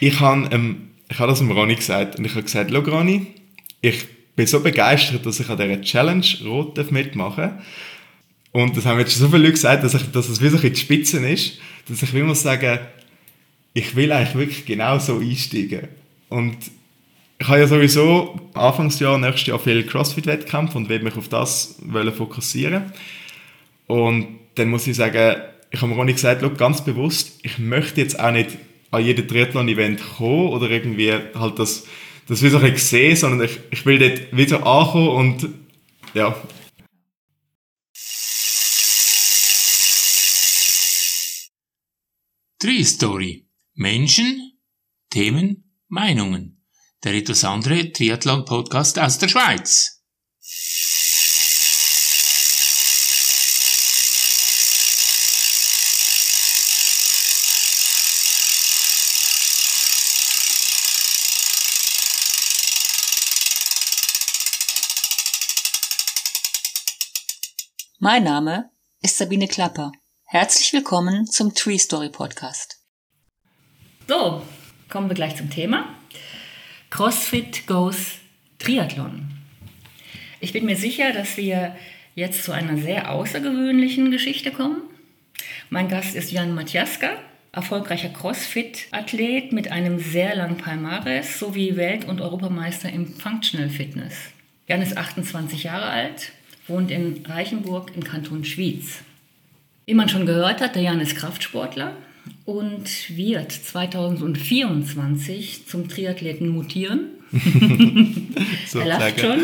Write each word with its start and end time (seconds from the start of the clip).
Ich 0.00 0.20
habe 0.20 0.48
ähm, 0.52 0.88
ich 1.10 1.18
habe 1.18 1.30
das 1.30 1.38
dem 1.38 1.50
Ronny 1.50 1.74
gesagt 1.74 2.16
und 2.16 2.24
ich 2.24 2.32
habe 2.32 2.42
gesagt, 2.42 2.70
schau 2.72 2.80
Ronny, 2.80 3.26
ich 3.80 4.04
bin 4.36 4.46
so 4.46 4.60
begeistert, 4.60 5.24
dass 5.24 5.40
ich 5.40 5.48
an 5.48 5.56
dieser 5.56 5.80
Challenge 5.80 6.26
Rot 6.44 6.90
mitmachen 6.90 7.44
darf. 7.44 7.64
Und 8.52 8.76
das 8.76 8.86
haben 8.86 8.98
jetzt 8.98 9.12
schon 9.12 9.22
so 9.22 9.28
viele 9.28 9.42
Leute 9.42 9.52
gesagt, 9.52 9.84
dass, 9.84 9.94
ich, 9.94 10.10
dass 10.10 10.28
es 10.28 10.40
wie 10.40 10.48
so 10.48 10.58
in 10.58 10.72
die 10.72 10.78
Spitzen 10.78 11.24
ist, 11.24 11.58
dass 11.88 12.02
ich 12.02 12.12
muss 12.14 12.42
sagen, 12.42 12.78
ich 13.74 13.94
will 13.94 14.10
eigentlich 14.12 14.34
wirklich 14.34 14.66
genau 14.66 14.98
so 14.98 15.18
einsteigen. 15.18 15.88
Und 16.28 16.56
ich 17.38 17.46
habe 17.46 17.60
ja 17.60 17.66
sowieso 17.66 18.38
Anfangsjahr, 18.54 19.18
nächstes 19.18 19.46
Jahr 19.46 19.58
viel 19.58 19.84
Crossfit-Wettkämpfe 19.84 20.76
und 20.76 20.88
will 20.88 21.00
mich 21.00 21.16
auf 21.16 21.28
das 21.28 21.78
fokussieren. 22.16 22.92
Und 23.86 24.38
dann 24.56 24.68
muss 24.68 24.86
ich 24.86 24.96
sagen, 24.96 25.40
ich 25.70 25.80
habe 25.80 25.92
mir 25.92 26.00
auch 26.00 26.04
nicht 26.04 26.16
gesagt, 26.16 26.42
ganz 26.58 26.84
bewusst, 26.84 27.38
ich 27.42 27.58
möchte 27.58 28.00
jetzt 28.00 28.18
auch 28.18 28.32
nicht 28.32 28.50
an 28.90 29.04
jedem 29.04 29.28
Triathlon-Event 29.28 30.00
kommen 30.16 30.48
oder 30.48 30.70
irgendwie 30.70 31.12
halt 31.12 31.58
das, 31.58 31.86
das 32.26 32.42
wie 32.42 32.48
so 32.48 32.58
ein 32.58 32.76
sehen, 32.76 33.16
sondern 33.16 33.48
ich, 33.48 33.58
ich 33.70 33.84
will 33.86 33.98
dort 33.98 34.36
wieder 34.36 34.66
ankommen 34.66 35.08
und 35.08 35.48
ja. 36.14 36.34
Tree 42.58 42.82
Story. 42.84 43.46
Menschen, 43.74 44.58
Themen, 45.10 45.70
Meinungen. 45.88 46.64
Der 47.04 47.14
etwas 47.14 47.44
andere 47.44 47.92
Triathlon-Podcast 47.92 48.98
aus 48.98 49.18
der 49.18 49.28
Schweiz. 49.28 49.97
Mein 68.00 68.22
Name 68.22 68.70
ist 69.02 69.18
Sabine 69.18 69.48
Klapper. 69.48 69.90
Herzlich 70.24 70.72
willkommen 70.72 71.26
zum 71.26 71.52
Tree 71.52 71.78
Story 71.78 72.10
Podcast. 72.10 72.78
So, 74.06 74.46
kommen 74.88 75.08
wir 75.10 75.16
gleich 75.16 75.34
zum 75.34 75.50
Thema. 75.50 75.84
CrossFit 76.90 77.66
Goes 77.66 78.20
Triathlon. 78.60 79.32
Ich 80.38 80.52
bin 80.52 80.64
mir 80.64 80.76
sicher, 80.76 81.12
dass 81.12 81.36
wir 81.36 81.74
jetzt 82.14 82.44
zu 82.44 82.52
einer 82.52 82.78
sehr 82.78 83.10
außergewöhnlichen 83.10 84.12
Geschichte 84.12 84.52
kommen. 84.52 84.82
Mein 85.68 85.88
Gast 85.88 86.14
ist 86.14 86.30
Jan 86.30 86.54
Matjaska, 86.54 87.16
erfolgreicher 87.50 88.10
CrossFit-Athlet 88.10 89.50
mit 89.50 89.72
einem 89.72 89.98
sehr 89.98 90.36
langen 90.36 90.58
Palmares 90.58 91.40
sowie 91.40 91.74
Welt- 91.74 92.04
und 92.04 92.20
Europameister 92.20 92.90
im 92.92 93.12
Functional 93.12 93.70
Fitness. 93.70 94.14
Jan 94.68 94.82
ist 94.82 94.96
28 94.96 95.64
Jahre 95.64 95.86
alt, 95.86 96.30
wohnt 96.68 96.90
in 96.90 97.24
Reichenburg 97.26 97.92
im 97.96 98.04
Kanton 98.04 98.44
Schwyz. 98.44 99.02
Wie 99.86 99.94
man 99.94 100.08
schon 100.08 100.26
gehört 100.26 100.60
hat, 100.60 100.74
der 100.74 100.82
Jan 100.82 101.00
ist 101.00 101.14
Kraftsportler 101.16 101.92
und 102.44 103.16
wird 103.16 103.52
2024 103.52 105.66
zum 105.66 105.88
Triathleten 105.88 106.48
mutieren. 106.48 107.10
so, 108.66 108.80
er 108.80 108.86
lacht 108.86 109.20
schon. 109.20 109.40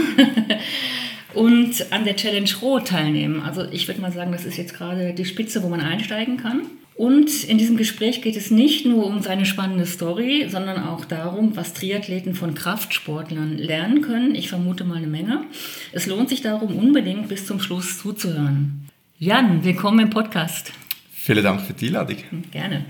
und 1.35 1.93
an 1.93 2.05
der 2.05 2.17
Challenge 2.17 2.51
Rot 2.61 2.89
teilnehmen. 2.89 3.43
Also 3.43 3.65
ich 3.71 3.89
würde 3.89 4.01
mal 4.01 4.13
sagen, 4.13 4.33
das 4.33 4.45
ist 4.45 4.57
jetzt 4.57 4.75
gerade 4.75 5.15
die 5.15 5.25
Spitze, 5.25 5.63
wo 5.63 5.69
man 5.69 5.81
einsteigen 5.81 6.37
kann. 6.37 6.63
Und 6.97 7.43
in 7.45 7.59
diesem 7.59 7.77
Gespräch 7.77 8.23
geht 8.23 8.37
es 8.37 8.53
nicht 8.53 8.87
nur 8.87 9.07
um 9.07 9.21
seine 9.21 9.47
spannende 9.47 9.85
Story, 9.85 10.47
sondern 10.49 10.81
auch 10.85 11.05
darum, 11.05 11.57
was 11.57 11.75
Triathleten 11.75 12.35
von 12.35 12.55
Kraftsportlern 12.55 13.59
lernen 13.59 14.01
können. 14.01 14.37
Ich 14.37 14.49
vermute 14.49 14.85
mal 14.85 14.99
eine 14.99 15.09
Menge. 15.09 15.45
Es 15.93 16.07
lohnt 16.07 16.29
sich 16.29 16.41
darum, 16.41 16.77
unbedingt 16.77 17.29
bis 17.29 17.47
zum 17.47 17.59
Schluss 17.59 17.99
zuzuhören. 17.99 18.89
Jan, 19.19 19.65
willkommen 19.65 20.01
im 20.01 20.11
Podcast. 20.11 20.73
Vielen 21.11 21.43
Dank 21.43 21.63
für 21.63 21.73
die 21.73 21.89
Einladung. 21.89 22.19
Gerne. 22.53 22.85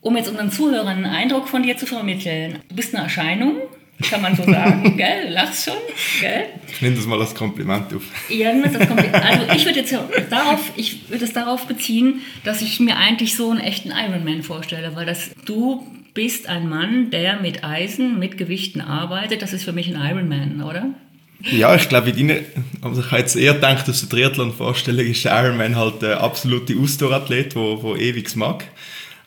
Um 0.00 0.16
jetzt 0.16 0.30
unseren 0.30 0.50
Zuhörern 0.50 0.88
einen 0.88 1.04
Eindruck 1.04 1.46
von 1.46 1.62
dir 1.62 1.76
zu 1.76 1.84
vermitteln. 1.84 2.60
Du 2.70 2.76
bist 2.76 2.94
eine 2.94 3.04
Erscheinung, 3.04 3.56
kann 4.02 4.22
man 4.22 4.36
so 4.36 4.44
sagen, 4.44 4.96
gell? 4.96 5.30
Lachst 5.30 5.64
schon, 5.64 5.78
gell? 6.20 6.46
Ich 6.68 6.80
nehme 6.80 6.96
das 6.96 7.06
mal 7.06 7.20
als 7.20 7.34
Kompliment 7.34 7.92
auf. 7.94 8.02
Ja, 8.28 8.52
nimm 8.52 8.72
das 8.72 8.86
Kompliment. 8.86 9.14
Also 9.14 9.46
ich 9.54 9.64
würde 9.64 9.80
jetzt 9.80 9.94
darauf, 10.30 10.72
ich 10.76 11.10
würde 11.10 11.24
es 11.24 11.32
darauf 11.32 11.66
beziehen, 11.66 12.20
dass 12.44 12.62
ich 12.62 12.80
mir 12.80 12.96
eigentlich 12.96 13.36
so 13.36 13.50
einen 13.50 13.60
echten 13.60 13.90
Ironman 13.90 14.42
vorstelle, 14.42 14.94
weil 14.94 15.06
das 15.06 15.30
du 15.44 15.86
bist 16.14 16.48
ein 16.48 16.68
Mann, 16.68 17.10
der 17.10 17.40
mit 17.40 17.64
Eisen, 17.64 18.18
mit 18.18 18.36
Gewichten 18.36 18.80
arbeitet. 18.80 19.42
Das 19.42 19.52
ist 19.52 19.64
für 19.64 19.72
mich 19.72 19.94
ein 19.94 20.00
Ironman, 20.00 20.62
oder? 20.62 20.86
Ja, 21.42 21.74
ich 21.74 21.88
glaube, 21.88 22.12
also 22.82 23.00
ich 23.00 23.06
habe 23.10 23.20
jetzt 23.20 23.36
eher 23.36 23.54
gedacht, 23.54 23.88
dass 23.88 24.00
der 24.00 24.08
Triathlon-Vorstellung 24.10 25.06
ist 25.06 25.24
Ironman 25.24 25.76
halt 25.76 26.02
der 26.02 26.20
absolute 26.20 26.76
Ausdauerathlet, 26.78 27.54
der 27.54 27.96
ewig 27.96 28.36
mag. 28.36 28.64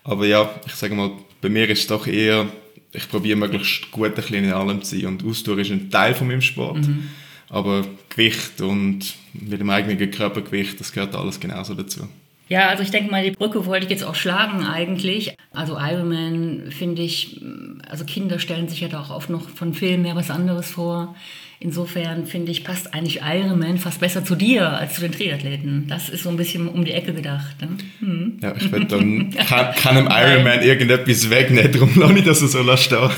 Aber 0.03 0.27
ja, 0.27 0.53
ich 0.67 0.73
sage 0.73 0.93
mal, 0.93 1.11
bei 1.41 1.49
mir 1.49 1.67
ist 1.69 1.79
es 1.79 1.87
doch 1.87 2.05
eher 2.05 2.47
ich 2.93 3.09
probiere 3.09 3.37
möglichst 3.37 3.91
gut 3.91 4.07
ein 4.07 4.13
bisschen 4.13 4.43
in 4.43 4.53
allem 4.53 4.81
zu 4.83 4.95
sein. 4.95 5.07
Und 5.07 5.25
Ausdauer 5.25 5.59
ist 5.59 5.71
ein 5.71 5.89
Teil 5.89 6.13
von 6.13 6.27
meinem 6.27 6.41
Sport. 6.41 6.87
Mhm. 6.87 7.09
Aber 7.49 7.85
Gewicht 8.09 8.61
und 8.61 9.13
mit 9.33 9.59
dem 9.59 9.69
eigenen 9.69 10.11
Körpergewicht, 10.11 10.79
das 10.79 10.91
gehört 10.91 11.15
alles 11.15 11.39
genauso 11.39 11.73
dazu. 11.73 12.07
Ja, 12.49 12.67
also 12.67 12.83
ich 12.83 12.91
denke 12.91 13.09
mal, 13.09 13.23
die 13.23 13.31
Brücke 13.31 13.65
wollte 13.65 13.85
ich 13.85 13.91
jetzt 13.91 14.03
auch 14.03 14.15
schlagen 14.15 14.65
eigentlich. 14.65 15.35
Also 15.51 15.77
Ironman 15.79 16.71
finde 16.71 17.01
ich, 17.01 17.41
also 17.89 18.05
Kinder 18.05 18.37
stellen 18.37 18.67
sich 18.67 18.81
ja 18.81 18.89
da 18.89 19.01
auch 19.01 19.09
oft 19.11 19.29
noch 19.29 19.49
von 19.49 19.73
Filmen 19.73 20.05
her 20.05 20.15
was 20.15 20.29
anderes 20.29 20.69
vor. 20.69 21.15
Insofern 21.63 22.25
finde 22.25 22.51
ich, 22.51 22.65
passt 22.65 22.93
eigentlich 22.93 23.21
Ironman 23.23 23.77
fast 23.77 24.01
besser 24.01 24.25
zu 24.25 24.35
dir 24.35 24.67
als 24.69 24.95
zu 24.95 25.01
den 25.01 25.13
Triathleten. 25.13 25.85
Das 25.87 26.09
ist 26.09 26.23
so 26.23 26.29
ein 26.29 26.35
bisschen 26.35 26.67
um 26.67 26.83
die 26.83 26.91
Ecke 26.91 27.13
gedacht. 27.13 27.55
Ne? 27.61 27.69
Hm. 27.99 28.39
Ja, 28.41 28.53
ich 28.53 28.69
will 28.69 28.83
dann 28.83 29.29
kann, 29.47 29.73
kann 29.73 29.95
einem 29.95 30.09
Ironman 30.11 30.61
irgendetwas 30.61 31.29
wegnehmen, 31.29 31.71
darum 31.71 31.91
lasse 31.95 32.13
ich 32.17 32.25
das 32.25 32.39
so 32.39 32.75
stehen. 32.75 33.09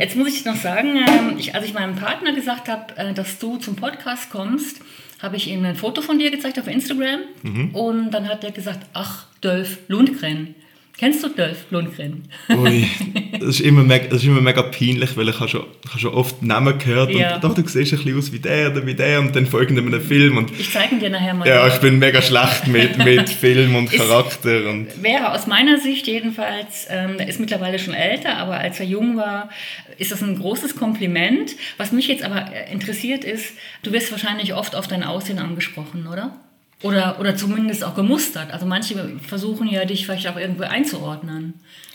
Jetzt 0.00 0.16
muss 0.16 0.34
ich 0.34 0.44
noch 0.44 0.56
sagen, 0.56 0.96
ähm, 0.96 1.36
ich, 1.38 1.54
als 1.54 1.64
ich 1.64 1.72
meinem 1.72 1.94
Partner 1.94 2.34
gesagt 2.34 2.68
habe, 2.68 2.96
äh, 2.96 3.14
dass 3.14 3.38
du 3.38 3.56
zum 3.58 3.76
Podcast 3.76 4.30
kommst, 4.30 4.80
habe 5.20 5.36
ich 5.36 5.48
ihm 5.48 5.64
ein 5.64 5.76
Foto 5.76 6.02
von 6.02 6.18
dir 6.18 6.32
gezeigt 6.32 6.58
auf 6.58 6.66
Instagram 6.66 7.20
mhm. 7.44 7.70
und 7.70 8.10
dann 8.10 8.28
hat 8.28 8.42
er 8.42 8.50
gesagt, 8.50 8.80
ach, 8.94 9.26
Dolph 9.42 9.78
Lundgren. 9.86 10.56
Kennst 11.00 11.24
du 11.24 11.28
Dolph 11.30 11.64
Lundgren? 11.70 12.28
Ui, 12.50 12.86
das 13.32 13.48
ist, 13.48 13.60
immer 13.60 13.82
mega, 13.82 14.04
das 14.08 14.18
ist 14.18 14.26
immer 14.26 14.42
mega 14.42 14.60
peinlich, 14.60 15.16
weil 15.16 15.30
ich 15.30 15.40
habe 15.40 15.48
schon, 15.48 15.64
ich 15.82 15.88
habe 15.88 15.98
schon 15.98 16.12
oft 16.12 16.42
Namen 16.42 16.78
gehört 16.78 17.10
ja. 17.10 17.36
und 17.36 17.44
doch, 17.44 17.54
du 17.54 17.66
siehst 17.66 17.94
ein 17.94 17.96
bisschen 17.96 18.18
aus 18.18 18.30
wie 18.32 18.38
der 18.38 18.70
oder 18.70 18.84
wie 18.84 18.92
der 18.92 19.18
und 19.20 19.34
dann 19.34 19.46
folgt 19.46 19.70
einem 19.70 19.98
Film. 19.98 20.36
Und, 20.36 20.50
ich 20.60 20.70
zeige 20.70 20.96
dir 20.96 21.08
nachher 21.08 21.32
mal. 21.32 21.48
Ja, 21.48 21.66
ich 21.66 21.78
bin 21.78 21.98
mega 21.98 22.20
schlecht 22.20 22.66
mit, 22.66 22.98
mit 22.98 23.30
Film 23.40 23.76
und 23.76 23.90
Charakter. 23.90 24.68
Und 24.68 25.02
wäre 25.02 25.32
aus 25.32 25.46
meiner 25.46 25.78
Sicht 25.78 26.06
jedenfalls, 26.06 26.86
ähm, 26.90 27.14
er 27.16 27.28
ist 27.28 27.40
mittlerweile 27.40 27.78
schon 27.78 27.94
älter, 27.94 28.36
aber 28.36 28.58
als 28.58 28.78
er 28.78 28.84
jung 28.84 29.16
war, 29.16 29.48
ist 29.96 30.12
das 30.12 30.22
ein 30.22 30.38
großes 30.38 30.76
Kompliment. 30.76 31.56
Was 31.78 31.92
mich 31.92 32.08
jetzt 32.08 32.24
aber 32.24 32.44
interessiert 32.70 33.24
ist, 33.24 33.54
du 33.82 33.92
wirst 33.92 34.12
wahrscheinlich 34.12 34.52
oft 34.52 34.76
auf 34.76 34.86
dein 34.86 35.02
Aussehen 35.02 35.38
angesprochen, 35.38 36.06
oder? 36.06 36.38
Oder, 36.82 37.20
oder 37.20 37.36
zumindest 37.36 37.84
auch 37.84 37.94
gemustert. 37.94 38.50
Also 38.52 38.66
manche 38.66 39.18
versuchen 39.26 39.68
ja, 39.68 39.84
dich 39.84 40.06
vielleicht 40.06 40.26
auch 40.28 40.36
irgendwo 40.36 40.62
einzuordnen. 40.62 41.54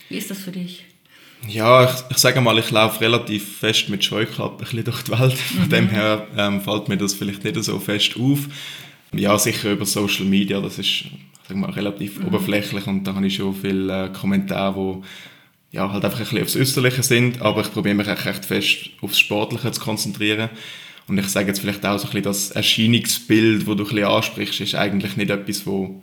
Wie 0.09 0.17
ist 0.17 0.29
das 0.29 0.39
für 0.39 0.51
dich? 0.51 0.85
Ja, 1.47 1.83
ich, 1.83 1.91
ich 2.11 2.17
sage 2.17 2.41
mal, 2.41 2.57
ich 2.59 2.71
laufe 2.71 3.01
relativ 3.01 3.59
fest 3.59 3.89
mit 3.89 4.03
Scheuklappen 4.03 4.59
ein 4.59 4.63
bisschen 4.63 4.83
durch 4.83 5.03
die 5.03 5.11
Welt. 5.11 5.33
Von 5.33 5.65
mhm. 5.65 5.69
dem 5.69 5.89
her 5.89 6.27
ähm, 6.37 6.61
fällt 6.61 6.87
mir 6.87 6.97
das 6.97 7.13
vielleicht 7.13 7.43
nicht 7.43 7.63
so 7.63 7.79
fest 7.79 8.15
auf. 8.19 8.39
Ja, 9.13 9.37
sicher 9.37 9.71
über 9.71 9.85
Social 9.85 10.25
Media, 10.25 10.59
das 10.61 10.77
ist 10.77 11.05
sag 11.47 11.57
mal, 11.57 11.69
relativ 11.71 12.19
mhm. 12.19 12.27
oberflächlich 12.27 12.87
und 12.87 13.03
da 13.05 13.15
habe 13.15 13.27
ich 13.27 13.35
schon 13.35 13.55
viele 13.55 14.05
äh, 14.05 14.09
Kommentare, 14.09 15.01
die 15.71 15.77
ja, 15.77 15.91
halt 15.91 16.05
einfach 16.05 16.19
ein 16.19 16.25
bisschen 16.25 16.43
aufs 16.43 16.55
Äußerliche 16.55 17.03
sind, 17.03 17.41
aber 17.41 17.61
ich 17.61 17.71
probiere 17.71 17.95
mich 17.95 18.07
echt 18.07 18.45
fest 18.45 18.89
aufs 19.01 19.19
Sportliche 19.19 19.71
zu 19.71 19.81
konzentrieren. 19.81 20.49
Und 21.07 21.17
ich 21.17 21.27
sage 21.27 21.47
jetzt 21.47 21.59
vielleicht 21.59 21.85
auch 21.85 21.97
so 21.99 22.05
ein 22.05 22.11
bisschen, 22.11 22.23
das 22.23 22.51
Erscheinungsbild, 22.51 23.59
das 23.59 23.65
du 23.65 23.71
ein 23.71 23.77
bisschen 23.77 24.03
ansprichst, 24.05 24.61
ist 24.61 24.75
eigentlich 24.75 25.17
nicht 25.17 25.29
etwas, 25.29 25.65
wo, 25.65 26.01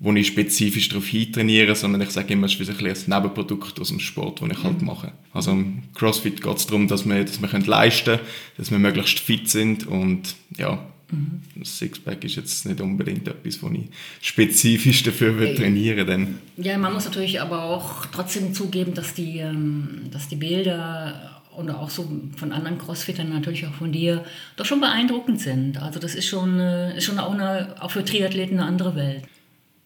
wo 0.00 0.12
ich 0.12 0.26
spezifisch 0.26 0.88
darauf 0.88 1.06
hintrainiere, 1.06 1.74
sondern 1.74 2.00
ich 2.00 2.10
sage 2.10 2.32
immer, 2.32 2.46
es 2.46 2.54
ist 2.54 2.70
ein, 2.70 2.86
ein 2.86 2.96
Nebenprodukt 3.06 3.78
aus 3.78 3.88
dem 3.88 4.00
Sport, 4.00 4.40
das 4.40 4.48
ich 4.50 4.64
halt 4.64 4.80
mhm. 4.80 4.86
mache. 4.86 5.12
Also 5.32 5.50
im 5.50 5.82
CrossFit 5.94 6.42
geht 6.42 6.56
es 6.56 6.66
darum, 6.66 6.88
dass 6.88 7.06
wir, 7.06 7.24
dass 7.24 7.40
wir 7.40 7.48
können 7.48 7.66
leisten 7.66 8.16
können, 8.16 8.28
dass 8.56 8.70
wir 8.70 8.78
möglichst 8.78 9.18
fit 9.20 9.48
sind 9.50 9.86
und 9.86 10.34
ja, 10.56 10.82
Mhm. 11.10 11.40
Das 11.56 11.78
Sixpack 11.78 12.22
ist 12.24 12.36
jetzt 12.36 12.66
nicht 12.66 12.80
unbedingt 12.80 13.26
etwas, 13.26 13.62
wo 13.62 13.70
ich 13.70 13.88
spezifisch 14.20 15.02
dafür 15.02 15.38
will 15.38 15.54
trainieren 15.54 16.06
will. 16.06 16.64
Ja, 16.64 16.76
man 16.76 16.92
muss 16.92 17.06
natürlich 17.06 17.40
aber 17.40 17.62
auch 17.62 18.06
trotzdem 18.06 18.52
zugeben, 18.52 18.94
dass 18.94 19.14
die, 19.14 19.38
ähm, 19.38 20.10
dass 20.10 20.28
die 20.28 20.36
Bilder 20.36 21.37
und 21.58 21.70
auch 21.70 21.90
so 21.90 22.08
von 22.36 22.52
anderen 22.52 22.78
Crossfittern, 22.78 23.30
natürlich 23.30 23.66
auch 23.66 23.74
von 23.74 23.90
dir, 23.90 24.24
doch 24.56 24.64
schon 24.64 24.80
beeindruckend 24.80 25.40
sind. 25.40 25.82
Also 25.82 25.98
das 25.98 26.14
ist 26.14 26.26
schon, 26.26 26.60
äh, 26.60 26.96
ist 26.96 27.04
schon 27.04 27.18
auch, 27.18 27.32
eine, 27.32 27.74
auch 27.80 27.90
für 27.90 28.04
Triathleten 28.04 28.58
eine 28.58 28.68
andere 28.68 28.94
Welt. 28.94 29.24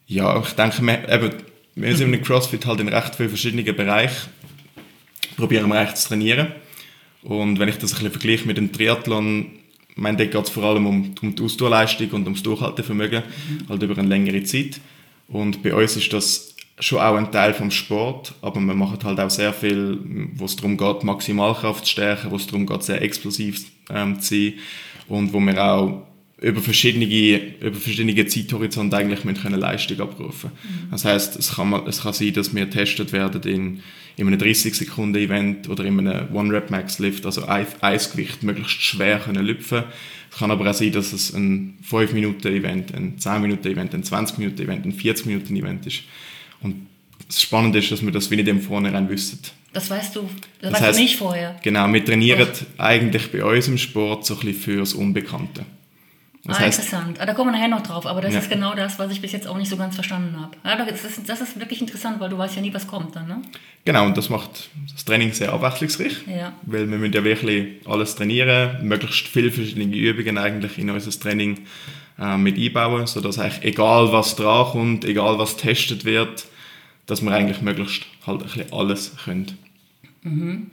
Ja, 0.05 0.39
ich 0.39 0.53
denke, 0.53 0.81
wir, 0.83 1.09
eben, 1.09 1.33
wir 1.75 1.95
sind 1.97 2.13
im 2.13 2.21
Crossfit 2.21 2.65
halt 2.65 2.79
in 2.79 2.89
recht 2.89 3.15
vielen 3.15 3.29
verschiedenen 3.29 3.75
Bereichen 3.75 4.29
probieren 5.35 5.67
wir 5.69 5.79
eigentlich 5.79 5.95
zu 5.95 6.09
trainieren. 6.09 6.47
Und 7.23 7.57
wenn 7.59 7.69
ich 7.69 7.77
das 7.77 7.91
ein 7.91 7.95
bisschen 7.95 8.11
vergleiche 8.11 8.47
mit 8.47 8.57
dem 8.57 8.71
Triathlon, 8.71 9.47
ich 9.89 9.97
meine, 9.97 10.17
da 10.17 10.25
geht 10.25 10.43
es 10.43 10.49
vor 10.49 10.63
allem 10.63 10.85
um, 10.85 11.15
um 11.21 11.35
die 11.35 11.43
Ausdauerleistung 11.43 12.09
und 12.11 12.23
ums 12.25 12.43
Durchhaltevermögen, 12.43 13.23
mhm. 13.23 13.69
halt 13.69 13.81
über 13.81 13.97
eine 13.97 14.07
längere 14.07 14.43
Zeit. 14.43 14.79
Und 15.27 15.63
bei 15.63 15.73
uns 15.73 15.95
ist 15.95 16.11
das 16.11 16.52
schon 16.79 16.99
auch 16.99 17.15
ein 17.15 17.31
Teil 17.31 17.53
vom 17.53 17.71
Sport, 17.71 18.33
aber 18.41 18.59
wir 18.59 18.73
machen 18.73 18.97
halt 19.03 19.19
auch 19.19 19.29
sehr 19.29 19.53
viel, 19.53 19.99
wo 20.33 20.45
es 20.45 20.55
darum 20.55 20.77
geht, 20.77 21.03
Maximalkraft 21.03 21.85
zu 21.85 21.91
stärken, 21.91 22.31
wo 22.31 22.35
es 22.35 22.47
darum 22.47 22.65
geht, 22.65 22.83
sehr 22.83 23.01
explosiv 23.01 23.65
ähm, 23.89 24.19
zu 24.19 24.35
sein 24.35 24.53
und 25.07 25.33
wo 25.33 25.39
wir 25.39 25.63
auch 25.63 26.07
über 26.41 26.59
verschiedene, 26.59 27.05
über 27.61 27.79
verschiedene 27.79 28.25
Zeithorizonte 28.25 28.97
eigentlich 28.97 29.23
mit 29.23 29.41
können 29.41 29.59
Leistung 29.59 30.01
abrufen 30.01 30.51
mhm. 30.51 30.91
Das 30.91 31.05
heißt, 31.05 31.37
es 31.37 31.55
kann, 31.55 31.73
es 31.87 32.01
kann 32.01 32.13
sein, 32.13 32.33
dass 32.33 32.53
wir 32.53 32.65
getestet 32.65 33.13
werden 33.13 33.41
in, 33.43 33.79
in 34.17 34.27
einem 34.27 34.39
30-Sekunden-Event 34.39 35.69
oder 35.69 35.85
in 35.85 35.99
einem 35.99 36.35
One-Rep-Max-Lift, 36.35 37.25
also 37.25 37.47
Eisgewicht 37.47 38.43
möglichst 38.43 38.81
schwer 38.81 39.19
können 39.19 39.45
lüpfen. 39.45 39.83
Es 40.31 40.39
kann 40.39 40.51
aber 40.51 40.69
auch 40.69 40.73
sein, 40.73 40.91
dass 40.91 41.13
es 41.13 41.33
ein 41.33 41.77
5-Minuten-Event, 41.89 42.93
ein 42.93 43.17
10-Minuten-Event, 43.17 43.93
ein 43.93 44.03
20-Minuten-Event, 44.03 44.85
ein 44.85 44.93
40-Minuten-Event 44.93 45.87
ist. 45.87 46.03
Und 46.63 46.87
das 47.27 47.41
Spannende 47.41 47.79
ist, 47.79 47.91
dass 47.91 48.03
wir 48.03 48.11
das 48.11 48.29
wie 48.31 48.35
nicht 48.35 48.47
im 48.47 48.61
Vornherein 48.61 49.09
wissen. 49.09 49.39
Das 49.73 49.89
weißt 49.89 50.15
du, 50.15 50.29
das, 50.61 50.71
das 50.71 50.81
weißt 50.81 50.99
du 50.99 51.01
nicht 51.01 51.17
vorher. 51.17 51.55
Genau, 51.63 51.91
wir 51.91 52.05
trainieren 52.05 52.47
Ach. 52.51 52.83
eigentlich 52.83 53.31
bei 53.31 53.43
uns 53.43 53.67
im 53.67 53.77
Sport 53.77 54.25
so 54.25 54.35
ein 54.35 54.39
bisschen 54.41 54.61
fürs 54.61 54.93
Unbekannte. 54.93 55.65
Das 56.45 56.57
ah, 56.57 56.59
heißt, 56.59 56.79
interessant. 56.79 57.21
Ah, 57.21 57.25
da 57.25 57.33
kommen 57.33 57.51
wir 57.51 57.57
nachher 57.57 57.69
noch 57.69 57.81
drauf, 57.81 58.05
aber 58.05 58.19
das 58.19 58.33
ja. 58.33 58.39
ist 58.39 58.49
genau 58.49 58.75
das, 58.75 58.99
was 58.99 59.11
ich 59.13 59.21
bis 59.21 59.31
jetzt 59.31 59.47
auch 59.47 59.57
nicht 59.57 59.69
so 59.69 59.77
ganz 59.77 59.95
verstanden 59.95 60.37
habe. 60.37 60.51
Ja, 60.65 60.85
das, 60.85 61.05
ist, 61.05 61.27
das 61.27 61.39
ist 61.39 61.57
wirklich 61.57 61.79
interessant, 61.79 62.19
weil 62.19 62.29
du 62.29 62.37
weißt 62.37 62.57
ja 62.57 62.61
nie, 62.61 62.73
was 62.73 62.85
kommt 62.85 63.15
dann, 63.15 63.27
ne? 63.27 63.41
Genau, 63.85 64.05
und 64.05 64.17
das 64.17 64.29
macht 64.29 64.69
das 64.91 65.05
Training 65.05 65.31
sehr 65.31 65.53
abwechslungsreich, 65.53 66.27
ja. 66.27 66.51
weil 66.63 66.89
wir 66.89 66.97
müssen 66.97 67.13
ja 67.13 67.23
wirklich 67.23 67.87
alles 67.87 68.15
trainieren, 68.15 68.85
möglichst 68.85 69.27
viele 69.27 69.51
verschiedene 69.51 69.95
Übungen 69.95 70.37
eigentlich 70.37 70.77
in 70.77 70.89
unser 70.89 71.17
Training 71.17 71.59
äh, 72.19 72.37
mit 72.37 72.57
einbauen, 72.57 73.07
sodass 73.07 73.39
eigentlich 73.39 73.63
egal 73.63 74.11
was 74.11 74.35
dran 74.35 74.65
kommt, 74.65 75.05
egal 75.05 75.39
was 75.39 75.55
getestet 75.55 76.03
wird, 76.03 76.45
dass 77.05 77.21
wir 77.21 77.31
eigentlich 77.31 77.61
möglichst 77.61 78.05
halt 78.25 78.41
ein 78.41 78.43
bisschen 78.45 78.73
alles 78.73 79.15
können. 79.23 79.57
Mhm. 80.23 80.71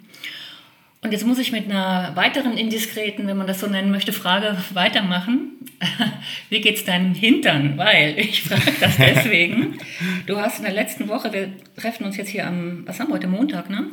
Und 1.03 1.13
jetzt 1.13 1.27
muss 1.27 1.39
ich 1.39 1.51
mit 1.51 1.65
einer 1.65 2.15
weiteren 2.15 2.59
indiskreten, 2.59 3.27
wenn 3.27 3.39
man 3.39 3.47
das 3.47 3.61
so 3.61 3.67
nennen 3.67 3.91
möchte, 3.91 4.13
Frage 4.13 4.59
weitermachen. 4.75 5.53
Wie 6.51 6.61
geht's 6.61 6.85
deinem 6.85 7.15
Hintern? 7.15 7.79
Weil 7.79 8.19
ich 8.19 8.43
frage 8.43 8.71
das 8.79 8.97
deswegen. 8.99 9.79
Du 10.27 10.37
hast 10.37 10.59
in 10.59 10.65
der 10.65 10.75
letzten 10.75 11.09
Woche, 11.09 11.33
wir 11.33 11.53
treffen 11.75 12.05
uns 12.05 12.19
jetzt 12.19 12.29
hier 12.29 12.47
am, 12.47 12.87
was 12.87 13.01
haben 13.01 13.09
wir 13.09 13.15
heute, 13.15 13.29
Montag, 13.29 13.71
ne? 13.71 13.87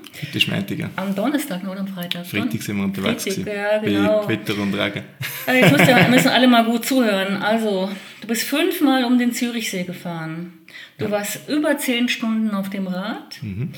Montag, 0.48 0.78
ja. 0.78 0.90
Am 0.98 1.16
Donnerstag 1.16 1.64
oder 1.64 1.80
am 1.80 1.88
Freitag? 1.88 2.26
Freitag 2.26 2.62
sind 2.62 2.76
wir 2.76 2.84
unterwegs 2.84 3.24
Freitag, 3.24 3.56
ja, 3.56 3.78
genau. 3.78 4.26
Bei 4.28 4.36
Gewitter 4.36 4.62
und 4.62 4.74
Regen. 4.74 5.04
Also 5.46 5.62
jetzt 5.62 5.78
müssen, 5.78 6.12
müssen 6.12 6.28
alle 6.28 6.48
mal 6.50 6.66
gut 6.66 6.86
zuhören. 6.86 7.42
Also, 7.42 7.90
du 8.20 8.28
bist 8.28 8.44
fünfmal 8.44 9.06
um 9.06 9.18
den 9.18 9.32
Zürichsee 9.32 9.86
gefahren. 9.86 10.60
Du 10.98 11.06
ja. 11.06 11.12
warst 11.12 11.48
über 11.48 11.78
zehn 11.78 12.10
Stunden 12.10 12.52
auf 12.52 12.70
dem 12.70 12.88
Rad. 12.88 13.42
Mhm 13.42 13.72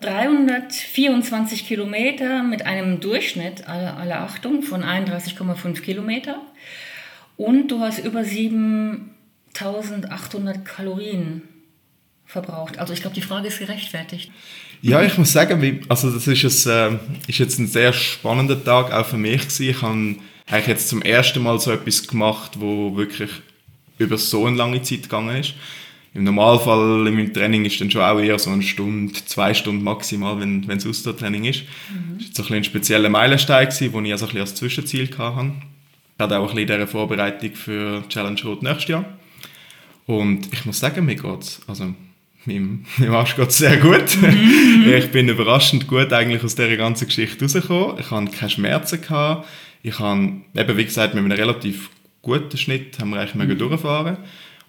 324 0.00 1.66
Kilometer 1.66 2.42
mit 2.42 2.66
einem 2.66 3.00
Durchschnitt, 3.00 3.68
alle, 3.68 3.94
alle 3.94 4.18
Achtung, 4.18 4.62
von 4.62 4.82
31,5 4.82 5.80
Kilometer. 5.80 6.42
Und 7.36 7.68
du 7.68 7.80
hast 7.80 7.98
über 7.98 8.24
7800 8.24 10.64
Kalorien 10.64 11.42
verbraucht. 12.26 12.78
Also 12.78 12.92
ich 12.92 13.00
glaube, 13.00 13.14
die 13.14 13.22
Frage 13.22 13.48
ist 13.48 13.58
gerechtfertigt. 13.58 14.30
Ja, 14.82 15.02
ich 15.02 15.18
muss 15.18 15.32
sagen, 15.32 15.84
also 15.88 16.10
das 16.10 16.26
ist, 16.26 16.66
ein, 16.66 16.94
äh, 16.94 16.98
ist 17.28 17.38
jetzt 17.38 17.58
ein 17.58 17.66
sehr 17.66 17.92
spannender 17.92 18.62
Tag 18.62 18.92
auch 18.92 19.06
für 19.06 19.18
mich 19.18 19.42
gewesen. 19.42 19.68
Ich 19.68 19.82
habe 19.82 20.16
eigentlich 20.46 20.66
jetzt 20.66 20.88
zum 20.88 21.02
ersten 21.02 21.42
Mal 21.42 21.60
so 21.60 21.72
etwas 21.72 22.08
gemacht, 22.08 22.52
wo 22.58 22.96
wirklich 22.96 23.30
über 23.98 24.16
so 24.16 24.46
eine 24.46 24.56
lange 24.56 24.80
Zeit 24.82 25.02
gegangen 25.02 25.36
ist. 25.36 25.54
Im 26.12 26.24
Normalfall 26.24 27.06
meinem 27.14 27.32
Training 27.32 27.64
ist 27.64 27.80
dann 27.80 27.90
schon 27.90 28.02
auch 28.02 28.18
eher 28.18 28.38
so 28.38 28.50
eine 28.50 28.62
Stunde, 28.62 29.12
zwei 29.26 29.54
Stunden 29.54 29.84
maximal, 29.84 30.40
wenn, 30.40 30.68
es 30.68 30.86
Ausdauertraining 30.86 31.44
ist. 31.44 31.62
Mhm. 31.62 32.18
Das 32.18 32.38
war 32.38 32.44
so 32.46 32.52
ein, 32.52 32.56
ein 32.58 32.64
spezieller 32.64 33.08
Meilenstein, 33.08 33.68
den 33.80 34.04
ich 34.04 34.12
also 34.12 34.26
ein 34.26 34.38
als 34.38 34.54
Zwischenziel 34.56 35.08
hatte. 35.16 35.52
Ich 36.16 36.22
hatte 36.22 36.38
auch 36.38 36.50
ein 36.50 36.56
bisschen 36.56 36.80
in 36.80 36.86
Vorbereitung 36.88 37.54
für 37.54 38.02
Challenge 38.08 38.40
Rot 38.44 38.62
nächstes 38.62 38.88
Jahr. 38.88 39.04
Und 40.06 40.52
ich 40.52 40.66
muss 40.66 40.80
sagen, 40.80 41.04
mir 41.04 41.14
geht's, 41.14 41.60
also 41.68 41.94
meinem, 42.44 42.84
meinem 42.98 43.14
Arsch 43.14 43.36
geht 43.36 43.52
sehr 43.52 43.76
gut. 43.76 44.16
Mhm. 44.20 44.92
ich 44.98 45.12
bin 45.12 45.28
überraschend 45.28 45.86
gut 45.86 46.12
eigentlich 46.12 46.42
aus 46.42 46.56
dieser 46.56 46.76
ganzen 46.76 47.06
Geschichte 47.06 47.44
rausgekommen. 47.44 47.98
Ich 48.00 48.10
hatte 48.10 48.36
keine 48.36 48.50
Schmerzen. 48.50 49.00
Gehabt. 49.00 49.46
Ich 49.84 49.98
habe, 50.00 50.40
eben 50.56 50.76
wie 50.76 50.84
gesagt, 50.84 51.14
mit 51.14 51.24
einem 51.24 51.32
relativ 51.32 51.88
guten 52.20 52.58
Schnitt 52.58 52.98
haben 52.98 53.10
wir 53.10 53.20
eigentlich 53.20 53.48
mhm. 53.48 53.58
durchfahren 53.58 54.16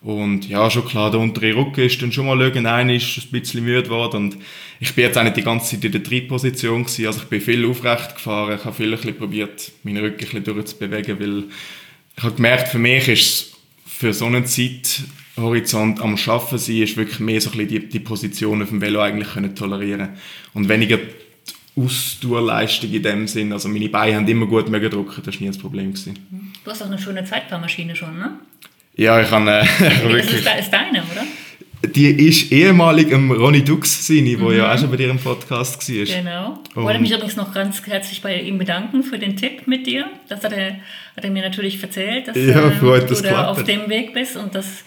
und 0.02 0.50
ja, 0.50 0.70
schon 0.72 0.86
klar, 0.86 1.12
der 1.12 1.20
untere 1.20 1.56
Rücken 1.56 1.82
ist 1.82 2.02
dann 2.02 2.12
schon 2.12 2.26
mal 2.26 2.42
irgendein 2.42 2.90
ist 2.90 3.18
ein 3.18 3.40
bisschen 3.40 3.64
müde 3.64 3.84
geworden. 3.84 4.16
Und 4.18 4.38
ich 4.80 4.96
bin 4.96 5.04
jetzt 5.04 5.18
auch 5.18 5.24
nicht 5.24 5.38
die 5.38 5.44
ganze 5.44 5.76
Zeit 5.76 5.86
in 5.86 5.92
der 5.92 6.04
Trittposition 6.04 6.84
gewesen. 6.84 7.06
Also 7.06 7.22
ich 7.22 7.28
bin 7.28 7.40
viel 7.40 7.66
aufrecht 7.66 8.16
gefahren. 8.16 8.58
Ich 8.58 8.66
habe 8.66 8.76
viel 8.76 8.94
ein 8.94 9.18
probiert, 9.18 9.72
meinen 9.84 10.04
Rücken 10.04 10.20
ein 10.22 10.26
bisschen 10.26 10.44
durchzubewegen, 10.44 11.20
weil 11.20 11.44
ich 12.18 12.24
habe 12.24 12.36
gemerkt, 12.36 12.70
für 12.70 12.80
mich 12.80 13.08
ist 13.08 13.22
es 13.22 13.52
für 13.86 14.12
so 14.12 14.26
einen 14.26 14.48
Zeithorizont 14.48 16.02
am 16.02 16.18
Schaffen 16.18 16.58
sein, 16.58 16.78
ist 16.78 16.98
wirklich 16.98 17.20
mehr 17.20 17.40
so 17.40 17.52
ein 17.52 17.58
bisschen 17.58 17.82
die, 17.82 17.90
die 17.90 18.00
Position 18.00 18.64
auf 18.64 18.70
dem 18.70 18.82
Velo 18.82 19.02
eigentlich 19.02 19.34
können 19.34 19.56
tolerieren 19.56 20.10
und 20.56 20.68
weniger 20.68 20.98
die 20.98 21.82
Ausdauerleistung 21.82 22.92
in 22.92 23.04
dem 23.04 23.28
Sinn. 23.28 23.54
Also 23.54 23.70
meine 23.70 23.88
Beine 23.90 24.16
haben 24.16 24.28
immer 24.28 24.48
gut 24.48 24.68
mögen 24.68 24.90
drücken, 24.90 25.22
das 25.24 25.36
war 25.36 25.42
nie 25.42 25.54
ein 25.54 25.60
Problem. 25.60 25.94
Gewesen. 25.94 26.18
Du 26.64 26.72
hast 26.72 26.82
auch 26.82 26.88
eine 26.88 26.98
schöne 26.98 27.24
Zeitfahrmaschine 27.24 27.96
schon, 27.96 28.18
ne? 28.18 28.40
Ja, 28.96 29.22
ich 29.22 29.32
habe 29.32 29.50
äh, 29.50 29.64
wirklich... 30.04 30.44
Das 30.44 30.60
ist 30.60 30.74
deine, 30.74 31.00
oder? 31.00 31.24
Die 31.84 32.10
ist 32.10 32.52
ehemalig 32.52 33.10
im 33.10 33.32
Ronny 33.32 33.64
Dux 33.64 34.08
wo 34.10 34.14
mhm. 34.14 34.58
ja 34.58 34.72
auch 34.72 34.78
schon 34.78 34.92
bei 34.92 34.98
dir 34.98 35.10
im 35.10 35.18
Podcast 35.18 35.90
war. 35.90 36.06
Genau. 36.06 36.60
Ich 36.70 36.76
wollte 36.76 37.00
mich 37.00 37.12
übrigens 37.12 37.36
noch 37.36 37.54
ganz 37.54 37.82
herzlich 37.88 38.22
bei 38.22 38.40
ihm 38.40 38.60
bedanken 38.60 39.04
für 39.04 39.18
den 39.18 39.36
Tipp 39.36 39.66
mit 39.66 39.88
dir. 39.88 40.06
Das 40.30 40.44
hat 40.44 40.54
er, 40.54 40.76
hat 41.18 41.24
er 41.24 41.32
mir 41.32 41.42
natürlich 41.42 41.82
erzählt, 41.82 42.28
dass 42.28 42.38
ja, 42.38 42.70
freut, 42.72 43.10
du 43.10 43.16
da 43.16 43.48
auf 43.48 43.64
dem 43.64 43.90
Weg 43.90 44.14
bist 44.14 44.38
und 44.38 44.54
das, 44.54 44.84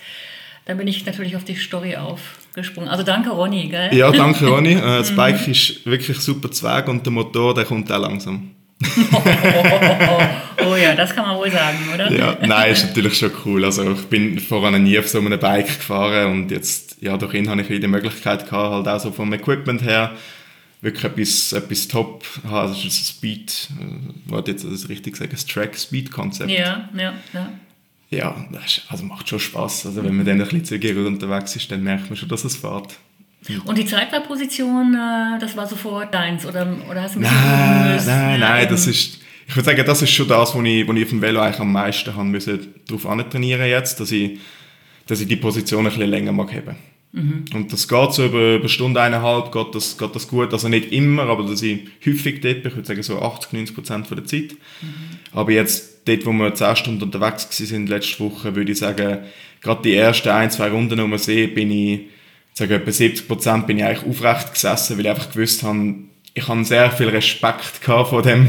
da 0.66 0.74
bin 0.74 0.86
ich 0.86 1.04
natürlich 1.04 1.34
auf 1.34 1.42
die 1.42 1.56
Story 1.56 1.96
aufgesprungen. 1.96 2.88
Also 2.88 3.02
danke 3.02 3.30
Ronny, 3.30 3.68
gell? 3.68 3.92
Ja, 3.92 4.12
danke 4.12 4.46
Ronny. 4.46 4.74
Äh, 4.74 4.98
das 4.98 5.10
mhm. 5.10 5.16
Bike 5.16 5.48
ist 5.48 5.84
wirklich 5.86 6.18
super 6.18 6.50
Zweig 6.52 6.86
und 6.86 7.04
der 7.04 7.12
Motor, 7.12 7.54
der 7.54 7.64
kommt 7.64 7.90
auch 7.90 8.00
langsam. 8.00 8.50
oh 10.74 10.76
ja, 10.76 10.94
das 10.94 11.14
kann 11.14 11.26
man 11.26 11.36
wohl 11.36 11.50
sagen, 11.50 11.78
oder? 11.92 12.10
Ja, 12.10 12.36
nein, 12.46 12.72
ist 12.72 12.86
natürlich 12.86 13.18
schon 13.18 13.30
cool. 13.44 13.64
Also 13.64 13.92
ich 13.92 14.04
bin 14.06 14.38
vorher 14.38 14.78
nie 14.78 14.98
auf 14.98 15.08
so 15.08 15.18
einem 15.18 15.38
Bike 15.38 15.66
gefahren 15.66 16.32
und 16.32 16.50
jetzt, 16.50 16.96
ja, 17.00 17.16
durch 17.16 17.34
ihn 17.34 17.48
habe 17.48 17.60
ich 17.62 17.68
wieder 17.68 17.80
die 17.80 17.88
Möglichkeit 17.88 18.48
gehabt, 18.48 18.72
halt 18.72 18.88
auch 18.88 19.00
so 19.00 19.12
vom 19.12 19.32
Equipment 19.32 19.82
her 19.82 20.12
wirklich 20.80 21.04
etwas, 21.04 21.52
etwas 21.52 21.88
top 21.88 22.24
haben. 22.44 22.68
Also 22.68 22.74
das 22.74 22.84
ist 22.84 23.00
ein 23.00 23.04
Speed, 23.04 23.68
äh, 23.80 24.30
wollte 24.30 24.50
jetzt 24.52 24.64
das 24.64 24.88
richtig 24.88 25.16
sagen, 25.16 25.30
das 25.32 25.46
Track-Speed-Konzept. 25.46 26.50
Ja, 26.50 26.88
ja, 26.96 27.14
ja. 27.32 27.48
Ja, 28.10 28.46
das 28.52 28.82
also 28.88 29.04
macht 29.04 29.28
schon 29.28 29.40
Spaß. 29.40 29.86
Also 29.86 30.04
wenn 30.04 30.14
man 30.16 30.24
dann 30.24 30.40
ein 30.40 30.44
bisschen 30.44 30.64
zügiger 30.64 31.04
unterwegs 31.06 31.56
ist, 31.56 31.72
dann 31.72 31.82
merkt 31.82 32.10
man 32.10 32.16
schon, 32.16 32.28
dass 32.28 32.44
es 32.44 32.54
fährt. 32.56 32.96
Und 33.64 33.76
die 33.76 33.84
Zeitwahlposition, 33.84 34.94
äh, 34.94 35.38
das 35.38 35.56
war 35.56 35.66
sofort 35.66 36.14
deins? 36.14 36.46
Oder, 36.46 36.76
oder 36.88 37.02
hast 37.02 37.16
du 37.16 37.18
ein 37.18 37.22
bisschen 37.22 37.42
Nein, 37.42 38.02
nein, 38.06 38.40
nein, 38.40 38.68
das 38.70 38.86
ist, 38.86 39.18
ich 39.46 39.56
würde 39.56 39.66
sagen, 39.66 39.84
das 39.86 40.02
ist 40.02 40.10
schon 40.10 40.28
das, 40.28 40.54
wo 40.54 40.62
ich, 40.62 40.86
wo 40.86 40.92
ich 40.92 41.04
auf 41.04 41.10
dem 41.10 41.20
Velo 41.20 41.40
eigentlich 41.40 41.60
am 41.60 41.72
meisten 41.72 42.14
haben 42.14 42.30
müssen, 42.30 42.74
darauf 42.86 43.06
antrainieren 43.06 43.66
jetzt, 43.66 44.00
dass 44.00 44.10
ich, 44.12 44.38
dass 45.06 45.20
ich 45.20 45.28
die 45.28 45.36
Position 45.36 45.86
ein 45.86 45.92
bisschen 45.92 46.10
länger 46.10 46.32
mag 46.32 46.52
haben. 46.52 46.76
Mhm. 47.12 47.44
Und 47.54 47.72
das 47.72 47.86
geht 47.86 48.12
so 48.12 48.24
über, 48.24 48.56
über 48.56 48.68
Stunde, 48.68 49.00
eineinhalb, 49.00 49.52
geht 49.52 49.74
das, 49.74 49.96
geht 49.96 50.14
das 50.14 50.26
gut. 50.26 50.52
Also 50.52 50.68
nicht 50.68 50.92
immer, 50.92 51.24
aber 51.24 51.44
dass 51.44 51.62
ich 51.62 51.80
häufig 52.04 52.40
dort 52.40 52.62
bin, 52.62 52.70
ich 52.70 52.76
würde 52.76 52.88
sagen 52.88 53.02
so 53.02 53.20
80, 53.20 53.52
90 53.52 53.74
Prozent 53.74 54.10
der 54.10 54.24
Zeit. 54.24 54.52
Mhm. 54.52 55.18
Aber 55.32 55.52
jetzt, 55.52 56.08
dort, 56.08 56.26
wo 56.26 56.32
wir 56.32 56.54
10 56.54 56.76
Stunden 56.76 57.02
unterwegs 57.04 57.72
waren 57.72 57.86
letzte 57.86 58.20
Woche, 58.20 58.56
würde 58.56 58.72
ich 58.72 58.78
sagen, 58.78 59.18
gerade 59.60 59.82
die 59.82 59.94
ersten 59.94 60.30
ein, 60.30 60.50
zwei 60.50 60.70
Runden 60.70 61.00
um 61.00 61.10
den 61.10 61.18
See 61.18 61.46
bin 61.46 61.70
ich 61.70 62.00
sage 62.54 62.76
etwa 62.76 62.90
70 62.90 63.28
Prozent 63.28 63.66
bin 63.66 63.78
ich 63.78 63.84
eigentlich 63.84 64.06
aufrecht 64.08 64.54
gesessen, 64.54 64.96
weil 64.96 65.06
ich 65.06 65.10
einfach 65.10 65.30
gewusst 65.30 65.62
habe, 65.62 65.94
ich 66.34 66.48
habe 66.48 66.64
sehr 66.64 66.90
viel 66.90 67.08
Respekt 67.08 67.82
gehabt 67.82 68.10
vor 68.10 68.22
dem, 68.22 68.48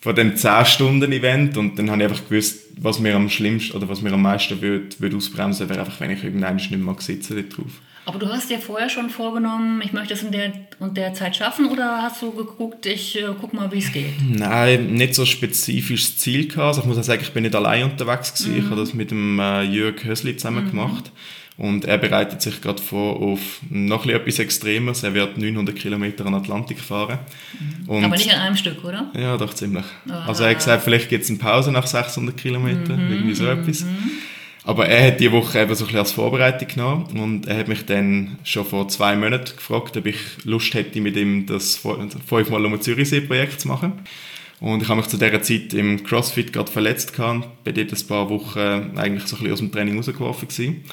vor 0.00 0.14
dem 0.14 0.34
10-Stunden-Event 0.34 1.56
und 1.56 1.78
dann 1.78 1.90
habe 1.90 2.02
ich 2.02 2.08
einfach 2.08 2.28
gewusst, 2.28 2.68
was 2.78 2.98
mir 2.98 3.14
am 3.14 3.28
schlimmsten 3.28 3.76
oder 3.76 3.88
was 3.88 4.00
mir 4.00 4.12
am 4.12 4.22
meisten 4.22 4.60
würde, 4.60 4.88
würde 4.98 5.16
ausbremsen, 5.16 5.68
wäre 5.68 5.80
einfach, 5.80 6.00
wenn 6.00 6.10
ich 6.10 6.24
irgendwann 6.24 6.56
nicht 6.56 6.70
mehr 6.70 6.96
sitzen 6.98 7.36
dort 7.36 7.56
drauf. 7.56 7.72
Aber 8.06 8.18
du 8.18 8.28
hast 8.28 8.48
dir 8.48 8.58
vorher 8.58 8.88
schon 8.88 9.10
vorgenommen, 9.10 9.82
ich 9.84 9.92
möchte 9.92 10.14
es 10.14 10.22
in 10.22 10.32
der 10.32 10.52
und 10.78 10.96
der 10.96 11.12
Zeit 11.12 11.36
schaffen 11.36 11.66
oder 11.66 12.02
hast 12.02 12.22
du 12.22 12.32
geguckt, 12.32 12.86
ich 12.86 13.20
äh, 13.20 13.26
guck 13.38 13.52
mal, 13.52 13.70
wie 13.70 13.78
es 13.78 13.92
geht? 13.92 14.14
Nein, 14.26 14.94
nicht 14.94 15.14
so 15.14 15.26
spezifisches 15.26 16.16
Ziel 16.16 16.48
gehabt. 16.48 16.68
Also 16.68 16.80
ich 16.80 16.86
muss 16.86 16.96
auch 16.96 17.02
sagen, 17.02 17.20
ich 17.22 17.32
bin 17.32 17.42
nicht 17.42 17.54
allein 17.54 17.84
unterwegs 17.84 18.32
gewesen. 18.32 18.52
Mhm. 18.52 18.58
Ich 18.58 18.64
habe 18.70 18.80
das 18.80 18.94
mit 18.94 19.10
dem 19.10 19.38
äh, 19.38 19.62
Jörg 19.62 20.02
Hösli 20.02 20.36
zusammen 20.36 20.64
mhm. 20.64 20.70
gemacht. 20.70 21.12
Und 21.60 21.84
er 21.84 21.98
bereitet 21.98 22.40
sich 22.40 22.62
gerade 22.62 22.80
vor 22.80 23.20
auf 23.20 23.60
noch 23.68 24.06
etwas 24.06 24.38
Extremes. 24.38 25.02
Er 25.02 25.12
wird 25.12 25.36
900 25.36 25.76
Kilometer 25.76 26.24
an 26.24 26.32
Atlantik 26.32 26.80
fahren. 26.80 27.18
Und 27.86 28.02
Aber 28.02 28.16
nicht 28.16 28.32
an 28.32 28.40
einem 28.40 28.56
Stück, 28.56 28.82
oder? 28.82 29.10
Ja, 29.14 29.36
doch 29.36 29.52
ziemlich. 29.52 29.84
Ah. 30.08 30.24
Also 30.26 30.44
er 30.44 30.50
hat 30.50 30.56
gesagt, 30.56 30.82
vielleicht 30.84 31.10
gibt 31.10 31.24
es 31.24 31.28
eine 31.28 31.38
Pause 31.38 31.70
nach 31.70 31.86
600 31.86 32.34
Kilometern, 32.34 33.04
mhm. 33.04 33.12
irgendwie 33.12 33.34
so 33.34 33.44
etwas. 33.44 33.82
Mhm. 33.82 34.10
Aber 34.64 34.86
er 34.86 35.08
hat 35.08 35.20
diese 35.20 35.32
Woche 35.32 35.60
eben 35.60 35.74
so 35.74 35.84
ein 35.84 35.88
bisschen 35.88 35.98
als 35.98 36.12
Vorbereitung 36.12 36.68
genommen 36.68 37.04
und 37.20 37.46
er 37.46 37.58
hat 37.58 37.68
mich 37.68 37.84
dann 37.84 38.38
schon 38.42 38.64
vor 38.64 38.88
zwei 38.88 39.14
Monaten 39.14 39.54
gefragt, 39.54 39.98
ob 39.98 40.06
ich 40.06 40.16
Lust 40.44 40.72
hätte, 40.72 40.98
mit 41.02 41.14
ihm 41.16 41.44
das 41.44 41.76
fünfmal 41.76 42.64
um 42.64 42.80
Zürichsee-Projekt 42.80 43.60
zu 43.60 43.68
machen. 43.68 43.92
Und 44.60 44.82
ich 44.82 44.88
habe 44.88 45.00
mich 45.00 45.08
zu 45.08 45.18
dieser 45.18 45.42
Zeit 45.42 45.74
im 45.74 46.04
CrossFit 46.04 46.54
gerade 46.54 46.72
verletzt 46.72 47.14
gehabt, 47.14 47.64
bin 47.64 47.74
dort 47.74 47.92
ein 47.92 48.06
paar 48.06 48.30
Wochen 48.30 48.96
eigentlich 48.96 49.26
so 49.26 49.36
ein 49.36 49.42
bisschen 49.42 49.52
aus 49.52 49.58
dem 49.58 49.72
Training 49.72 49.96
rausgeworfen 49.96 50.48
gewesen. 50.48 50.84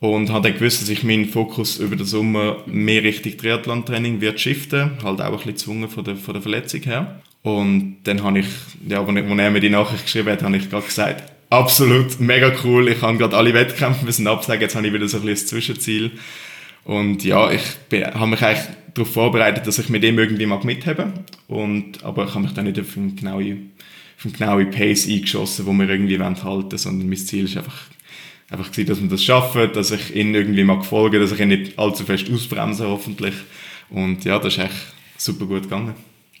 Und 0.00 0.30
habe 0.30 0.48
dann 0.48 0.58
gewusst, 0.58 0.80
dass 0.80 0.88
ich 0.88 1.04
meinen 1.04 1.26
Fokus 1.26 1.78
über 1.78 1.94
den 1.94 2.06
Sommer 2.06 2.62
mehr 2.66 3.02
Richtung 3.02 3.36
Triathlon-Training 3.36 4.22
wird 4.22 4.40
shiften, 4.40 4.92
halt 5.04 5.20
auch 5.20 5.26
ein 5.26 5.32
bisschen 5.32 5.52
gezwungen 5.52 5.88
von 5.90 6.04
der, 6.04 6.16
von 6.16 6.32
der 6.32 6.42
Verletzung 6.42 6.80
her. 6.82 7.20
Und 7.42 7.98
dann 8.04 8.22
habe 8.22 8.40
ich, 8.40 8.46
ja, 8.88 9.00
als 9.00 9.08
er 9.08 9.50
mir 9.50 9.60
die 9.60 9.68
Nachricht 9.68 10.04
geschrieben 10.04 10.30
hat, 10.30 10.42
habe 10.42 10.56
ich 10.56 10.70
gerade 10.70 10.86
gesagt, 10.86 11.30
absolut, 11.50 12.18
mega 12.18 12.52
cool, 12.64 12.88
ich 12.88 13.02
habe 13.02 13.18
gerade 13.18 13.36
alle 13.36 13.52
Wettkämpfe 13.52 14.04
müssen 14.04 14.26
absagen, 14.26 14.62
jetzt 14.62 14.74
habe 14.74 14.86
ich 14.86 14.92
wieder 14.92 15.06
so 15.06 15.18
ein 15.18 15.22
bisschen 15.24 15.34
das 15.34 15.46
Zwischenziel. 15.46 16.10
Und 16.84 17.24
ja, 17.24 17.50
ich 17.50 17.62
habe 17.92 18.26
mich 18.26 18.42
eigentlich 18.42 18.66
darauf 18.94 19.12
vorbereitet, 19.12 19.66
dass 19.66 19.78
ich 19.78 19.88
mit 19.90 20.02
dem 20.02 20.18
irgendwie 20.18 20.46
mag 20.46 20.64
mitheben 20.64 21.12
und 21.46 22.02
Aber 22.02 22.24
ich 22.24 22.30
habe 22.30 22.40
mich 22.40 22.54
dann 22.54 22.64
nicht 22.64 22.80
auf 22.80 22.96
eine 22.96 23.12
genaue, 23.12 23.56
auf 24.18 24.24
eine 24.24 24.32
genaue 24.32 24.66
Pace 24.66 25.08
eingeschossen, 25.08 25.66
wo 25.66 25.72
wir 25.72 25.88
irgendwie 25.88 26.18
halten 26.18 26.42
wollen, 26.42 26.78
sondern 26.78 27.08
mein 27.08 27.18
Ziel 27.18 27.44
ist 27.44 27.56
einfach, 27.56 27.84
einfach 28.50 28.70
gewesen, 28.70 28.88
dass 28.88 29.00
wir 29.00 29.08
das 29.08 29.24
schaffen, 29.24 29.70
dass 29.72 29.90
ich 29.90 30.14
ihn 30.14 30.34
irgendwie 30.34 30.64
mag 30.64 30.84
folgen, 30.84 31.20
dass 31.20 31.32
ich 31.32 31.40
ihn 31.40 31.48
nicht 31.48 31.78
allzu 31.78 32.04
fest 32.04 32.30
ausbremse, 32.30 32.88
hoffentlich. 32.88 33.34
Und 33.88 34.24
ja, 34.24 34.38
das 34.38 34.54
ist 34.54 34.64
echt 34.64 34.94
super 35.16 35.46
gut 35.46 35.62
gegangen. 35.62 35.94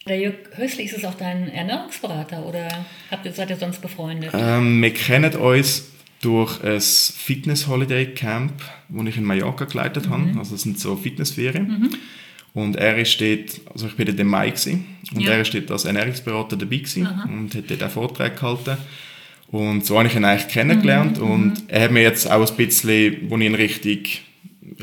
Der 0.06 0.18
Jörg 0.18 0.34
Hösli, 0.56 0.84
ist 0.84 0.96
es 0.96 1.04
auch 1.04 1.14
dein 1.14 1.48
Ernährungsberater 1.48 2.44
oder 2.44 2.68
habt 3.10 3.26
ihr, 3.26 3.32
seid 3.32 3.50
ihr 3.50 3.56
sonst 3.56 3.82
befreundet? 3.82 4.30
Ähm, 4.32 4.82
wir 4.82 4.92
kennen 4.92 5.34
uns 5.34 5.90
durch 6.20 6.62
ein 6.64 6.80
Fitness-Holiday-Camp, 6.80 8.52
das 8.88 9.06
ich 9.06 9.16
in 9.16 9.24
Mallorca 9.24 9.66
geleitet 9.66 10.06
mhm. 10.06 10.10
habe. 10.10 10.38
Also 10.38 10.52
das 10.52 10.62
sind 10.62 10.78
so 10.78 10.96
Fitnessferien. 10.96 11.68
Mhm. 11.68 11.90
Und 12.52 12.76
er 12.76 13.04
steht, 13.04 13.60
also 13.72 13.86
ich 13.86 13.94
bin 13.94 14.06
dort 14.06 14.18
im 14.18 14.26
Mai 14.26 14.50
gewesen, 14.50 14.96
und 15.14 15.20
ja. 15.20 15.32
er 15.32 15.44
steht 15.44 15.70
als 15.70 15.84
Ernährungsberater 15.84 16.56
dabei 16.56 16.78
gewesen 16.78 17.06
und 17.06 17.54
hat 17.54 17.70
dort 17.70 17.82
einen 17.82 17.90
Vortrag 17.90 18.36
gehalten. 18.36 18.76
Und 19.50 19.84
so 19.84 19.98
habe 19.98 20.08
ich 20.08 20.14
ihn 20.14 20.24
eigentlich 20.24 20.48
kennengelernt 20.48 21.18
mhm. 21.18 21.30
und 21.30 21.46
mhm. 21.46 21.68
er 21.68 21.82
hat 21.82 21.90
mir 21.90 22.02
jetzt 22.02 22.30
auch 22.30 22.48
ein 22.48 22.56
bisschen, 22.56 23.28
wo 23.28 23.36
ich 23.36 23.46
in 23.46 23.54
Richtung, 23.54 23.98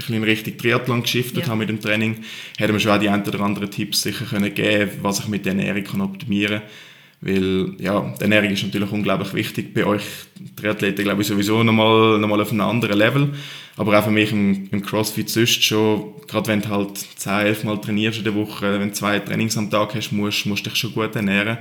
in 0.10 0.24
Richtung 0.24 0.58
Triathlon 0.58 1.04
geschiftet 1.04 1.44
ja. 1.44 1.50
habe 1.50 1.60
mit 1.60 1.70
dem 1.70 1.80
Training, 1.80 2.18
hat 2.60 2.68
er 2.68 2.74
mir 2.74 2.80
schon 2.80 2.92
auch 2.92 3.00
die 3.00 3.10
ein 3.10 3.26
oder 3.26 3.40
anderen 3.42 3.72
Tipps 3.72 4.02
sicher 4.02 4.26
können 4.26 4.54
geben, 4.54 4.92
was 5.02 5.20
ich 5.20 5.28
mit 5.28 5.46
der 5.46 5.54
Ernährung 5.54 5.84
kann 5.84 6.02
optimieren 6.02 6.60
kann 6.60 6.70
weil 7.22 7.74
ja, 7.80 8.14
die 8.18 8.22
Ernährung 8.22 8.52
ist 8.52 8.64
natürlich 8.64 8.92
unglaublich 8.92 9.34
wichtig. 9.34 9.74
Bei 9.74 9.86
euch 9.86 10.04
Triathleten 10.56 11.04
glaube 11.04 11.22
ich 11.22 11.28
sowieso 11.28 11.64
nochmal, 11.64 12.20
nochmal 12.20 12.42
auf 12.42 12.52
einem 12.52 12.62
anderen 12.62 12.98
Level. 12.98 13.30
Aber 13.76 13.98
auch 13.98 14.04
für 14.04 14.12
mich 14.12 14.32
im, 14.32 14.70
im 14.72 14.82
Crossfit 14.84 15.30
sonst 15.30 15.64
schon, 15.64 16.14
gerade 16.28 16.48
wenn 16.48 16.62
du 16.62 16.70
halt 16.70 16.98
10, 16.98 17.32
11 17.32 17.64
Mal 17.64 17.78
trainierst 17.80 18.20
in 18.20 18.24
der 18.24 18.36
Woche, 18.36 18.80
wenn 18.80 18.90
du 18.90 18.94
zwei 18.94 19.20
Trainings 19.20 19.58
am 19.58 19.70
Tag 19.70 19.96
hast, 19.96 20.12
musst, 20.12 20.46
musst 20.46 20.66
du 20.66 20.70
dich 20.70 20.80
schon 20.80 20.94
gut 20.94 21.16
ernähren. 21.16 21.58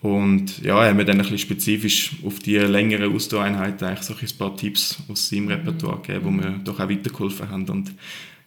Und 0.00 0.62
ja, 0.62 0.80
er 0.80 0.90
hat 0.90 0.96
mir 0.96 1.04
dann 1.04 1.16
ein 1.16 1.22
bisschen 1.22 1.38
spezifisch 1.38 2.12
auf 2.24 2.38
die 2.38 2.56
längeren 2.56 3.12
Ausdauereinheiten 3.12 3.88
eigentlich 3.88 4.06
so 4.06 4.14
ein 4.14 4.38
paar 4.38 4.56
Tipps 4.56 4.98
aus 5.08 5.28
seinem 5.28 5.48
Repertoire 5.48 6.00
gegeben, 6.00 6.40
die 6.40 6.46
mir 6.46 6.60
doch 6.62 6.78
auch 6.78 6.88
weitergeholfen 6.88 7.50
haben. 7.50 7.68
Und 7.68 7.92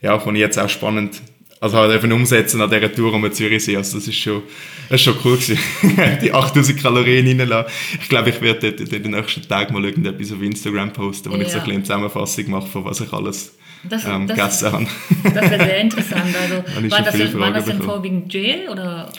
ja, 0.01 0.17
fand 0.17 0.37
ich 0.37 0.41
jetzt 0.41 0.57
auch 0.57 0.69
spannend, 0.69 1.21
also 1.59 1.77
halt 1.77 1.93
eben 1.93 2.11
umsetzen 2.13 2.61
an 2.61 2.69
dieser 2.69 2.91
Tour 2.91 3.13
um 3.13 3.31
Zürichsee. 3.31 3.75
Also 3.75 3.97
das 3.97 4.07
ist 4.07 4.15
schon, 4.15 4.43
das 4.89 5.01
ist 5.01 5.03
schon 5.03 5.15
cool 5.25 5.37
gewesen. 5.37 5.59
die 6.23 6.31
8000 6.31 6.81
Kalorien 6.81 7.27
reinlassen. 7.39 7.71
Ich 8.01 8.07
glaube, 8.07 8.29
ich 8.29 8.41
werde 8.41 8.71
dort, 8.71 8.91
dort 8.91 9.05
den 9.05 9.11
nächsten 9.11 9.47
Tag 9.47 9.71
mal 9.71 9.83
irgendetwas 9.83 10.31
auf 10.31 10.41
Instagram 10.41 10.93
posten, 10.93 11.31
wo 11.31 11.35
ja. 11.35 11.41
ich 11.41 11.49
so 11.49 11.55
ein 11.55 11.59
bisschen 11.59 11.75
eine 11.75 11.83
Zusammenfassung 11.83 12.49
mache, 12.49 12.67
von 12.67 12.85
was 12.85 13.01
ich 13.01 13.11
alles 13.11 13.57
das, 13.83 14.05
ähm, 14.05 14.25
das, 14.25 14.37
gegessen 14.37 14.71
habe. 14.71 14.87
das 15.33 15.51
wäre 15.51 15.65
sehr 15.65 15.81
interessant. 15.81 16.35
Also, 16.41 16.55
war, 16.91 17.01
das, 17.01 17.33
war 17.33 17.51
das 17.51 17.65
denn 17.65 17.81
vorwiegend 17.81 18.29
Gel 18.29 18.69
oder? 18.69 19.11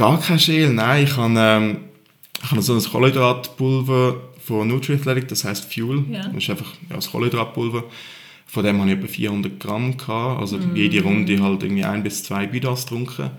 Gar 0.00 0.18
kein 0.18 0.38
Gel, 0.38 0.72
nein. 0.72 1.04
Ich 1.04 1.14
habe, 1.18 1.34
ähm, 1.36 1.76
ich 2.42 2.50
habe 2.50 2.62
so 2.62 2.74
ein 2.74 2.82
Kohlenhydratpulver 2.82 4.16
von 4.42 4.66
Nutriathletic, 4.66 5.28
das 5.28 5.44
heißt 5.44 5.70
Fuel. 5.70 6.04
Ja. 6.10 6.26
Das 6.26 6.42
ist 6.42 6.48
einfach 6.48 6.72
ja, 6.88 6.96
das 6.96 7.10
Kohlenhydratpulver. 7.10 7.84
Von 8.46 8.64
dem 8.64 8.80
hatte 8.80 8.92
ich 8.92 8.96
etwa 8.96 9.08
400 9.08 9.60
Gramm. 9.60 9.98
Gehabt. 9.98 10.40
Also 10.40 10.56
mm. 10.56 10.74
jede 10.74 11.02
Runde 11.02 11.42
halt 11.42 11.62
irgendwie 11.62 11.84
ein 11.84 12.02
bis 12.02 12.24
zwei 12.24 12.46
Bidas 12.46 12.84
getrunken. 12.86 13.30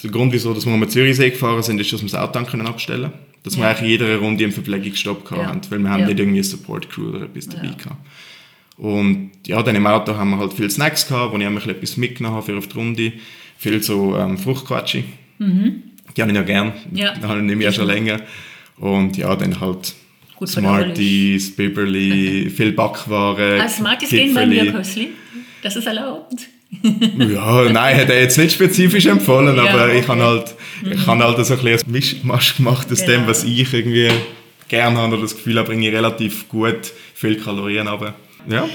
Der 0.00 0.10
Grund, 0.12 0.32
wieso 0.32 0.54
dass 0.54 0.66
wir 0.66 0.72
am 0.72 0.88
Zürichsee 0.88 1.30
gefahren 1.30 1.64
sind, 1.64 1.80
ist, 1.80 1.92
dass 1.92 2.00
wir 2.00 2.08
das 2.08 2.20
Auto 2.20 2.40
dann 2.40 2.66
abstellen 2.68 3.10
können. 3.10 3.22
Dass 3.42 3.56
ja. 3.56 3.62
wir 3.62 3.68
eigentlich 3.70 3.90
jede 3.90 4.18
Runde 4.18 4.44
einen 4.44 4.52
Verpflegungsstopp 4.52 5.28
ja. 5.32 5.46
hatten, 5.46 5.68
weil 5.68 5.80
wir 5.80 5.90
haben 5.90 6.02
ja. 6.02 6.06
nicht 6.06 6.20
irgendwie 6.20 6.38
eine 6.38 6.44
Support 6.44 6.88
Crew 6.90 7.08
oder 7.08 7.22
etwas 7.22 7.48
dabei 7.48 7.66
ja. 7.66 7.74
gehabt. 7.74 8.06
Und 8.76 9.32
ja, 9.48 9.60
dann 9.64 9.74
im 9.74 9.86
Auto 9.88 10.14
haben 10.14 10.30
wir 10.30 10.38
halt 10.38 10.52
viele 10.52 10.70
Snacks 10.70 11.08
gehabt, 11.08 11.32
wo 11.32 11.38
ich 11.38 11.66
etwas 11.66 11.96
mitgenommen 11.96 12.36
habe 12.36 12.46
für 12.46 12.56
auf 12.56 12.68
die 12.68 12.78
Runde. 12.78 13.12
Viel 13.56 13.82
so 13.82 14.16
ähm, 14.16 14.38
Fruchtquatschi. 14.38 15.02
Mhm. 15.38 15.82
Die 16.16 16.22
habe 16.22 16.30
ich 16.30 16.36
ja 16.36 16.42
gern. 16.42 16.72
Ja. 16.92 17.14
Die 17.14 17.22
habe 17.22 17.52
ich 17.52 17.60
ja 17.60 17.72
schon 17.72 17.86
länger. 17.86 18.20
Und 18.76 19.16
ja, 19.16 19.34
dann 19.36 19.60
halt 19.60 19.94
Gut 20.36 20.48
Smarties, 20.48 21.56
Biberly, 21.56 22.48
viel 22.56 22.72
Backwaren. 22.72 23.60
Ah, 23.60 23.68
Smarties 23.68 24.10
gehen 24.10 24.34
bei 24.34 24.46
mir 24.46 24.70
Kösli. 24.72 25.10
Das 25.62 25.74
ist 25.74 25.86
erlaubt. 25.86 26.48
ja, 27.18 27.62
nein, 27.70 27.96
hat 27.96 28.10
er 28.10 28.20
jetzt 28.20 28.38
nicht 28.38 28.52
spezifisch 28.52 29.06
empfohlen, 29.06 29.56
ja, 29.56 29.64
aber 29.64 29.86
okay. 29.86 30.00
ich 30.00 30.08
habe 30.08 30.22
halt, 30.22 30.54
ich 30.84 31.06
habe 31.06 31.24
halt 31.24 31.46
so 31.46 31.54
ein 31.54 31.60
bisschen 31.62 31.90
Mischmasch 31.90 32.56
gemacht 32.58 32.92
aus 32.92 33.00
genau. 33.00 33.12
dem, 33.12 33.26
was 33.26 33.42
ich 33.42 33.72
irgendwie 33.72 34.10
gerne 34.68 34.98
habe 34.98 35.14
oder 35.14 35.22
das 35.22 35.34
Gefühl 35.34 35.58
habe, 35.58 35.68
bringe 35.68 35.88
ich 35.88 35.94
relativ 35.94 36.48
gut 36.48 36.92
viele 37.14 37.36
Kalorien 37.36 37.88
aber 37.88 38.14
Ja. 38.48 38.68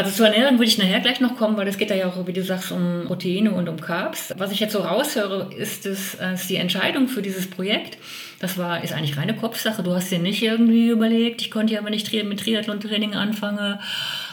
Also 0.00 0.12
zur 0.12 0.28
Ernährung 0.28 0.54
würde 0.54 0.64
ich 0.64 0.78
nachher 0.78 1.00
gleich 1.00 1.20
noch 1.20 1.36
kommen, 1.36 1.58
weil 1.58 1.68
es 1.68 1.76
geht 1.76 1.90
da 1.90 1.94
ja 1.94 2.06
auch, 2.06 2.26
wie 2.26 2.32
du 2.32 2.42
sagst, 2.42 2.72
um 2.72 3.04
Proteine 3.06 3.52
und 3.52 3.68
um 3.68 3.78
Carbs. 3.78 4.32
Was 4.38 4.50
ich 4.50 4.58
jetzt 4.58 4.72
so 4.72 4.78
raushöre, 4.78 5.50
ist, 5.54 5.84
das, 5.84 6.14
ist 6.14 6.48
die 6.48 6.56
Entscheidung 6.56 7.06
für 7.06 7.20
dieses 7.20 7.50
Projekt. 7.50 7.98
Das 8.38 8.56
war, 8.56 8.82
ist 8.82 8.94
eigentlich 8.94 9.18
reine 9.18 9.36
Kopfsache. 9.36 9.82
Du 9.82 9.94
hast 9.94 10.10
dir 10.10 10.18
nicht 10.18 10.42
irgendwie 10.42 10.88
überlegt, 10.88 11.42
ich 11.42 11.50
konnte 11.50 11.74
ja 11.74 11.80
aber 11.80 11.90
nicht 11.90 12.10
mit 12.10 12.40
Triathlon-Training 12.40 13.14
anfangen, 13.14 13.78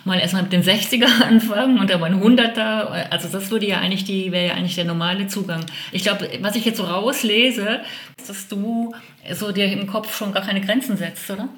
mal 0.05 0.17
erstmal 0.17 0.43
mit 0.43 0.53
den 0.53 0.63
60er 0.63 1.23
anfangen 1.27 1.79
und 1.79 1.89
dann 1.89 1.99
mal 1.99 2.13
ein 2.13 2.23
100er. 2.23 3.09
Also 3.09 3.27
das 3.27 3.51
würde 3.51 3.67
ja 3.67 3.79
eigentlich 3.79 4.05
die, 4.05 4.31
wäre 4.31 4.47
ja 4.47 4.53
eigentlich 4.53 4.75
der 4.75 4.85
normale 4.85 5.27
Zugang. 5.27 5.65
Ich 5.91 6.03
glaube, 6.03 6.29
was 6.39 6.55
ich 6.55 6.63
jetzt 6.63 6.77
so 6.77 6.85
rauslese, 6.85 7.81
ist, 8.17 8.29
dass 8.29 8.47
du 8.47 8.95
so 9.33 9.51
dir 9.51 9.65
im 9.65 9.85
Kopf 9.85 10.17
schon 10.17 10.31
gar 10.31 10.45
keine 10.45 10.61
Grenzen 10.61 10.95
setzt, 10.95 11.29
oder? 11.29 11.49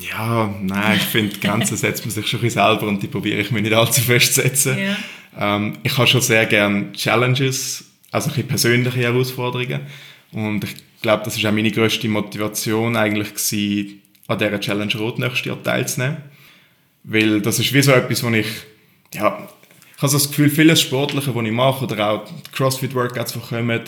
Ja, 0.00 0.54
nein, 0.62 0.96
ich 0.96 1.02
finde, 1.02 1.38
Grenzen 1.38 1.76
setzt 1.76 2.04
man 2.04 2.14
sich 2.14 2.26
schon 2.26 2.40
ein 2.42 2.50
selber 2.50 2.88
und 2.88 3.02
die 3.02 3.06
probiere 3.06 3.40
ich 3.40 3.50
mir 3.50 3.60
nicht 3.60 3.74
allzu 3.74 4.00
festzusetzen. 4.00 4.78
Ja. 4.78 5.56
Ähm, 5.56 5.78
ich 5.82 5.96
habe 5.98 6.06
schon 6.06 6.22
sehr 6.22 6.46
gerne 6.46 6.92
Challenges, 6.92 7.84
also 8.10 8.30
ein 8.34 8.46
persönliche 8.46 8.98
Herausforderungen. 8.98 9.80
Und 10.32 10.64
ich 10.64 10.74
glaube, 11.02 11.24
das 11.24 11.36
ist 11.36 11.44
auch 11.44 11.52
meine 11.52 11.70
grösste 11.70 12.08
Motivation 12.08 12.96
eigentlich 12.96 13.34
gewesen, 13.34 14.00
an 14.26 14.38
dieser 14.38 14.60
Challenge 14.60 14.94
Rot 14.96 15.18
nächstes 15.18 15.44
Jahr 15.44 15.62
teilzunehmen. 15.62 16.16
Weil 17.02 17.42
das 17.42 17.58
ist 17.58 17.72
wie 17.74 17.82
so 17.82 17.92
etwas, 17.92 18.22
wo 18.22 18.30
ich, 18.30 18.46
ja, 19.12 19.46
ich 19.96 20.02
habe 20.02 20.08
so 20.08 20.16
das 20.16 20.28
Gefühl, 20.28 20.48
vieles 20.48 20.80
Sportliche, 20.80 21.34
was 21.34 21.44
ich 21.44 21.52
mache, 21.52 21.84
oder 21.84 22.10
auch 22.10 22.24
Crossfit-Workouts, 22.52 23.34
die 23.34 23.38
kommen, 23.40 23.80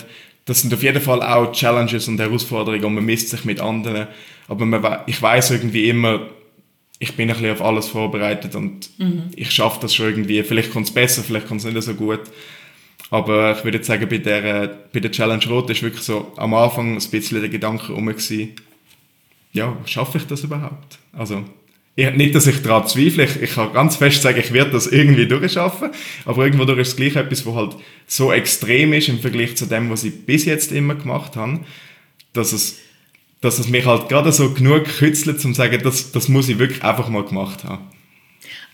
das 0.47 0.61
sind 0.61 0.73
auf 0.73 0.81
jeden 0.81 1.01
Fall 1.01 1.21
auch 1.21 1.51
Challenges 1.51 2.07
und 2.07 2.19
Herausforderungen 2.19 2.83
und 2.85 2.95
man 2.95 3.05
misst 3.05 3.29
sich 3.29 3.45
mit 3.45 3.59
anderen. 3.59 4.07
Aber 4.47 4.65
man, 4.65 4.99
ich 5.05 5.21
weiß 5.21 5.51
irgendwie 5.51 5.89
immer, 5.89 6.21
ich 6.99 7.15
bin 7.15 7.29
ein 7.29 7.35
bisschen 7.35 7.51
auf 7.51 7.61
alles 7.61 7.87
vorbereitet 7.87 8.55
und 8.55 8.89
mhm. 8.97 9.23
ich 9.35 9.51
schaffe 9.51 9.79
das 9.81 9.93
schon 9.93 10.07
irgendwie. 10.07 10.41
Vielleicht 10.43 10.71
kommt 10.71 10.87
es 10.87 10.93
besser, 10.93 11.21
vielleicht 11.21 11.47
kommt 11.47 11.63
es 11.63 11.71
nicht 11.71 11.83
so 11.83 11.93
gut. 11.93 12.21
Aber 13.09 13.57
ich 13.57 13.63
würde 13.63 13.77
jetzt 13.77 13.87
sagen, 13.87 14.07
bei 14.09 14.17
der, 14.17 14.67
bei 14.91 14.99
der 15.01 15.11
Challenge 15.11 15.45
Rot 15.47 15.69
ist 15.69 15.83
wirklich 15.83 16.03
so 16.03 16.31
am 16.37 16.53
Anfang 16.53 16.95
ein 16.95 17.09
bisschen 17.11 17.39
der 17.41 17.49
Gedanke 17.49 17.93
rum 17.93 18.13
ja, 19.53 19.75
schaffe 19.85 20.17
ich 20.19 20.27
das 20.27 20.43
überhaupt? 20.43 20.99
Also, 21.13 21.43
ich, 21.97 22.11
nicht, 22.11 22.35
dass 22.35 22.45
ich 22.45 22.61
daran 22.61 22.87
zweifle, 22.87 23.23
ich, 23.23 23.41
ich 23.41 23.55
kann 23.55 23.73
ganz 23.73 23.95
fest 23.95 24.21
sagen, 24.21 24.37
ich 24.39 24.53
werde 24.53 24.69
das 24.69 24.85
irgendwie 24.85 25.27
durchschaffen, 25.27 25.89
aber 26.25 26.45
irgendwo 26.45 26.63
durch 26.63 26.77
ist 26.77 26.89
es 26.89 26.95
gleich 26.95 27.15
etwas, 27.15 27.43
was 27.43 27.55
halt 27.55 27.75
so 28.05 28.31
extrem 28.31 28.93
ist 28.93 29.09
im 29.09 29.19
Vergleich 29.19 29.57
zu 29.57 29.65
dem, 29.65 29.89
was 29.89 30.03
ich 30.03 30.25
bis 30.25 30.45
jetzt 30.45 30.71
immer 30.71 30.93
gemacht 30.93 31.35
habe, 31.35 31.61
dass 32.33 32.53
es, 32.53 32.77
dass 33.41 33.57
es 33.57 33.67
mich 33.67 33.87
halt 33.87 34.09
gerade 34.09 34.31
so 34.31 34.53
genug 34.53 34.85
kützelt, 34.85 35.43
um 35.43 35.53
zu 35.53 35.57
sagen, 35.57 35.81
das, 35.83 36.11
das 36.11 36.29
muss 36.29 36.47
ich 36.49 36.59
wirklich 36.59 36.83
einfach 36.83 37.09
mal 37.09 37.23
gemacht 37.23 37.63
haben. 37.63 37.87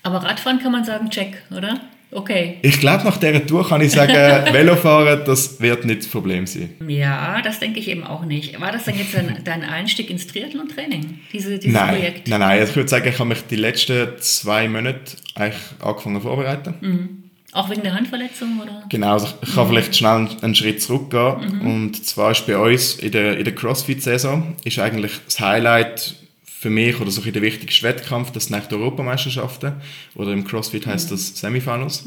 Aber 0.03 0.17
Radfahren 0.17 0.59
kann 0.59 0.73
man 0.73 0.83
sagen, 0.83 1.09
check, 1.09 1.41
oder? 1.49 1.79
Okay. 2.13 2.57
Ich 2.61 2.79
glaube, 2.79 3.03
nach 3.03 3.17
dieser 3.17 3.45
Tour 3.45 3.67
kann 3.67 3.81
ich 3.81 3.91
sagen, 3.91 4.13
Velofahren, 4.53 5.21
das 5.25 5.59
wird 5.59 5.85
nicht 5.85 6.01
das 6.01 6.07
Problem 6.07 6.45
sein. 6.45 6.69
Ja, 6.87 7.41
das 7.41 7.59
denke 7.59 7.79
ich 7.79 7.87
eben 7.87 8.03
auch 8.03 8.25
nicht. 8.25 8.59
War 8.59 8.71
das 8.71 8.85
denn 8.85 8.97
jetzt 8.97 9.13
dein, 9.13 9.39
dein 9.43 9.63
Einstieg 9.63 10.09
ins 10.09 10.27
Triathlon-Training, 10.27 11.19
diese, 11.31 11.57
dieses 11.57 11.73
Nein, 11.73 11.95
Projekt? 11.95 12.27
nein, 12.27 12.39
nein. 12.39 12.59
Also 12.59 12.71
ich 12.71 12.75
würde 12.75 12.89
sagen, 12.89 13.07
ich 13.07 13.19
habe 13.19 13.29
mich 13.29 13.41
die 13.49 13.55
letzten 13.55 14.09
zwei 14.19 14.67
Monate 14.67 14.99
eigentlich 15.35 15.61
angefangen 15.79 16.21
vorzubereiten. 16.21 16.73
Mhm. 16.81 17.23
Auch 17.53 17.69
wegen 17.69 17.83
der 17.83 17.93
Handverletzung, 17.93 18.59
oder? 18.61 18.83
Genau, 18.89 19.13
also 19.13 19.27
ich 19.41 19.53
kann 19.53 19.67
vielleicht 19.67 19.95
schnell 19.95 20.27
einen, 20.41 20.55
Schritt 20.55 20.81
zurückgehen. 20.81 21.61
Und 21.61 22.03
zwar 22.03 22.31
ist 22.31 22.47
bei 22.47 22.57
uns 22.57 22.95
in 22.95 23.11
der, 23.11 23.37
in 23.37 23.43
der 23.43 23.53
CrossFit-Saison 23.53 24.55
ist 24.63 24.79
eigentlich 24.79 25.11
das 25.25 25.39
Highlight 25.39 26.15
für 26.63 26.69
mich 26.69 26.97
oder 27.01 27.11
so 27.11 27.21
ein 27.21 27.33
der 27.33 27.41
wichtigste 27.41 27.83
Wettkampf, 27.83 28.31
das 28.31 28.45
sind 28.45 28.71
die 28.71 28.75
Europameisterschaften. 28.75 29.73
Oder 30.15 30.31
im 30.31 30.45
CrossFit 30.45 30.87
heißt 30.87 31.11
das 31.11 31.37
Semifinals. 31.37 32.05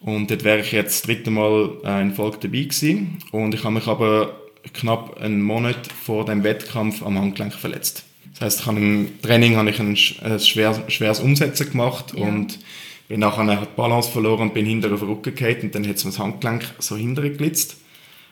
Und 0.00 0.30
dort 0.30 0.44
wäre 0.44 0.60
ich 0.60 0.70
jetzt 0.70 1.00
das 1.00 1.02
dritte 1.02 1.32
Mal 1.32 1.72
äh, 1.84 2.00
in 2.00 2.14
Folge 2.14 2.38
dabei 2.42 2.62
gewesen. 2.62 3.18
Und 3.32 3.54
ich 3.54 3.64
habe 3.64 3.74
mich 3.74 3.88
aber 3.88 4.36
knapp 4.72 5.20
einen 5.20 5.42
Monat 5.42 5.88
vor 6.04 6.24
dem 6.24 6.44
Wettkampf 6.44 7.02
am 7.02 7.18
Handgelenk 7.18 7.54
verletzt. 7.54 8.04
Das 8.34 8.40
heißt, 8.42 8.60
ich 8.60 8.66
habe 8.66 8.78
im 8.78 9.20
Training 9.20 9.56
habe 9.56 9.70
ich 9.70 9.80
ein, 9.80 9.98
ein 10.22 10.38
schwer, 10.38 10.84
schweres 10.88 11.18
Umsetzen 11.18 11.70
gemacht 11.72 12.14
Ja. 12.16 12.24
und 12.24 12.60
bin 13.08 13.18
nachher 13.18 13.44
die 13.62 13.66
Balance 13.76 14.12
verloren 14.12 14.42
und 14.42 14.54
bin 14.54 14.64
hinter 14.64 14.92
auf 14.92 15.00
den 15.00 15.08
Rücken 15.08 15.34
gefallen 15.34 15.58
und 15.64 15.74
dann 15.74 15.86
hat 15.88 15.96
es 15.96 16.04
mir 16.04 16.12
das 16.12 16.20
Handgelenk 16.20 16.62
so 16.78 16.96
hinterher 16.96 17.32
geglitzt. 17.32 17.78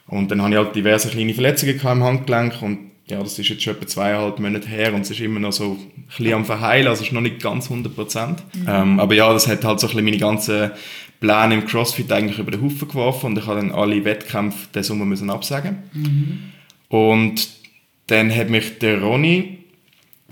Und 0.06 0.30
dann 0.30 0.42
hatte 0.42 0.52
ich 0.52 0.58
halt 0.58 0.76
diverse 0.76 1.08
kleine 1.08 1.34
Verletzungen 1.34 1.80
im 1.80 2.04
Handgelenk 2.04 2.62
und 2.62 2.89
ja, 3.10 3.22
das 3.22 3.38
ist 3.38 3.48
jetzt 3.48 3.62
schon 3.62 3.74
etwa 3.74 3.86
zweieinhalb 3.86 4.38
Monate 4.38 4.68
her 4.68 4.94
und 4.94 5.02
es 5.02 5.10
ist 5.10 5.20
immer 5.20 5.40
noch 5.40 5.52
so 5.52 5.72
ein 5.72 6.04
bisschen 6.06 6.34
am 6.34 6.44
Verheilen, 6.44 6.86
also 6.86 7.02
es 7.02 7.08
ist 7.08 7.12
noch 7.12 7.20
nicht 7.20 7.42
ganz 7.42 7.70
100 7.70 7.94
Prozent. 7.94 8.42
Ähm, 8.66 8.98
aber 8.98 9.14
ja, 9.14 9.32
das 9.32 9.46
hat 9.46 9.64
halt 9.64 9.80
so 9.80 9.86
ein 9.86 9.90
bisschen 9.90 10.04
meine 10.04 10.18
ganzen 10.18 10.70
Pläne 11.20 11.54
im 11.54 11.66
CrossFit 11.66 12.10
eigentlich 12.10 12.38
über 12.38 12.50
den 12.50 12.62
Haufen 12.62 12.88
geworfen 12.88 13.26
und 13.26 13.38
ich 13.38 13.46
habe 13.46 13.60
dann 13.60 13.72
alle 13.72 14.04
Wettkämpfe 14.04 14.68
diesen 14.74 14.84
Sommer 14.84 15.04
müssen 15.04 15.28
absagen. 15.30 15.78
Und 16.88 17.48
dann 18.06 18.34
hat 18.34 18.48
mich 18.48 18.78
der 18.78 19.02
Ronny 19.02 19.58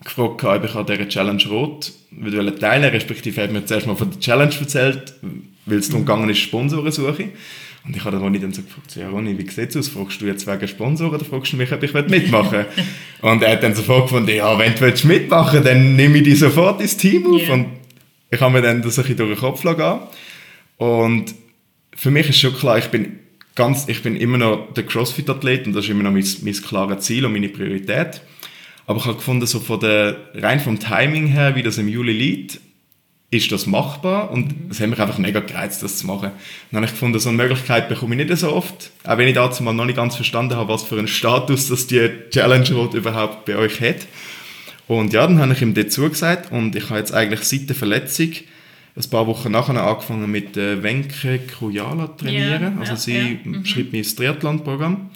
gefragt, 0.02 0.44
ob 0.44 0.64
ich 0.64 0.74
an 0.74 0.86
dieser 0.86 1.08
Challenge 1.08 1.44
Rot 1.48 1.92
würde 2.10 2.58
teilen 2.58 2.90
respektive 2.90 3.42
hat 3.42 3.52
mir 3.52 3.64
zuerst 3.64 3.86
mal 3.86 3.96
von 3.96 4.10
der 4.10 4.20
Challenge 4.20 4.54
erzählt, 4.58 5.14
weil 5.66 5.78
es 5.78 5.88
darum 5.88 6.04
gegangen 6.04 6.30
ist, 6.30 6.38
Sponsorensuche. 6.38 7.30
Und 7.84 7.96
ich 7.96 8.04
habe 8.04 8.16
den 8.16 8.22
Ronny 8.22 8.38
dann 8.38 8.52
so 8.52 8.62
gefragt, 8.62 8.96
ja 8.96 9.08
Ronny, 9.08 9.38
wie 9.38 9.48
sieht 9.48 9.70
es 9.70 9.76
aus? 9.76 9.88
Fragst 9.88 10.20
du 10.20 10.26
jetzt 10.26 10.46
wegen 10.46 10.68
Sponsoren 10.68 11.14
oder 11.14 11.24
fragst 11.24 11.52
du 11.52 11.56
mich, 11.56 11.72
ob 11.72 11.82
ich 11.82 11.94
mitmachen 11.94 12.52
will? 12.52 12.66
und 13.22 13.42
er 13.42 13.52
hat 13.52 13.62
dann 13.62 13.74
sofort 13.74 14.08
gefunden, 14.08 14.34
ja, 14.34 14.58
wenn 14.58 14.74
du 14.74 14.80
willst 14.80 15.04
mitmachen 15.04 15.62
dann 15.64 15.96
nehme 15.96 16.18
ich 16.18 16.24
dich 16.24 16.38
sofort 16.38 16.80
ins 16.80 16.96
Team 16.96 17.26
auf. 17.34 17.46
Ja. 17.46 17.54
Und 17.54 17.66
ich 18.30 18.40
habe 18.40 18.52
mir 18.52 18.62
dann 18.62 18.82
das 18.82 18.98
ein 18.98 19.02
bisschen 19.02 19.16
durch 19.16 19.30
den 19.30 19.38
Kopf 19.38 19.64
lassen. 19.64 20.00
Und 20.76 21.34
für 21.94 22.10
mich 22.10 22.28
ist 22.28 22.40
schon 22.40 22.54
klar, 22.54 22.78
ich 22.78 22.86
bin, 22.86 23.18
ganz, 23.54 23.88
ich 23.88 24.02
bin 24.02 24.16
immer 24.16 24.38
noch 24.38 24.72
der 24.74 24.84
CrossFit-Athlet 24.84 25.66
und 25.66 25.72
das 25.72 25.84
ist 25.84 25.90
immer 25.90 26.04
noch 26.04 26.12
mein, 26.12 26.26
mein 26.42 26.54
klares 26.54 27.04
Ziel 27.04 27.24
und 27.26 27.32
meine 27.32 27.48
Priorität. 27.48 28.20
Aber 28.86 29.00
ich 29.00 29.04
habe 29.04 29.16
gefunden, 29.16 29.46
so 29.46 29.60
von 29.60 29.80
der, 29.80 30.16
rein 30.34 30.60
vom 30.60 30.78
Timing 30.78 31.26
her, 31.26 31.56
wie 31.56 31.62
das 31.62 31.76
im 31.78 31.88
Juli 31.88 32.12
liegt, 32.12 32.60
ist 33.30 33.52
das 33.52 33.66
machbar 33.66 34.30
und 34.30 34.54
es 34.70 34.80
hat 34.80 34.88
mich 34.88 34.98
einfach 34.98 35.18
mega 35.18 35.40
gereizt, 35.40 35.82
das 35.82 35.98
zu 35.98 36.06
machen. 36.06 36.30
dann 36.70 36.76
habe 36.76 36.86
ich 36.86 36.92
gefunden, 36.92 37.18
so 37.18 37.28
eine 37.28 37.36
Möglichkeit 37.36 37.88
bekomme 37.88 38.16
ich 38.16 38.26
nicht 38.26 38.38
so 38.38 38.52
oft, 38.52 38.90
auch 39.04 39.18
wenn 39.18 39.28
ich 39.28 39.34
dazu 39.34 39.62
mal 39.62 39.74
noch 39.74 39.84
nicht 39.84 39.96
ganz 39.96 40.16
verstanden 40.16 40.56
habe, 40.56 40.72
was 40.72 40.82
für 40.82 40.98
einen 40.98 41.08
Status 41.08 41.68
das 41.68 41.86
die 41.86 42.08
Challenge 42.30 42.70
Road 42.72 42.94
überhaupt 42.94 43.44
bei 43.44 43.56
euch 43.56 43.80
hat. 43.80 44.06
Und 44.86 45.12
ja, 45.12 45.26
dann 45.26 45.38
habe 45.38 45.52
ich 45.52 45.60
ihm 45.60 45.74
dort 45.74 45.92
zugesagt 45.92 46.50
und 46.50 46.74
ich 46.74 46.88
habe 46.88 46.98
jetzt 46.98 47.12
eigentlich 47.12 47.40
seit 47.40 47.68
der 47.68 47.76
Verletzung 47.76 48.32
ein 48.96 49.10
paar 49.10 49.26
Wochen 49.26 49.52
nachher 49.52 49.80
angefangen 49.82 50.30
mit 50.30 50.56
äh, 50.56 50.82
Wenke 50.82 51.38
Krujala 51.40 52.08
trainieren. 52.08 52.74
Ja, 52.74 52.80
also 52.80 52.92
ja, 52.92 52.96
sie 52.96 53.18
ja, 53.18 53.36
mhm. 53.44 53.64
schreibt 53.66 53.92
mir 53.92 54.02
das 54.02 54.14
Triathlon-Programm. 54.14 55.10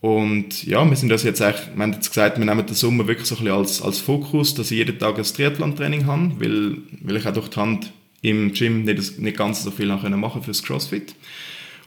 Und 0.00 0.64
ja, 0.64 0.88
wir 0.88 0.96
sind 0.96 1.08
das 1.08 1.24
jetzt 1.24 1.42
eigentlich, 1.42 1.66
wir 1.74 1.82
haben 1.82 1.92
jetzt 1.92 2.08
gesagt, 2.08 2.38
wir 2.38 2.44
nehmen 2.44 2.64
den 2.64 2.74
Sommer 2.74 3.08
wirklich 3.08 3.26
so 3.26 3.34
ein 3.34 3.44
bisschen 3.44 3.56
als, 3.56 3.82
als 3.82 3.98
Fokus, 3.98 4.54
dass 4.54 4.70
ich 4.70 4.78
jeden 4.78 4.98
Tag 4.98 5.18
ein 5.18 5.24
Triathlon-Training 5.24 6.06
habe, 6.06 6.32
weil, 6.38 6.76
weil 7.02 7.16
ich 7.16 7.26
auch 7.26 7.32
durch 7.32 7.48
die 7.48 7.56
Hand 7.56 7.92
im 8.22 8.52
Gym 8.52 8.84
nicht, 8.84 9.18
nicht 9.18 9.36
ganz 9.36 9.62
so 9.62 9.70
viel 9.70 9.86
machen 9.86 10.18
machen 10.18 10.42
fürs 10.42 10.62
CrossFit. 10.62 11.14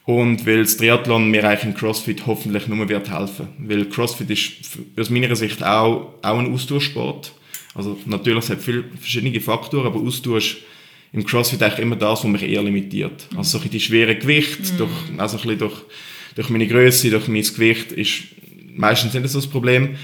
Und 0.05 0.45
weil 0.45 0.63
das 0.63 0.77
Triathlon 0.77 1.29
mir 1.29 1.47
eigentlich 1.47 1.63
im 1.63 1.73
CrossFit 1.73 2.25
hoffentlich 2.25 2.67
nur 2.67 2.89
wird 2.89 3.09
helfen. 3.09 3.49
Weil 3.59 3.85
CrossFit 3.85 4.29
ist 4.29 4.51
aus 4.99 5.09
meiner 5.09 5.35
Sicht 5.35 5.63
auch, 5.63 6.15
auch 6.21 6.39
ein 6.39 6.53
Austauschsport. 6.53 7.33
Also 7.75 7.97
natürlich, 8.05 8.45
es 8.45 8.49
hat 8.49 8.61
viele 8.61 8.83
verschiedene 8.99 9.39
Faktoren, 9.39 9.87
aber 9.87 9.99
Austausch 9.99 10.57
im 11.13 11.25
CrossFit 11.25 11.61
eigentlich 11.61 11.79
immer 11.79 11.95
das, 11.95 12.23
was 12.23 12.31
mich 12.31 12.43
eher 12.43 12.63
limitiert. 12.63 13.27
Also 13.35 13.43
so 13.43 13.57
ein 13.57 13.61
bisschen 13.61 13.71
die 13.71 13.79
schwere 13.79 14.15
Gewicht, 14.15 14.79
durch, 14.79 14.89
also 15.17 15.37
ein 15.37 15.43
bisschen 15.43 15.59
durch, 15.59 15.81
durch 16.35 16.49
meine 16.49 16.67
Größe, 16.67 17.09
durch 17.09 17.27
mein 17.27 17.41
Gewicht 17.41 17.91
ist 17.91 18.23
meistens 18.75 19.13
nicht 19.13 19.27
so 19.29 19.39
das 19.39 19.49
Problem. 19.49 19.95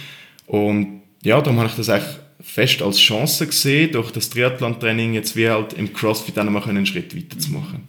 Und 0.46 1.02
ja, 1.24 1.42
darum 1.42 1.60
habe 1.60 1.70
ich 1.70 1.76
das 1.76 1.90
eigentlich 1.90 2.16
fest 2.40 2.82
als 2.82 3.00
Chance 3.00 3.48
gesehen, 3.48 3.92
durch 3.92 4.12
das 4.12 4.30
Triathlon-Training 4.30 5.14
jetzt 5.14 5.36
wie 5.36 5.50
halt 5.50 5.74
im 5.74 5.94
CrossFit 5.94 6.38
dann 6.38 6.52
mal 6.52 6.64
einen 6.64 6.86
Schritt 6.86 7.16
weiter 7.16 7.38
zu 7.38 7.52
machen. 7.52 7.88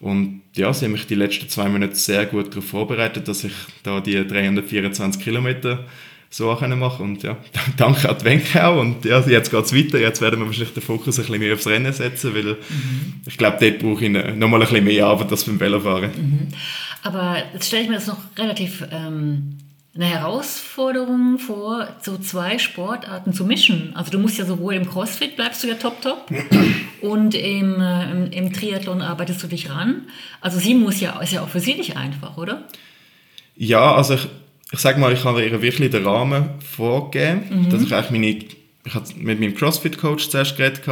Und 0.00 0.42
ja, 0.54 0.72
sie 0.72 0.84
haben 0.84 0.92
mich 0.92 1.06
die 1.06 1.14
letzten 1.14 1.48
zwei 1.48 1.68
Monate 1.68 1.94
sehr 1.94 2.26
gut 2.26 2.50
darauf 2.50 2.66
vorbereitet, 2.66 3.28
dass 3.28 3.44
ich 3.44 3.52
da 3.82 4.00
die 4.00 4.26
324 4.26 5.22
Kilometer 5.22 5.84
so 6.28 6.50
auch 6.50 6.60
machen. 6.66 7.02
Und 7.04 7.22
ja, 7.22 7.36
danke 7.76 8.08
an 8.08 8.16
die 8.20 8.24
Wenke 8.24 8.66
auch. 8.66 8.80
Und 8.80 9.04
ja, 9.04 9.20
jetzt 9.20 9.50
geht 9.50 9.64
es 9.64 9.74
weiter. 9.74 9.98
Jetzt 9.98 10.20
werden 10.20 10.40
wir 10.40 10.46
wahrscheinlich 10.46 10.74
den 10.74 10.82
Fokus 10.82 11.18
ein 11.18 11.24
bisschen 11.24 11.38
mehr 11.40 11.54
aufs 11.54 11.66
Rennen 11.66 11.92
setzen, 11.92 12.34
weil 12.34 12.56
ich 13.26 13.38
glaube, 13.38 13.56
dort 13.60 13.78
brauche 13.78 14.04
ich 14.04 14.10
noch 14.10 14.48
mal 14.48 14.60
ein 14.60 14.68
bisschen 14.68 14.84
mehr 14.84 15.06
Arbeit 15.06 15.30
als 15.30 15.44
beim 15.44 15.58
Velofahren. 15.58 16.10
Aber 17.06 17.36
jetzt 17.52 17.68
stelle 17.68 17.84
ich 17.84 17.88
mir 17.88 17.94
das 17.94 18.08
noch 18.08 18.18
relativ 18.36 18.84
ähm, 18.90 19.58
eine 19.94 20.06
Herausforderung 20.06 21.38
vor, 21.38 21.86
so 22.02 22.18
zwei 22.18 22.58
Sportarten 22.58 23.32
zu 23.32 23.44
mischen. 23.44 23.92
Also 23.94 24.10
du 24.10 24.18
musst 24.18 24.38
ja 24.38 24.44
sowohl 24.44 24.74
im 24.74 24.90
CrossFit 24.90 25.36
bleibst 25.36 25.62
du 25.62 25.68
ja 25.68 25.74
top 25.74 26.02
top 26.02 26.28
und 27.02 27.36
im, 27.36 27.80
äh, 27.80 28.10
im, 28.10 28.32
im 28.32 28.52
Triathlon 28.52 29.02
arbeitest 29.02 29.40
du 29.40 29.46
dich 29.46 29.70
ran. 29.70 30.02
Also 30.40 30.58
sie 30.58 30.74
muss 30.74 31.00
ja, 31.00 31.20
ist 31.20 31.32
ja 31.32 31.42
auch 31.42 31.48
für 31.48 31.60
sie 31.60 31.74
nicht 31.74 31.96
einfach, 31.96 32.36
oder? 32.38 32.64
Ja, 33.54 33.94
also 33.94 34.14
ich, 34.14 34.26
ich 34.72 34.80
sage 34.80 34.98
mal, 34.98 35.12
ich 35.12 35.22
habe 35.22 35.44
ihr 35.44 35.62
wirklich 35.62 35.92
den 35.92 36.04
Rahmen 36.04 36.50
vorgegeben, 36.58 37.68
dass 37.70 37.82
ich 37.82 37.94
eigentlich 37.94 38.10
meine, 38.10 38.44
ich 38.84 38.94
hatte 38.94 39.14
mit 39.16 39.38
meinem 39.38 39.54
CrossFit-Coach 39.54 40.28
zuerst 40.28 40.56
geredet 40.56 40.82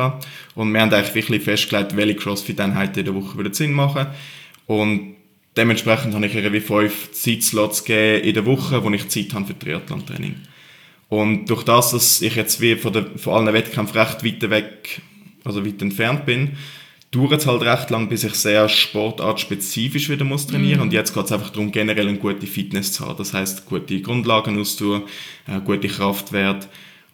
und 0.54 0.72
wir 0.72 0.80
haben 0.80 0.94
eigentlich 0.94 1.14
wirklich 1.16 1.42
festgelegt, 1.42 1.96
welche 1.96 2.14
CrossFit-Einheiten 2.14 3.00
in 3.00 3.04
der 3.04 3.14
Woche 3.16 3.36
würden 3.36 3.52
Sinn 3.52 3.72
machen 3.72 4.06
und 4.68 5.16
dementsprechend 5.56 6.14
habe 6.14 6.26
ich 6.26 6.34
ihr 6.34 6.52
wie 6.52 6.60
fünf 6.60 7.12
Zeitslots 7.12 7.84
gegeben 7.84 8.24
in 8.24 8.34
der 8.34 8.46
Woche, 8.46 8.82
wo 8.82 8.90
ich 8.90 9.08
Zeit 9.08 9.34
habe 9.34 9.46
für 9.46 9.58
Triathlon-Training. 9.58 10.36
Und 11.08 11.46
durch 11.46 11.62
das, 11.62 11.90
dass 11.90 12.22
ich 12.22 12.34
jetzt 12.34 12.60
wie 12.60 12.76
von, 12.76 12.92
der, 12.92 13.06
von 13.16 13.34
allen 13.34 13.54
Wettkämpfen 13.54 13.98
recht 13.98 14.24
weit 14.24 14.50
weg, 14.50 15.02
also 15.44 15.64
weit 15.64 15.80
entfernt 15.82 16.26
bin, 16.26 16.56
dauert 17.10 17.40
es 17.40 17.46
halt 17.46 17.62
recht 17.62 17.90
lang, 17.90 18.08
bis 18.08 18.24
ich 18.24 18.34
sehr 18.34 18.68
sportartspezifisch 18.68 20.08
wieder 20.08 20.24
muss 20.24 20.46
trainieren 20.46 20.80
Und 20.80 20.92
jetzt 20.92 21.14
geht 21.14 21.24
es 21.24 21.32
einfach 21.32 21.50
darum, 21.50 21.70
generell 21.70 22.08
eine 22.08 22.18
gute 22.18 22.46
Fitness 22.46 22.92
zu 22.92 23.06
haben. 23.06 23.18
Das 23.18 23.32
heißt 23.32 23.66
gute 23.66 24.00
Grundlagen 24.00 24.58
auszutun, 24.58 25.04
äh, 25.46 25.60
gute 25.60 25.88
Kraftwerte 25.88 26.66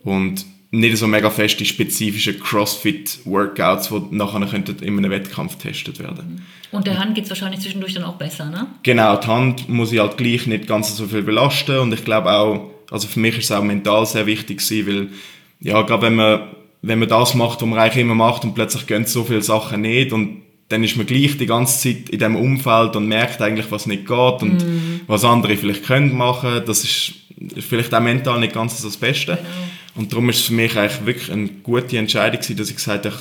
und 0.03 0.47
nicht 0.73 0.97
so 0.97 1.07
mega 1.07 1.31
feste 1.31 1.65
spezifische 1.65 2.39
Crossfit-Workouts, 2.39 3.89
die 3.89 4.15
nachher 4.17 4.47
könnten 4.47 4.77
in 4.85 4.99
einem 4.99 5.11
Wettkampf 5.11 5.59
getestet 5.59 5.99
werden. 5.99 6.47
Und 6.71 6.87
der 6.87 6.99
Hand 6.99 7.17
geht 7.17 7.25
es 7.25 7.31
wahrscheinlich 7.31 7.61
zwischendurch 7.61 7.95
dann 7.95 8.05
auch 8.05 8.15
besser, 8.15 8.49
ne? 8.49 8.69
Genau, 8.85 9.17
die 9.17 9.27
Hand 9.27 9.69
muss 9.69 9.93
ich 9.93 9.99
halt 9.99 10.17
gleich 10.17 10.47
nicht 10.47 10.69
ganz 10.69 10.97
so 10.97 11.07
viel 11.07 11.23
belasten 11.23 11.79
und 11.79 11.93
ich 11.93 12.05
glaube 12.05 12.31
auch, 12.31 12.71
also 12.91 13.09
für 13.09 13.19
mich 13.19 13.37
ist 13.39 13.47
es 13.47 13.53
auch 13.53 13.63
mental 13.63 14.07
sehr 14.07 14.27
wichtig 14.27 14.59
gewesen, 14.59 14.87
weil, 14.87 15.09
ja, 15.61 15.83
gerade 15.83 16.03
wenn 16.03 16.15
man, 16.15 16.41
wenn 16.83 17.01
man 17.01 17.09
das 17.09 17.35
macht, 17.35 17.61
was 17.61 17.69
man 17.69 17.79
eigentlich 17.79 18.03
immer 18.03 18.15
macht 18.15 18.45
und 18.45 18.55
plötzlich 18.55 18.87
gehen 18.87 19.07
so 19.07 19.25
viele 19.25 19.43
Sachen 19.43 19.81
nicht 19.81 20.13
und 20.13 20.43
dann 20.69 20.85
ist 20.85 20.97
man 20.97 21.05
gleich 21.07 21.37
die 21.37 21.47
ganze 21.47 21.81
Zeit 21.81 22.11
in 22.11 22.19
diesem 22.21 22.37
Umfeld 22.37 22.95
und 22.95 23.09
merkt 23.09 23.43
eigentlich, 23.43 23.71
was 23.73 23.87
nicht 23.87 24.07
geht 24.07 24.43
und 24.43 24.65
was 25.09 25.25
andere 25.25 25.57
vielleicht 25.57 25.85
können 25.85 26.17
machen, 26.17 26.63
das 26.65 26.85
ist 26.85 27.13
vielleicht 27.59 27.93
auch 27.93 28.01
mental 28.01 28.39
nicht 28.39 28.55
ganz 28.55 28.81
so 28.81 28.87
das 28.87 28.97
Beste. 28.97 29.39
Und 29.95 30.13
darum 30.13 30.29
ist 30.29 30.41
es 30.41 30.47
für 30.47 30.55
mich 30.55 30.77
eigentlich 30.77 31.05
wirklich 31.07 31.33
eine 31.33 31.49
gute 31.49 31.99
Entscheidung 31.99 32.41
gewesen, 32.41 32.57
dass 32.57 32.71
ich 32.71 32.77
gesagt 32.77 33.07
habe, 33.07 33.17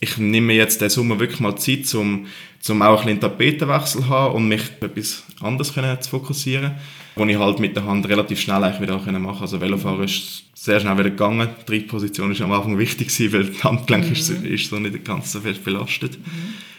ich 0.00 0.16
nehme 0.16 0.52
jetzt 0.52 0.80
den 0.80 0.90
Sommer 0.90 1.18
wirklich 1.18 1.40
mal 1.40 1.56
Zeit, 1.56 1.92
um, 1.94 2.26
um 2.68 2.82
auch 2.82 3.00
ein 3.00 3.06
bisschen 3.06 3.20
Tapetenwechsel 3.20 4.02
zu 4.02 4.08
haben 4.08 4.34
und 4.34 4.48
mich 4.48 4.62
auf 4.62 4.82
etwas 4.82 5.24
anderes 5.40 5.74
können 5.74 6.00
zu 6.00 6.10
fokussieren, 6.10 6.72
wo 7.16 7.24
ich 7.24 7.36
halt 7.36 7.58
mit 7.58 7.74
der 7.74 7.84
Hand 7.84 8.08
relativ 8.08 8.40
schnell 8.40 8.62
eigentlich 8.62 8.80
wieder 8.80 9.18
machen 9.18 9.40
Also 9.40 9.60
Velofahren 9.60 10.04
ist 10.04 10.44
sehr 10.54 10.78
schnell 10.78 10.98
wieder 10.98 11.10
gegangen. 11.10 11.48
Die 11.60 11.64
Trittposition 11.64 12.30
ist 12.30 12.40
am 12.40 12.52
Anfang 12.52 12.78
wichtig 12.78 13.08
gewesen, 13.08 13.32
weil 13.32 13.44
das 13.46 13.64
Handgelenk 13.64 14.10
ist, 14.12 14.30
ist 14.30 14.70
so 14.70 14.78
nicht 14.78 15.04
ganz 15.04 15.32
so 15.32 15.40
fest 15.40 15.64
belastet. 15.64 16.16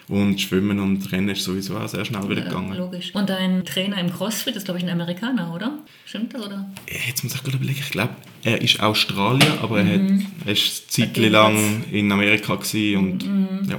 Und 0.09 0.41
Schwimmen 0.41 0.79
und 0.79 1.11
Rennen 1.11 1.29
ist 1.29 1.43
sowieso 1.43 1.77
auch 1.77 1.87
sehr 1.87 2.03
schnell 2.03 2.27
wieder 2.27 2.41
Ja, 2.41 2.47
gegangen. 2.49 2.75
logisch. 2.75 3.11
Und 3.13 3.29
dein 3.29 3.63
Trainer 3.63 3.99
im 3.99 4.11
CrossFit 4.11 4.55
ist, 4.55 4.65
glaube 4.65 4.79
ich, 4.79 4.83
ein 4.83 4.89
Amerikaner, 4.89 5.53
oder? 5.53 5.77
Stimmt 6.05 6.33
das, 6.33 6.41
oder? 6.47 6.67
Jetzt 7.07 7.23
muss 7.23 7.35
ich 7.35 7.43
gerade 7.43 7.57
überlegen, 7.57 7.79
ich 7.79 7.91
glaube, 7.91 8.15
er 8.43 8.59
ist 8.59 8.79
Australier, 8.81 9.59
aber 9.61 9.81
er, 9.81 9.93
hat, 9.93 10.01
Mhm. 10.01 10.25
er 10.47 10.51
ist 10.51 10.97
eine 10.99 11.13
Zeit 11.13 11.17
lang 11.17 11.83
in 11.91 12.11
Amerika 12.11 12.55
gewesen 12.55 12.97
und 12.97 13.25
Mhm. 13.27 13.69
ja. 13.69 13.75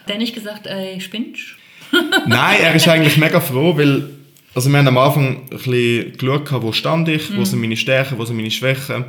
Hat 0.00 0.08
der 0.08 0.16
nicht 0.18 0.34
gesagt, 0.34 0.66
ey, 0.66 0.98
spinnst? 1.00 1.42
Nein, 2.26 2.56
er 2.62 2.74
ist 2.74 2.88
eigentlich 2.88 3.18
mega 3.18 3.38
froh, 3.40 3.76
weil 3.76 4.08
also 4.54 4.70
wir 4.70 4.78
haben 4.78 4.88
am 4.88 4.96
Anfang 4.98 5.42
ein 5.42 5.48
bisschen 5.50 6.16
geschaut, 6.16 6.62
wo 6.62 6.72
stand 6.72 7.08
ich, 7.08 7.36
wo 7.36 7.44
sind 7.44 7.60
meine 7.60 7.76
Stärken, 7.76 8.16
wo 8.18 8.24
sind 8.24 8.36
meine 8.36 8.50
Schwächen 8.50 9.04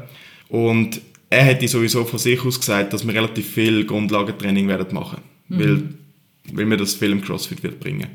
und 0.49 0.99
er 1.29 1.43
hätte 1.45 1.65
sowieso 1.67 2.03
von 2.03 2.19
sich 2.19 2.43
aus 2.45 2.59
gesagt, 2.59 2.91
dass 2.91 3.07
wir 3.07 3.13
relativ 3.13 3.49
viel 3.53 3.85
Grundlagentraining 3.85 4.67
werden 4.67 4.93
machen, 4.93 5.19
weil, 5.47 5.83
weil 6.53 6.65
mir 6.65 6.77
das 6.77 6.93
viel 6.95 7.11
im 7.11 7.21
CrossFit 7.21 7.63
wird 7.63 7.79
bringen. 7.79 8.07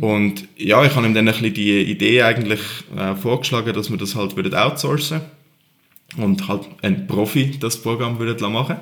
Und 0.00 0.48
ja, 0.56 0.84
ich 0.84 0.94
habe 0.94 1.06
ihm 1.06 1.14
dann 1.14 1.28
ein 1.28 1.32
bisschen 1.34 1.54
die 1.54 1.82
Idee 1.82 2.22
eigentlich 2.22 2.60
äh, 2.96 3.14
vorgeschlagen, 3.14 3.72
dass 3.72 3.90
wir 3.90 3.96
das 3.96 4.14
halt 4.14 4.36
würden 4.36 4.54
outsourcen 4.54 5.20
und 6.16 6.48
halt 6.48 6.62
ein 6.82 7.06
Profi 7.06 7.52
das 7.58 7.80
Programm 7.80 8.18
würde 8.18 8.48
machen. 8.48 8.76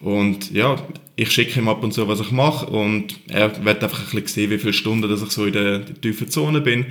Und 0.00 0.50
ja, 0.52 0.76
ich 1.16 1.30
schicke 1.30 1.60
ihm 1.60 1.68
ab 1.68 1.82
und 1.82 1.92
zu, 1.92 2.06
was 2.08 2.20
ich 2.20 2.30
mache 2.30 2.66
und 2.66 3.18
er 3.28 3.64
wird 3.64 3.82
einfach 3.82 4.00
ein 4.00 4.04
bisschen 4.04 4.26
sehen, 4.26 4.50
wie 4.50 4.58
viele 4.58 4.72
Stunden 4.72 5.08
dass 5.08 5.22
ich 5.22 5.30
so 5.30 5.46
in 5.46 5.52
der, 5.52 5.78
der 5.78 6.00
tiefen 6.00 6.28
Zone 6.28 6.60
bin. 6.60 6.86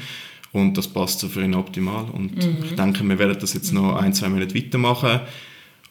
Und 0.51 0.77
das 0.77 0.87
passt 0.87 1.19
so 1.19 1.29
für 1.29 1.43
ihn 1.43 1.55
optimal. 1.55 2.05
Und 2.11 2.31
ich 2.63 2.75
denke, 2.75 3.03
wir 3.03 3.17
werden 3.17 3.37
das 3.39 3.53
jetzt 3.53 3.73
noch 3.73 3.95
ein, 3.95 4.13
zwei 4.13 4.29
Monate 4.29 4.53
weitermachen. 4.55 5.21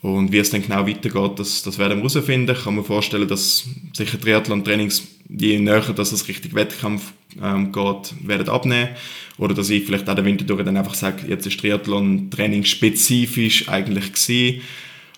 Und 0.03 0.33
wie 0.33 0.39
es 0.39 0.51
dann 0.51 0.63
genau 0.63 0.87
weitergeht, 0.87 1.39
das, 1.39 1.63
das 1.63 1.79
werden 1.79 2.03
wir 2.03 2.09
herausfinden. 2.09 2.55
Ich 2.57 2.65
kann 2.65 2.77
mir 2.77 2.85
vorstellen, 2.85 3.27
dass 3.27 3.69
sicher 3.93 4.21
Triathlon-Trainings, 4.21 5.03
je 5.37 5.59
näher 5.59 5.81
dass 5.95 6.12
es 6.12 6.29
Richtung 6.29 6.55
Wettkampf 6.55 7.12
ähm, 7.42 7.73
geht, 7.73 8.14
werden 8.27 8.49
abnehmen. 8.49 8.90
Oder 9.38 9.55
dass 9.55 9.71
ich 9.71 9.85
vielleicht 9.85 10.09
auch 10.09 10.14
den 10.14 10.25
Winter 10.25 10.45
durch 10.45 10.64
dann 10.64 10.77
einfach 10.77 10.95
sage, 10.95 11.27
jetzt 11.29 11.47
ist 11.47 11.59
Triathlon-Training 11.61 12.64
spezifisch 12.64 13.68
eigentlich 13.68 14.12
gewesen. 14.12 14.61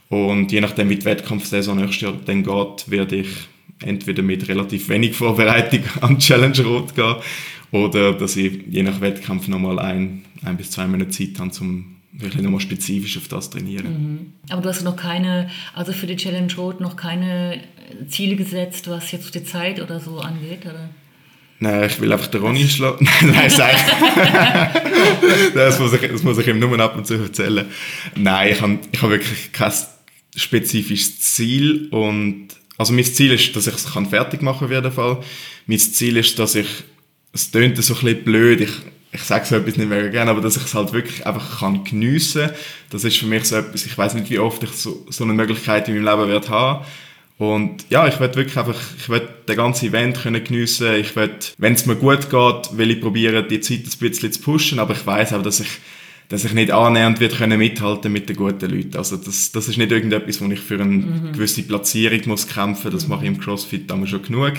Und 0.09 0.53
je 0.53 0.61
nachdem, 0.61 0.88
wie 0.90 0.96
die 0.96 1.05
Wettkampfsaison 1.05 1.77
nächstes 1.77 2.03
Jahr 2.03 2.14
dann 2.24 2.44
geht, 2.44 2.90
werde 2.90 3.16
ich 3.16 3.29
entweder 3.83 4.22
mit 4.22 4.46
relativ 4.48 4.88
wenig 4.88 5.14
Vorbereitung 5.14 5.83
die 6.11 6.18
Challenge 6.18 6.61
Rot 6.61 6.94
gehen 6.94 7.16
oder 7.70 8.12
dass 8.12 8.37
ich 8.37 8.61
je 8.70 8.83
nach 8.83 9.00
Wettkampf 9.00 9.48
nochmal 9.48 9.81
ein, 9.81 10.24
ein 10.44 10.57
bis 10.57 10.70
zwei 10.70 10.87
Monate 10.87 11.11
Zeit 11.11 11.38
habe, 11.40 11.50
um 11.61 11.93
wirklich 12.16 12.42
nochmal 12.42 12.61
spezifisch 12.61 13.16
auf 13.16 13.29
das 13.29 13.50
trainieren. 13.50 14.33
Aber 14.48 14.62
du 14.62 14.68
hast 14.68 14.83
noch 14.83 14.96
keine, 14.96 15.50
also 15.74 15.92
für 15.92 16.07
die 16.07 16.16
Challenge 16.16 16.53
Road 16.57 16.81
noch 16.81 16.96
keine 16.96 17.61
Ziele 18.09 18.37
gesetzt, 18.37 18.88
was 18.88 19.11
jetzt 19.12 19.35
die 19.35 19.44
Zeit 19.44 19.81
oder 19.81 20.00
so 20.00 20.20
angeht, 20.20 20.64
oder? 20.64 20.88
Nein, 21.61 21.85
ich 21.85 22.00
will 22.00 22.12
einfach 22.12 22.27
den 22.27 22.40
Ronny 22.40 22.68
schlagen. 22.68 23.09
Nein, 23.22 23.50
sag 23.50 23.74
das, 25.55 25.79
muss 25.79 25.92
ich, 25.92 26.00
das 26.00 26.22
muss 26.22 26.38
ich 26.38 26.46
ihm 26.46 26.59
nur 26.59 26.79
ab 26.81 26.96
und 26.96 27.07
zu 27.07 27.14
erzählen. 27.14 27.66
Nein, 28.16 28.53
ich 28.53 28.61
habe 28.61 28.79
ich 28.92 29.03
hab 29.03 29.11
wirklich 29.11 29.53
kein 29.53 29.72
spezifisches 30.37 31.20
Ziel. 31.20 31.88
Und, 31.90 32.48
also 32.77 32.92
mein 32.92 33.05
Ziel 33.05 33.33
ist, 33.33 33.55
dass 33.57 33.66
ich 33.66 33.74
es 33.74 33.92
kann 33.92 34.07
fertig 34.07 34.42
machen 34.42 34.64
auf 34.66 34.70
jeden 34.70 34.92
Fall. 34.92 35.22
Mein 35.66 35.79
Ziel 35.79 36.16
ist, 36.16 36.38
dass 36.38 36.55
ich, 36.55 36.66
es 37.33 37.50
tönt 37.50 37.83
so 37.83 37.94
ein 37.94 38.00
bisschen 38.00 38.24
blöd, 38.24 38.61
ich, 38.61 38.72
ich 39.14 39.22
sage 39.22 39.46
so 39.46 39.55
etwas 39.55 39.77
nicht 39.77 39.88
mehr 39.88 40.09
gerne, 40.09 40.33
aber 40.33 40.40
dass 40.40 40.57
ich 40.57 40.64
es 40.64 40.74
halt 40.74 40.92
wirklich 40.92 41.24
einfach 41.24 41.61
kann 41.61 41.85
geniessen. 41.85 42.50
Das 42.90 43.05
ist 43.05 43.16
für 43.16 43.27
mich 43.27 43.44
so 43.44 43.57
etwas, 43.57 43.87
ich 43.87 43.96
weiß 43.96 44.14
nicht, 44.14 44.29
wie 44.29 44.40
oft 44.40 44.62
ich 44.64 44.70
so, 44.70 45.07
so 45.09 45.22
eine 45.22 45.33
Möglichkeit 45.33 45.88
in 45.88 45.94
meinem 45.94 46.18
Leben 46.18 46.31
werde 46.31 46.48
haben. 46.48 46.85
Und 47.38 47.87
ja, 47.90 48.09
ich 48.09 48.18
werde 48.18 48.35
wirklich 48.35 48.59
einfach, 48.59 48.81
ich 48.98 49.09
werde 49.09 49.29
den 49.46 49.57
ganzen 49.57 49.87
Event 49.87 50.20
können 50.20 50.42
geniessen. 50.42 50.94
Ich 50.96 51.14
werde, 51.14 51.38
wenn 51.59 51.74
es 51.74 51.87
mir 51.87 51.94
gut 51.94 52.29
geht, 52.29 52.77
will 52.77 52.90
ich 52.90 53.00
probieren, 53.00 53.46
die 53.48 53.61
Zeit 53.61 53.85
ein 53.85 53.98
bisschen 54.11 54.33
zu 54.33 54.40
pushen, 54.40 54.81
aber 54.81 54.94
ich 54.94 55.07
weiß 55.07 55.33
auch, 55.35 55.42
dass 55.42 55.61
ich, 55.61 55.68
dass 56.29 56.44
ich 56.44 56.53
nicht 56.53 56.72
annähernd 56.72 57.20
wird 57.20 57.37
können 57.37 57.59
mithalten 57.59 58.12
mit 58.12 58.29
den 58.29 58.37
guten 58.37 58.68
Leuten. 58.68 58.96
Also 58.96 59.16
das, 59.16 59.53
das 59.53 59.68
ist 59.68 59.79
nicht 59.79 59.92
irgendetwas, 59.92 60.40
wo 60.40 60.50
ich 60.50 60.61
für 60.61 60.81
eine 60.81 61.31
gewisse 61.33 61.62
Platzierung 61.62 62.20
muss 62.27 62.48
kämpfen. 62.48 62.90
Das 62.90 63.07
mache 63.07 63.22
ich 63.22 63.31
im 63.31 63.38
CrossFit 63.38 63.88
damals 63.88 64.11
schon 64.11 64.22
genug. 64.22 64.55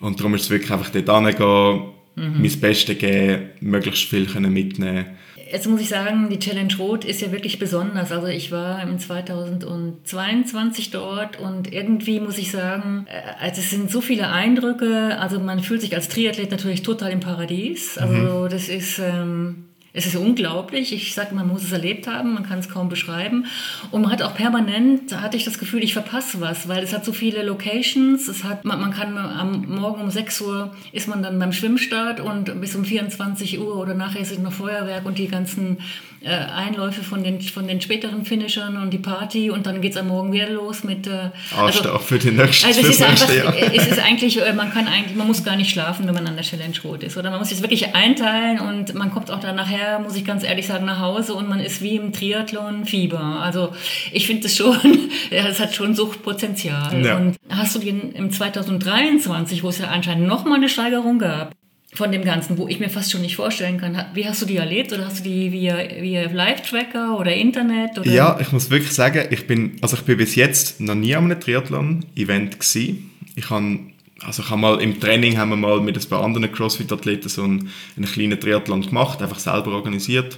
Und 0.00 0.20
darum 0.20 0.34
ist 0.34 0.42
es 0.42 0.50
wirklich 0.50 0.72
einfach 0.72 0.90
dort 0.90 1.10
hingehen, 1.10 1.94
mein 2.16 2.60
Bestes 2.60 2.98
geben, 2.98 3.50
möglichst 3.60 4.04
viel 4.04 4.26
können 4.26 4.52
mitnehmen. 4.52 5.06
Jetzt 5.50 5.68
muss 5.68 5.80
ich 5.80 5.88
sagen, 5.88 6.28
die 6.30 6.38
Challenge 6.38 6.74
Rot 6.78 7.04
ist 7.04 7.20
ja 7.20 7.30
wirklich 7.30 7.58
besonders. 7.58 8.10
Also 8.10 8.26
ich 8.26 8.50
war 8.50 8.82
im 8.82 8.98
2022 8.98 10.90
dort 10.90 11.38
und 11.38 11.72
irgendwie 11.72 12.18
muss 12.18 12.38
ich 12.38 12.50
sagen, 12.50 13.06
äh, 13.08 13.20
also 13.40 13.60
es 13.60 13.70
sind 13.70 13.90
so 13.90 14.00
viele 14.00 14.28
Eindrücke. 14.28 15.18
Also 15.18 15.38
man 15.38 15.60
fühlt 15.60 15.80
sich 15.80 15.94
als 15.94 16.08
Triathlet 16.08 16.50
natürlich 16.50 16.82
total 16.82 17.12
im 17.12 17.20
Paradies. 17.20 17.98
Also 17.98 18.48
das 18.48 18.68
ist... 18.68 18.98
Ähm, 18.98 19.66
es 19.96 20.06
ist 20.06 20.16
unglaublich. 20.16 20.92
Ich 20.92 21.14
sage, 21.14 21.34
man 21.36 21.46
muss 21.46 21.62
es 21.62 21.70
erlebt 21.70 22.08
haben, 22.08 22.34
man 22.34 22.42
kann 22.42 22.58
es 22.58 22.68
kaum 22.68 22.88
beschreiben. 22.88 23.46
Und 23.92 24.02
man 24.02 24.10
hat 24.10 24.22
auch 24.22 24.34
permanent, 24.34 25.12
da 25.12 25.20
hatte 25.20 25.36
ich 25.36 25.44
das 25.44 25.58
Gefühl, 25.58 25.84
ich 25.84 25.92
verpasse 25.92 26.40
was, 26.40 26.68
weil 26.68 26.82
es 26.82 26.92
hat 26.92 27.04
so 27.04 27.12
viele 27.12 27.44
Locations. 27.44 28.26
Es 28.26 28.42
hat, 28.42 28.64
man, 28.64 28.80
man 28.80 28.90
kann 28.90 29.16
am 29.16 29.64
Morgen 29.68 30.02
um 30.02 30.10
6 30.10 30.40
Uhr 30.40 30.74
ist 30.90 31.06
man 31.06 31.22
dann 31.22 31.38
beim 31.38 31.52
Schwimmstart 31.52 32.18
und 32.18 32.60
bis 32.60 32.74
um 32.74 32.84
24 32.84 33.60
Uhr 33.60 33.76
oder 33.76 33.94
nachher 33.94 34.20
ist 34.20 34.32
es 34.32 34.38
noch 34.40 34.52
Feuerwerk 34.52 35.06
und 35.06 35.16
die 35.16 35.28
ganzen 35.28 35.78
äh, 36.24 36.30
Einläufe 36.30 37.02
von 37.02 37.22
den, 37.22 37.40
von 37.40 37.66
den 37.66 37.80
späteren 37.80 38.24
Finishern 38.24 38.76
und 38.76 38.90
die 38.90 38.98
Party 38.98 39.50
und 39.50 39.66
dann 39.66 39.80
geht 39.80 39.92
es 39.92 39.98
am 39.98 40.08
Morgen 40.08 40.32
wieder 40.32 40.48
los 40.48 40.84
mit... 40.84 41.06
Äh, 41.06 41.30
Anstehen 41.56 41.98
für 42.00 42.18
die 42.18 42.30
nächste, 42.30 42.66
also 42.66 42.80
es 42.80 42.88
ist 42.88 43.02
einfach, 43.02 43.32
Jahr. 43.32 43.54
es 43.56 43.86
ist 43.86 43.98
eigentlich, 43.98 44.40
äh, 44.40 44.52
man 44.52 44.72
kann 44.72 44.86
eigentlich, 44.88 45.16
man 45.16 45.26
muss 45.26 45.44
gar 45.44 45.56
nicht 45.56 45.70
schlafen, 45.70 46.06
wenn 46.06 46.14
man 46.14 46.26
an 46.26 46.36
der 46.36 46.44
Challenge 46.44 46.74
rot 46.84 47.02
ist, 47.02 47.16
oder? 47.16 47.30
Man 47.30 47.38
muss 47.38 47.50
sich 47.50 47.60
wirklich 47.60 47.94
einteilen 47.94 48.60
und 48.60 48.94
man 48.94 49.10
kommt 49.10 49.30
auch 49.30 49.40
dann 49.40 49.56
nachher, 49.56 49.98
muss 50.00 50.16
ich 50.16 50.24
ganz 50.24 50.44
ehrlich 50.44 50.66
sagen, 50.66 50.84
nach 50.84 51.00
Hause 51.00 51.34
und 51.34 51.48
man 51.48 51.60
ist 51.60 51.82
wie 51.82 51.96
im 51.96 52.12
Triathlon 52.12 52.86
Fieber. 52.86 53.40
Also 53.40 53.72
ich 54.12 54.26
finde 54.26 54.44
das 54.44 54.56
schon, 54.56 54.76
ja, 55.30 55.46
es 55.46 55.60
hat 55.60 55.74
schon 55.74 55.94
Suchtpotenzial. 55.94 57.04
Ja. 57.04 57.16
Und 57.16 57.36
hast 57.48 57.74
du 57.74 57.78
den 57.78 58.12
im 58.12 58.30
2023, 58.30 59.62
wo 59.62 59.68
es 59.68 59.78
ja 59.78 59.88
anscheinend 59.88 60.26
nochmal 60.26 60.56
eine 60.56 60.68
Steigerung 60.68 61.18
gab, 61.18 61.54
von 61.94 62.10
dem 62.10 62.24
Ganzen, 62.24 62.58
wo 62.58 62.66
ich 62.66 62.80
mir 62.80 62.90
fast 62.90 63.12
schon 63.12 63.22
nicht 63.22 63.36
vorstellen 63.36 63.78
kann. 63.78 64.06
Wie 64.14 64.26
hast 64.26 64.42
du 64.42 64.46
die 64.46 64.56
erlebt? 64.56 64.92
Oder 64.92 65.06
hast 65.06 65.20
du 65.20 65.24
die 65.24 65.52
via, 65.52 65.76
via 66.00 66.30
Live-Tracker 66.30 67.18
oder 67.18 67.32
Internet? 67.32 67.98
Oder? 67.98 68.10
Ja, 68.10 68.38
ich 68.40 68.50
muss 68.50 68.68
wirklich 68.68 68.92
sagen, 68.92 69.28
ich 69.30 69.46
bin, 69.46 69.76
also 69.80 69.96
ich 69.96 70.02
bin 70.02 70.16
bis 70.16 70.34
jetzt 70.34 70.80
noch 70.80 70.96
nie 70.96 71.14
an 71.14 71.24
einem 71.24 71.40
Triathlon-Event 71.40 72.58
gewesen. 72.58 73.10
Ich 73.36 73.48
habe, 73.48 73.78
also 74.22 74.42
ich 74.42 74.50
habe 74.50 74.60
mal 74.60 74.80
im 74.80 74.98
Training 74.98 75.38
haben 75.38 75.50
wir 75.50 75.56
mal 75.56 75.80
mit 75.80 75.96
ein 75.96 76.08
paar 76.08 76.24
anderen 76.24 76.50
CrossFit-Athleten 76.50 77.28
so 77.28 77.44
einen, 77.44 77.70
einen 77.96 78.06
kleinen 78.06 78.40
Triathlon 78.40 78.82
gemacht, 78.82 79.22
einfach 79.22 79.38
selber 79.38 79.72
organisiert, 79.72 80.36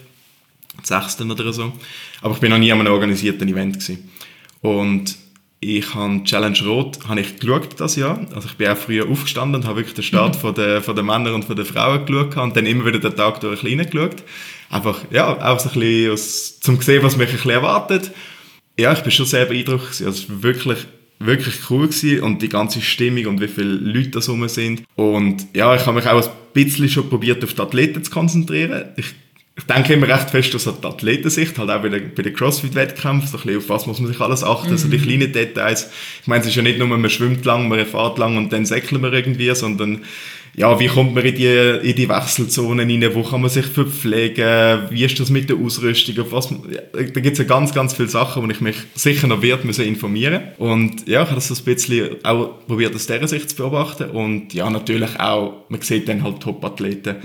sechsten 0.83 1.31
oder 1.31 1.51
so. 1.55 1.73
Aber 2.21 2.35
ich 2.35 2.41
bin 2.41 2.51
noch 2.51 2.59
nie 2.59 2.71
an 2.71 2.81
einem 2.81 2.93
organisierten 2.93 3.49
Event 3.49 3.81
gewesen. 3.81 4.11
Und 4.61 5.17
ich 5.75 5.95
habe 5.95 6.23
Challenge 6.23 6.59
Rot 6.65 6.99
habe 7.09 7.21
ich 7.21 7.39
geschaut 7.39 7.79
das 7.79 7.97
Jahr. 7.97 8.25
Also 8.35 8.49
ich 8.49 8.57
bin 8.57 8.69
auch 8.69 8.77
früher 8.77 9.09
aufgestanden 9.09 9.61
und 9.61 9.67
habe 9.67 9.79
wirklich 9.79 9.95
den 9.95 10.05
Start 10.05 10.37
von 10.37 10.55
der, 10.55 10.81
von 10.81 10.95
den 10.95 11.07
Männern 11.07 11.35
und 11.35 11.45
von 11.45 11.57
den 11.57 11.65
Frauen 11.65 12.07
geschaut 12.07 12.37
und 12.37 12.57
dann 12.57 12.67
immer 12.67 12.87
wieder 12.87 13.01
den 13.01 13.17
Tag 13.17 13.41
durch 13.41 13.65
ein 13.65 13.77
bisschen 13.77 13.81
reingeschaut. 13.81 14.23
Einfach, 14.71 15.01
ja, 15.11 15.29
auch 15.29 15.59
so 15.59 15.69
ein 15.69 15.81
bisschen 15.81 16.13
aus, 16.13 16.61
zum 16.61 16.81
sehen, 16.81 17.03
was 17.03 17.17
mich 17.17 17.29
ein 17.29 17.37
bisschen 17.37 17.51
erwartet. 17.51 18.13
Ja, 18.79 18.93
ich 18.93 19.01
bin 19.01 19.11
schon 19.11 19.27
sehr 19.27 19.47
beeindruckt 19.47 19.85
gewesen. 19.85 20.07
Also 20.07 20.23
es 20.23 20.31
war 20.31 20.43
wirklich, 20.43 20.79
wirklich 21.19 21.55
cool 21.71 21.89
gewesen 21.89 22.21
und 22.21 22.43
die 22.43 22.49
ganze 22.49 22.81
Stimmung 22.81 23.27
und 23.27 23.41
wie 23.41 23.49
viele 23.49 23.75
Leute 23.75 24.11
da 24.11 24.21
rum 24.21 24.47
sind. 24.49 24.83
Und 24.95 25.47
ja, 25.55 25.75
ich 25.75 25.85
habe 25.85 25.97
mich 25.97 26.07
auch 26.07 26.23
ein 26.23 26.31
bisschen 26.53 26.89
schon 26.89 27.09
probiert, 27.09 27.43
auf 27.43 27.55
die 27.55 27.63
Athleten 27.63 28.05
zu 28.05 28.11
konzentrieren. 28.11 28.91
Ich 28.97 29.15
ich 29.59 29.65
denke 29.65 29.95
immer 29.95 30.09
recht 30.09 30.31
fest 30.31 30.55
aus 30.55 30.65
der 30.65 30.91
Athletensicht, 30.91 31.59
halt 31.59 31.71
auch 31.71 31.81
bei 31.81 31.89
den, 31.89 32.15
bei 32.15 32.23
den 32.23 32.35
Crossfit-Wettkämpfen, 32.35 33.29
so 33.29 33.39
ein 33.39 33.43
bisschen 33.43 33.59
auf 33.59 33.69
was 33.71 33.87
muss 33.87 34.01
man 34.01 34.09
sich 34.09 34.21
alles 34.21 34.45
achten, 34.45 34.71
also 34.71 34.89
die 34.89 34.99
kleinen 34.99 35.33
Details. 35.33 35.91
Ich 36.21 36.27
meine, 36.27 36.43
es 36.43 36.49
ist 36.49 36.57
ja 36.57 36.63
nicht 36.63 36.79
nur, 36.79 36.87
man 36.89 37.09
schwimmt 37.09 37.45
lang, 37.47 37.69
man 37.69 37.85
fährt 37.87 38.19
lang 38.19 38.37
und 38.37 38.53
dann 38.53 38.67
säckelt 38.67 39.01
man 39.01 39.15
irgendwie, 39.15 39.55
sondern 39.55 40.03
ja, 40.55 40.79
wie 40.79 40.89
kommt 40.89 41.15
man 41.15 41.25
in 41.25 41.35
die, 41.35 41.89
in 41.91 41.97
die 41.97 42.09
Wechselzonen 42.09 42.91
rein, 42.91 43.15
wo 43.15 43.23
kann 43.23 43.41
man 43.41 43.51
sich 43.51 43.67
verpflegen, 43.67 44.91
wie 44.91 45.05
ist 45.05 45.19
das 45.21 45.31
mit 45.31 45.49
der 45.49 45.57
Ausrüstung, 45.57 46.19
auf 46.19 46.33
was, 46.33 46.51
ja, 46.51 46.81
da 46.93 47.21
gibt 47.21 47.33
es 47.33 47.39
ja 47.39 47.45
ganz, 47.45 47.73
ganz 47.73 47.95
viele 47.95 48.09
Sachen, 48.09 48.43
wo 48.43 48.51
ich 48.51 48.61
mich 48.61 48.77
sicher 48.95 49.27
noch 49.27 49.41
wird 49.41 49.65
müssen 49.65 49.87
informieren. 49.87 50.43
Und 50.59 51.07
ja, 51.09 51.23
ich 51.23 51.29
habe 51.29 51.35
das 51.35 51.49
so 51.49 51.55
ein 51.55 51.65
bisschen 51.65 52.17
auch 52.25 52.67
probiert 52.67 52.95
aus 52.95 53.07
dieser 53.07 53.29
Sicht 53.29 53.51
zu 53.51 53.57
beobachten. 53.57 54.11
Und 54.11 54.55
ja, 54.55 54.69
natürlich 54.71 55.19
auch, 55.19 55.65
man 55.69 55.81
sieht 55.81 56.09
dann 56.09 56.23
halt 56.23 56.41
Top-Athleten 56.41 57.17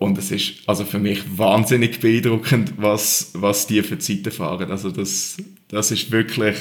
und 0.00 0.16
es 0.16 0.30
ist 0.30 0.54
also 0.66 0.84
für 0.84 0.98
mich 0.98 1.20
wahnsinnig 1.36 2.00
beeindruckend, 2.00 2.72
was, 2.78 3.30
was 3.34 3.66
die 3.66 3.82
für 3.82 3.98
Zeiten 3.98 4.30
fahren. 4.32 4.70
Also 4.70 4.90
das, 4.90 5.36
das 5.68 5.90
ist 5.90 6.10
wirklich 6.10 6.56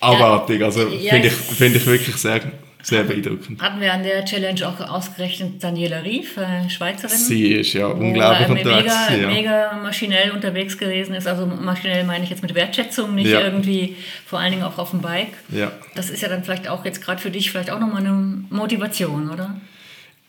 abartig. 0.00 0.62
Also 0.62 0.86
Ja, 0.86 1.10
finde 1.14 1.26
ich, 1.26 1.34
finde 1.34 1.78
ich 1.78 1.86
wirklich 1.86 2.14
sehr, 2.14 2.40
sehr 2.80 3.02
beeindruckend. 3.02 3.60
Hatten 3.60 3.80
wir 3.80 3.92
an 3.92 4.04
der 4.04 4.24
Challenge 4.24 4.68
auch 4.68 4.80
ausgerechnet 4.80 5.62
Daniela 5.62 6.04
Rief, 6.04 6.36
äh, 6.36 6.70
Schweizerin? 6.70 7.18
Sie 7.18 7.48
ist 7.54 7.72
ja 7.72 7.88
unglaublich 7.88 8.46
er 8.46 8.50
unterwegs. 8.50 8.94
mega, 9.10 9.22
ja. 9.22 9.26
mega 9.28 9.72
maschinell 9.82 10.30
unterwegs 10.30 10.78
gewesen 10.78 11.14
ist. 11.16 11.26
Also 11.26 11.46
maschinell 11.46 12.04
meine 12.04 12.22
ich 12.22 12.30
jetzt 12.30 12.42
mit 12.42 12.54
Wertschätzung, 12.54 13.12
nicht 13.16 13.26
Ja. 13.26 13.40
irgendwie 13.40 13.96
vor 14.24 14.38
allen 14.38 14.52
Dingen 14.52 14.62
auch 14.62 14.78
auf 14.78 14.90
dem 14.92 15.00
Bike. 15.00 15.32
Ja. 15.48 15.72
Das 15.96 16.10
ist 16.10 16.22
ja 16.22 16.28
dann 16.28 16.44
vielleicht 16.44 16.68
auch 16.68 16.84
jetzt 16.84 17.02
gerade 17.04 17.20
für 17.20 17.32
dich 17.32 17.50
vielleicht 17.50 17.70
auch 17.70 17.80
nochmal 17.80 18.06
eine 18.06 18.44
Motivation, 18.50 19.30
oder? 19.30 19.56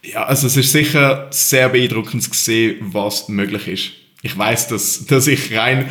Ja, 0.01 0.25
also 0.25 0.47
es 0.47 0.55
ist 0.55 0.71
sicher 0.71 1.27
sehr 1.31 1.69
beeindruckend 1.69 2.23
zu 2.23 2.33
sehen, 2.33 2.77
was 2.79 3.27
möglich 3.29 3.67
ist. 3.67 3.91
Ich 4.21 4.37
weiß, 4.37 4.67
dass, 4.69 5.05
dass 5.05 5.27
ich 5.27 5.55
rein 5.55 5.89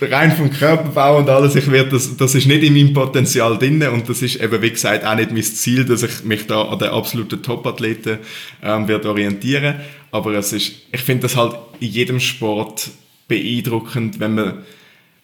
rein 0.00 0.32
vom 0.32 0.50
Körperbau 0.50 1.18
und 1.18 1.28
alles, 1.28 1.56
ich 1.56 1.70
werde 1.70 1.90
das, 1.90 2.16
das 2.16 2.34
ist 2.34 2.46
nicht 2.46 2.62
in 2.62 2.74
meinem 2.74 2.92
Potenzial 2.92 3.58
drin 3.58 3.82
und 3.88 4.08
das 4.08 4.22
ist 4.22 4.36
eben, 4.36 4.62
wie 4.62 4.70
gesagt, 4.70 5.04
auch 5.04 5.16
nicht 5.16 5.32
mein 5.32 5.42
Ziel, 5.42 5.84
dass 5.84 6.02
ich 6.02 6.24
mich 6.24 6.46
da 6.46 6.62
an 6.62 6.78
den 6.78 6.90
absoluten 6.90 7.42
Top-Athleten 7.42 8.18
ähm, 8.62 8.86
werde 8.86 9.08
orientieren. 9.08 9.80
Aber 10.10 10.34
es 10.34 10.52
ist, 10.52 10.72
ich 10.92 11.00
finde 11.00 11.22
das 11.22 11.36
halt 11.36 11.56
in 11.80 11.90
jedem 11.90 12.20
Sport 12.20 12.90
beeindruckend, 13.26 14.20
wenn 14.20 14.34
man 14.34 14.64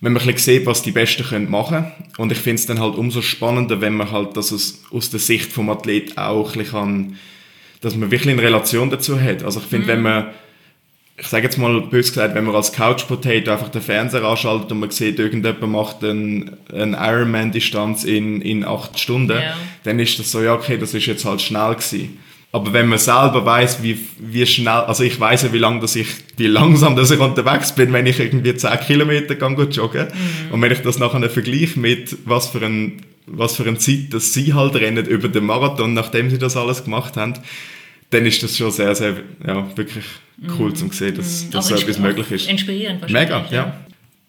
wenn 0.00 0.12
man 0.12 0.28
ein 0.28 0.36
sieht, 0.36 0.66
was 0.66 0.82
die 0.82 0.90
Besten 0.90 1.24
können 1.24 1.50
machen 1.50 1.86
Und 2.18 2.30
ich 2.30 2.36
finde 2.36 2.56
es 2.56 2.66
dann 2.66 2.78
halt 2.78 2.96
umso 2.96 3.22
spannender, 3.22 3.80
wenn 3.80 3.94
man 3.94 4.10
halt 4.10 4.36
das 4.36 4.52
aus, 4.52 4.82
aus 4.90 5.08
der 5.08 5.20
Sicht 5.20 5.50
vom 5.50 5.70
Athlet 5.70 6.18
auch 6.18 6.52
ein 6.52 6.58
bisschen 6.58 6.72
kann, 6.72 7.18
dass 7.84 7.96
man 7.96 8.10
wirklich 8.10 8.32
eine 8.32 8.42
Relation 8.42 8.90
dazu 8.90 9.20
hat. 9.20 9.42
Also 9.44 9.60
ich 9.60 9.66
finde, 9.66 9.86
mhm. 9.86 9.90
wenn 9.90 10.02
man 10.02 10.26
ich 11.16 11.28
sage 11.28 11.44
jetzt 11.44 11.58
mal 11.58 11.80
bös 11.80 12.08
gesagt, 12.08 12.34
wenn 12.34 12.44
man 12.44 12.56
als 12.56 12.72
Couch 12.72 13.06
Potato 13.06 13.52
einfach 13.52 13.68
den 13.68 13.82
Fernseher 13.82 14.24
anschaltet 14.24 14.72
und 14.72 14.80
man 14.80 14.90
sieht, 14.90 15.18
irgendjemand 15.20 15.72
macht 15.72 16.02
eine 16.02 16.58
ein 16.72 16.94
Ironman-Distanz 16.94 18.02
in, 18.02 18.40
in 18.40 18.64
acht 18.64 18.98
Stunden, 18.98 19.36
ja. 19.36 19.56
dann 19.84 20.00
ist 20.00 20.18
das 20.18 20.32
so, 20.32 20.42
ja, 20.42 20.54
okay, 20.54 20.76
das 20.76 20.92
ist 20.92 21.06
jetzt 21.06 21.24
halt 21.24 21.40
schnell 21.40 21.74
gewesen. 21.74 22.18
Aber 22.50 22.72
wenn 22.72 22.86
man 22.88 22.98
selber 22.98 23.44
weiß, 23.44 23.82
wie, 23.82 23.98
wie 24.18 24.46
schnell, 24.46 24.68
also 24.68 25.02
ich 25.02 25.18
weiß 25.18 25.42
ja, 25.42 25.52
wie 25.52 25.58
lang 25.58 25.80
dass 25.80 25.96
ich, 25.96 26.08
wie 26.36 26.46
langsam 26.46 26.94
dass 26.96 27.10
ich 27.10 27.18
unterwegs 27.18 27.74
bin, 27.74 27.92
wenn 27.92 28.06
ich 28.06 28.18
irgendwie 28.18 28.54
10 28.54 28.78
Kilometer 28.80 29.34
kann 29.36 29.56
joggen. 29.70 30.06
Mhm. 30.06 30.52
Und 30.52 30.62
wenn 30.62 30.72
ich 30.72 30.80
das 30.82 30.98
nachher 30.98 31.28
vergleiche 31.30 31.78
mit, 31.78 32.16
was 32.24 32.48
für 32.48 32.64
ein, 32.64 33.02
was 33.26 33.56
für 33.56 33.64
eine 33.64 33.78
Zeit, 33.78 34.12
dass 34.12 34.34
sie 34.34 34.54
halt 34.54 34.74
rennen 34.76 35.06
über 35.06 35.28
den 35.28 35.46
Marathon, 35.46 35.94
nachdem 35.94 36.30
sie 36.30 36.38
das 36.38 36.56
alles 36.56 36.84
gemacht 36.84 37.16
haben, 37.16 37.34
dann 38.14 38.26
ist 38.26 38.42
das 38.42 38.56
schon 38.56 38.70
sehr, 38.70 38.94
sehr, 38.94 39.16
ja, 39.46 39.76
wirklich 39.76 40.04
cool 40.58 40.70
mhm. 40.70 40.76
zu 40.76 40.88
sehen, 40.90 41.16
dass, 41.16 41.44
mhm. 41.44 41.50
dass 41.50 41.68
so 41.68 41.74
etwas 41.74 41.98
möglich 41.98 42.30
ist. 42.30 42.48
Inspirierend 42.48 43.02
wahrscheinlich. 43.02 43.30
Mega, 43.30 43.46
ja. 43.50 43.56
ja. 43.56 43.80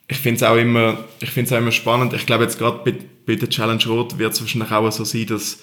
Ich 0.07 0.17
finde 0.17 0.37
es 0.37 0.43
auch 0.43 0.55
immer, 0.55 1.03
ich 1.19 1.51
auch 1.51 1.57
immer 1.57 1.71
spannend. 1.71 2.13
Ich 2.13 2.25
glaube 2.25 2.43
jetzt 2.43 2.59
gerade 2.59 2.79
bei, 2.83 2.95
bei 3.25 3.35
der 3.35 3.49
Challenge 3.49 3.83
Rot 3.87 4.17
wird 4.17 4.33
es 4.33 4.41
wahrscheinlich 4.41 4.71
auch 4.71 4.91
so 4.91 5.03
sein, 5.03 5.25
dass, 5.27 5.59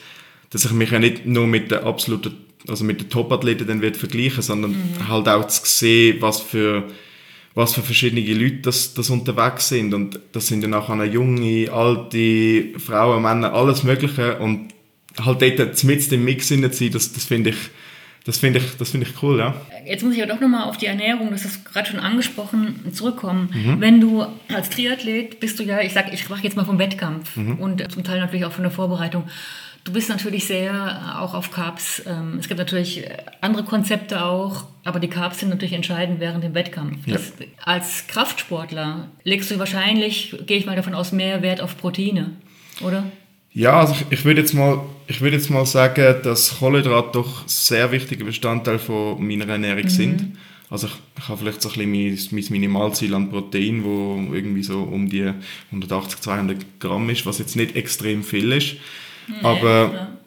dass 0.50 0.64
ich 0.64 0.72
mich 0.72 0.90
ja 0.90 0.98
nicht 0.98 1.26
nur 1.26 1.46
mit 1.46 1.70
der 1.70 1.84
absoluten, 1.84 2.36
also 2.68 2.84
mit 2.84 3.00
den 3.00 3.10
Top-Athleten 3.10 3.66
dann 3.66 3.82
wird 3.82 3.96
vergleichen, 3.96 4.42
sondern 4.42 4.72
mhm. 4.72 5.08
halt 5.08 5.28
auch 5.28 5.46
zu 5.46 5.62
sehen, 5.64 6.16
was 6.20 6.40
für 6.40 6.84
was 7.54 7.74
für 7.74 7.82
verschiedene 7.82 8.22
Leute 8.32 8.62
das, 8.62 8.94
das 8.94 9.10
unterwegs 9.10 9.68
sind. 9.68 9.92
Und 9.92 10.18
das 10.32 10.46
sind 10.46 10.62
ja 10.62 10.68
nachher 10.68 11.04
junge, 11.04 11.70
alte, 11.70 12.78
Frauen, 12.78 13.22
Männer, 13.22 13.52
alles 13.52 13.82
Mögliche. 13.82 14.38
Und 14.38 14.68
halt 15.22 15.58
dort 15.58 15.84
mit 15.84 16.10
dem 16.10 16.24
Mix 16.24 16.48
zu 16.48 16.54
sein, 16.54 16.62
das, 16.62 17.12
das 17.12 17.24
finde 17.24 17.50
ich, 17.50 17.56
das 18.24 18.38
finde 18.38 18.60
ich, 18.60 18.76
das 18.76 18.94
ich 18.94 19.22
cool, 19.22 19.38
ja. 19.38 19.54
Jetzt 19.84 20.04
muss 20.04 20.12
ich 20.12 20.18
ja 20.18 20.26
doch 20.26 20.40
nochmal 20.40 20.68
auf 20.68 20.76
die 20.76 20.86
Ernährung, 20.86 21.30
das 21.30 21.44
ist 21.44 21.64
gerade 21.64 21.90
schon 21.90 21.98
angesprochen, 21.98 22.92
zurückkommen. 22.92 23.50
Mhm. 23.52 23.80
Wenn 23.80 24.00
du 24.00 24.24
als 24.54 24.70
Triathlet 24.70 25.40
bist 25.40 25.58
du 25.58 25.64
ja, 25.64 25.80
ich 25.80 25.92
sag, 25.92 26.12
ich 26.12 26.28
mache 26.28 26.44
jetzt 26.44 26.56
mal 26.56 26.64
vom 26.64 26.78
Wettkampf 26.78 27.36
mhm. 27.36 27.56
und 27.56 27.92
zum 27.92 28.04
Teil 28.04 28.20
natürlich 28.20 28.44
auch 28.44 28.52
von 28.52 28.62
der 28.62 28.70
Vorbereitung. 28.70 29.24
Du 29.84 29.92
bist 29.92 30.08
natürlich 30.08 30.46
sehr 30.46 31.16
auch 31.20 31.34
auf 31.34 31.50
Carbs. 31.50 32.04
Ähm, 32.06 32.36
es 32.38 32.46
gibt 32.46 32.58
natürlich 32.58 33.04
andere 33.40 33.64
Konzepte 33.64 34.24
auch, 34.24 34.66
aber 34.84 35.00
die 35.00 35.08
Carbs 35.08 35.40
sind 35.40 35.48
natürlich 35.48 35.74
entscheidend 35.74 36.20
während 36.20 36.44
dem 36.44 36.54
Wettkampf. 36.54 37.04
Ja. 37.06 37.14
Das, 37.14 37.32
als 37.64 38.06
Kraftsportler 38.06 39.08
legst 39.24 39.50
du 39.50 39.58
wahrscheinlich, 39.58 40.36
gehe 40.46 40.58
ich 40.58 40.66
mal 40.66 40.76
davon 40.76 40.94
aus, 40.94 41.10
mehr 41.10 41.42
Wert 41.42 41.60
auf 41.60 41.76
Proteine, 41.76 42.30
oder? 42.80 43.02
Ja, 43.54 43.80
also 43.80 43.94
ich, 43.94 44.06
ich 44.10 44.24
würde 44.24 44.40
jetzt, 44.40 44.54
mal, 44.54 44.80
würd 45.20 45.32
jetzt 45.32 45.50
mal 45.50 45.66
sagen, 45.66 46.16
dass 46.22 46.58
Kohlenhydrate 46.58 47.10
doch 47.12 47.46
sehr 47.46 47.90
wichtiger 47.92 48.24
Bestandteil 48.24 48.78
von 48.78 49.24
meiner 49.26 49.48
Ernährung 49.48 49.84
mhm. 49.84 49.88
sind. 49.88 50.36
Also 50.70 50.86
ich, 50.86 50.94
ich 51.18 51.28
habe 51.28 51.38
vielleicht 51.38 51.60
so 51.60 51.68
ein 51.68 51.74
bisschen 51.74 51.90
mein, 51.90 52.42
mein 52.42 52.52
Minimalziel 52.52 53.14
an 53.14 53.30
Protein, 53.30 53.84
wo 53.84 54.32
irgendwie 54.32 54.62
so 54.62 54.80
um 54.80 55.08
die 55.08 55.30
180, 55.70 56.20
200 56.20 56.80
Gramm 56.80 57.10
ist, 57.10 57.26
was 57.26 57.38
jetzt 57.38 57.56
nicht 57.56 57.76
extrem 57.76 58.24
viel 58.24 58.52
ist. 58.52 58.76
Nee, 59.28 59.34
Aber 59.42 59.92
ja. 59.92 60.18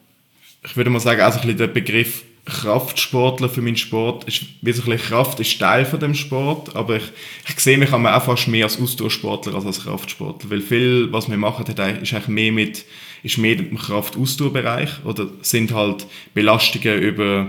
ich 0.63 0.77
würde 0.77 0.91
mal 0.91 0.99
sagen, 0.99 1.21
also 1.21 1.39
ein 1.39 1.41
bisschen 1.41 1.57
der 1.57 1.67
Begriff 1.67 2.23
Kraftsportler 2.45 3.49
für 3.49 3.61
meinen 3.61 3.75
Sport 3.75 4.25
ist 4.25 4.61
bisschen 4.61 4.97
Kraft 4.97 5.39
ist 5.39 5.57
Teil 5.59 5.83
von 5.83 5.99
dem 5.99 6.13
Sport, 6.13 6.75
aber 6.75 6.97
ich, 6.97 7.11
ich 7.49 7.59
sehe 7.59 7.77
mich 7.77 7.91
auch 7.91 8.23
fast 8.23 8.47
mehr 8.47 8.65
als 8.65 8.79
Ausdauersportler 8.79 9.55
als 9.55 9.65
als 9.65 9.83
Kraftsportler, 9.83 10.51
weil 10.51 10.61
viel, 10.61 11.11
was 11.11 11.27
wir 11.27 11.37
machen, 11.37 11.65
ist 11.67 11.79
eigentlich 11.79 12.27
mehr 12.27 12.51
mit 12.51 12.85
ist 13.25 13.39
mehr 13.39 13.57
im 13.57 13.77
Kraft-Ausdauerbereich 13.77 15.03
oder 15.03 15.27
sind 15.41 15.73
halt 15.73 16.05
Belastungen 16.33 16.99
über, 16.99 17.47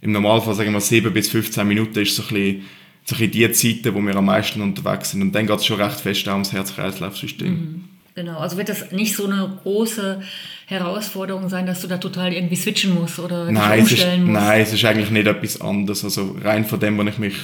im 0.00 0.12
Normalfall 0.12 0.54
sagen 0.54 0.72
wir 0.72 0.80
7 0.80 1.12
bis 1.12 1.28
15 1.28 1.66
Minuten 1.66 1.98
ist 1.98 2.14
so 2.14 2.22
ein 2.22 2.28
bisschen, 2.28 2.62
so 3.04 3.16
ein 3.16 3.30
bisschen 3.30 3.30
die 3.32 3.52
Zeiten, 3.82 3.94
wo 3.94 4.00
wir 4.00 4.14
am 4.14 4.26
meisten 4.26 4.62
unterwegs 4.62 5.10
sind 5.10 5.22
und 5.22 5.32
dann 5.32 5.46
geht 5.46 5.58
es 5.58 5.66
schon 5.66 5.80
recht 5.80 6.00
fest 6.00 6.28
auch 6.28 6.34
ums 6.34 6.52
Herz-Kreislauf-System. 6.52 7.48
Mhm. 7.48 7.84
Genau, 8.14 8.38
also 8.38 8.56
wird 8.56 8.70
das 8.70 8.92
nicht 8.92 9.14
so 9.14 9.26
eine 9.26 9.58
große 9.62 10.22
Herausforderung 10.64 11.50
sein, 11.50 11.66
dass 11.66 11.82
du 11.82 11.86
da 11.86 11.98
total 11.98 12.32
irgendwie 12.32 12.56
switchen 12.56 12.94
musst 12.94 13.18
oder 13.18 13.50
nein, 13.50 13.80
umstellen 13.80 14.22
ist, 14.22 14.28
musst? 14.28 14.40
Nein, 14.40 14.60
es 14.62 14.72
ist 14.72 14.84
eigentlich 14.86 15.10
nicht 15.10 15.26
etwas 15.26 15.60
anderes. 15.60 16.02
Also 16.02 16.34
rein 16.40 16.64
von 16.64 16.80
dem, 16.80 16.96
wo 16.96 17.02
ich 17.02 17.18
mich 17.18 17.34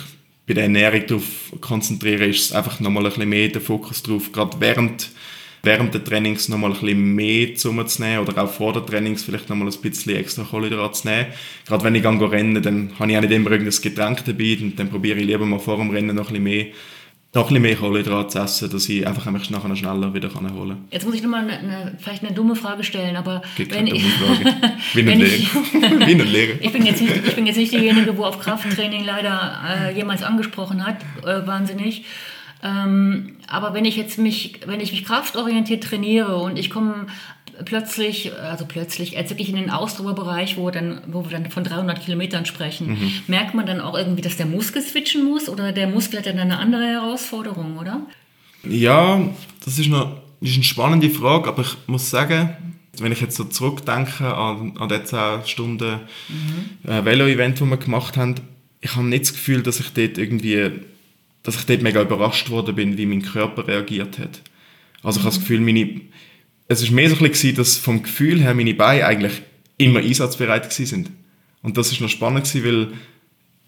bei 0.46 0.54
der 0.54 0.62
Ernährung 0.62 1.06
darauf 1.06 1.24
konzentriere, 1.60 2.24
ist 2.24 2.46
es 2.46 2.52
einfach 2.52 2.80
nochmal 2.80 3.04
ein 3.04 3.10
bisschen 3.10 3.28
mehr 3.28 3.48
der 3.48 3.60
Fokus 3.60 4.02
drauf, 4.02 4.32
gerade 4.32 4.56
während 4.60 5.10
während 5.62 5.94
der 5.94 6.02
Trainings 6.02 6.48
nochmal 6.48 6.72
ein 6.72 6.80
bisschen 6.80 7.14
mehr 7.14 7.54
zu 7.54 7.72
nehmen 7.72 8.18
oder 8.18 8.42
auch 8.42 8.50
vor 8.50 8.72
der 8.72 8.84
Trainings 8.84 9.22
vielleicht 9.22 9.48
nochmal 9.48 9.68
ein 9.68 9.80
bisschen 9.80 10.16
extra 10.16 10.42
Kohlenhydrate 10.42 11.00
zu 11.00 11.08
nehmen. 11.08 11.26
Gerade 11.66 11.84
wenn 11.84 11.94
ich 11.94 12.02
gehe 12.02 12.30
rennen, 12.30 12.62
dann 12.62 12.90
habe 12.98 13.10
ich 13.10 13.16
auch 13.16 13.20
nicht 13.22 13.32
immer 13.32 13.50
irgendein 13.50 13.82
Getränk 13.82 14.24
dabei 14.24 14.58
und 14.60 14.78
dann 14.78 14.88
probiere 14.88 15.18
ich 15.18 15.26
lieber 15.26 15.46
mal 15.46 15.60
vor 15.60 15.76
dem 15.76 15.90
Rennen 15.90 16.16
noch 16.16 16.28
ein 16.28 16.42
bisschen 16.42 16.44
mehr 16.44 16.66
noch 17.34 17.44
ein 17.44 17.48
bisschen 17.48 17.62
mehr 17.62 17.76
Kohlenhydrate 17.76 18.28
zu 18.28 18.38
essen, 18.40 18.70
dass 18.70 18.88
ich 18.90 19.06
einfach 19.06 19.30
mich 19.30 19.48
nachher 19.48 19.74
schneller 19.74 20.12
wieder 20.12 20.28
kann 20.28 20.52
holen 20.52 20.68
kann. 20.68 20.84
Jetzt 20.90 21.06
muss 21.06 21.14
ich 21.14 21.22
nochmal 21.22 21.48
eine, 21.48 21.58
eine, 21.58 21.98
vielleicht 21.98 22.22
eine 22.22 22.34
dumme 22.34 22.56
Frage 22.56 22.84
stellen, 22.84 23.16
aber 23.16 23.40
Geht 23.56 23.70
wenn 23.74 23.86
ich, 23.86 24.04
Frage. 24.04 24.54
Wie 24.92 25.00
ein 25.00 25.18
Lehrer. 25.18 25.30
Wie 26.06 26.12
ein 26.12 26.30
Lehrer. 26.30 26.60
ich, 26.60 26.72
bin 26.72 26.84
jetzt 26.84 27.00
nicht, 27.00 27.14
ich 27.26 27.34
bin 27.34 27.46
jetzt 27.46 27.56
nicht 27.56 27.72
diejenige, 27.72 28.18
wo 28.18 28.24
auf 28.24 28.38
Krafttraining 28.38 29.04
leider 29.04 29.62
äh, 29.66 29.96
jemals 29.96 30.22
angesprochen 30.22 30.84
hat, 30.84 30.98
äh, 31.24 31.46
wahnsinnig. 31.46 32.04
Ähm, 32.62 33.36
aber 33.48 33.74
wenn 33.74 33.84
ich 33.84 33.96
jetzt 33.96 34.18
mich, 34.18 34.60
wenn 34.66 34.80
ich 34.80 34.92
mich 34.92 35.04
kraftorientiert 35.04 35.82
trainiere 35.82 36.36
und 36.36 36.58
ich 36.58 36.70
komme 36.70 37.06
plötzlich, 37.64 38.32
also 38.34 38.64
plötzlich, 38.66 39.12
jetzt 39.12 39.30
wirklich 39.30 39.48
in 39.48 39.56
den 39.56 39.70
Ausdauerbereich, 39.70 40.56
wo, 40.56 40.70
dann, 40.70 41.00
wo 41.06 41.24
wir 41.24 41.30
dann 41.30 41.50
von 41.50 41.64
300 41.64 42.02
Kilometern 42.04 42.46
sprechen, 42.46 42.90
mhm. 42.90 43.12
merkt 43.26 43.54
man 43.54 43.66
dann 43.66 43.80
auch 43.80 43.96
irgendwie, 43.96 44.22
dass 44.22 44.36
der 44.36 44.46
Muskel 44.46 44.82
switchen 44.82 45.24
muss 45.24 45.48
oder 45.48 45.72
der 45.72 45.88
Muskel 45.88 46.18
hat 46.18 46.26
dann 46.26 46.38
eine 46.38 46.58
andere 46.58 46.84
Herausforderung, 46.84 47.78
oder? 47.78 48.00
Ja, 48.68 49.20
das 49.64 49.78
ist, 49.78 49.88
noch, 49.88 50.16
ist 50.40 50.54
eine 50.54 50.64
spannende 50.64 51.10
Frage, 51.10 51.48
aber 51.48 51.62
ich 51.62 51.76
muss 51.86 52.10
sagen, 52.10 52.56
wenn 52.98 53.12
ich 53.12 53.20
jetzt 53.20 53.36
so 53.36 53.44
zurückdenke 53.44 54.34
an, 54.34 54.76
an 54.78 54.88
die 54.88 55.02
10 55.02 55.46
Stunden 55.46 56.00
mhm. 56.28 56.90
äh, 56.90 57.04
Velo-Event, 57.04 57.60
das 57.60 57.68
wir 57.68 57.76
gemacht 57.76 58.16
haben, 58.16 58.36
ich 58.80 58.94
habe 58.96 59.06
nicht 59.06 59.24
das 59.24 59.32
Gefühl, 59.32 59.62
dass 59.62 59.80
ich 59.80 59.92
dort 59.92 60.18
irgendwie 60.18 60.70
dass 61.42 61.56
ich 61.56 61.66
dort 61.66 61.82
mega 61.82 62.00
überrascht 62.00 62.50
worden 62.50 62.74
bin, 62.74 62.96
wie 62.96 63.06
mein 63.06 63.22
Körper 63.22 63.66
reagiert 63.66 64.18
hat. 64.18 64.42
Also 65.02 65.18
ich 65.18 65.24
habe 65.24 65.34
das 65.34 65.40
Gefühl, 65.40 65.60
meine, 65.60 66.00
es 66.68 66.82
ist 66.82 66.90
mehr 66.90 67.10
so 67.10 67.16
ein 67.16 67.28
bisschen, 67.28 67.56
dass 67.56 67.76
vom 67.76 68.02
Gefühl 68.02 68.40
her 68.40 68.54
meine 68.54 68.74
Beine 68.74 69.06
eigentlich 69.06 69.42
immer 69.78 70.00
einsatzbereit 70.00 70.72
sind. 70.72 71.10
Und 71.62 71.76
das 71.76 71.92
ist 71.92 72.00
noch 72.00 72.08
spannend 72.08 72.44
gewesen, 72.44 72.64
weil 72.64 72.88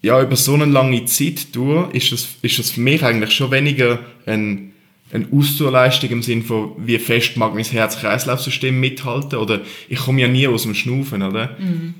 ja, 0.01 0.21
über 0.21 0.35
so 0.35 0.53
eine 0.53 0.65
lange 0.65 1.05
Zeit 1.05 1.55
durch 1.55 1.91
ist 1.93 2.11
das, 2.11 2.27
ist 2.41 2.59
das 2.59 2.71
für 2.71 2.81
mich 2.81 3.03
eigentlich 3.03 3.31
schon 3.31 3.51
weniger 3.51 3.99
ein, 4.25 4.73
eine 5.11 5.27
Ausdauerleistung 5.31 6.09
im 6.11 6.21
Sinne 6.23 6.43
von, 6.43 6.73
wie 6.77 6.99
fest 6.99 7.37
mag 7.37 7.55
mein 7.55 7.63
Herz-Kreislauf-System 7.63 8.79
mithalten 8.79 9.39
oder 9.39 9.61
ich 9.89 9.99
komme 9.99 10.21
ja 10.21 10.27
nie 10.27 10.47
aus 10.47 10.63
dem 10.63 10.75
Schnaufen, 10.75 11.23
oder? 11.23 11.57
Mhm. 11.59 11.95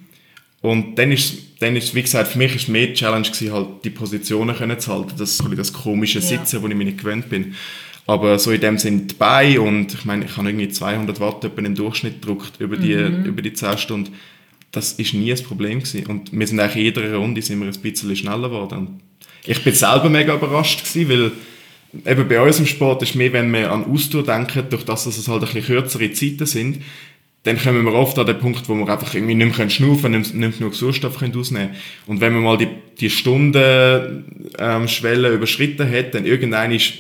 Und 0.62 1.00
dann 1.00 1.12
ist, 1.12 1.45
dann 1.60 1.76
ist, 1.76 1.96
wie 1.96 2.02
gesagt, 2.02 2.32
für 2.32 2.38
mich 2.38 2.56
ist 2.56 2.68
mehr 2.68 2.88
die 2.88 2.94
Challenge 2.94 3.28
gewesen, 3.28 3.54
halt 3.54 3.68
die 3.84 3.90
Positionen 3.90 4.56
können 4.56 4.80
zu 4.80 4.94
halten, 4.94 5.14
das, 5.18 5.42
das 5.56 5.74
komische 5.74 6.22
Sitzen, 6.22 6.58
ja. 6.58 6.62
wo 6.62 6.68
ich 6.68 6.76
mich 6.76 6.88
nicht 6.88 6.98
gewöhnt 7.00 7.30
bin. 7.30 7.56
Aber 8.08 8.38
so 8.38 8.52
in 8.52 8.62
dem 8.62 8.78
sind 8.78 9.12
die 9.12 9.16
Beine 9.16 9.62
und 9.62 9.94
ich 9.94 10.06
meine, 10.06 10.26
ich 10.26 10.38
habe 10.38 10.48
irgendwie 10.48 10.70
200 10.70 11.20
Watt 11.20 11.44
im 11.44 11.76
Durchschnitt 11.76 12.22
gedruckt 12.22 12.60
über 12.60 12.78
die, 12.78 12.96
mhm. 12.96 13.26
über 13.26 13.42
die 13.42 13.54
10 13.54 13.78
Stunden. 13.78 14.14
Das 14.72 14.94
ist 14.94 15.14
nie 15.14 15.32
ein 15.32 15.44
Problem 15.44 15.80
gewesen. 15.80 16.06
Und 16.06 16.38
wir 16.38 16.46
sind 16.46 16.60
eigentlich 16.60 16.76
in 16.76 16.84
jeder 16.84 17.16
Runde 17.16 17.42
sind 17.42 17.60
wir 17.60 17.68
ein 17.68 17.82
bisschen 17.82 18.16
schneller 18.16 18.50
geworden. 18.50 19.00
ich 19.46 19.64
bin 19.64 19.74
selber 19.74 20.10
mega 20.10 20.36
überrascht 20.36 20.84
gewesen, 20.84 21.10
weil 21.10 21.32
eben 22.12 22.28
bei 22.28 22.42
uns 22.42 22.60
im 22.60 22.66
Sport 22.68 23.02
ist 23.02 23.16
mehr, 23.16 23.34
wenn 23.34 23.52
wir 23.52 23.72
an 23.72 23.86
Ausdauer 23.86 24.24
denken, 24.24 24.66
durch 24.70 24.84
das, 24.84 25.06
dass 25.06 25.18
es 25.18 25.28
halt 25.28 25.44
ein 25.44 25.54
bisschen 25.54 25.66
kürzere 25.66 26.12
Zeiten 26.12 26.46
sind, 26.46 26.82
dann 27.46 27.62
kommen 27.62 27.86
wir 27.86 27.94
oft 27.94 28.18
an 28.18 28.26
den 28.26 28.40
Punkt, 28.40 28.68
wo 28.68 28.74
wir 28.74 28.90
einfach 28.90 29.14
irgendwie 29.14 29.36
nicht 29.36 29.56
mehr 29.58 29.70
schnaufen 29.70 30.02
können, 30.02 30.22
nicht, 30.22 30.34
nicht 30.34 30.58
genug 30.58 30.74
Sauerstoff 30.74 31.20
können 31.20 31.38
ausnehmen 31.38 31.70
können. 31.70 31.80
Und 32.08 32.20
wenn 32.20 32.34
man 32.34 32.42
mal 32.44 32.58
die, 32.58 32.70
die 33.00 33.12
Stundenschwelle 33.12 35.28
ähm, 35.28 35.36
überschritten 35.36 35.88
hat, 35.90 36.16
dann 36.16 36.26
irgendwann 36.26 36.72
ist, 36.72 36.94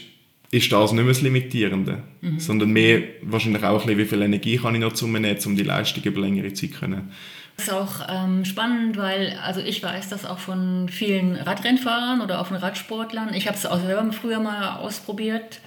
ist 0.52 0.72
das 0.72 0.92
nicht 0.92 1.04
mehr 1.04 1.14
das 1.14 1.24
Limitierende, 1.24 2.04
mhm. 2.22 2.40
sondern 2.40 2.70
mehr 2.70 3.02
wahrscheinlich 3.24 3.64
auch 3.64 3.82
ein 3.82 3.88
bisschen, 3.88 3.98
wie 3.98 4.06
viel 4.06 4.22
Energie 4.22 4.58
kann 4.58 4.76
ich 4.76 4.82
noch 4.82 4.94
zunehmen, 4.94 5.36
um 5.46 5.56
die 5.56 5.64
Leistung 5.64 6.04
über 6.04 6.22
längere 6.22 6.54
Zeit 6.54 6.74
zu 6.74 6.80
können. 6.80 7.10
Das 7.58 7.68
ist 7.68 7.74
auch 7.74 8.08
ähm, 8.10 8.46
spannend, 8.46 8.98
weil 8.98 9.40
also 9.42 9.62
ich 9.62 9.82
weiß 9.82 10.10
das 10.10 10.26
auch 10.26 10.40
von 10.40 10.90
vielen 10.90 11.38
Radrennfahrern 11.38 12.22
oder 12.22 12.40
auch 12.40 12.48
von 12.48 12.58
Radsportlern. 12.58 13.34
Ich 13.34 13.48
habe 13.48 13.58
es 13.58 13.66
auch 13.66 13.80
selber 13.80 14.12
früher 14.12 14.40
mal 14.40 14.76
ausprobiert 14.76 15.62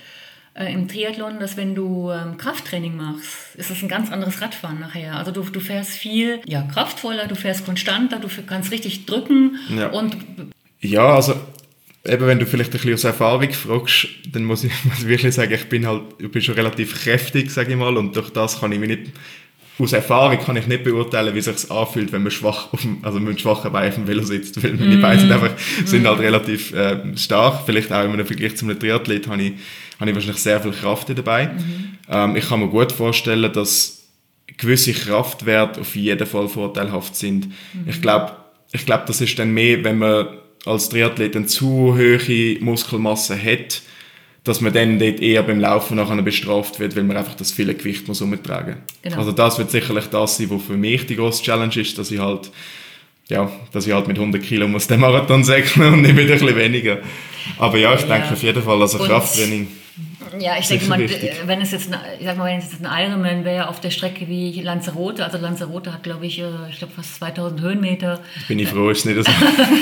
äh, 0.59 0.73
im 0.73 0.88
Triathlon, 0.88 1.38
dass 1.38 1.57
wenn 1.57 1.75
du 1.75 2.11
ähm, 2.11 2.37
Krafttraining 2.37 2.97
machst, 2.97 3.55
ist 3.57 3.71
das 3.71 3.83
ein 3.83 3.88
ganz 3.88 4.11
anderes 4.11 4.40
Radfahren 4.40 4.81
nachher. 4.81 5.16
Also 5.16 5.31
du, 5.31 5.42
du 5.42 5.61
fährst 5.61 5.92
viel 5.92 6.40
ja, 6.47 6.62
kraftvoller, 6.62 7.27
du 7.29 7.37
fährst 7.37 7.64
konstanter, 7.64 8.18
du 8.18 8.29
kannst 8.47 8.73
richtig 8.73 9.07
drücken 9.07 9.59
Ja. 9.68 9.88
und 9.88 10.16
Ja, 10.81 11.14
also 11.14 11.35
eben 12.05 12.27
wenn 12.27 12.38
du 12.38 12.47
vielleicht 12.47 12.71
ein 12.71 12.73
bisschen 12.73 12.94
aus 12.94 13.05
Erfahrung 13.05 13.53
fragst, 13.53 14.09
dann 14.33 14.44
muss 14.51 14.64
ich, 14.64 14.73
wirklich 15.07 15.35
sagen, 15.35 15.53
ich 15.53 15.68
bin 15.68 15.87
halt 15.87 16.03
ich 16.18 16.31
bin 16.31 16.42
schon 16.42 16.55
relativ 16.57 17.05
kräftig, 17.05 17.51
sage 17.51 17.71
ich 17.71 17.77
mal, 17.77 17.97
und 17.97 18.16
durch 18.16 18.31
das 18.31 18.59
kann 18.61 18.73
ich 18.73 18.81
mich 18.81 18.88
nicht, 18.88 19.12
aus 19.79 19.92
Erfahrung 19.92 20.40
kann 20.40 20.57
ich 20.57 20.66
nicht 20.66 20.83
beurteilen, 20.83 21.37
wie 21.37 21.40
sich 21.40 21.71
anfühlt, 21.71 22.11
wenn 22.11 22.25
man 22.25 22.33
schwach 22.33 22.73
auf 22.73 22.85
also 23.03 23.21
mit 23.21 23.29
einem 23.29 23.38
schwachen 23.38 23.71
Bein 23.71 23.90
auf 23.90 23.94
dem 23.94 24.09
Velo 24.09 24.25
sitzt, 24.25 24.61
weil 24.61 24.75
meine 24.75 24.97
Beine 24.97 25.21
sind, 25.21 25.31
einfach, 25.31 25.53
sind 25.85 26.05
halt 26.05 26.18
relativ 26.18 26.73
äh, 26.75 27.16
stark, 27.16 27.62
vielleicht 27.64 27.92
auch 27.92 28.03
im 28.03 28.27
Vergleich 28.27 28.57
zu 28.57 28.64
einem 28.64 28.81
Triathlet 28.81 29.29
habe 29.29 29.40
ich, 29.40 29.53
habe 30.00 30.11
ich 30.11 30.14
wahrscheinlich 30.16 30.42
sehr 30.42 30.61
viel 30.61 30.72
Kraft 30.72 31.08
dabei. 31.16 31.50
Ähm, 32.11 32.37
ich 32.37 32.48
kann 32.48 32.61
mir 32.61 32.68
gut 32.68 32.92
vorstellen, 32.92 33.52
dass 33.52 34.06
gewisse 34.56 34.92
Kraftwerte 34.92 35.80
auf 35.80 35.94
jeden 35.96 36.26
Fall 36.26 36.48
vorteilhaft 36.48 37.14
sind. 37.16 37.48
Ich 37.87 38.00
glaube, 38.02 38.32
ich 38.72 38.84
glaub, 38.87 39.06
das 39.06 39.20
ist 39.20 39.38
dann 39.38 39.52
mehr, 39.52 39.82
wenn 39.84 39.98
man 39.98 40.26
als 40.66 40.88
Triathlet 40.88 41.37
eine 41.37 41.46
zu 41.46 41.96
hohe 41.96 42.56
Muskelmasse 42.61 43.40
hat, 43.40 43.82
dass 44.44 44.61
man 44.61 44.72
dann 44.72 44.98
dort 44.98 45.20
eher 45.20 45.42
beim 45.42 45.61
Laufen 45.61 45.96
nachher 45.96 46.20
bestraft 46.22 46.80
wird, 46.80 46.96
weil 46.96 47.04
man 47.04 47.16
einfach 47.16 47.34
das 47.34 47.52
viele 47.52 47.74
Gewicht 47.74 48.08
muss 48.08 48.20
umtragen 48.20 48.76
Genau. 49.02 49.18
Also 49.18 49.32
das 49.32 49.58
wird 49.58 49.70
sicherlich 49.70 50.06
das 50.06 50.37
sein, 50.38 50.48
was 50.50 50.62
für 50.62 50.76
mich 50.76 51.06
die 51.06 51.16
grosse 51.16 51.42
Challenge 51.42 51.74
ist, 51.76 51.98
dass 51.98 52.11
ich 52.11 52.18
halt 52.18 52.50
ja, 53.30 53.50
dass 53.72 53.87
ich 53.87 53.92
halt 53.92 54.08
mit 54.08 54.16
100 54.18 54.42
Kilo 54.42 54.66
muss 54.66 54.87
den 54.87 55.00
Marathon 55.00 55.44
säckeln 55.44 55.92
und 55.92 56.00
nicht 56.02 56.14
mit 56.14 56.30
ein 56.30 56.38
bisschen 56.38 56.56
weniger. 56.56 56.98
Aber 57.58 57.76
ja, 57.76 57.92
ich 57.94 58.00
Ja. 58.02 58.06
denke 58.18 58.32
auf 58.32 58.42
jeden 58.42 58.62
Fall, 58.62 58.80
also 58.80 58.98
Und- 58.98 59.06
Krafttraining. 59.06 59.68
Ja, 60.38 60.56
ich 60.58 60.66
denke 60.68 60.87
mal, 60.87 60.98
wenn 60.98 61.61
es 61.61 61.72
jetzt, 61.72 61.92
ein- 61.92 61.98
ich 62.18 62.26
sag 62.26 62.37
mal, 62.37 62.50
wenn 62.50 62.58
es 62.58 62.70
jetzt 62.72 62.84
ein 62.84 63.06
Ironman 63.11 63.44
wäre 63.44 63.68
auf 63.68 63.80
der 63.80 63.90
Strecke 63.90 64.28
wie 64.28 64.61
Lanzarote, 64.61 65.24
also 65.24 65.38
Lanzarote 65.38 65.92
hat, 65.92 66.02
glaube 66.02 66.26
ich, 66.26 66.38
äh, 66.40 66.44
ich 66.70 66.78
glaube 66.78 66.92
fast 66.94 67.16
2000 67.16 67.61
Höhenmeter, 67.61 68.20
Bin 68.46 68.58
ich 68.58 68.68
froh, 68.68 68.90
ist 68.90 69.06
nicht 69.06 69.16
so. 69.24 69.30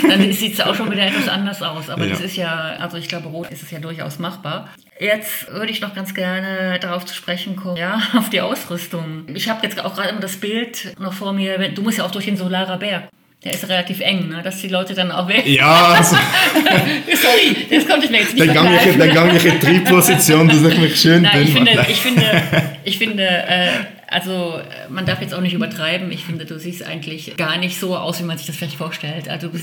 dann 0.09 0.31
sieht 0.31 0.53
es 0.53 0.61
auch 0.61 0.75
schon 0.75 0.91
wieder 0.91 1.05
etwas 1.05 1.27
anders 1.27 1.61
aus. 1.61 1.89
Aber 1.89 2.03
Ja. 2.05 2.11
das 2.11 2.21
ist 2.21 2.35
ja, 2.35 2.75
also 2.79 2.97
ich 2.97 3.07
glaube, 3.07 3.27
rot 3.29 3.49
ist 3.51 3.63
es 3.63 3.71
ja 3.71 3.79
durchaus 3.79 4.19
machbar. 4.19 4.69
Jetzt 4.99 5.51
würde 5.51 5.71
ich 5.71 5.81
noch 5.81 5.93
ganz 5.93 6.13
gerne 6.13 6.79
darauf 6.79 7.05
zu 7.05 7.13
sprechen 7.13 7.55
kommen, 7.55 7.77
ja, 7.77 8.01
auf 8.17 8.29
die 8.29 8.41
Ausrüstung. 8.41 9.25
Ich 9.33 9.49
habe 9.49 9.65
jetzt 9.65 9.83
auch 9.83 9.95
gerade 9.95 10.09
immer 10.09 10.21
das 10.21 10.37
Bild 10.37 10.95
noch 10.99 11.13
vor 11.13 11.33
mir, 11.33 11.57
du 11.69 11.81
musst 11.81 11.97
ja 11.99 12.05
auch 12.05 12.11
durch 12.11 12.25
den 12.25 12.37
Solarer 12.37 12.77
Berg. 12.77 13.09
Der 13.43 13.53
ist 13.53 13.69
relativ 13.69 13.99
eng, 14.01 14.29
ne? 14.29 14.41
dass 14.43 14.61
die 14.61 14.67
Leute 14.67 14.93
dann 14.95 15.11
auch 15.11 15.27
weg. 15.27 15.45
Ja, 15.47 15.93
also, 15.97 16.15
Sorry, 16.65 17.67
das 17.69 17.87
konnte 17.87 18.05
ich 18.05 18.11
mir 18.11 18.19
jetzt 18.21 18.33
nicht 18.33 18.47
dann 18.47 18.55
ich, 18.73 18.81
verkneifen. 18.81 18.99
dann 18.99 19.13
gang 19.13 19.33
ich 19.35 19.45
in 19.45 19.59
die 19.59 19.79
Position, 19.81 20.47
dass 20.47 20.61
ich 20.63 20.77
mich 20.79 20.99
schön 20.99 21.21
Nein, 21.21 21.43
ich 21.43 21.53
dünn 21.53 21.65
finde, 21.67 21.85
ich 21.89 21.97
finde, 22.01 22.43
ich 22.83 22.97
finde, 22.97 23.23
äh, 23.23 23.67
also 24.09 24.59
man 24.89 25.05
darf 25.05 25.21
jetzt 25.21 25.33
auch 25.35 25.41
nicht 25.41 25.53
übertreiben. 25.53 26.11
Ich 26.11 26.23
finde, 26.23 26.45
du 26.45 26.57
siehst 26.57 26.81
eigentlich 26.83 27.35
gar 27.37 27.57
nicht 27.57 27.79
so 27.79 27.95
aus, 27.95 28.19
wie 28.21 28.23
man 28.23 28.37
sich 28.37 28.47
das 28.47 28.55
vielleicht 28.55 28.75
vorstellt. 28.77 29.29
Also 29.29 29.49
du 29.49 29.59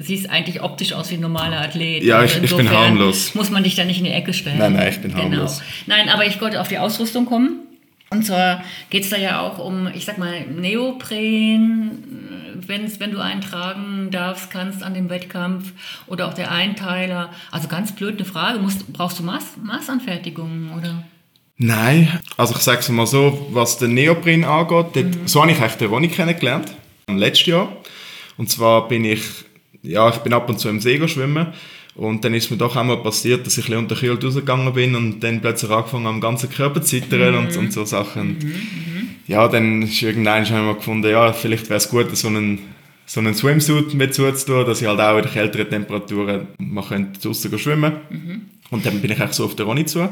siehst 0.00 0.30
eigentlich 0.30 0.62
optisch 0.62 0.92
aus 0.94 1.10
wie 1.10 1.14
ein 1.16 1.20
normaler 1.20 1.60
Athlet. 1.60 2.04
Ja, 2.04 2.22
ich- 2.24 2.42
ich 2.42 2.56
bin 2.56 2.70
harmlos. 2.70 3.34
Muss 3.34 3.50
man 3.50 3.62
dich 3.62 3.74
da 3.74 3.84
nicht 3.84 3.98
in 3.98 4.04
die 4.04 4.12
Ecke 4.12 4.32
stellen. 4.32 4.58
Nein, 4.58 4.72
nein, 4.74 4.88
ich 4.88 5.00
bin 5.00 5.10
genau. 5.10 5.24
harmlos. 5.24 5.62
Nein, 5.86 6.08
aber 6.08 6.24
ich 6.26 6.40
wollte 6.40 6.60
auf 6.60 6.68
die 6.68 6.78
Ausrüstung 6.78 7.26
kommen. 7.26 7.60
Und 8.10 8.24
zwar 8.24 8.64
geht 8.88 9.02
es 9.04 9.10
da 9.10 9.18
ja 9.18 9.40
auch 9.42 9.58
um, 9.58 9.86
ich 9.94 10.06
sag 10.06 10.16
mal, 10.16 10.40
Neopren, 10.46 11.90
wenn's, 12.66 12.98
wenn 13.00 13.12
du 13.12 13.20
einen 13.20 13.40
tragen 13.40 14.10
darfst, 14.10 14.50
kannst 14.50 14.82
an 14.82 14.94
dem 14.94 15.10
Wettkampf 15.10 15.72
oder 16.06 16.28
auch 16.28 16.34
der 16.34 16.50
Einteiler. 16.50 17.30
Also 17.50 17.68
ganz 17.68 17.94
blöd 17.94 18.16
eine 18.16 18.24
Frage, 18.24 18.58
musst, 18.58 18.92
brauchst 18.92 19.18
du 19.18 19.22
Maß, 19.22 19.58
Maßanfertigungen 19.62 20.72
oder? 20.72 21.04
Nein, 21.58 22.20
also 22.36 22.54
ich 22.54 22.60
sage 22.60 22.80
es 22.80 22.88
mal 22.88 23.06
so, 23.06 23.48
was 23.50 23.78
den 23.78 23.94
Neopren 23.94 24.44
angeht, 24.44 24.86
dort, 24.94 25.28
so 25.28 25.42
habe 25.42 25.50
ich 25.50 25.58
eigentlich 25.58 25.74
den 25.74 25.88
Ronny 25.88 26.08
kennengelernt, 26.08 26.72
im 27.08 27.18
letzten 27.18 27.50
Jahr. 27.50 27.72
Und 28.36 28.48
zwar 28.48 28.86
bin 28.86 29.04
ich, 29.04 29.22
ja, 29.82 30.08
ich 30.08 30.18
bin 30.18 30.32
ab 30.32 30.48
und 30.48 30.60
zu 30.60 30.68
im 30.68 30.80
See 30.80 31.06
schwimmen 31.08 31.48
und 31.96 32.24
dann 32.24 32.32
ist 32.32 32.48
mir 32.52 32.56
doch 32.56 32.76
einmal 32.76 32.98
passiert, 32.98 33.44
dass 33.44 33.58
ich 33.58 33.64
ein 33.64 33.66
bisschen 33.66 33.78
unterkühlt 33.78 34.24
rausgegangen 34.24 34.72
bin 34.72 34.94
und 34.94 35.18
dann 35.18 35.40
plötzlich 35.40 35.68
angefangen 35.68 36.06
am 36.06 36.20
ganzen 36.20 36.48
Körper 36.48 36.80
zu 36.80 37.00
zittern 37.00 37.34
und, 37.34 37.56
und 37.56 37.72
so 37.72 37.84
Sachen. 37.84 38.36
Ja, 39.28 39.46
dann 39.46 39.82
ist 39.82 40.02
ich 40.02 40.16
mal 40.16 40.74
gefunden, 40.74 41.10
ja, 41.10 41.32
vielleicht 41.34 41.68
wäre 41.68 41.76
es 41.76 41.90
gut, 41.90 42.16
so 42.16 42.28
einen, 42.28 42.60
so 43.04 43.20
einen 43.20 43.34
Swimsuit 43.34 43.92
mit 43.92 44.14
zuzutun, 44.14 44.64
dass 44.64 44.80
ich 44.80 44.88
halt 44.88 45.00
auch 45.00 45.18
in 45.18 45.30
kälteren 45.30 45.68
Temperaturen 45.68 46.48
mal 46.58 46.82
könnte 46.82 47.20
draussen 47.20 47.56
schwimmen 47.58 47.92
Und 48.70 48.86
dann 48.86 49.00
bin 49.02 49.10
ich 49.12 49.20
eigentlich 49.20 49.34
so 49.34 49.44
auf 49.44 49.54
den 49.54 49.66
Ronny 49.66 49.84
zu. 49.84 50.08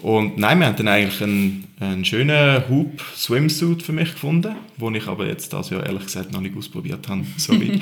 Und 0.00 0.38
nein, 0.38 0.58
wir 0.58 0.66
haben 0.66 0.76
dann 0.76 0.88
eigentlich 0.88 1.22
einen, 1.22 1.64
einen 1.78 2.04
schönen 2.06 2.68
Hoop-Swimsuit 2.68 3.82
für 3.82 3.92
mich 3.92 4.12
gefunden, 4.12 4.54
den 4.78 4.94
ich 4.94 5.06
aber 5.06 5.26
jetzt 5.26 5.52
das 5.52 5.68
Jahr 5.68 5.84
ehrlich 5.84 6.04
gesagt 6.04 6.32
noch 6.32 6.40
nicht 6.40 6.56
ausprobiert 6.56 7.06
habe. 7.08 7.22
Sorry. 7.36 7.78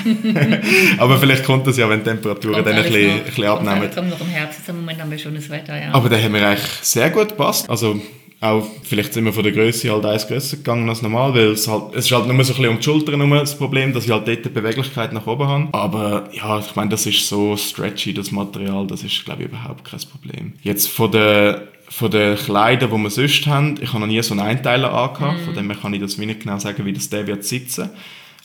aber 0.98 1.18
vielleicht 1.18 1.44
kommt 1.44 1.66
das 1.68 1.76
ja, 1.76 1.88
wenn 1.88 2.00
die 2.00 2.06
Temperaturen 2.06 2.54
Kommt 2.54 2.66
dann 2.66 2.76
ein 2.76 2.82
bisschen, 2.82 3.06
noch. 3.06 3.16
ein 3.18 3.24
bisschen 3.24 3.44
abnehmen. 3.44 3.90
Kommt 3.94 4.10
noch 4.10 4.20
im 4.20 4.26
Herbst, 4.26 4.58
jetzt 4.58 4.68
im 4.68 4.76
Moment 4.76 5.00
haben 5.00 5.10
wir 5.12 5.18
schönes 5.18 5.48
Wetter, 5.48 5.80
ja. 5.80 5.92
Aber 5.92 6.08
der 6.08 6.22
hat 6.22 6.30
mir 6.30 6.44
eigentlich 6.44 6.68
sehr 6.82 7.10
gut 7.10 7.30
gepasst. 7.30 7.70
Also 7.70 8.00
auch, 8.42 8.66
vielleicht 8.82 9.14
sind 9.14 9.24
wir 9.24 9.32
von 9.32 9.44
der 9.44 9.52
Größe 9.52 9.90
halt 9.90 10.04
eins 10.04 10.26
grösser 10.26 10.56
gegangen 10.56 10.88
als 10.88 11.00
normal, 11.00 11.32
weil 11.32 11.52
es 11.52 11.68
halt, 11.68 11.94
es 11.94 12.06
ist 12.06 12.12
halt 12.12 12.26
nur 12.26 12.34
so 12.44 12.52
ein 12.52 12.56
bisschen 12.56 12.68
um 12.68 12.76
die 12.78 12.82
Schultern 12.82 13.14
herum 13.14 13.30
das 13.30 13.56
Problem, 13.56 13.92
dass 13.92 14.04
ich 14.04 14.10
halt 14.10 14.26
dort 14.26 14.44
die 14.44 14.48
Beweglichkeit 14.48 15.12
nach 15.12 15.26
oben 15.28 15.46
habe. 15.46 15.68
Aber 15.72 16.28
ja, 16.32 16.58
ich 16.58 16.74
meine, 16.74 16.90
das 16.90 17.06
ist 17.06 17.28
so 17.28 17.56
stretchy, 17.56 18.12
das 18.12 18.32
Material, 18.32 18.86
das 18.86 19.04
ist, 19.04 19.24
glaube 19.24 19.42
ich, 19.42 19.48
überhaupt 19.48 19.84
kein 19.84 20.00
Problem. 20.00 20.52
Jetzt 20.62 20.88
von 20.88 21.12
der 21.12 21.68
von 21.88 22.10
den 22.10 22.36
Kleidern, 22.36 22.90
die 22.90 22.96
wir 22.96 23.10
sonst 23.10 23.46
haben, 23.46 23.74
ich 23.78 23.88
habe 23.90 24.00
noch 24.00 24.06
nie 24.06 24.22
so 24.22 24.32
einen 24.32 24.40
Einteiler 24.40 24.94
angehabt, 24.94 25.40
von 25.40 25.54
dem 25.54 25.70
her 25.70 25.78
kann 25.80 25.92
ich 25.92 26.00
das 26.00 26.18
wie 26.18 26.24
nicht 26.24 26.40
genau 26.40 26.58
sagen, 26.58 26.86
wie 26.86 26.92
das 26.94 27.10
der 27.10 27.26
wird 27.26 27.44
sitzen. 27.44 27.90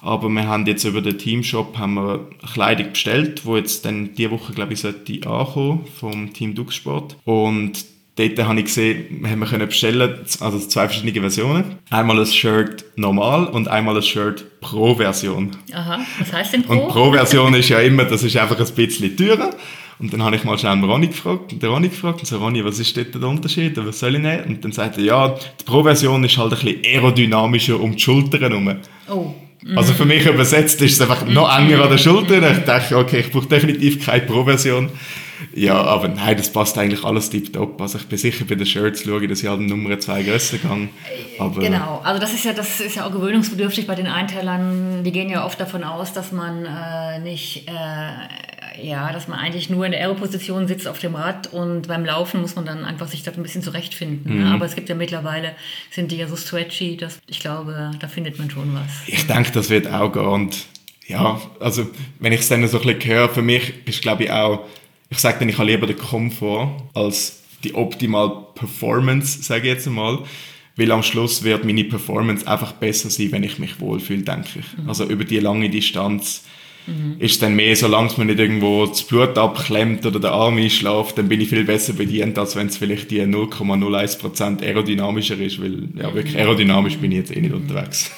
Aber 0.01 0.27
wir 0.27 0.45
haben 0.45 0.65
jetzt 0.67 0.83
über 0.83 1.01
den 1.01 1.17
Teamshop 1.17 1.77
haben 1.77 1.93
wir 1.93 2.27
Kleidung 2.53 2.89
bestellt, 2.89 3.45
wo 3.45 3.55
jetzt 3.55 3.85
dann 3.85 4.13
diese 4.15 4.31
Woche, 4.31 4.53
glaube 4.53 4.73
ich, 4.73 4.81
sollte 4.81 5.27
ankommen 5.27 5.85
vom 5.97 6.33
Team 6.33 6.55
Duxsport. 6.55 7.15
Und 7.23 7.85
dort 8.17 8.37
habe 8.47 8.59
ich 8.59 8.65
gesehen, 8.65 9.25
haben 9.29 9.39
wir 9.39 9.47
können 9.47 9.67
bestellen, 9.67 10.15
also 10.39 10.59
zwei 10.59 10.87
verschiedene 10.87 11.19
Versionen. 11.21 11.75
Einmal 11.89 12.19
ein 12.19 12.25
Shirt 12.25 12.85
normal 12.95 13.45
und 13.47 13.67
einmal 13.67 13.95
ein 13.95 14.03
Shirt 14.03 14.45
Pro-Version. 14.61 15.51
Aha, 15.73 15.99
was 16.19 16.33
heißt 16.33 16.53
denn 16.53 16.63
Pro? 16.63 16.73
Und 16.73 16.87
Pro-Version 16.89 17.53
ist 17.53 17.69
ja 17.69 17.79
immer, 17.79 18.03
das 18.05 18.23
ist 18.23 18.35
einfach 18.37 18.59
ein 18.59 18.75
bisschen 18.75 19.15
teurer. 19.15 19.51
Und 19.99 20.13
dann 20.13 20.21
habe 20.21 20.35
ich 20.35 20.43
mal 20.43 20.57
schnell 20.59 20.75
den 20.75 20.83
Ronny 20.83 21.07
gefragt, 21.07 21.59
den 21.59 21.69
Ronny 21.69 21.89
gefragt 21.89 22.19
und 22.19 22.27
so, 22.27 22.37
Ronny, 22.37 22.63
was 22.63 22.77
ist 22.77 22.95
dort 22.95 23.15
der 23.15 23.23
Unterschied? 23.23 23.75
Und 23.79 23.87
Was 23.87 23.99
soll 23.99 24.13
ich 24.15 24.21
nehmen? 24.21 24.43
Und 24.47 24.63
dann 24.63 24.71
sagte 24.71 25.01
er, 25.01 25.05
ja, 25.05 25.27
die 25.59 25.63
Pro-Version 25.65 26.23
ist 26.23 26.37
halt 26.37 26.53
ein 26.53 26.59
bisschen 26.59 26.81
aerodynamischer 26.85 27.79
um 27.79 27.93
die 27.95 27.99
Schultern 27.99 28.41
herum. 28.41 28.75
Oh, 29.09 29.33
Also 29.75 29.93
für 29.93 30.05
mich 30.05 30.23
übersetzt 30.25 30.79
ist 30.83 30.93
es 30.93 31.01
einfach 31.01 31.25
noch 31.25 31.49
enger 31.57 31.81
an 31.83 31.89
der 31.89 31.97
Schulter. 31.97 32.51
Ich 32.51 32.59
dachte, 32.65 32.95
okay, 32.95 33.21
ich 33.21 33.31
brauche 33.31 33.47
definitiv 33.47 34.05
keine 34.05 34.21
Pro-Version. 34.21 34.89
Ja, 35.53 35.81
aber 35.81 36.07
nein, 36.07 36.37
das 36.37 36.51
passt 36.51 36.77
eigentlich 36.77 37.03
alles 37.03 37.29
tiptop. 37.29 37.79
Also 37.81 37.97
ich 37.97 38.05
bin 38.05 38.17
sicher 38.17 38.45
bei 38.45 38.55
den 38.55 38.65
Shirts 38.65 39.03
schaue 39.03 39.23
ich, 39.23 39.29
dass 39.29 39.41
ich 39.41 39.49
halt 39.49 39.61
Nummer 39.61 39.99
zwei 39.99 40.23
grösser 40.23 40.57
gehe. 40.57 40.89
Aber 41.39 41.61
Genau, 41.61 42.01
also 42.03 42.19
das 42.19 42.33
ist 42.33 42.45
ja 42.45 42.53
das 42.53 42.79
ist 42.79 42.95
ja 42.95 43.05
auch 43.05 43.11
gewöhnungsbedürftig 43.11 43.87
bei 43.87 43.95
den 43.95 44.07
Einteilern. 44.07 45.03
Die 45.03 45.11
gehen 45.11 45.29
ja 45.29 45.45
oft 45.45 45.59
davon 45.59 45.83
aus, 45.83 46.13
dass 46.13 46.31
man 46.31 46.65
äh, 46.65 47.19
nicht, 47.19 47.67
äh, 47.67 48.85
ja, 48.85 49.11
dass 49.11 49.27
man 49.27 49.39
eigentlich 49.39 49.69
nur 49.69 49.85
in 49.85 49.91
der 49.91 50.01
Aero-Position 50.01 50.67
sitzt 50.67 50.87
auf 50.87 50.99
dem 50.99 51.15
Rad 51.15 51.53
und 51.53 51.87
beim 51.87 52.05
Laufen 52.05 52.41
muss 52.41 52.55
man 52.55 52.65
dann 52.65 52.85
einfach 52.85 53.07
sich 53.07 53.23
da 53.23 53.31
ein 53.31 53.43
bisschen 53.43 53.61
zurechtfinden. 53.61 54.33
Mhm. 54.33 54.43
Ne? 54.43 54.51
Aber 54.53 54.65
es 54.65 54.75
gibt 54.75 54.89
ja 54.89 54.95
mittlerweile, 54.95 55.53
sind 55.91 56.11
die 56.11 56.17
ja 56.17 56.27
so 56.27 56.35
stretchy, 56.35 56.97
dass 56.97 57.19
ich 57.27 57.39
glaube, 57.39 57.91
da 57.99 58.07
findet 58.07 58.39
man 58.39 58.49
schon 58.49 58.73
was. 58.73 59.07
ich 59.07 59.25
denke, 59.27 59.51
das 59.51 59.69
wird 59.69 59.87
auch 59.87 60.11
gehen. 60.11 60.25
Und 60.25 60.65
ja, 61.07 61.39
also 61.59 61.87
wenn 62.19 62.33
ich 62.33 62.41
es 62.41 62.49
dann 62.49 62.67
so 62.67 62.79
ein 62.79 62.85
bisschen 62.85 63.11
höre, 63.11 63.29
für 63.29 63.41
mich 63.41 63.73
ist 63.85 64.01
glaube 64.01 64.25
ich 64.25 64.31
auch, 64.31 64.59
ich 65.09 65.19
sage 65.19 65.39
dann, 65.39 65.49
ich 65.49 65.57
habe 65.57 65.69
lieber 65.69 65.87
den 65.87 65.97
Komfort 65.97 66.71
als 66.93 67.43
die 67.63 67.73
optimale 67.73 68.45
Performance, 68.55 69.43
sage 69.43 69.67
ich 69.67 69.73
jetzt 69.73 69.87
einmal. 69.87 70.19
Weil 70.75 70.91
am 70.91 71.01
Schluss 71.01 71.43
wird 71.43 71.65
meine 71.65 71.85
Performance 71.85 72.47
einfach 72.47 72.73
besser 72.73 73.09
sein, 73.09 73.31
wenn 73.31 73.43
ich 73.43 73.57
mich 73.57 73.79
wohlfühle, 73.79 74.21
denke 74.21 74.59
ich. 74.59 74.65
Also 74.87 75.05
über 75.05 75.23
die 75.23 75.39
lange 75.39 75.69
Distanz 75.71 76.43
ist 77.19 77.31
es 77.33 77.39
dann 77.39 77.55
mehr, 77.55 77.75
solange 77.75 78.07
es 78.07 78.17
mir 78.17 78.25
nicht 78.25 78.39
irgendwo 78.39 78.85
das 78.85 79.03
Blut 79.03 79.37
abklemmt 79.37 80.05
oder 80.05 80.21
der 80.21 80.31
Arm 80.31 80.57
einschläft, 80.57 81.17
dann 81.17 81.27
bin 81.27 81.41
ich 81.41 81.49
viel 81.49 81.65
besser 81.65 81.91
bedient, 81.93 82.37
als 82.37 82.55
wenn 82.55 82.67
es 82.67 82.77
vielleicht 82.77 83.11
die 83.11 83.21
0,01% 83.21 84.61
aerodynamischer 84.61 85.37
ist, 85.37 85.61
weil 85.61 85.89
ja, 85.95 86.13
wirklich 86.13 86.37
aerodynamisch 86.37 86.97
bin 86.97 87.11
ich 87.11 87.17
jetzt 87.17 87.35
eh 87.35 87.41
nicht 87.41 87.53
unterwegs. 87.53 88.11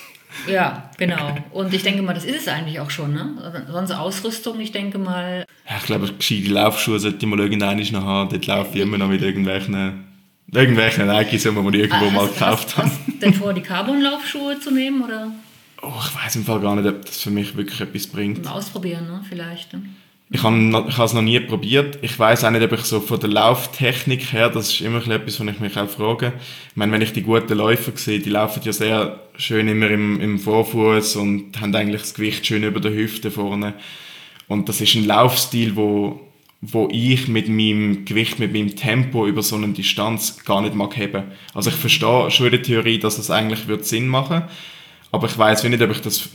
Ja, 0.48 0.90
genau. 0.98 1.38
Und 1.52 1.74
ich 1.74 1.84
denke 1.84 2.02
mal, 2.02 2.14
das 2.14 2.26
ist 2.26 2.42
es 2.42 2.48
eigentlich 2.48 2.80
auch 2.80 2.90
schon. 2.90 3.14
Ne? 3.14 3.64
Sonst 3.72 3.92
Ausrüstung, 3.92 4.60
ich 4.60 4.72
denke 4.72 4.98
mal, 4.98 5.46
Ja, 5.70 5.78
ich 5.78 5.84
glaube, 5.86 6.12
gescheite 6.12 6.50
Laufschuhe 6.50 7.00
sollte 7.00 7.18
ich 7.20 7.26
mal 7.26 7.40
irgendwann 7.40 7.78
noch 7.92 8.04
haben. 8.04 8.30
Dort 8.30 8.46
laufe 8.48 8.76
ich 8.78 8.82
immer 8.82 8.98
noch 8.98 9.08
mit 9.08 9.22
irgendwelchen, 9.22 10.06
irgendwelchen 10.52 11.08
Nikes, 11.08 11.44
die 11.44 11.50
ich 11.50 11.56
irgendwo 11.56 12.06
Ah, 12.08 12.12
mal 12.12 12.22
hast- 12.26 12.34
gekauft 12.40 12.78
habe. 12.78 12.88
hast 12.88 13.00
du 13.08 13.12
denn 13.14 13.34
vor, 13.34 13.54
die 13.54 13.62
Carbon-Laufschuhe 13.62 14.60
zu 14.60 14.72
nehmen 14.72 15.04
oder 15.04 15.32
Oh, 15.82 15.94
ich 16.06 16.14
weiß 16.26 16.36
im 16.36 16.44
Fall 16.46 16.60
gar 16.60 16.76
nicht, 16.76 16.88
ob 16.90 17.06
das 17.06 17.22
für 17.22 17.32
mich 17.32 17.56
wirklich 17.56 17.80
etwas 17.80 18.08
bringt. 18.08 18.44
mal 18.44 18.52
ausprobieren, 18.52 19.06
ne? 19.08 19.22
vielleicht? 19.30 19.72
Ne? 19.74 19.84
Ich 20.32 20.44
habe 20.44 20.88
es 20.88 21.14
noch 21.14 21.24
nie 21.24 21.40
probiert. 21.40 21.98
Ich 22.04 22.18
weiß 22.20 22.44
auch 22.44 22.52
nicht, 22.52 22.62
ob 22.62 22.74
ich 22.74 22.82
so 22.82 23.00
von 23.00 23.20
der 23.20 23.30
Lauftechnik 23.32 24.32
her, 24.32 24.50
das 24.50 24.70
ist 24.70 24.82
immer 24.82 25.00
etwas, 25.08 25.40
was 25.40 25.48
ich 25.48 25.60
mich 25.60 25.76
auch 25.76 25.90
frage. 25.90 26.34
Ich 26.70 26.76
meine, 26.76 26.92
wenn 26.92 27.02
ich 27.02 27.14
die 27.14 27.24
guten 27.24 27.58
Läufer 27.58 27.94
sehe, 27.96 28.20
die 28.20 28.30
laufen 28.30 28.62
ja 28.64 28.72
sehr 28.72 29.20
schön 29.38 29.68
immer 29.68 29.90
im, 29.90 30.22
im 30.22 30.38
Vorfuß 30.38 31.16
und 31.16 31.60
haben 31.60 31.74
eigentlich 31.74 32.02
das 32.02 32.14
Gewicht 32.14 32.46
schön 32.46 32.64
über 32.64 32.80
der 32.80 32.94
Hüfte 32.94 33.32
vorne. 33.32 33.74
Und 34.48 34.70
das 34.70 34.82
ist 34.82 34.94
ein 34.94 35.06
Laufstil, 35.06 35.76
wo, 35.76 36.20
wo 36.62 36.88
ich 36.92 37.28
mit 37.28 37.50
meinem 37.50 38.06
Gewicht, 38.06 38.38
mit 38.38 38.54
meinem 38.54 38.76
Tempo 38.76 39.26
über 39.26 39.42
so 39.42 39.56
eine 39.56 39.70
Distanz 39.70 40.44
gar 40.46 40.62
nicht 40.62 40.76
mag 40.76 40.96
haben. 40.96 41.24
Also 41.56 41.72
ich 41.72 41.76
verstehe 41.76 42.30
schon 42.30 42.52
der 42.52 42.62
Theorie, 42.62 43.00
dass 43.00 43.16
das 43.16 43.32
eigentlich 43.32 43.62
Sinn 43.82 44.08
machen, 44.08 44.44
aber 45.12 45.26
ich 45.26 45.36
weiß 45.36 45.64
nicht, 45.64 45.82
ob 45.82 45.90
ich 45.90 46.02
das 46.02 46.30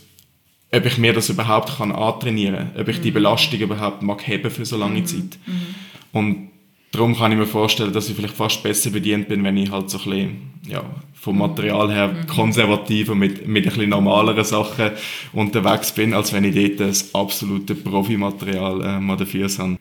ob 0.75 0.87
ich 0.87 0.99
mir 0.99 1.13
das 1.13 1.29
überhaupt 1.29 1.79
kann 1.79 1.93
antrainieren 1.93 2.73
kann, 2.73 2.81
ob 2.81 2.89
ich 2.89 3.01
die 3.01 3.11
mhm. 3.11 3.15
Belastung 3.15 3.61
überhaupt 3.61 4.03
mag 4.03 4.27
haben 4.27 4.51
für 4.51 4.65
so 4.65 4.77
lange 4.77 5.01
mhm. 5.01 5.07
Zeit. 5.07 5.39
Mhm. 5.47 5.75
Und 6.13 6.49
darum 6.93 7.17
kann 7.17 7.33
ich 7.33 7.39
mir 7.39 7.47
vorstellen, 7.47 7.93
dass 7.93 8.09
ich 8.09 8.17
vielleicht 8.17 8.35
fast 8.35 8.63
besser 8.63 8.91
bedient 8.91 9.29
bin, 9.29 9.45
wenn 9.45 9.57
ich 9.57 9.71
halt 9.71 9.91
so 9.91 9.99
ein 9.99 10.05
bisschen, 10.05 10.51
ja, 10.67 10.83
vom 11.15 11.39
Material 11.39 11.91
her 11.91 12.09
mhm. 12.09 12.27
konservativer 12.27 13.15
mit, 13.15 13.47
mit 13.47 13.65
ein 13.65 13.71
bisschen 13.71 13.89
normaleren 13.89 14.45
Sachen 14.45 14.91
unterwegs 15.33 15.93
bin, 15.93 16.13
als 16.13 16.33
wenn 16.33 16.45
ich 16.45 16.55
dort 16.55 16.81
das 16.81 17.15
absolute 17.15 17.75
Profimaterial 17.75 18.83
äh, 18.83 19.01
mal 19.01 19.17
dafür 19.17 19.49
habe. 19.59 19.79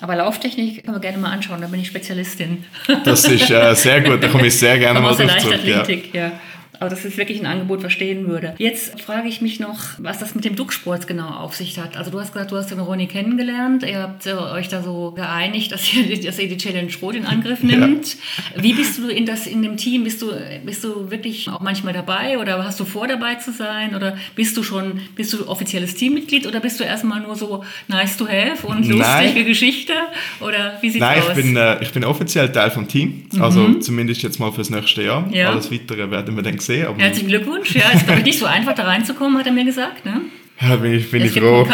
Aber 0.00 0.16
Lauftechnik 0.16 0.84
können 0.84 0.96
wir 0.96 1.00
gerne 1.00 1.18
mal 1.18 1.30
anschauen, 1.30 1.60
da 1.60 1.68
bin 1.68 1.80
ich 1.80 1.86
Spezialistin. 1.86 2.64
Das 3.04 3.24
ist 3.26 3.50
äh, 3.50 3.74
sehr 3.74 4.02
gut, 4.02 4.22
da 4.22 4.28
komme 4.28 4.46
ich 4.46 4.58
sehr 4.58 4.78
gerne 4.78 5.00
mal 5.00 5.14
drauf 5.14 5.38
zurück. 5.38 5.64
Ja. 5.64 5.84
ja. 6.12 6.32
Aber 6.80 6.90
das 6.90 7.04
ist 7.04 7.16
wirklich 7.16 7.40
ein 7.40 7.46
Angebot, 7.46 7.80
verstehen 7.80 8.26
würde. 8.28 8.54
Jetzt 8.58 9.00
frage 9.00 9.28
ich 9.28 9.40
mich 9.40 9.60
noch, 9.60 9.78
was 9.98 10.18
das 10.18 10.34
mit 10.34 10.44
dem 10.44 10.56
Ducksport 10.56 11.06
genau 11.06 11.28
auf 11.28 11.54
sich 11.54 11.78
hat. 11.78 11.96
Also 11.96 12.10
du 12.10 12.20
hast 12.20 12.32
gesagt, 12.32 12.50
du 12.50 12.56
hast 12.56 12.70
den 12.70 12.80
Ronny 12.80 13.06
kennengelernt. 13.06 13.82
Ihr 13.82 14.00
habt 14.00 14.26
äh, 14.26 14.32
euch 14.32 14.68
da 14.68 14.82
so 14.82 15.12
geeinigt, 15.12 15.72
dass 15.72 15.92
ihr, 15.92 16.20
dass 16.20 16.38
ihr 16.38 16.48
die 16.48 16.56
Challenge 16.56 16.90
Rot 17.00 17.14
in 17.14 17.26
Angriff 17.26 17.62
nimmt. 17.62 18.16
Ja. 18.56 18.62
Wie 18.62 18.72
bist 18.72 18.98
du 18.98 19.08
in, 19.08 19.26
das, 19.26 19.46
in 19.46 19.62
dem 19.62 19.76
Team? 19.76 20.04
Bist 20.04 20.22
du, 20.22 20.32
bist 20.64 20.84
du 20.84 21.10
wirklich 21.10 21.48
auch 21.48 21.60
manchmal 21.60 21.92
dabei 21.92 22.38
oder 22.38 22.64
hast 22.64 22.80
du 22.80 22.84
vor 22.84 23.06
dabei 23.06 23.36
zu 23.36 23.52
sein? 23.52 23.94
Oder 23.94 24.16
bist 24.34 24.56
du 24.56 24.62
schon, 24.62 25.00
bist 25.14 25.32
du 25.32 25.48
offizielles 25.48 25.94
Teammitglied 25.94 26.46
oder 26.46 26.60
bist 26.60 26.80
du 26.80 26.84
erstmal 26.84 27.20
nur 27.20 27.36
so 27.36 27.64
nice 27.88 28.16
to 28.16 28.26
have 28.26 28.66
und 28.66 28.86
lustige 28.86 28.98
Nein. 28.98 29.44
Geschichte? 29.44 29.92
Oder 30.40 30.78
wie 30.80 30.90
sieht's 30.90 31.00
Nein, 31.00 31.20
aus? 31.20 31.28
Nein, 31.28 31.38
ich 31.38 31.44
bin, 31.44 31.56
äh, 31.56 31.82
ich 31.82 31.92
bin 31.92 32.04
offiziell 32.04 32.50
Teil 32.52 32.70
vom 32.70 32.88
Team. 32.88 33.24
Also 33.38 33.60
mhm. 33.60 33.80
zumindest 33.80 34.22
jetzt 34.22 34.38
mal 34.38 34.52
fürs 34.52 34.70
nächste 34.70 35.02
Jahr. 35.02 35.28
Ja. 35.32 35.50
Alles 35.50 35.70
Weitere 35.70 36.10
werden 36.10 36.36
wir 36.36 36.42
dann 36.42 36.58
Aber 36.70 36.98
Herzlichen 36.98 37.28
Glückwunsch. 37.28 37.74
Ja, 37.74 37.90
ist 37.90 38.04
glaube 38.06 38.20
ich 38.20 38.26
nicht 38.26 38.38
so 38.38 38.46
einfach 38.46 38.74
da 38.74 38.84
reinzukommen, 38.84 39.38
hat 39.38 39.46
er 39.46 39.52
mir 39.52 39.64
gesagt. 39.64 40.04
Ne? 40.04 40.22
Ja, 40.60 40.76
bin 40.76 40.94
ich, 40.94 41.10
bin 41.10 41.24
ich 41.24 41.32
froh. 41.32 41.68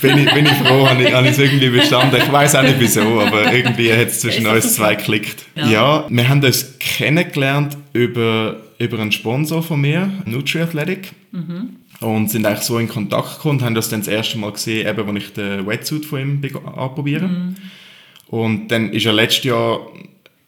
Bin 0.00 0.18
ich, 0.18 0.32
bin 0.32 0.46
ich 0.46 0.52
froh, 0.52 0.88
habe 0.88 1.02
ich, 1.02 1.12
es 1.12 1.38
irgendwie 1.38 1.68
bestanden. 1.68 2.18
Ich 2.20 2.32
weiß 2.32 2.54
auch 2.54 2.62
nicht 2.62 2.80
wieso, 2.80 3.20
aber 3.20 3.52
irgendwie 3.54 3.92
hat 3.92 4.08
es 4.08 4.20
zwischen 4.20 4.46
uns 4.46 4.74
zwei 4.74 4.94
geklickt. 4.94 5.44
Ja. 5.54 5.66
ja. 5.66 6.06
wir 6.08 6.28
haben 6.28 6.42
uns 6.42 6.78
kennengelernt 6.78 7.76
über, 7.92 8.56
über 8.78 8.98
einen 8.98 9.12
Sponsor 9.12 9.62
von 9.62 9.80
mir, 9.80 10.10
NutriAthletic. 10.24 11.12
Mhm. 11.32 11.76
Und 12.00 12.30
sind 12.30 12.46
eigentlich 12.46 12.62
so 12.62 12.78
in 12.78 12.88
Kontakt 12.88 13.36
gekommen 13.36 13.60
und 13.60 13.64
haben 13.64 13.74
das 13.76 13.88
dann 13.88 14.00
das 14.00 14.08
erste 14.08 14.36
Mal 14.36 14.50
gesehen, 14.50 14.88
eben, 14.88 15.08
als 15.08 15.24
ich 15.24 15.32
den 15.34 15.66
Wetsuit 15.66 16.04
von 16.04 16.20
ihm 16.20 16.42
anprobiere. 16.74 17.28
Mhm. 17.28 17.54
Und 18.26 18.68
dann 18.68 18.90
ist 18.92 19.06
er 19.06 19.12
letztes 19.12 19.44
Jahr 19.44 19.78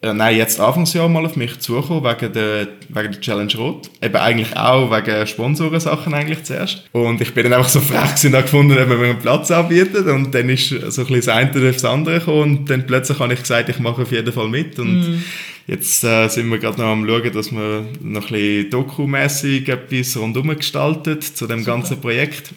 äh, 0.04 0.12
nein, 0.12 0.36
jetzt 0.36 0.60
Anfangsjahr 0.60 1.08
mal 1.08 1.24
auf 1.24 1.36
mich 1.36 1.58
zugekommen, 1.60 2.04
wegen 2.04 2.32
der, 2.32 2.68
wegen 2.88 3.12
der 3.12 3.20
Challenge 3.20 3.54
Rot. 3.56 3.90
Eben 4.02 4.16
eigentlich 4.16 4.54
auch 4.54 4.90
wegen 4.90 5.26
Sponsorensachen 5.26 6.12
eigentlich 6.12 6.44
zuerst. 6.44 6.84
Und 6.92 7.20
ich 7.22 7.32
bin 7.32 7.44
dann 7.44 7.54
einfach 7.54 7.70
so 7.70 7.80
frech 7.80 8.14
gewesen, 8.14 8.32
gefunden, 8.32 8.78
ob 8.78 8.88
wir 8.88 8.98
einen 8.98 9.18
Platz 9.18 9.50
anbieten. 9.50 10.08
Und 10.10 10.34
dann 10.34 10.48
ist 10.50 10.68
so 10.68 10.76
ein 10.76 11.06
bisschen 11.06 11.16
das 11.16 11.28
eine 11.28 11.72
das 11.72 11.84
andere 11.84 12.18
gekommen. 12.18 12.42
Und 12.42 12.70
dann 12.70 12.86
plötzlich 12.86 13.18
habe 13.18 13.32
ich 13.32 13.40
gesagt, 13.40 13.70
ich 13.70 13.78
mache 13.78 14.02
auf 14.02 14.12
jeden 14.12 14.32
Fall 14.32 14.48
mit. 14.48 14.78
Und 14.78 15.00
mm. 15.00 15.24
jetzt 15.68 16.04
äh, 16.04 16.28
sind 16.28 16.50
wir 16.50 16.58
gerade 16.58 16.80
noch 16.80 16.88
am 16.88 17.06
schauen, 17.06 17.32
dass 17.32 17.50
wir 17.50 17.86
noch 18.02 18.26
ein 18.26 18.28
bisschen 18.28 18.70
dokumässig 18.70 19.68
etwas 19.68 20.16
rundherum 20.18 20.54
gestaltet 20.54 21.24
zu 21.24 21.46
dem 21.46 21.60
Super. 21.60 21.72
ganzen 21.72 22.00
Projekt. 22.00 22.52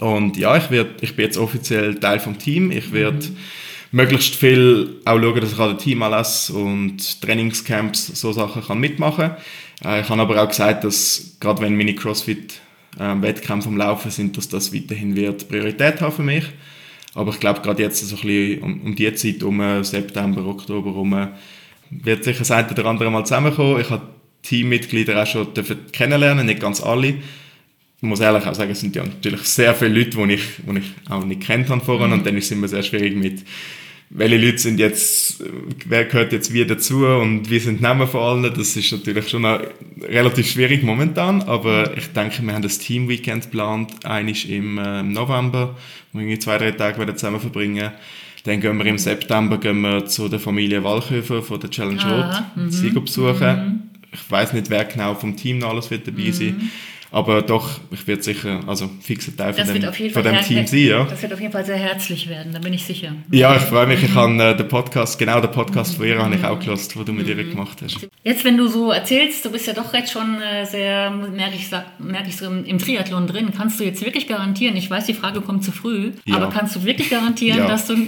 Und 0.00 0.38
ja, 0.38 0.56
ich, 0.56 0.70
werd, 0.70 1.02
ich 1.02 1.14
bin 1.14 1.26
jetzt 1.26 1.36
offiziell 1.36 1.96
Teil 1.96 2.20
vom 2.20 2.38
Team. 2.38 2.70
Ich 2.70 2.90
werde 2.90 3.18
mm 3.18 3.36
möglichst 3.94 4.34
viel 4.34 5.00
auch 5.04 5.20
schauen, 5.20 5.40
dass 5.40 5.52
ich 5.52 5.58
an 5.58 5.68
den 5.68 5.78
Teamanlässe 5.78 6.52
und 6.52 7.22
Trainingscamps 7.22 8.06
so 8.20 8.32
Sachen 8.32 8.62
kann 8.62 8.80
mitmachen 8.80 9.30
kann. 9.82 9.98
Äh, 9.98 10.00
ich 10.00 10.08
habe 10.08 10.20
aber 10.20 10.42
auch 10.42 10.48
gesagt, 10.48 10.82
dass 10.82 11.36
gerade 11.38 11.62
wenn 11.62 11.76
meine 11.76 11.94
CrossFit-Wettkämpfe 11.94 13.68
am 13.68 13.76
Laufen 13.76 14.10
sind, 14.10 14.36
dass 14.36 14.48
das 14.48 14.74
weiterhin 14.74 15.14
wird 15.14 15.48
Priorität 15.48 16.00
haben 16.00 16.12
für 16.12 16.24
mich. 16.24 16.44
Aber 17.14 17.30
ich 17.30 17.38
glaube, 17.38 17.60
gerade 17.60 17.84
jetzt 17.84 18.04
so 18.04 18.16
ein 18.16 18.22
bisschen 18.22 18.62
um, 18.62 18.80
um 18.80 18.96
die 18.96 19.14
Zeit, 19.14 19.44
um 19.44 19.84
September, 19.84 20.44
Oktober 20.44 20.90
herum, 20.90 21.28
wird 21.90 22.24
sicher 22.24 22.40
das 22.40 22.50
eine 22.50 22.68
oder 22.68 22.86
andere 22.86 23.12
Mal 23.12 23.24
zusammenkommen. 23.24 23.80
Ich 23.80 23.90
habe 23.90 24.02
Teammitglieder 24.42 25.22
auch 25.22 25.26
schon 25.26 25.48
kennenlernen, 25.92 26.46
nicht 26.46 26.60
ganz 26.60 26.82
alle. 26.82 27.08
Ich 27.08 28.02
muss 28.02 28.18
ehrlich 28.18 28.44
auch 28.44 28.54
sagen, 28.54 28.72
es 28.72 28.80
sind 28.80 28.96
ja 28.96 29.04
natürlich 29.04 29.42
sehr 29.42 29.72
viele 29.76 30.00
Leute, 30.00 30.18
die 30.26 30.34
ich, 30.34 30.42
die 30.58 30.78
ich 30.78 31.10
auch 31.10 31.24
nicht 31.24 31.42
kennt 31.42 31.70
habe 31.70 31.84
vorher 31.84 32.08
mhm. 32.08 32.14
und 32.14 32.26
dann 32.26 32.36
ist 32.36 32.46
es 32.46 32.50
immer 32.50 32.66
sehr 32.66 32.82
schwierig 32.82 33.14
mit 33.14 33.44
welche 34.10 34.36
Leute 34.36 34.58
sind 34.58 34.78
jetzt, 34.78 35.42
wer 35.86 36.04
gehört 36.04 36.32
jetzt 36.32 36.52
wie 36.52 36.64
dazu 36.64 37.06
und 37.06 37.50
wie 37.50 37.58
sind 37.58 37.78
die 37.78 37.82
Namen 37.82 38.06
von 38.06 38.20
allen, 38.20 38.54
das 38.54 38.76
ist 38.76 38.92
natürlich 38.92 39.28
schon 39.28 39.44
relativ 40.02 40.48
schwierig 40.48 40.82
momentan, 40.82 41.42
aber 41.42 41.96
ich 41.96 42.08
denke, 42.12 42.42
wir 42.42 42.54
haben 42.54 42.62
das 42.62 42.78
Team-Weekend 42.78 43.44
geplant, 43.44 44.04
eines 44.04 44.44
im 44.44 44.78
äh, 44.78 45.02
November, 45.02 45.76
wo 46.12 46.20
wir 46.20 46.38
zwei, 46.38 46.58
drei 46.58 46.72
Tage 46.72 47.14
zusammen 47.14 47.40
verbringen 47.40 47.90
dann 48.44 48.60
gehen 48.60 48.76
wir 48.76 48.86
im 48.86 48.98
September 48.98 49.58
gehen 49.58 49.80
wir 49.80 50.04
zu 50.04 50.28
der 50.28 50.38
Familie 50.38 50.84
Walchöfer 50.84 51.42
von 51.42 51.58
der 51.58 51.70
Challenge 51.70 52.02
ah, 52.04 52.52
Rot, 52.56 52.72
sie 52.72 52.90
besuchen. 52.90 53.40
Mhm. 53.40 53.82
Ich 54.12 54.30
weiß 54.30 54.52
nicht, 54.52 54.70
wer 54.70 54.84
genau 54.84 55.14
vom 55.14 55.34
Team 55.34 55.58
noch 55.58 55.70
alles 55.70 55.90
wird 55.90 56.06
dabei 56.06 56.24
mhm. 56.24 56.32
sein. 56.32 56.70
Aber 57.14 57.42
doch, 57.42 57.78
ich 57.92 58.08
werde 58.08 58.24
sicher, 58.24 58.58
also 58.66 58.90
fixer 59.00 59.36
Teil 59.36 59.54
von 59.54 59.72
dem, 59.72 59.92
von 60.10 60.24
dem 60.24 60.40
Team 60.40 60.66
sein. 60.66 60.80
Ja. 60.80 61.04
Das 61.04 61.22
wird 61.22 61.32
auf 61.32 61.40
jeden 61.40 61.52
Fall 61.52 61.64
sehr 61.64 61.76
herzlich 61.76 62.28
werden, 62.28 62.52
da 62.52 62.58
bin 62.58 62.74
ich 62.74 62.82
sicher. 62.82 63.12
Ja, 63.30 63.54
ich 63.54 63.62
freue 63.62 63.86
mich. 63.86 64.02
Ich 64.02 64.10
mhm. 64.10 64.16
habe 64.16 64.42
äh, 64.42 64.56
den 64.56 64.66
Podcast, 64.66 65.16
genau 65.16 65.40
den 65.40 65.52
Podcast 65.52 65.94
von 65.94 66.06
ihr 66.06 66.18
habe 66.18 66.34
ich 66.34 66.44
auch 66.44 66.58
gehört, 66.58 66.92
den 66.92 67.04
du 67.04 67.12
mit 67.12 67.28
ihr 67.28 67.36
gemacht 67.36 67.78
hast. 67.84 68.08
Jetzt, 68.24 68.44
wenn 68.44 68.56
du 68.56 68.66
so 68.66 68.90
erzählst, 68.90 69.44
du 69.44 69.52
bist 69.52 69.68
ja 69.68 69.74
doch 69.74 69.94
jetzt 69.94 70.10
schon 70.10 70.42
äh, 70.42 70.66
sehr, 70.66 71.12
merke 71.12 71.54
ich, 71.54 71.70
merke 72.00 72.30
ich 72.30 72.36
so 72.36 72.46
im, 72.46 72.64
im, 72.64 72.80
Triathlon 72.80 73.28
drin, 73.28 73.52
kannst 73.56 73.78
du 73.78 73.84
jetzt 73.84 74.04
wirklich 74.04 74.26
garantieren, 74.26 74.76
ich 74.76 74.90
weiß, 74.90 75.06
die 75.06 75.14
Frage 75.14 75.40
kommt 75.40 75.62
zu 75.62 75.70
früh, 75.70 76.10
ja. 76.24 76.34
aber 76.34 76.48
kannst 76.48 76.74
du 76.74 76.82
wirklich 76.82 77.10
garantieren, 77.10 77.58
ja. 77.58 77.68
dass 77.68 77.86
du... 77.86 77.94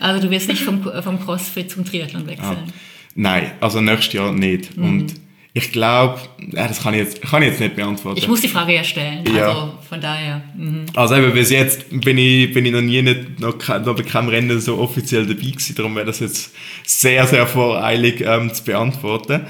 also 0.00 0.20
du 0.20 0.28
wirst 0.28 0.48
nicht 0.48 0.64
vom, 0.64 0.82
vom 0.82 1.24
CrossFit 1.24 1.70
zum 1.70 1.84
Triathlon 1.84 2.26
wechseln? 2.26 2.58
Ah. 2.66 2.72
Nein, 3.14 3.52
also 3.60 3.80
nächstes 3.80 4.12
Jahr 4.14 4.32
nicht. 4.32 4.76
Mhm. 4.76 4.84
Und 4.84 5.14
ich 5.56 5.70
glaube, 5.70 6.20
ja, 6.52 6.66
das 6.66 6.82
kann 6.82 6.94
ich, 6.94 7.00
jetzt, 7.00 7.22
kann 7.22 7.40
ich 7.40 7.50
jetzt 7.50 7.60
nicht 7.60 7.76
beantworten. 7.76 8.18
Ich 8.18 8.26
muss 8.26 8.40
die 8.40 8.48
Frage 8.48 8.74
ja 8.74 8.82
stellen, 8.82 9.22
ja. 9.32 9.46
also 9.46 9.74
von 9.88 10.00
daher. 10.00 10.42
Mhm. 10.56 10.86
Also 10.96 11.14
eben, 11.14 11.32
bis 11.32 11.50
jetzt 11.50 11.88
bin 11.90 12.18
ich, 12.18 12.52
bin 12.52 12.66
ich 12.66 12.72
noch 12.72 12.80
nie, 12.80 13.00
nicht, 13.02 13.38
noch, 13.38 13.56
noch 13.56 13.94
bei 13.94 14.02
keinem 14.02 14.30
Rennen 14.30 14.60
so 14.60 14.78
offiziell 14.78 15.24
dabei 15.24 15.42
gewesen, 15.42 15.76
darum 15.76 15.94
wäre 15.94 16.06
das 16.06 16.18
jetzt 16.18 16.52
sehr, 16.82 17.24
sehr 17.28 17.46
voreilig 17.46 18.20
ähm, 18.26 18.52
zu 18.52 18.64
beantworten. 18.64 19.42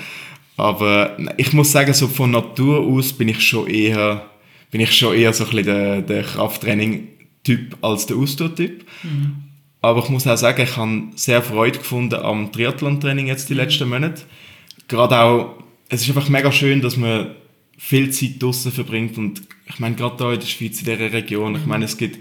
Aber 0.59 1.17
ich 1.39 1.55
muss 1.55 1.73
sagen, 1.73 1.95
so 1.95 2.07
von 2.07 2.33
Natur 2.33 2.81
aus 2.81 3.15
bin 3.15 3.29
ich 3.29 3.41
schon 3.41 3.67
eher, 3.67 4.27
bin 4.71 4.83
ich 4.83 4.95
schon 4.95 5.17
eher 5.17 5.33
so 5.33 5.45
ein 5.45 5.51
bisschen 5.51 5.65
der, 5.65 6.03
der 6.03 6.23
Krafttraining-Typ 6.23 7.79
als 7.81 8.05
der 8.05 8.19
Ausdauer-Typ. 8.19 8.85
Mhm. 9.05 9.37
Aber 9.81 10.05
ich 10.05 10.11
muss 10.11 10.27
auch 10.27 10.37
sagen, 10.37 10.61
ich 10.61 10.77
habe 10.77 11.05
sehr 11.15 11.41
Freude 11.41 11.79
gefunden 11.79 12.17
am 12.17 12.53
Triathlon-Training 12.53 13.27
jetzt 13.27 13.49
die 13.49 13.55
mhm. 13.55 13.61
letzten 13.61 13.89
Monate. 13.89 14.21
Gerade 14.87 15.19
auch 15.19 15.64
es 15.89 16.03
ist 16.03 16.09
einfach 16.09 16.29
mega 16.29 16.51
schön, 16.53 16.81
dass 16.81 16.97
man 16.97 17.35
viel 17.77 18.11
Zeit 18.11 18.43
draußen 18.43 18.73
verbringt 18.73 19.19
und 19.19 19.43
ich 19.67 19.79
meine, 19.79 19.97
gerade 19.97 20.17
hier 20.17 20.35
in 20.35 20.41
der 20.41 20.47
Schweiz, 20.47 20.79
in 20.81 20.85
dieser 20.85 21.13
Region, 21.13 21.57
ich 21.57 21.67
meine, 21.67 21.85
es 21.85 21.97
gibt, 21.97 22.19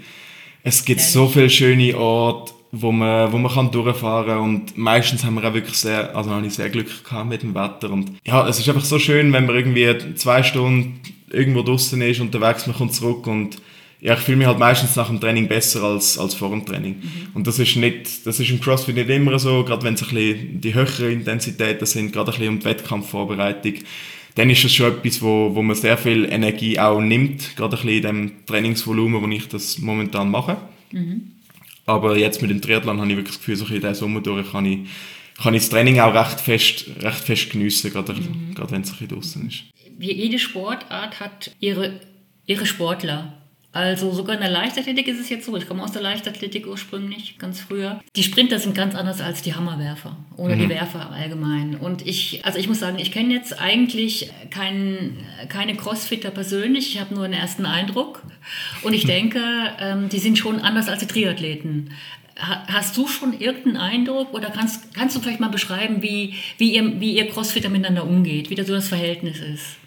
es 0.62 0.84
gibt 0.84 1.00
so 1.00 1.28
viele 1.28 1.50
schöne 1.50 1.96
Orte, 1.96 2.52
wo 2.72 2.90
man, 2.90 3.32
wo 3.32 3.38
man 3.38 3.52
kann 3.52 3.70
durchfahren 3.70 4.26
kann 4.26 4.38
und 4.38 4.76
meistens 4.76 5.24
haben 5.24 5.36
wir 5.36 5.48
auch 5.48 5.54
wirklich 5.54 5.76
sehr, 5.76 6.14
also 6.16 6.30
habe 6.30 6.46
ich 6.46 6.54
sehr 6.54 6.70
Glück 6.70 7.04
gehabt 7.04 7.28
mit 7.28 7.42
dem 7.42 7.54
Wetter 7.54 7.90
und 7.90 8.12
ja, 8.24 8.46
es 8.48 8.58
ist 8.58 8.68
einfach 8.68 8.84
so 8.84 8.98
schön, 8.98 9.32
wenn 9.32 9.46
man 9.46 9.54
irgendwie 9.54 10.14
zwei 10.16 10.42
Stunden 10.42 11.00
irgendwo 11.30 11.62
draußen 11.62 12.00
ist, 12.02 12.20
unterwegs, 12.20 12.66
man 12.66 12.76
kommt 12.76 12.94
zurück 12.94 13.26
und 13.26 13.58
ja, 14.04 14.12
ich 14.12 14.20
fühle 14.20 14.36
mich 14.36 14.46
halt 14.46 14.58
meistens 14.58 14.96
nach 14.96 15.08
dem 15.08 15.18
Training 15.18 15.48
besser 15.48 15.82
als, 15.82 16.18
als 16.18 16.34
vor 16.34 16.50
dem 16.50 16.66
Training. 16.66 16.96
Mhm. 16.96 17.28
Und 17.32 17.46
das 17.46 17.58
ist 17.58 17.74
nicht, 17.76 18.26
das 18.26 18.38
ist 18.38 18.50
im 18.50 18.60
CrossFit 18.60 18.96
nicht 18.96 19.08
immer 19.08 19.38
so, 19.38 19.64
gerade 19.64 19.82
wenn 19.82 19.94
es 19.94 20.02
ein 20.02 20.14
bisschen 20.14 20.60
die 20.60 20.74
höheren 20.74 21.10
Intensitäten 21.10 21.86
sind, 21.86 22.12
gerade 22.12 22.30
ein 22.30 22.36
bisschen 22.36 22.52
um 22.52 22.58
die 22.58 22.66
Wettkampfvorbereitung, 22.66 23.76
dann 24.34 24.50
ist 24.50 24.62
es 24.62 24.74
schon 24.74 24.92
etwas, 24.92 25.22
wo, 25.22 25.54
wo 25.54 25.62
man 25.62 25.74
sehr 25.74 25.96
viel 25.96 26.26
Energie 26.26 26.78
auch 26.78 27.00
nimmt, 27.00 27.56
gerade 27.56 27.78
ein 27.78 27.82
bisschen 27.82 27.96
in 27.96 28.02
dem 28.02 28.46
Trainingsvolumen, 28.46 29.22
wo 29.22 29.26
ich 29.28 29.48
das 29.48 29.78
momentan 29.78 30.30
mache. 30.30 30.58
Mhm. 30.92 31.32
Aber 31.86 32.18
jetzt 32.18 32.42
mit 32.42 32.50
dem 32.50 32.60
Triathlon 32.60 33.00
habe 33.00 33.10
ich 33.10 33.16
wirklich 33.16 33.36
das 33.36 33.38
Gefühl, 33.38 33.56
so 33.56 33.64
in 33.64 33.80
diesem 33.80 33.94
Sommer 33.94 34.20
durch 34.20 34.52
kann 34.52 34.66
ich, 34.66 34.80
kann 35.42 35.54
ich 35.54 35.62
das 35.62 35.70
Training 35.70 36.00
auch 36.00 36.12
recht 36.12 36.40
fest, 36.40 36.90
recht 37.00 37.20
fest 37.20 37.48
geniessen, 37.48 37.90
gerade, 37.90 38.12
mhm. 38.12 38.54
gerade 38.54 38.70
wenn 38.70 38.82
es 38.82 38.90
ein 38.90 38.98
bisschen 38.98 39.08
draußen 39.08 39.48
ist. 39.48 39.64
Wie 39.96 40.12
jede 40.12 40.38
Sportart 40.38 41.20
hat 41.20 41.52
ihre, 41.60 42.00
ihre 42.44 42.66
Sportler 42.66 43.40
Also 43.74 44.12
sogar 44.12 44.36
in 44.36 44.40
der 44.40 44.50
Leichtathletik 44.50 45.08
ist 45.08 45.18
es 45.18 45.28
jetzt 45.30 45.46
so, 45.46 45.56
ich 45.56 45.66
komme 45.66 45.82
aus 45.82 45.90
der 45.90 46.00
Leichtathletik 46.00 46.68
ursprünglich, 46.68 47.38
ganz 47.38 47.60
früher. 47.60 48.00
Die 48.14 48.22
Sprinter 48.22 48.60
sind 48.60 48.76
ganz 48.76 48.94
anders 48.94 49.20
als 49.20 49.42
die 49.42 49.56
Hammerwerfer 49.56 50.16
oder 50.36 50.54
mhm. 50.54 50.60
die 50.60 50.68
Werfer 50.68 51.10
allgemein. 51.10 51.74
Und 51.74 52.06
ich, 52.06 52.44
also 52.44 52.60
ich 52.60 52.68
muss 52.68 52.78
sagen, 52.78 53.00
ich 53.00 53.10
kenne 53.10 53.34
jetzt 53.34 53.60
eigentlich 53.60 54.30
kein, 54.50 55.16
keine 55.48 55.74
Crossfitter 55.74 56.30
persönlich, 56.30 56.94
ich 56.94 57.00
habe 57.00 57.16
nur 57.16 57.24
einen 57.24 57.34
ersten 57.34 57.66
Eindruck. 57.66 58.22
Und 58.82 58.92
ich 58.92 59.06
denke, 59.06 59.40
ähm, 59.80 60.08
die 60.08 60.20
sind 60.20 60.38
schon 60.38 60.60
anders 60.60 60.88
als 60.88 61.00
die 61.00 61.08
Triathleten. 61.08 61.90
Hast 62.36 62.96
du 62.96 63.08
schon 63.08 63.40
irgendeinen 63.40 63.76
Eindruck 63.76 64.34
oder 64.34 64.50
kannst, 64.50 64.94
kannst 64.94 65.16
du 65.16 65.20
vielleicht 65.20 65.40
mal 65.40 65.50
beschreiben, 65.50 66.00
wie, 66.00 66.34
wie, 66.58 66.76
ihr, 66.76 67.00
wie 67.00 67.16
ihr 67.16 67.28
Crossfitter 67.28 67.70
miteinander 67.70 68.06
umgeht, 68.06 68.50
wie 68.50 68.54
da 68.54 68.62
so 68.62 68.72
das 68.72 68.86
Verhältnis 68.86 69.40
ist? 69.40 69.78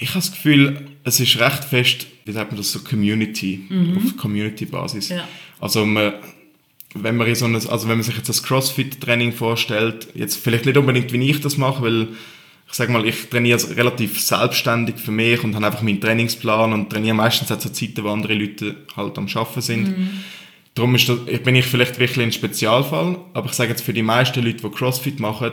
Ich 0.00 0.10
habe 0.10 0.20
das 0.20 0.30
Gefühl, 0.30 0.86
es 1.06 1.20
ist 1.20 1.38
recht 1.38 1.64
fest, 1.64 2.06
wie 2.24 2.32
sagt 2.32 2.50
man 2.50 2.58
das, 2.58 2.72
so 2.72 2.80
Community, 2.80 3.64
mhm. 3.68 3.96
auf 3.96 4.16
Community-Basis. 4.16 5.10
Ja. 5.10 5.26
Also 5.60 5.86
man, 5.86 6.14
wenn 6.94 7.16
man, 7.16 7.32
so 7.36 7.44
ein, 7.44 7.54
also 7.54 7.88
wenn 7.88 7.96
man 7.96 8.02
sich 8.02 8.16
jetzt 8.16 8.28
das 8.28 8.42
Crossfit-Training 8.42 9.32
vorstellt, 9.32 10.08
jetzt 10.14 10.36
vielleicht 10.36 10.66
nicht 10.66 10.76
unbedingt, 10.76 11.12
wie 11.12 11.30
ich 11.30 11.40
das 11.40 11.58
mache, 11.58 11.82
weil 11.82 12.08
ich 12.68 12.74
sage 12.74 12.90
mal, 12.90 13.06
ich 13.06 13.28
trainiere 13.30 13.76
relativ 13.76 14.20
selbstständig 14.20 14.96
für 14.96 15.12
mich 15.12 15.44
und 15.44 15.54
habe 15.54 15.66
einfach 15.66 15.82
meinen 15.82 16.00
Trainingsplan 16.00 16.72
und 16.72 16.90
trainiere 16.90 17.14
meistens 17.14 17.52
auch 17.52 17.58
zu 17.58 17.72
Zeiten, 17.72 18.02
wo 18.02 18.08
andere 18.08 18.34
Leute 18.34 18.74
halt 18.96 19.16
am 19.16 19.28
Arbeiten 19.32 19.60
sind. 19.60 19.96
Mhm. 19.96 20.10
Darum 20.74 20.96
ist 20.96 21.08
das, 21.08 21.18
bin 21.44 21.54
ich 21.54 21.66
vielleicht 21.66 22.00
wirklich 22.00 22.26
ein 22.26 22.32
Spezialfall, 22.32 23.16
aber 23.32 23.46
ich 23.46 23.52
sage 23.52 23.70
jetzt 23.70 23.82
für 23.82 23.92
die 23.92 24.02
meisten 24.02 24.42
Leute, 24.42 24.68
die 24.68 24.76
Crossfit 24.76 25.20
machen, 25.20 25.52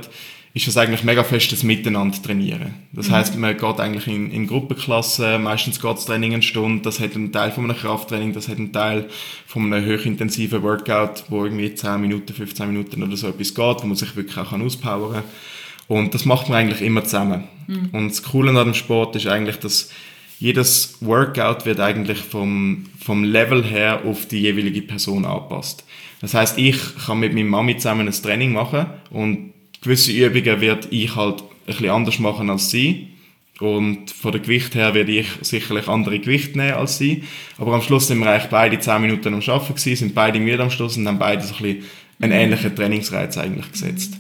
ist 0.56 0.68
das 0.68 0.78
eigentlich 0.78 1.04
mega 1.04 1.24
festes 1.24 1.64
Miteinander 1.64 2.22
trainieren. 2.22 2.76
Das 2.92 3.08
mhm. 3.08 3.14
heißt, 3.14 3.38
man 3.38 3.58
geht 3.58 3.80
eigentlich 3.80 4.08
in, 4.08 4.30
in 4.30 4.46
Gruppenklassen, 4.46 5.42
meistens 5.42 5.82
geht 5.82 5.98
das 5.98 6.06
Training 6.06 6.34
eine 6.34 6.44
Stunde, 6.44 6.84
das 6.84 7.00
hat 7.00 7.16
einen 7.16 7.32
Teil 7.32 7.52
von 7.52 7.64
einem 7.64 7.76
Krafttraining, 7.76 8.34
das 8.34 8.48
hat 8.48 8.58
einen 8.58 8.72
Teil 8.72 9.10
von 9.48 9.74
einem 9.74 9.86
hochintensiven 9.86 10.62
Workout, 10.62 11.24
wo 11.30 11.44
irgendwie 11.44 11.74
10 11.74 12.00
Minuten, 12.00 12.34
15 12.34 12.68
Minuten 12.68 13.02
oder 13.02 13.18
so 13.18 13.30
etwas 13.30 13.56
geht, 13.56 13.82
wo 13.82 13.88
man 13.88 13.96
sich 13.96 14.16
wirklich 14.16 14.38
auch 14.38 14.52
auspowern 14.52 15.14
kann. 15.14 15.24
Und 15.88 16.14
das 16.14 16.26
macht 16.26 16.50
man 16.50 16.60
eigentlich 16.60 16.82
immer 16.82 17.04
zusammen. 17.04 17.46
Mhm. 17.68 17.90
Und 17.92 18.10
das 18.10 18.22
Coole 18.22 18.52
an 18.52 18.66
dem 18.66 18.74
Sport 18.76 19.16
ist 19.16 19.26
eigentlich, 19.26 19.58
dass 19.58 19.90
jedes 20.40 20.98
Workout 21.02 21.66
wird 21.66 21.80
eigentlich 21.80 22.20
vom, 22.20 22.86
vom 23.00 23.24
Level 23.24 23.64
her 23.64 24.02
auf 24.06 24.28
die 24.28 24.40
jeweilige 24.40 24.82
Person 24.84 25.26
angepasst. 25.26 25.84
Das 26.22 26.34
heißt, 26.34 26.58
ich 26.58 26.78
kann 27.06 27.20
mit 27.20 27.34
meiner 27.34 27.50
Mami 27.50 27.78
zusammen 27.78 28.08
ein 28.08 28.14
Training 28.14 28.54
machen 28.54 28.86
und 29.10 29.53
gewisse 29.84 30.12
Übungen 30.12 30.62
werde 30.62 30.88
ich 30.90 31.16
halt 31.16 31.42
ein 31.42 31.48
bisschen 31.68 31.90
anders 31.90 32.20
machen 32.20 32.50
als 32.50 32.72
sie. 32.72 33.10
Und 33.60 34.10
von 34.10 34.32
der 34.32 34.42
Gewicht 34.42 34.74
her 34.74 34.94
werde 34.94 35.12
ich 35.12 35.28
sicherlich 35.42 35.88
andere 35.88 36.20
Gewicht 36.20 36.56
nehmen 36.56 36.74
als 36.74 36.98
sie. 36.98 37.24
Aber 37.58 37.74
am 37.76 37.82
Schluss 37.82 38.08
sind 38.08 38.20
wir 38.20 38.30
eigentlich 38.30 38.50
beide 38.50 38.80
10 38.80 39.02
Minuten 39.02 39.34
am 39.34 39.42
Arbeiten 39.42 39.76
gewesen, 39.76 39.96
sind 39.96 40.16
beide 40.16 40.40
müde 40.40 40.64
am 40.64 40.72
Schluss 40.72 40.98
und 40.98 41.08
haben 41.08 41.20
beide 41.20 41.44
so 41.44 41.54
ein 41.56 41.62
bisschen 41.62 41.84
einen 42.20 42.32
ähnlichen 42.32 42.76
Trainingsreiz 42.76 43.38
eigentlich 43.38 43.72
gesetzt. 43.72 44.16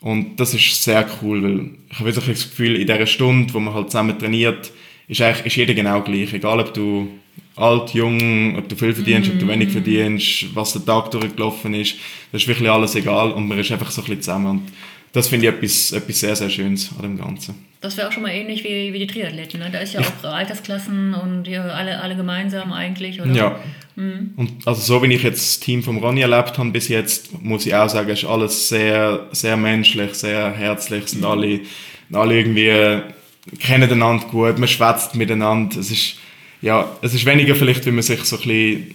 Und 0.00 0.38
das 0.40 0.54
ist 0.54 0.82
sehr 0.82 1.06
cool, 1.22 1.42
weil 1.42 1.70
ich 1.90 1.98
habe 1.98 2.14
wirklich 2.14 2.38
das 2.38 2.50
Gefühl, 2.50 2.76
in 2.76 2.86
dieser 2.86 3.06
Stunde, 3.06 3.52
wo 3.54 3.60
man 3.60 3.74
halt 3.74 3.90
zusammen 3.90 4.18
trainiert, 4.18 4.72
ist 5.08 5.20
eigentlich 5.20 5.46
ist 5.46 5.56
jeder 5.56 5.74
genau 5.74 6.00
gleich. 6.02 6.32
Egal, 6.32 6.60
ob 6.60 6.72
du 6.74 7.08
alt, 7.56 7.94
jung, 7.94 8.56
ob 8.56 8.68
du 8.68 8.76
viel 8.76 8.94
verdienst, 8.94 9.30
mm. 9.30 9.34
ob 9.34 9.38
du 9.40 9.48
wenig 9.48 9.70
verdienst, 9.70 10.54
was 10.54 10.72
der 10.72 10.84
Tag 10.84 11.10
durchgelaufen 11.10 11.74
ist. 11.74 11.96
Das 12.32 12.42
ist 12.42 12.48
wirklich 12.48 12.68
alles 12.68 12.94
egal 12.96 13.30
und 13.32 13.46
man 13.46 13.58
ist 13.58 13.70
einfach 13.70 13.90
so 13.90 14.00
ein 14.00 14.04
bisschen 14.04 14.22
zusammen. 14.22 14.46
Und 14.46 14.62
das 15.12 15.28
finde 15.28 15.46
ich 15.46 15.54
etwas, 15.54 15.92
etwas 15.92 16.20
sehr, 16.20 16.34
sehr 16.34 16.50
Schönes 16.50 16.90
an 16.96 17.02
dem 17.02 17.18
Ganzen. 17.18 17.54
Das 17.80 17.96
wäre 17.96 18.08
auch 18.08 18.12
schon 18.12 18.22
mal 18.24 18.30
ähnlich 18.30 18.64
wie, 18.64 18.92
wie 18.92 18.98
die 18.98 19.06
Triathleten. 19.06 19.60
Ne? 19.60 19.68
Da 19.70 19.78
ist 19.78 19.92
ja 19.92 20.00
auch 20.00 20.24
Altersklassen 20.24 21.14
und 21.14 21.46
ja, 21.46 21.62
alle, 21.66 22.00
alle 22.00 22.16
gemeinsam 22.16 22.72
eigentlich. 22.72 23.20
Oder? 23.20 23.32
Ja. 23.32 23.60
Mhm. 23.94 24.32
Und 24.36 24.66
also 24.66 24.80
so 24.80 25.02
wie 25.02 25.14
ich 25.14 25.22
jetzt 25.22 25.46
das 25.46 25.60
Team 25.60 25.82
von 25.82 25.98
Ronny 25.98 26.22
erlebt 26.22 26.58
habe 26.58 26.70
bis 26.70 26.88
jetzt, 26.88 27.42
muss 27.42 27.66
ich 27.66 27.74
auch 27.74 27.88
sagen, 27.88 28.08
ist 28.08 28.24
alles 28.24 28.68
sehr, 28.68 29.28
sehr 29.30 29.56
menschlich, 29.56 30.14
sehr 30.14 30.50
herzlich, 30.52 31.06
sind 31.06 31.20
mhm. 31.20 31.26
alle, 31.26 31.60
alle 32.12 32.38
irgendwie 32.38 33.02
kennen 33.60 33.90
einander 33.90 34.26
gut, 34.26 34.58
man 34.58 34.68
schwätzt 34.68 35.14
miteinander. 35.14 35.78
Es 35.78 35.90
ist, 35.90 36.16
ja, 36.64 36.96
es 37.02 37.12
ist 37.12 37.26
weniger 37.26 37.54
vielleicht, 37.54 37.84
wie 37.84 37.90
man 37.90 38.02
sich 38.02 38.24
so 38.24 38.36
ein 38.36 38.42
bisschen 38.42 38.94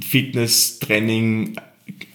Fitness-Training 0.00 1.56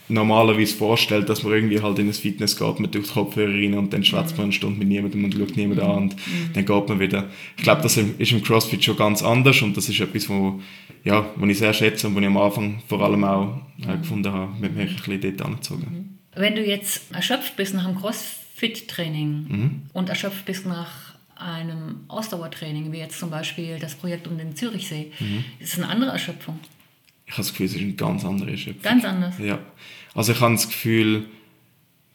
normalerweise 0.07 0.73
vorstellt, 0.73 1.27
dass 1.27 1.43
man 1.43 1.51
irgendwie 1.51 1.81
halt 1.81 1.99
in 1.99 2.07
ein 2.07 2.13
Fitness 2.13 2.57
geht, 2.57 2.79
man 2.79 2.89
tut 2.89 3.11
Kopfhörer 3.11 3.53
rein 3.53 3.73
und 3.73 3.91
dann 3.91 4.05
schwätzt 4.05 4.37
man 4.37 4.45
eine 4.45 4.53
Stunde 4.53 4.79
mit 4.79 4.87
niemandem 4.87 5.25
und 5.25 5.33
schaut 5.33 5.57
niemand 5.57 5.81
an 5.81 5.97
und 5.97 6.15
mhm. 6.15 6.53
dann 6.53 6.65
geht 6.65 6.89
man 6.89 6.99
wieder. 6.99 7.29
Ich 7.57 7.63
glaube, 7.63 7.81
das 7.81 7.97
ist 7.97 8.31
im 8.31 8.41
CrossFit 8.41 8.83
schon 8.83 8.95
ganz 8.95 9.21
anders 9.21 9.61
und 9.61 9.75
das 9.75 9.89
ist 9.89 9.99
etwas, 9.99 10.29
wo, 10.29 10.61
ja, 11.03 11.29
wo 11.35 11.45
ich 11.45 11.57
sehr 11.57 11.73
schätze 11.73 12.07
und 12.07 12.15
wo 12.15 12.19
ich 12.19 12.25
am 12.25 12.37
Anfang 12.37 12.81
vor 12.87 13.01
allem 13.01 13.23
auch 13.25 13.61
äh, 13.85 13.97
gefunden 13.97 14.31
habe, 14.31 14.53
mit 14.61 14.75
mir 14.75 14.83
ein 14.83 14.95
bisschen 14.95 15.21
dort 15.21 15.41
angezogen. 15.41 15.87
Mhm. 15.91 16.41
Wenn 16.41 16.55
du 16.55 16.65
jetzt 16.65 17.13
erschöpft 17.13 17.57
bist 17.57 17.73
nach 17.73 17.85
einem 17.85 17.97
CrossFit-Training 17.97 19.29
mhm. 19.49 19.81
und 19.91 20.07
erschöpft 20.07 20.45
bist 20.45 20.65
nach 20.65 21.18
einem 21.39 22.01
Ausdauertraining, 22.07 22.91
wie 22.91 22.97
jetzt 22.97 23.19
zum 23.19 23.29
Beispiel 23.29 23.79
das 23.79 23.95
Projekt 23.95 24.27
um 24.27 24.37
den 24.37 24.55
Zürichsee, 24.55 25.11
mhm. 25.19 25.45
ist 25.59 25.73
es 25.73 25.79
eine 25.79 25.89
andere 25.89 26.11
Erschöpfung? 26.11 26.59
Ich 27.25 27.33
habe 27.33 27.43
das 27.43 27.51
Gefühl, 27.51 27.65
es 27.67 27.75
ist 27.75 27.81
eine 27.81 27.93
ganz 27.93 28.25
andere 28.25 28.51
Erschöpfung. 28.51 28.81
Ganz 28.81 29.05
anders? 29.05 29.35
Ja. 29.39 29.59
Also 30.15 30.33
ich 30.33 30.41
habe 30.41 30.53
das 30.53 30.67
Gefühl, 30.67 31.25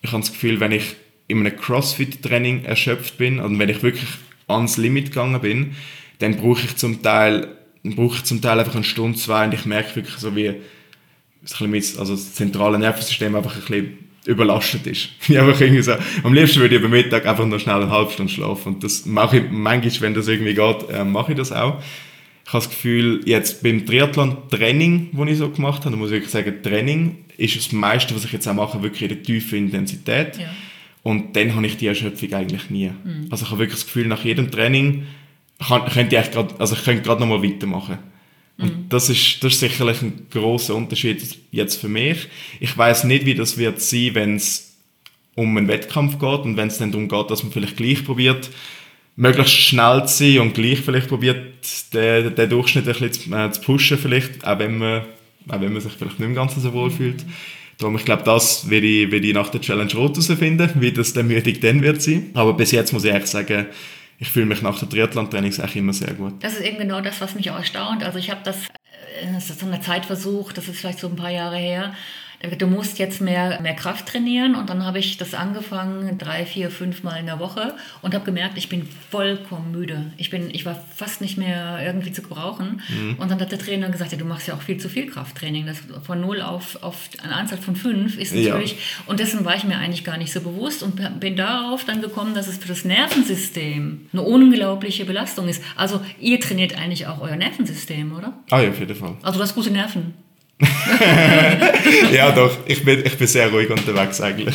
ich 0.02 0.12
habe 0.12 0.20
das 0.20 0.32
Gefühl, 0.32 0.60
wenn 0.60 0.72
ich 0.72 0.96
in 1.28 1.38
einem 1.38 1.56
CrossFit-Training 1.56 2.64
erschöpft 2.64 3.16
bin 3.16 3.40
und 3.40 3.58
wenn 3.58 3.68
ich 3.68 3.82
wirklich 3.82 4.08
ans 4.46 4.76
Limit 4.76 5.06
gegangen 5.06 5.40
bin, 5.40 5.74
dann 6.18 6.36
brauche 6.36 6.64
ich 6.64 6.76
zum 6.76 7.02
Teil, 7.02 7.48
brauche 7.82 8.16
ich 8.16 8.24
zum 8.24 8.42
Teil 8.42 8.58
einfach 8.58 8.74
eine 8.74 8.84
Stunde, 8.84 9.18
zwei 9.18 9.46
und 9.46 9.54
ich 9.54 9.64
merke 9.64 9.96
wirklich 9.96 10.16
so 10.16 10.36
wie 10.36 10.60
also 11.98 12.14
das 12.14 12.34
zentrale 12.34 12.78
Nervensystem 12.78 13.34
einfach 13.36 13.54
ein 13.54 13.60
bisschen 13.60 13.98
überlastet 14.26 14.86
ist. 14.86 15.10
Ich 15.28 15.38
einfach 15.38 15.60
irgendwie 15.60 15.82
so, 15.82 15.94
am 16.22 16.34
liebsten 16.34 16.60
würde 16.60 16.74
ich 16.74 16.80
über 16.80 16.88
Mittag 16.88 17.26
einfach 17.26 17.46
noch 17.46 17.58
schnell 17.58 17.76
eine 17.76 17.90
halbe 17.90 18.10
Stunde 18.10 18.32
schlafen 18.32 18.74
und 18.74 18.84
das 18.84 19.06
mache 19.06 19.38
ich 19.38 19.44
manchmal, 19.50 20.00
wenn 20.00 20.14
das 20.14 20.28
irgendwie 20.28 20.54
geht, 20.54 20.88
äh, 20.90 21.04
mache 21.04 21.32
ich 21.32 21.38
das 21.38 21.52
auch. 21.52 21.78
Ich 22.46 22.52
habe 22.52 22.62
das 22.62 22.70
Gefühl, 22.70 23.22
jetzt 23.24 23.62
beim 23.62 23.86
Triathlon-Training, 23.86 25.10
das 25.12 25.28
ich 25.28 25.38
so 25.38 25.48
gemacht 25.48 25.84
habe, 25.86 25.96
muss 25.96 26.10
ich 26.10 26.16
wirklich 26.16 26.30
sagen, 26.30 26.62
Training 26.62 27.16
ist 27.38 27.56
das 27.56 27.72
meiste, 27.72 28.14
was 28.14 28.24
ich 28.24 28.32
jetzt 28.32 28.46
auch 28.46 28.54
mache, 28.54 28.82
wirklich 28.82 29.02
in 29.02 29.08
der 29.08 29.22
tiefen 29.22 29.58
Intensität. 29.58 30.36
Ja. 30.38 30.50
Und 31.02 31.36
dann 31.36 31.54
habe 31.54 31.66
ich 31.66 31.76
die 31.76 31.86
Erschöpfung 31.86 32.32
eigentlich 32.32 32.70
nie. 32.70 32.90
Mhm. 32.90 33.28
Also 33.30 33.44
ich 33.44 33.50
habe 33.50 33.60
wirklich 33.60 33.78
das 33.78 33.86
Gefühl, 33.86 34.06
nach 34.06 34.24
jedem 34.24 34.50
Training 34.50 35.06
kann, 35.66 35.86
könnte 35.86 36.16
ich 36.16 36.30
grad, 36.30 36.60
also 36.60 36.74
ich 36.74 36.84
könnte 36.84 37.02
gerade 37.02 37.20
noch 37.20 37.28
mal 37.28 37.42
weitermachen. 37.42 37.98
Und 38.58 38.76
mhm. 38.76 38.88
das, 38.88 39.10
ist, 39.10 39.42
das 39.42 39.54
ist 39.54 39.60
sicherlich 39.60 40.02
ein 40.02 40.26
großer 40.30 40.74
Unterschied 40.74 41.22
jetzt 41.50 41.76
für 41.76 41.88
mich. 41.88 42.28
Ich 42.60 42.76
weiß 42.76 43.04
nicht, 43.04 43.26
wie 43.26 43.34
das 43.34 43.58
wird 43.58 43.80
sein, 43.80 44.14
wenn 44.14 44.36
es 44.36 44.76
um 45.34 45.56
einen 45.56 45.68
Wettkampf 45.68 46.18
geht 46.18 46.40
und 46.40 46.56
wenn 46.56 46.68
es 46.68 46.78
dann 46.78 46.92
darum 46.92 47.08
geht, 47.08 47.30
dass 47.30 47.42
man 47.42 47.52
vielleicht 47.52 47.76
gleich 47.76 48.04
probiert, 48.04 48.50
möglichst 49.16 49.54
schnell 49.54 50.06
zu 50.06 50.18
sein 50.18 50.38
und 50.40 50.54
gleich 50.54 50.80
vielleicht 50.80 51.08
probiert, 51.08 51.54
den, 51.92 52.34
den 52.34 52.50
Durchschnitt 52.50 52.86
ein 52.86 52.92
bisschen 52.92 53.12
zu, 53.12 53.34
äh, 53.34 53.50
zu 53.50 53.60
pushen 53.60 53.98
vielleicht, 53.98 54.46
auch 54.46 54.58
wenn 54.58 54.78
man 54.78 55.02
auch 55.48 55.60
wenn 55.60 55.72
man 55.72 55.82
sich 55.82 55.92
vielleicht 55.92 56.18
nicht 56.18 56.28
im 56.28 56.34
Ganzen 56.34 56.60
so 56.60 56.72
wohl 56.72 56.90
fühlt. 56.90 57.24
Darum, 57.78 57.96
ich 57.96 58.04
glaube, 58.04 58.22
das 58.22 58.70
werde 58.70 58.86
ich, 58.86 59.10
werde 59.10 59.26
ich 59.26 59.34
nach 59.34 59.48
der 59.48 59.60
Challenge 59.60 59.92
Rot 59.94 60.16
herausfinden, 60.16 60.70
wie 60.76 60.92
das 60.92 61.12
dann 61.12 61.26
müdig 61.26 61.60
dann 61.60 61.82
wird 61.82 62.00
sein. 62.00 62.30
Aber 62.34 62.54
bis 62.54 62.70
jetzt 62.70 62.92
muss 62.92 63.04
ich 63.04 63.10
ehrlich 63.10 63.26
sagen, 63.26 63.66
ich 64.24 64.30
fühle 64.30 64.46
mich 64.46 64.62
nach 64.62 64.78
der 64.78 64.88
Triathlon-Trainings 64.88 65.60
eigentlich 65.60 65.76
immer 65.76 65.92
sehr 65.92 66.14
gut. 66.14 66.42
Das 66.42 66.54
ist 66.54 66.62
eben 66.62 66.78
genau 66.78 67.02
das, 67.02 67.20
was 67.20 67.34
mich 67.34 67.50
auch 67.50 67.58
erstaunt. 67.58 68.02
Also 68.02 68.18
ich 68.18 68.30
habe 68.30 68.40
das, 68.42 68.56
äh, 69.20 69.30
das 69.34 69.50
ist 69.50 69.60
so 69.60 69.66
eine 69.66 69.82
Zeit 69.82 70.06
versucht, 70.06 70.56
das 70.56 70.66
ist 70.66 70.80
vielleicht 70.80 70.98
so 70.98 71.08
ein 71.08 71.16
paar 71.16 71.30
Jahre 71.30 71.58
her, 71.58 71.94
du 72.58 72.66
musst 72.66 72.98
jetzt 72.98 73.20
mehr, 73.20 73.60
mehr 73.60 73.74
Kraft 73.74 74.06
trainieren. 74.06 74.54
Und 74.54 74.70
dann 74.70 74.84
habe 74.84 74.98
ich 74.98 75.16
das 75.16 75.34
angefangen, 75.34 76.18
drei, 76.18 76.46
vier, 76.46 76.70
fünf 76.70 77.02
Mal 77.02 77.16
in 77.18 77.26
der 77.26 77.38
Woche 77.38 77.74
und 78.02 78.14
habe 78.14 78.24
gemerkt, 78.24 78.58
ich 78.58 78.68
bin 78.68 78.88
vollkommen 79.10 79.72
müde. 79.72 80.12
Ich, 80.16 80.30
bin, 80.30 80.50
ich 80.50 80.66
war 80.66 80.80
fast 80.94 81.20
nicht 81.20 81.36
mehr 81.36 81.80
irgendwie 81.84 82.12
zu 82.12 82.22
gebrauchen. 82.22 82.82
Mhm. 82.88 83.16
Und 83.18 83.30
dann 83.30 83.40
hat 83.40 83.52
der 83.52 83.58
Trainer 83.58 83.88
gesagt, 83.88 84.12
ja, 84.12 84.18
du 84.18 84.24
machst 84.24 84.48
ja 84.48 84.54
auch 84.54 84.62
viel 84.62 84.78
zu 84.78 84.88
viel 84.88 85.06
Krafttraining. 85.10 85.66
Das 85.66 85.78
von 86.04 86.20
null 86.20 86.42
auf, 86.42 86.82
auf 86.82 87.08
eine 87.22 87.34
Anzahl 87.34 87.58
von 87.58 87.76
fünf 87.76 88.18
ist 88.18 88.34
natürlich. 88.34 88.72
Ja. 88.72 88.78
Und 89.06 89.20
dessen 89.20 89.44
war 89.44 89.56
ich 89.56 89.64
mir 89.64 89.78
eigentlich 89.78 90.04
gar 90.04 90.18
nicht 90.18 90.32
so 90.32 90.40
bewusst 90.40 90.82
und 90.82 91.20
bin 91.20 91.36
darauf 91.36 91.84
dann 91.84 92.00
gekommen, 92.00 92.34
dass 92.34 92.48
es 92.48 92.58
für 92.58 92.68
das 92.68 92.84
Nervensystem 92.84 94.06
eine 94.12 94.22
unglaubliche 94.22 95.04
Belastung 95.04 95.48
ist. 95.48 95.62
Also 95.76 96.00
ihr 96.20 96.40
trainiert 96.40 96.76
eigentlich 96.76 97.06
auch 97.06 97.20
euer 97.20 97.36
Nervensystem, 97.36 98.16
oder? 98.16 98.32
Ah 98.50 98.60
ja, 98.60 98.70
auf 98.70 98.78
jeden 98.78 98.94
Fall. 98.94 99.16
Also 99.22 99.38
du 99.38 99.44
hast 99.44 99.54
gute 99.54 99.70
Nerven. 99.70 100.23
ja, 102.12 102.30
doch. 102.30 102.58
Ich 102.66 102.84
bin, 102.84 103.04
ich 103.04 103.18
bin 103.18 103.26
sehr 103.26 103.48
ruhig 103.50 103.70
unterwegs 103.70 104.20
eigentlich. 104.20 104.54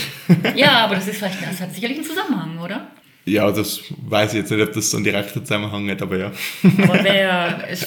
ja, 0.55 0.85
aber 0.85 0.95
das, 0.95 1.07
ist 1.07 1.17
vielleicht, 1.17 1.41
das 1.41 1.59
hat 1.59 1.73
sicherlich 1.73 1.97
einen 1.97 2.07
Zusammenhang, 2.07 2.57
oder? 2.59 2.87
Ja, 3.25 3.51
das 3.51 3.81
weiß 4.07 4.33
ich 4.33 4.39
jetzt 4.39 4.51
nicht, 4.51 4.61
ob 4.61 4.73
das 4.73 4.89
so 4.89 4.97
einen 4.97 5.03
direkten 5.03 5.45
Zusammenhang 5.45 5.89
hat, 5.89 6.01
aber 6.01 6.17
ja. 6.17 6.31
aber 6.63 7.03
wer, 7.03 7.67
es 7.69 7.85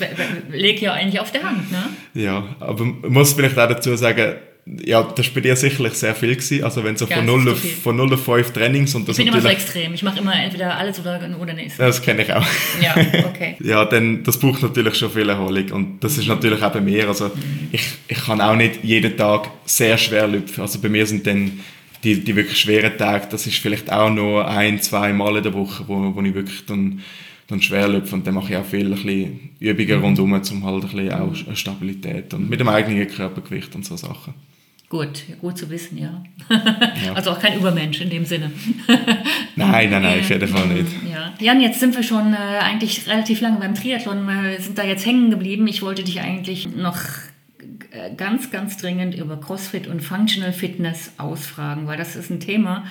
liegt 0.51 0.81
ja 0.81 0.93
eigentlich 0.93 1.21
auf 1.21 1.33
der 1.33 1.43
Hand, 1.43 1.73
ne? 1.73 1.85
Ja, 2.15 2.45
aber 2.61 2.85
muss 2.85 3.33
vielleicht 3.33 3.59
auch 3.59 3.69
dazu 3.69 3.97
sagen, 3.97 4.37
ja, 4.65 5.03
das 5.03 5.27
war 5.27 5.35
bei 5.35 5.41
dir 5.41 5.57
sicherlich 5.57 5.95
sehr 5.95 6.15
viel 6.15 6.37
gewesen. 6.37 6.63
Also 6.63 6.85
wenn 6.85 6.97
so 6.97 7.07
Ja, 7.07 7.17
von, 7.17 7.27
das 7.27 7.37
ist 7.37 7.45
0 7.45 7.57
zu 7.57 7.67
auf, 7.67 7.83
von 7.83 7.97
0 7.97 8.15
auf 8.15 8.25
5 8.25 8.53
Trainings 8.53 8.95
und 8.95 9.09
das 9.09 9.19
Ich 9.19 9.25
bin 9.25 9.35
immer 9.35 9.43
so 9.43 9.49
extrem. 9.49 9.93
Ich 9.93 10.03
mache 10.05 10.21
immer 10.21 10.35
entweder 10.37 10.77
alles 10.77 11.01
oder, 11.01 11.21
oder 11.41 11.53
nichts. 11.53 11.79
das 11.79 12.01
kenne 12.01 12.23
ich 12.23 12.33
auch. 12.33 12.47
Ja, 12.81 12.95
okay. 13.27 13.57
Ja, 13.61 13.85
dann, 13.85 14.23
das 14.23 14.39
braucht 14.39 14.63
natürlich 14.63 14.95
schon 14.95 15.11
viel 15.11 15.29
Erholung 15.29 15.73
und 15.73 16.05
das 16.05 16.17
ist 16.17 16.29
natürlich 16.29 16.63
auch 16.63 16.73
bei 16.73 16.81
mir. 16.81 17.09
Also 17.09 17.33
ich, 17.73 17.83
ich 18.07 18.25
kann 18.25 18.41
auch 18.41 18.55
nicht 18.55 18.85
jeden 18.85 19.17
Tag 19.17 19.51
sehr 19.65 19.99
schwer 19.99 20.29
lüpfen. 20.29 20.61
Also 20.61 20.79
bei 20.81 20.89
mir 20.89 21.07
sind 21.07 21.27
dann 21.27 21.59
die, 22.05 22.23
die 22.23 22.37
wirklich 22.37 22.59
schweren 22.59 22.97
Tage, 22.97 23.27
das 23.31 23.47
ist 23.47 23.59
vielleicht 23.59 23.91
auch 23.93 24.11
nur 24.11 24.47
ein, 24.49 24.81
zwei 24.81 25.13
Mal 25.13 25.37
in 25.39 25.43
der 25.43 25.55
Woche, 25.55 25.85
wo, 25.89 26.15
wo 26.15 26.23
ich 26.23 26.35
wirklich 26.35 26.65
dann, 26.67 27.01
dann 27.49 27.61
schwer 27.61 27.89
lüpfe 27.89 28.15
und 28.15 28.27
dann 28.27 28.35
mache 28.35 28.53
ich 28.53 28.57
auch 28.57 28.65
viel 28.65 28.87
ein 28.87 28.91
bisschen 28.93 29.51
Übungen 29.59 30.01
rundherum, 30.01 30.33
um 30.33 30.65
halt 30.65 30.85
ein 30.85 30.91
bisschen 30.91 31.13
auch 31.13 31.57
Stabilität 31.57 32.33
und 32.35 32.49
mit 32.49 32.61
dem 32.61 32.69
eigenen 32.69 33.09
Körpergewicht 33.09 33.75
und 33.75 33.85
so 33.85 33.97
Sachen. 33.97 34.35
Gut, 34.93 35.25
gut 35.41 35.57
zu 35.57 35.71
wissen, 35.71 35.97
ja. 35.97 36.23
Also 37.15 37.31
auch 37.31 37.41
kein 37.41 37.57
Übermensch 37.57 38.03
in 38.03 38.11
dem 38.11 38.27
Sinne. 38.27 38.53
Nein, 39.57 39.89
nein, 39.89 40.03
nein, 40.03 40.21
auf 40.21 40.29
jeden 40.29 40.47
Fall 40.47 40.67
nicht. 40.67 40.93
Ja. 41.11 41.33
Jan, 41.41 41.63
jetzt 41.63 41.81
sind 41.81 41.97
wir 41.97 42.03
schon 42.03 42.35
äh, 42.35 42.37
eigentlich 42.37 43.09
relativ 43.09 43.41
lange 43.41 43.59
beim 43.59 43.75
Triathlon, 43.75 44.29
äh, 44.29 44.61
sind 44.61 44.77
da 44.77 44.85
jetzt 44.85 45.07
hängen 45.07 45.31
geblieben. 45.31 45.67
Ich 45.67 45.81
wollte 45.81 46.05
dich 46.05 46.21
eigentlich 46.21 46.77
noch 46.77 46.99
äh, 47.91 48.15
ganz, 48.15 48.51
ganz 48.51 48.77
dringend 48.77 49.15
über 49.15 49.41
CrossFit 49.41 49.87
und 49.87 50.01
Functional 50.01 50.53
Fitness 50.53 51.13
ausfragen, 51.17 51.87
weil 51.87 51.97
das 51.97 52.15
ist 52.15 52.31
ein 52.31 52.41
Thema, 52.41 52.85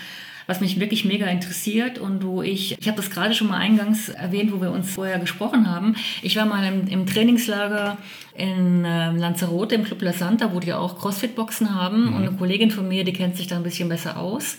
was 0.52 0.60
mich 0.60 0.82
wirklich 0.82 1.06
mega 1.06 1.28
interessiert 1.28 1.98
und 1.98 2.26
wo 2.26 2.42
ich, 2.42 2.78
ich 2.78 2.88
habe 2.88 2.98
das 2.98 3.10
gerade 3.10 3.34
schon 3.34 3.48
mal 3.48 3.58
eingangs 3.58 4.10
erwähnt, 4.10 4.52
wo 4.52 4.60
wir 4.60 4.72
uns 4.72 4.92
vorher 4.92 5.18
gesprochen 5.18 5.72
haben. 5.72 5.96
Ich 6.22 6.36
war 6.36 6.46
mal 6.46 6.62
im, 6.66 6.88
im 6.90 7.06
Trainingslager 7.06 7.98
in 8.36 8.84
äh, 8.84 9.14
Lanzarote 9.14 9.76
im 9.76 9.86
Club 9.86 10.02
La 10.02 10.12
Santa, 10.12 10.54
wo 10.54 10.60
die 10.60 10.74
auch 10.74 11.00
CrossFit-Boxen 11.00 11.74
haben 11.74 12.10
und 12.10 12.28
eine 12.28 12.34
Kollegin 12.34 12.70
von 12.70 12.86
mir, 12.86 13.06
die 13.06 13.14
kennt 13.14 13.38
sich 13.38 13.48
da 13.48 13.56
ein 13.56 13.64
bisschen 13.64 13.88
besser 13.88 14.20
aus. 14.20 14.58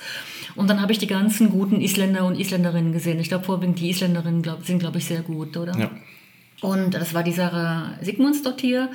Und 0.54 0.70
dann 0.70 0.80
habe 0.80 0.92
ich 0.92 0.98
die 0.98 1.06
ganzen 1.06 1.50
guten 1.50 1.82
Isländer 1.82 2.24
und 2.24 2.40
Isländerinnen 2.40 2.94
gesehen. 2.94 3.20
Ich 3.20 3.28
glaube, 3.28 3.44
vorwiegend 3.44 3.78
die 3.78 3.90
Isländerinnen 3.90 4.40
glaub, 4.40 4.64
sind, 4.64 4.78
glaube 4.78 4.96
ich, 4.96 5.04
sehr 5.04 5.20
gut, 5.20 5.58
oder? 5.58 5.78
Ja. 5.78 5.90
Und 6.62 6.94
das 6.94 7.12
war 7.12 7.22
die 7.22 7.32
Sarah 7.32 7.98
Sigmundsdottir, 8.00 8.90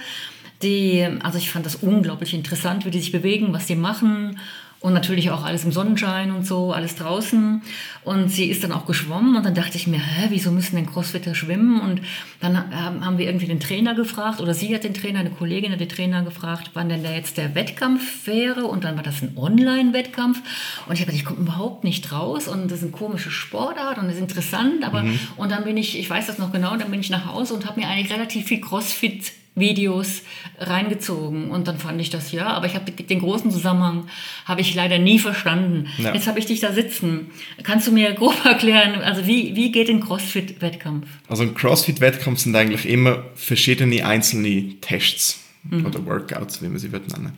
die, 0.64 1.08
also 1.22 1.38
ich 1.38 1.52
fand 1.52 1.68
das 1.68 1.76
unglaublich 1.76 2.34
interessant, 2.34 2.86
wie 2.86 2.91
die 2.91 3.00
sich 3.00 3.12
bewegen, 3.12 3.54
was 3.54 3.68
die 3.68 3.76
machen. 3.76 4.39
Und 4.80 4.93
natürlich 4.93 5.32
auch 5.32 5.43
alles 5.43 5.63
im 5.63 5.71
Sonnenschein 5.71 6.32
und 6.32 6.45
so, 6.45 6.71
alles 6.71 6.95
draußen. 6.95 7.63
Und 8.03 8.30
sie 8.30 8.45
ist 8.45 8.63
dann 8.63 8.71
auch 8.71 8.86
geschwommen 8.86 9.36
und 9.36 9.43
dann 9.43 9.55
dachte 9.55 9.75
ich 9.75 9.88
mir, 9.88 9.99
hä, 9.99 10.28
wieso 10.30 10.51
müssen 10.51 10.75
denn 10.75 10.86
Crossfitter 10.86 11.34
schwimmen? 11.34 11.82
Und 11.82 12.01
dann 12.41 12.55
ähm, 12.55 13.03
haben 13.03 13.17
wir 13.17 13.25
irgendwie 13.25 13.47
den 13.47 13.59
Trainer 13.59 13.95
gefragt 13.95 14.39
oder 14.39 14.53
sie 14.53 14.73
hat 14.75 14.84
den 14.84 14.93
Trainer, 14.93 15.19
eine 15.19 15.32
Kollegin 15.32 15.71
hat 15.71 15.80
den 15.80 15.89
Trainer 15.89 16.21
gefragt, 16.23 16.71
wann 16.75 16.89
denn 16.89 17.03
da 17.03 17.11
jetzt 17.11 17.38
der 17.38 17.55
Wettkampf 17.55 18.28
wäre. 18.28 18.65
Und 18.65 18.84
dann 18.84 18.95
war 18.95 19.03
das 19.03 19.23
ein 19.23 19.36
Online-Wettkampf. 19.36 20.41
Und 20.86 20.93
ich 20.93 21.01
habe 21.01 21.11
gedacht, 21.11 21.15
ich 21.15 21.25
komme 21.25 21.39
überhaupt 21.39 21.84
nicht 21.84 22.11
raus 22.11 22.47
und 22.47 22.69
das 22.69 22.80
ist 22.80 22.84
eine 22.84 22.91
komische 22.91 23.32
Sportart 23.32 23.97
und 23.97 24.05
das 24.05 24.15
ist 24.15 24.21
interessant. 24.21 24.84
Aber 24.84 25.03
und 25.38 25.51
dann 25.51 25.63
bin 25.63 25.75
ich, 25.78 25.97
ich 25.97 26.07
weiß 26.07 26.28
das 26.28 26.38
noch 26.38 26.51
genau, 26.51 26.78
dann 26.78 26.91
bin 26.91 26.99
ich 26.99 27.09
nach 27.09 27.25
Hause 27.25 27.55
und 27.55 27.65
habe 27.65 27.80
mir 27.80 27.88
eigentlich 27.88 28.13
relativ 28.13 28.45
viel 28.45 28.61
Crossfit 28.61 29.32
Videos 29.58 30.22
reingezogen 30.60 31.51
und 31.51 31.68
dann 31.68 31.80
fand 31.80 31.99
ich 31.99 32.10
das 32.10 32.32
ja, 32.32 32.47
aber 32.47 32.68
ich 32.68 32.76
habe 32.76 32.91
den 32.91 33.20
großen 33.20 33.51
Zusammenhang 33.51 34.08
habe 34.45 34.62
ich 34.62 34.74
leider 34.76 34.99
nie 34.99 35.20
verstanden. 35.20 35.88
Ja. 35.97 36.14
Jetzt 36.14 36.28
habe 36.28 36.39
ich 36.39 36.45
dich 36.45 36.60
da 36.60 36.72
sitzen. 36.72 37.32
Kannst 37.64 37.88
du 37.88 37.91
mir 37.91 38.14
grob 38.14 38.45
erklären, 38.45 39.01
also 39.01 39.26
wie, 39.28 39.55
wie 39.55 39.72
geht 39.72 39.89
ein 39.89 39.99
Crossfit-Wettkampf? 39.99 41.08
Also 41.28 41.43
ein 41.43 41.55
CrossFit-Wettkampf 41.55 42.39
sind 42.39 42.55
eigentlich 42.55 42.88
immer 42.88 43.24
verschiedene 43.36 44.05
einzelne 44.05 44.80
Tests 44.82 45.43
oder 45.72 46.05
Workouts, 46.05 46.62
wie 46.62 46.68
man 46.68 46.80
sie 46.80 46.91
wird 46.91 47.10
nennen. 47.10 47.34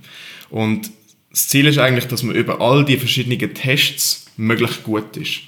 Und 0.49 0.91
das 1.31 1.47
Ziel 1.47 1.67
ist 1.67 1.77
eigentlich, 1.77 2.07
dass 2.07 2.23
man 2.23 2.35
über 2.35 2.61
all 2.61 2.85
die 2.85 2.97
verschiedenen 2.97 3.53
Tests 3.53 4.31
möglichst 4.37 4.83
gut 4.83 5.15
ist. 5.17 5.41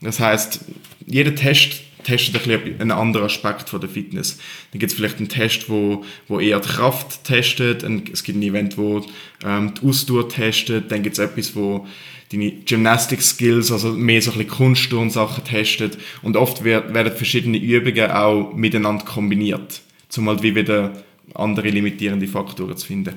Das 0.00 0.18
heißt, 0.18 0.64
jeder 1.06 1.34
Test 1.34 1.82
testet 2.04 2.34
ein 2.48 2.60
bisschen 2.60 2.80
einen 2.80 2.90
anderen 2.90 3.26
Aspekt 3.26 3.68
von 3.68 3.80
der 3.80 3.88
Fitness. 3.90 4.38
Dann 4.72 4.78
gibt 4.80 4.92
es 4.92 4.96
vielleicht 4.96 5.18
einen 5.18 5.28
Test, 5.28 5.68
wo, 5.68 6.04
wo 6.28 6.40
eher 6.40 6.60
die 6.60 6.68
Kraft 6.68 7.24
testet, 7.24 7.84
Ein- 7.84 8.04
es 8.12 8.22
gibt 8.24 8.38
ein 8.38 8.42
Event, 8.42 8.78
wo 8.78 9.04
ähm, 9.44 9.72
die 9.74 9.86
Ausdauer 9.86 10.28
testet, 10.28 10.90
dann 10.90 11.02
gibt 11.02 11.18
es 11.18 11.18
etwas, 11.18 11.54
wo 11.56 11.86
deine 12.32 12.50
Gymnastic 12.64 13.20
Skills, 13.22 13.70
also 13.70 13.92
mehr 13.92 14.22
so 14.22 14.30
ein 14.32 14.38
bisschen 14.38 14.52
Kunstturn-Sachen 14.56 15.44
testet 15.44 15.98
und 16.22 16.36
oft 16.36 16.64
wird, 16.64 16.94
werden 16.94 17.12
verschiedene 17.12 17.58
Übungen 17.58 18.10
auch 18.10 18.54
miteinander 18.54 19.04
kombiniert, 19.04 19.82
um 20.16 20.28
halt 20.28 20.42
wie 20.42 20.54
wieder 20.54 20.92
andere 21.34 21.68
limitierende 21.68 22.26
Faktoren 22.26 22.76
zu 22.76 22.86
finden. 22.86 23.14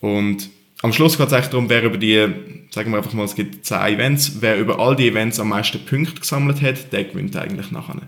Und 0.00 0.50
am 0.82 0.92
Schluss 0.92 1.18
geht 1.18 1.26
es 1.26 1.32
eigentlich 1.32 1.48
darum, 1.48 1.68
wer 1.68 1.82
über 1.82 1.98
die, 1.98 2.28
sagen 2.70 2.90
wir 2.90 2.98
einfach 2.98 3.12
mal, 3.12 3.24
es 3.24 3.34
gibt 3.34 3.64
10 3.64 3.78
Events, 3.94 4.36
wer 4.40 4.58
über 4.58 4.78
all 4.78 4.94
die 4.94 5.08
Events 5.08 5.40
am 5.40 5.48
meisten 5.48 5.84
Punkte 5.84 6.20
gesammelt 6.20 6.62
hat, 6.62 6.92
der 6.92 7.04
gewinnt 7.04 7.36
eigentlich 7.36 7.70
nachher. 7.70 8.02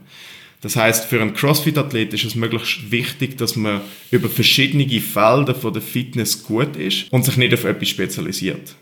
Das 0.61 0.77
heißt, 0.77 1.07
für 1.07 1.21
einen 1.21 1.35
CrossFit-Athlet 1.35 2.13
ist 2.13 2.25
es 2.25 2.35
möglichst 2.35 2.91
wichtig, 2.91 3.39
dass 3.39 3.57
man 3.57 3.81
über 4.11 4.29
verschiedene 4.29 4.87
Felder 5.01 5.55
von 5.55 5.73
der 5.73 5.83
Fitness 5.83 6.45
gut 6.45 6.77
ist 6.77 7.11
und 7.11 7.25
sich 7.25 7.39
nicht 7.39 7.55
auf 7.55 7.65
etwas 7.65 7.89
spezialisiert. 7.89 8.75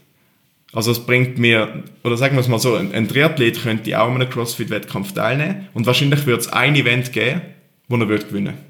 Also 0.73 0.91
es 0.91 0.99
bringt 0.99 1.39
mir, 1.39 1.85
oder 2.05 2.17
sagen 2.17 2.35
wir 2.35 2.41
es 2.41 2.49
mal 2.49 2.59
so, 2.59 2.75
ein, 2.75 3.09
Triathlet 3.09 3.63
könnte 3.63 3.99
auch 3.99 4.09
an 4.09 4.17
einem 4.17 4.29
CrossFit-Wettkampf 4.29 5.13
teilnehmen 5.13 5.69
und 5.73 5.87
wahrscheinlich 5.87 6.27
würde 6.27 6.41
es 6.41 6.49
ein 6.49 6.75
Event 6.75 7.13
geben, 7.13 7.43
wo 7.87 7.97
er 7.97 8.09
würde 8.09 8.27
gewinnen 8.27 8.68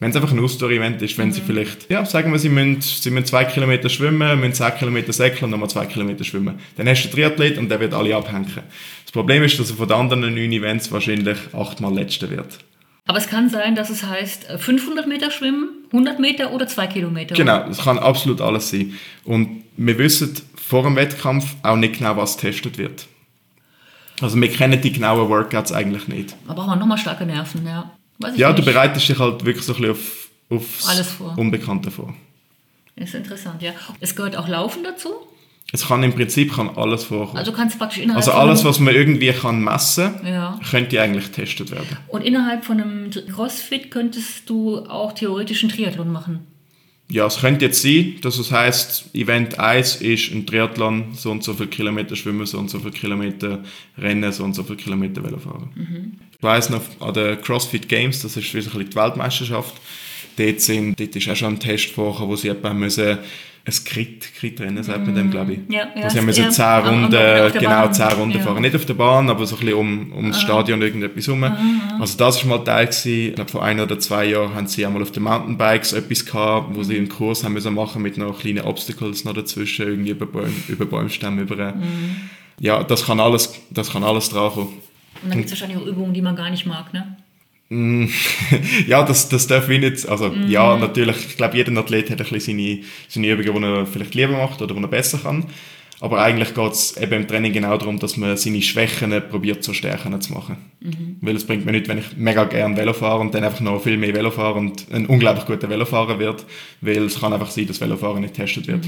Wenn 0.00 0.10
es 0.10 0.16
einfach 0.16 0.32
ein 0.32 0.40
Ausdauer-Event 0.40 1.00
ist, 1.02 1.16
wenn 1.18 1.32
sie 1.32 1.40
vielleicht, 1.40 1.90
ja, 1.90 2.04
sagen 2.04 2.32
wir, 2.32 2.38
sie 2.38 2.48
müssen, 2.48 2.80
sie 2.80 3.10
müssen 3.10 3.26
zwei 3.26 3.44
Kilometer 3.44 3.88
schwimmen, 3.88 4.40
müssen 4.40 4.54
10 4.54 4.74
Kilometer 4.78 5.12
säckeln 5.12 5.44
und 5.44 5.50
nochmal 5.50 5.70
zwei 5.70 5.86
Kilometer 5.86 6.24
schwimmen. 6.24 6.58
Dann 6.76 6.88
hast 6.88 7.04
du 7.04 7.08
einen 7.08 7.14
Triathlet 7.14 7.58
und 7.58 7.68
der 7.68 7.80
wird 7.80 7.94
alle 7.94 8.14
abhängen. 8.16 8.46
Das 9.04 9.12
Problem 9.12 9.42
ist, 9.44 9.58
dass 9.58 9.70
er 9.70 9.76
von 9.76 9.88
den 9.88 9.96
anderen 9.96 10.20
neun 10.34 10.52
Events 10.52 10.90
wahrscheinlich 10.90 11.38
achtmal 11.52 11.94
Letzter 11.94 12.28
wird. 12.28 12.58
Aber 13.06 13.18
es 13.18 13.28
kann 13.28 13.50
sein, 13.50 13.74
dass 13.74 13.90
es 13.90 14.02
heißt 14.02 14.50
äh, 14.50 14.58
500 14.58 15.06
Meter 15.06 15.30
schwimmen, 15.30 15.68
100 15.92 16.18
Meter 16.18 16.52
oder 16.52 16.66
2 16.66 16.86
Kilometer. 16.86 17.34
Genau, 17.34 17.66
das 17.66 17.78
kann 17.78 17.98
absolut 17.98 18.40
alles 18.40 18.70
sein. 18.70 18.94
Und 19.24 19.62
wir 19.76 19.98
wissen 19.98 20.34
vor 20.56 20.82
dem 20.82 20.96
Wettkampf 20.96 21.54
auch 21.62 21.76
nicht 21.76 21.98
genau, 21.98 22.16
was 22.16 22.36
getestet 22.36 22.78
wird. 22.78 23.06
Also 24.20 24.40
wir 24.40 24.48
kennen 24.48 24.80
die 24.80 24.92
genauen 24.92 25.28
Workouts 25.28 25.72
eigentlich 25.72 26.08
nicht. 26.08 26.34
Da 26.46 26.54
braucht 26.54 26.68
man 26.68 26.78
nochmal 26.78 26.98
starke 26.98 27.26
Nerven, 27.26 27.66
ja. 27.66 27.90
Ja, 28.36 28.52
du 28.52 28.64
bereitest 28.64 29.08
dich 29.08 29.18
halt 29.18 29.44
wirklich 29.44 29.64
so 29.64 29.74
ein 29.74 29.80
bisschen 29.80 29.92
auf, 29.92 30.28
aufs 30.50 30.88
Alles 30.88 31.10
vor. 31.10 31.36
Unbekannte 31.36 31.90
vor. 31.90 32.14
Ist 32.96 33.14
interessant, 33.14 33.60
ja. 33.62 33.72
Es 34.00 34.14
gehört 34.14 34.36
auch 34.36 34.48
Laufen 34.48 34.84
dazu. 34.84 35.10
Es 35.72 35.88
kann 35.88 36.02
im 36.04 36.12
Prinzip 36.12 36.54
kann 36.54 36.68
alles 36.76 37.04
vorkommen. 37.04 37.38
Also 37.38 37.52
kannst 37.52 37.78
praktisch 37.78 37.98
innerhalb 37.98 38.24
Also 38.24 38.38
alles, 38.38 38.64
was 38.64 38.78
man 38.78 38.94
irgendwie 38.94 39.32
kann 39.32 39.64
messen 39.64 40.14
Ja. 40.24 40.60
könnte 40.70 41.00
eigentlich 41.02 41.24
getestet 41.32 41.72
werden. 41.72 41.96
Und 42.08 42.22
innerhalb 42.22 42.64
von 42.64 42.80
einem 42.80 43.10
Crossfit 43.10 43.90
könntest 43.90 44.48
du 44.48 44.86
auch 44.86 45.12
theoretisch 45.12 45.64
einen 45.64 45.72
Triathlon 45.72 46.12
machen. 46.12 46.46
Ja, 47.10 47.26
es 47.26 47.38
könnte 47.40 47.66
jetzt 47.66 47.82
sein, 47.82 48.16
dass 48.22 48.38
es 48.38 48.50
heißt, 48.50 49.14
Event 49.14 49.58
1 49.58 49.96
ist 49.96 50.32
ein 50.32 50.46
Triathlon, 50.46 51.12
so 51.14 51.30
und 51.30 51.42
so 51.42 51.52
viele 51.52 51.68
Kilometer 51.68 52.16
schwimmen, 52.16 52.46
so 52.46 52.58
und 52.58 52.70
so 52.70 52.78
viele 52.78 52.92
Kilometer 52.92 53.62
rennen, 53.98 54.32
so 54.32 54.44
und 54.44 54.54
so 54.54 54.62
viele 54.62 54.78
Kilometer 54.78 55.22
Velo 55.22 55.38
fahren. 55.38 56.18
Ich 56.44 56.50
weiss 56.50 56.68
noch, 56.68 56.82
an 57.00 57.14
den 57.14 57.40
CrossFit 57.40 57.88
Games, 57.88 58.20
das 58.20 58.36
ist 58.36 58.52
bisschen 58.52 58.90
die 58.90 58.94
Weltmeisterschaft, 58.96 59.72
dort, 60.36 60.60
sind, 60.60 61.00
dort 61.00 61.16
ist 61.16 61.26
auch 61.30 61.34
schon 61.36 61.54
ein 61.54 61.58
Test 61.58 61.86
vorgekommen, 61.92 62.32
wo 62.32 62.36
sie 62.36 62.50
müssen 62.74 63.16
ein 63.66 63.74
Crit, 63.86 64.26
Crit-Rennen, 64.38 64.84
sagt 64.84 65.06
man 65.06 65.14
dem, 65.14 65.30
glaube 65.30 65.54
ich. 65.54 65.60
Ja, 65.70 65.86
ja, 65.96 66.10
sie 66.10 66.18
haben 66.18 66.26
müssen 66.26 66.44
ja, 66.44 66.50
10 66.50 66.62
am- 66.66 66.84
am- 66.84 66.88
Runden, 67.04 67.52
genau, 67.54 67.70
Bahn. 67.70 67.94
10 67.94 68.06
Runden 68.08 68.36
Ja. 68.36 68.44
fahren. 68.44 68.60
Nicht 68.60 68.76
auf 68.76 68.84
der 68.84 68.92
Bahn, 68.92 69.30
aber 69.30 69.46
so 69.46 69.56
ein 69.56 69.60
bisschen 69.62 69.78
um, 69.78 70.12
um 70.12 70.28
das 70.32 70.42
Stadion 70.42 70.82
irgendetwas 70.82 71.26
herum. 71.28 71.44
Also 71.98 72.18
das 72.18 72.46
war 72.46 72.58
mal 72.58 72.62
Teil 72.62 72.88
gewesen. 72.88 73.28
Ich 73.30 73.34
glaube, 73.36 73.50
vor 73.50 73.62
ein 73.64 73.80
oder 73.80 73.98
zwei 73.98 74.26
Jahren 74.26 74.54
haben 74.54 74.66
sie 74.66 74.84
einmal 74.84 75.00
auf 75.00 75.12
den 75.12 75.22
Mountainbikes 75.22 75.94
etwas 75.94 76.26
gehabt, 76.26 76.76
wo 76.76 76.82
sie 76.82 76.98
einen 76.98 77.08
Kurs 77.08 77.42
haben 77.42 77.54
müssen 77.54 77.72
machen 77.74 78.02
mit 78.02 78.18
noch 78.18 78.38
kleinen 78.40 78.64
Obstacles 78.66 79.24
noch 79.24 79.32
dazwischen, 79.32 79.86
irgendwie 79.86 80.10
über, 80.10 80.26
Bäume, 80.26 80.52
über 80.68 80.84
Bäumstämme, 80.84 81.40
über... 81.40 81.72
Ja, 82.60 82.82
das 82.84 83.06
kann 83.06 83.18
alles, 83.18 83.54
das 83.70 83.90
kann 83.90 84.04
alles 84.04 84.28
dran 84.28 84.50
kommen. 84.52 84.68
Und 85.24 85.30
dann 85.30 85.38
gibt 85.38 85.46
es 85.46 85.52
wahrscheinlich 85.52 85.78
auch 85.78 85.86
Übungen, 85.86 86.14
die 86.14 86.22
man 86.22 86.36
gar 86.36 86.50
nicht 86.50 86.66
mag, 86.66 86.92
ne? 86.92 87.16
ja, 88.86 89.02
das, 89.02 89.28
das 89.28 89.46
darf 89.46 89.68
ich 89.68 89.80
nicht. 89.80 90.06
Also, 90.06 90.32
ja, 90.46 90.76
natürlich, 90.76 91.16
ich 91.26 91.36
glaube, 91.36 91.56
jeder 91.56 91.76
Athlet 91.78 92.10
hat 92.10 92.20
ein 92.20 92.26
bisschen 92.28 92.58
seine, 92.58 92.80
seine 93.08 93.30
Übungen, 93.30 93.62
die 93.62 93.80
er 93.80 93.86
vielleicht 93.86 94.14
lieber 94.14 94.32
macht 94.36 94.60
oder 94.62 94.74
die 94.74 94.80
er 94.82 94.88
besser 94.88 95.18
kann. 95.18 95.46
Aber 96.00 96.22
eigentlich 96.22 96.54
geht 96.54 96.72
es 96.72 96.96
eben 96.98 97.14
im 97.22 97.26
Training 97.28 97.52
genau 97.52 97.78
darum, 97.78 97.98
dass 97.98 98.16
man 98.18 98.36
seine 98.36 98.60
Schwächen 98.60 99.10
probiert 99.30 99.64
zu 99.64 99.72
Stärken 99.72 100.20
zu 100.20 100.34
machen. 100.34 100.56
Weil 101.22 101.36
es 101.36 101.46
bringt 101.46 101.64
mir 101.64 101.72
nicht, 101.72 101.88
wenn 101.88 101.98
ich 101.98 102.16
mega 102.16 102.44
gerne 102.44 102.76
Velo 102.76 102.92
fahre 102.92 103.20
und 103.20 103.32
dann 103.34 103.44
einfach 103.44 103.60
noch 103.60 103.82
viel 103.82 103.96
mehr 103.96 104.12
Velo 104.14 104.30
fahre 104.30 104.58
und 104.58 104.86
ein 104.92 105.06
unglaublich 105.06 105.46
guter 105.46 105.70
Velofahrer 105.70 106.18
wird, 106.18 106.44
weil 106.82 107.04
es 107.04 107.18
kann 107.20 107.32
einfach 107.32 107.50
sein, 107.50 107.66
dass 107.66 107.80
Velofahren 107.80 108.20
nicht 108.20 108.34
getestet 108.34 108.66
wird. 108.66 108.84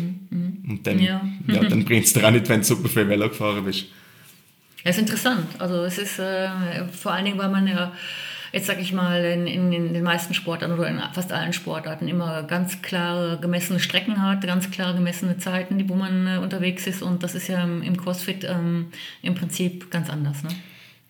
Und 0.68 0.80
dann, 0.86 0.98
Ja. 0.98 1.22
ja. 1.46 1.64
dann 1.68 1.84
bringt 1.84 2.04
es 2.04 2.12
dir 2.12 2.26
auch 2.26 2.30
nicht, 2.30 2.48
wenn 2.50 2.60
du 2.60 2.66
super 2.66 2.88
viel 2.88 3.08
Velo 3.08 3.28
gefahren 3.28 3.64
bist. 3.64 3.86
Ja, 4.86 4.90
ist 4.90 5.00
interessant. 5.00 5.48
Also 5.58 5.82
es 5.82 5.98
ist 5.98 6.20
äh, 6.20 6.48
vor 6.92 7.10
allen 7.10 7.24
Dingen, 7.24 7.38
weil 7.38 7.48
man 7.48 7.66
ja 7.66 7.90
jetzt 8.52 8.68
sage 8.68 8.82
ich 8.82 8.92
mal, 8.92 9.24
in, 9.24 9.48
in, 9.48 9.72
in, 9.72 9.92
den 9.92 10.04
meisten 10.04 10.32
Sportarten 10.32 10.78
oder 10.78 10.88
in 10.88 11.02
fast 11.12 11.32
allen 11.32 11.52
Sportarten 11.52 12.06
immer 12.06 12.44
ganz 12.44 12.82
klare 12.82 13.36
gemessene 13.40 13.80
Strecken 13.80 14.22
hat, 14.22 14.42
ganz 14.46 14.70
klare 14.70 14.94
gemessene 14.94 15.38
Zeiten, 15.38 15.88
wo 15.88 15.96
man 15.96 16.28
äh, 16.28 16.38
unterwegs 16.38 16.86
ist. 16.86 17.02
Und 17.02 17.24
das 17.24 17.34
ist 17.34 17.48
ja 17.48 17.64
im, 17.64 17.82
im 17.82 17.96
CrossFit 17.96 18.44
ähm, 18.44 18.92
im 19.22 19.34
Prinzip 19.34 19.90
ganz 19.90 20.08
anders. 20.08 20.44
Ne? 20.44 20.50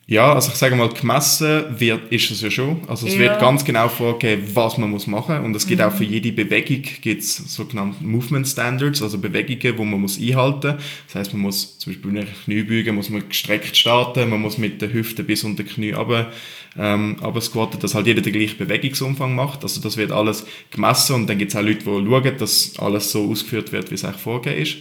Ja, 0.08 0.34
also 0.34 0.52
ich 0.52 0.54
sage 0.54 0.76
mal, 0.76 0.88
gemessen 0.88 1.64
wird, 1.80 2.12
ist 2.12 2.30
es 2.30 2.40
ja 2.40 2.48
schon. 2.48 2.80
Also 2.86 3.08
es 3.08 3.14
ja. 3.14 3.20
wird 3.20 3.40
ganz 3.40 3.64
genau 3.64 3.88
vorgegeben, 3.88 4.44
was 4.54 4.78
man 4.78 4.88
muss 4.90 5.08
machen 5.08 5.44
Und 5.44 5.56
es 5.56 5.66
gibt 5.66 5.80
mhm. 5.80 5.88
auch 5.88 5.92
für 5.92 6.04
jede 6.04 6.30
Bewegung 6.30 6.82
gibt's 7.00 7.52
sogenannte 7.52 8.04
Movement 8.04 8.46
Standards, 8.46 9.02
also 9.02 9.18
Bewegungen, 9.18 9.76
wo 9.76 9.84
man 9.84 10.02
muss 10.02 10.20
einhalten 10.20 10.74
muss. 10.74 10.84
Das 11.06 11.14
heißt, 11.16 11.32
man 11.32 11.42
muss 11.42 11.78
zum 11.78 11.92
Beispiel 11.92 12.10
eine 12.10 12.26
Kniebeuge, 12.44 12.92
muss 12.92 13.10
man 13.10 13.28
gestreckt 13.28 13.76
starten, 13.76 14.30
man 14.30 14.40
muss 14.40 14.58
mit 14.58 14.80
der 14.80 14.92
Hüfte 14.92 15.24
bis 15.24 15.42
unter 15.42 15.64
die 15.64 15.70
Knie 15.70 15.90
runter, 15.90 16.30
ähm, 16.78 17.16
aber 17.20 17.40
squatten, 17.40 17.80
dass 17.80 17.96
halt 17.96 18.06
jeder 18.06 18.22
den 18.22 18.32
gleichen 18.32 18.58
Bewegungsumfang 18.58 19.34
macht. 19.34 19.64
Also 19.64 19.80
das 19.80 19.96
wird 19.96 20.12
alles 20.12 20.46
gemessen 20.70 21.16
und 21.16 21.26
dann 21.26 21.38
gibt 21.38 21.50
es 21.50 21.56
auch 21.56 21.62
Leute, 21.62 21.80
die 21.80 21.84
schauen, 21.84 22.38
dass 22.38 22.78
alles 22.78 23.10
so 23.10 23.28
ausgeführt 23.28 23.72
wird, 23.72 23.90
wie 23.90 23.96
es 23.96 24.04
eigentlich 24.04 24.22
vorgegeben 24.22 24.62
ist. 24.62 24.76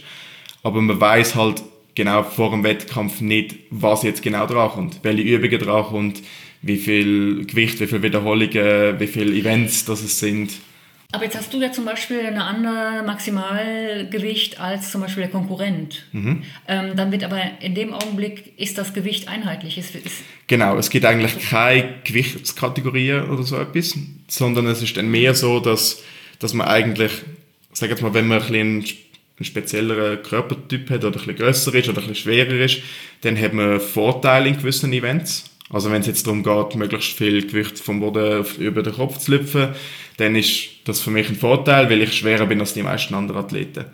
Aber 0.62 0.80
man 0.80 1.00
weiß 1.00 1.34
halt, 1.34 1.62
genau 1.96 2.22
vor 2.22 2.50
dem 2.50 2.62
Wettkampf 2.62 3.20
nicht, 3.20 3.56
was 3.70 4.04
jetzt 4.04 4.22
genau 4.22 4.46
dran 4.46 4.70
kommt, 4.70 5.00
welche 5.02 5.22
Übungen 5.22 5.58
dran 5.58 5.84
kommt, 5.84 6.22
wie 6.62 6.76
viel 6.76 7.44
Gewicht, 7.44 7.80
wie 7.80 7.86
viele 7.86 8.04
Wiederholungen, 8.04 9.00
wie 9.00 9.06
viele 9.08 9.34
Events 9.34 9.84
das 9.84 10.02
es 10.02 10.20
sind. 10.20 10.52
Aber 11.12 11.24
jetzt 11.24 11.36
hast 11.36 11.54
du 11.54 11.60
ja 11.60 11.70
zum 11.70 11.84
Beispiel 11.84 12.20
eine 12.20 12.44
andere 12.44 13.04
Maximalgewicht 13.06 14.60
als 14.60 14.90
zum 14.90 15.00
Beispiel 15.00 15.22
der 15.22 15.30
Konkurrent. 15.30 16.04
Mhm. 16.12 16.42
Ähm, 16.66 16.96
dann 16.96 17.12
wird 17.12 17.22
aber 17.24 17.40
in 17.60 17.74
dem 17.74 17.94
Augenblick 17.94 18.58
ist 18.58 18.76
das 18.76 18.92
Gewicht 18.92 19.28
einheitlich. 19.28 19.78
Es 19.78 19.94
ist 19.94 20.12
genau, 20.48 20.76
es 20.76 20.90
gibt 20.90 21.04
eigentlich 21.04 21.38
keine 21.48 21.94
Gewichtskategorien 22.04 23.30
oder 23.30 23.44
so 23.44 23.56
etwas, 23.56 23.96
sondern 24.28 24.66
es 24.66 24.82
ist 24.82 24.96
dann 24.96 25.08
mehr 25.08 25.34
so, 25.34 25.60
dass, 25.60 26.02
dass 26.40 26.54
man 26.54 26.66
eigentlich, 26.66 27.12
sag 27.72 27.88
jetzt 27.88 28.02
mal, 28.02 28.12
wenn 28.12 28.26
man 28.26 28.42
ein 28.42 28.46
bisschen 28.48 28.84
einen 29.38 29.44
spezielleren 29.44 30.22
Körpertyp 30.22 30.90
hat 30.90 31.04
oder 31.04 31.08
ein 31.08 31.12
bisschen 31.12 31.36
grösser 31.36 31.74
ist 31.74 31.88
oder 31.88 31.98
ein 31.98 32.08
bisschen 32.08 32.14
schwerer 32.14 32.64
ist, 32.64 32.78
dann 33.22 33.38
hat 33.38 33.52
man 33.52 33.80
Vorteile 33.80 34.48
in 34.48 34.56
gewissen 34.56 34.92
Events. 34.92 35.50
Also 35.70 35.90
wenn 35.90 36.00
es 36.00 36.06
jetzt 36.06 36.26
darum 36.26 36.42
geht, 36.42 36.76
möglichst 36.76 37.12
viel 37.12 37.46
Gewicht 37.46 37.78
vom 37.78 38.00
Boden 38.00 38.44
über 38.58 38.82
den 38.82 38.94
Kopf 38.94 39.18
zu 39.18 39.32
lüpfen, 39.32 39.68
dann 40.16 40.36
ist 40.36 40.68
das 40.84 41.00
für 41.00 41.10
mich 41.10 41.28
ein 41.28 41.36
Vorteil, 41.36 41.90
weil 41.90 42.02
ich 42.02 42.14
schwerer 42.14 42.46
bin 42.46 42.60
als 42.60 42.72
die 42.72 42.82
meisten 42.82 43.14
anderen 43.14 43.44
Athleten. 43.44 43.84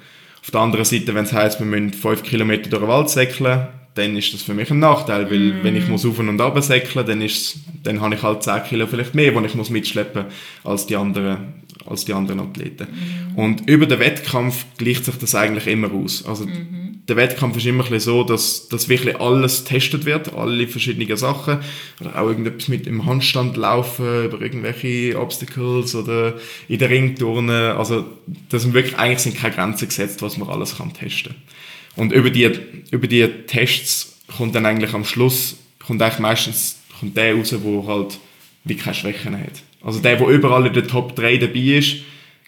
Auf 0.42 0.50
der 0.50 0.60
anderen 0.60 0.84
Seite, 0.84 1.14
wenn 1.14 1.24
es 1.24 1.32
heisst, 1.32 1.60
wir 1.60 1.66
müssen 1.66 1.92
5 1.92 2.22
Kilometer 2.22 2.68
durch 2.68 2.82
den 2.82 2.88
Wald 2.88 3.08
säckeln, 3.08 3.68
dann 3.94 4.16
ist 4.16 4.32
das 4.32 4.42
für 4.42 4.54
mich 4.54 4.70
ein 4.70 4.78
Nachteil, 4.78 5.30
weil 5.30 5.52
mm. 5.52 5.64
wenn 5.64 5.76
ich 5.76 5.86
muss 5.86 6.04
auf 6.06 6.18
und 6.18 6.40
ab 6.40 6.62
säckeln, 6.62 7.06
dann 7.06 7.20
ist, 7.20 7.58
dann 7.82 8.00
habe 8.00 8.14
ich 8.14 8.22
halt 8.22 8.42
10 8.42 8.64
Kilo 8.64 8.86
vielleicht 8.86 9.14
mehr, 9.14 9.32
die 9.32 9.46
ich 9.46 9.54
muss 9.54 9.70
mitschleppen 9.70 10.26
als 10.64 10.86
die 10.86 10.96
anderen, 10.96 11.54
als 11.86 12.04
die 12.04 12.12
anderen 12.12 12.40
Athleten. 12.40 12.86
Mm. 13.34 13.38
Und 13.38 13.68
über 13.68 13.86
den 13.86 13.98
Wettkampf 13.98 14.64
gleicht 14.78 15.04
sich 15.04 15.16
das 15.16 15.34
eigentlich 15.34 15.66
immer 15.66 15.92
aus. 15.92 16.24
Also 16.24 16.44
mm. 16.44 17.02
der 17.08 17.16
Wettkampf 17.16 17.56
ist 17.56 17.66
immer 17.66 17.84
so, 18.00 18.24
dass, 18.24 18.68
dass 18.68 18.88
wirklich 18.88 19.20
alles 19.20 19.64
getestet 19.64 20.04
wird, 20.04 20.32
alle 20.34 20.68
verschiedenen 20.68 21.16
Sachen, 21.16 21.58
oder 22.00 22.18
auch 22.18 22.28
irgendetwas 22.28 22.68
mit 22.68 22.86
im 22.86 23.06
Handstand 23.06 23.56
laufen, 23.56 24.24
über 24.24 24.40
irgendwelche 24.40 25.18
Obstacles 25.18 25.94
oder 25.94 26.34
in 26.68 26.78
der 26.78 26.90
Ringturnen. 26.90 27.76
Also 27.76 28.04
das 28.48 28.62
sind 28.62 28.74
wirklich 28.74 28.96
eigentlich 28.98 29.20
sind 29.20 29.36
keine 29.36 29.54
Grenzen 29.54 29.88
gesetzt, 29.88 30.22
was 30.22 30.36
man 30.36 30.48
alles 30.48 30.76
kann 30.76 30.92
testen 30.92 31.32
kann. 31.32 32.04
Und 32.04 32.12
über 32.12 32.30
die, 32.30 32.50
über 32.90 33.06
die 33.06 33.26
Tests 33.46 34.18
kommt 34.36 34.54
dann 34.54 34.66
eigentlich 34.66 34.94
am 34.94 35.04
Schluss, 35.04 35.56
kommt 35.84 36.00
eigentlich 36.00 36.20
meistens 36.20 36.78
kommt 36.98 37.16
der 37.16 37.34
raus, 37.34 37.50
der 37.50 37.86
halt 37.86 38.18
wie 38.64 38.76
keine 38.76 38.94
Schwächen 38.94 39.36
hat. 39.38 39.62
Also 39.82 40.00
der, 40.00 40.16
der 40.16 40.26
überall 40.28 40.66
in 40.66 40.72
der 40.72 40.86
Top 40.86 41.16
3 41.16 41.38
dabei 41.38 41.58
ist, 41.58 41.96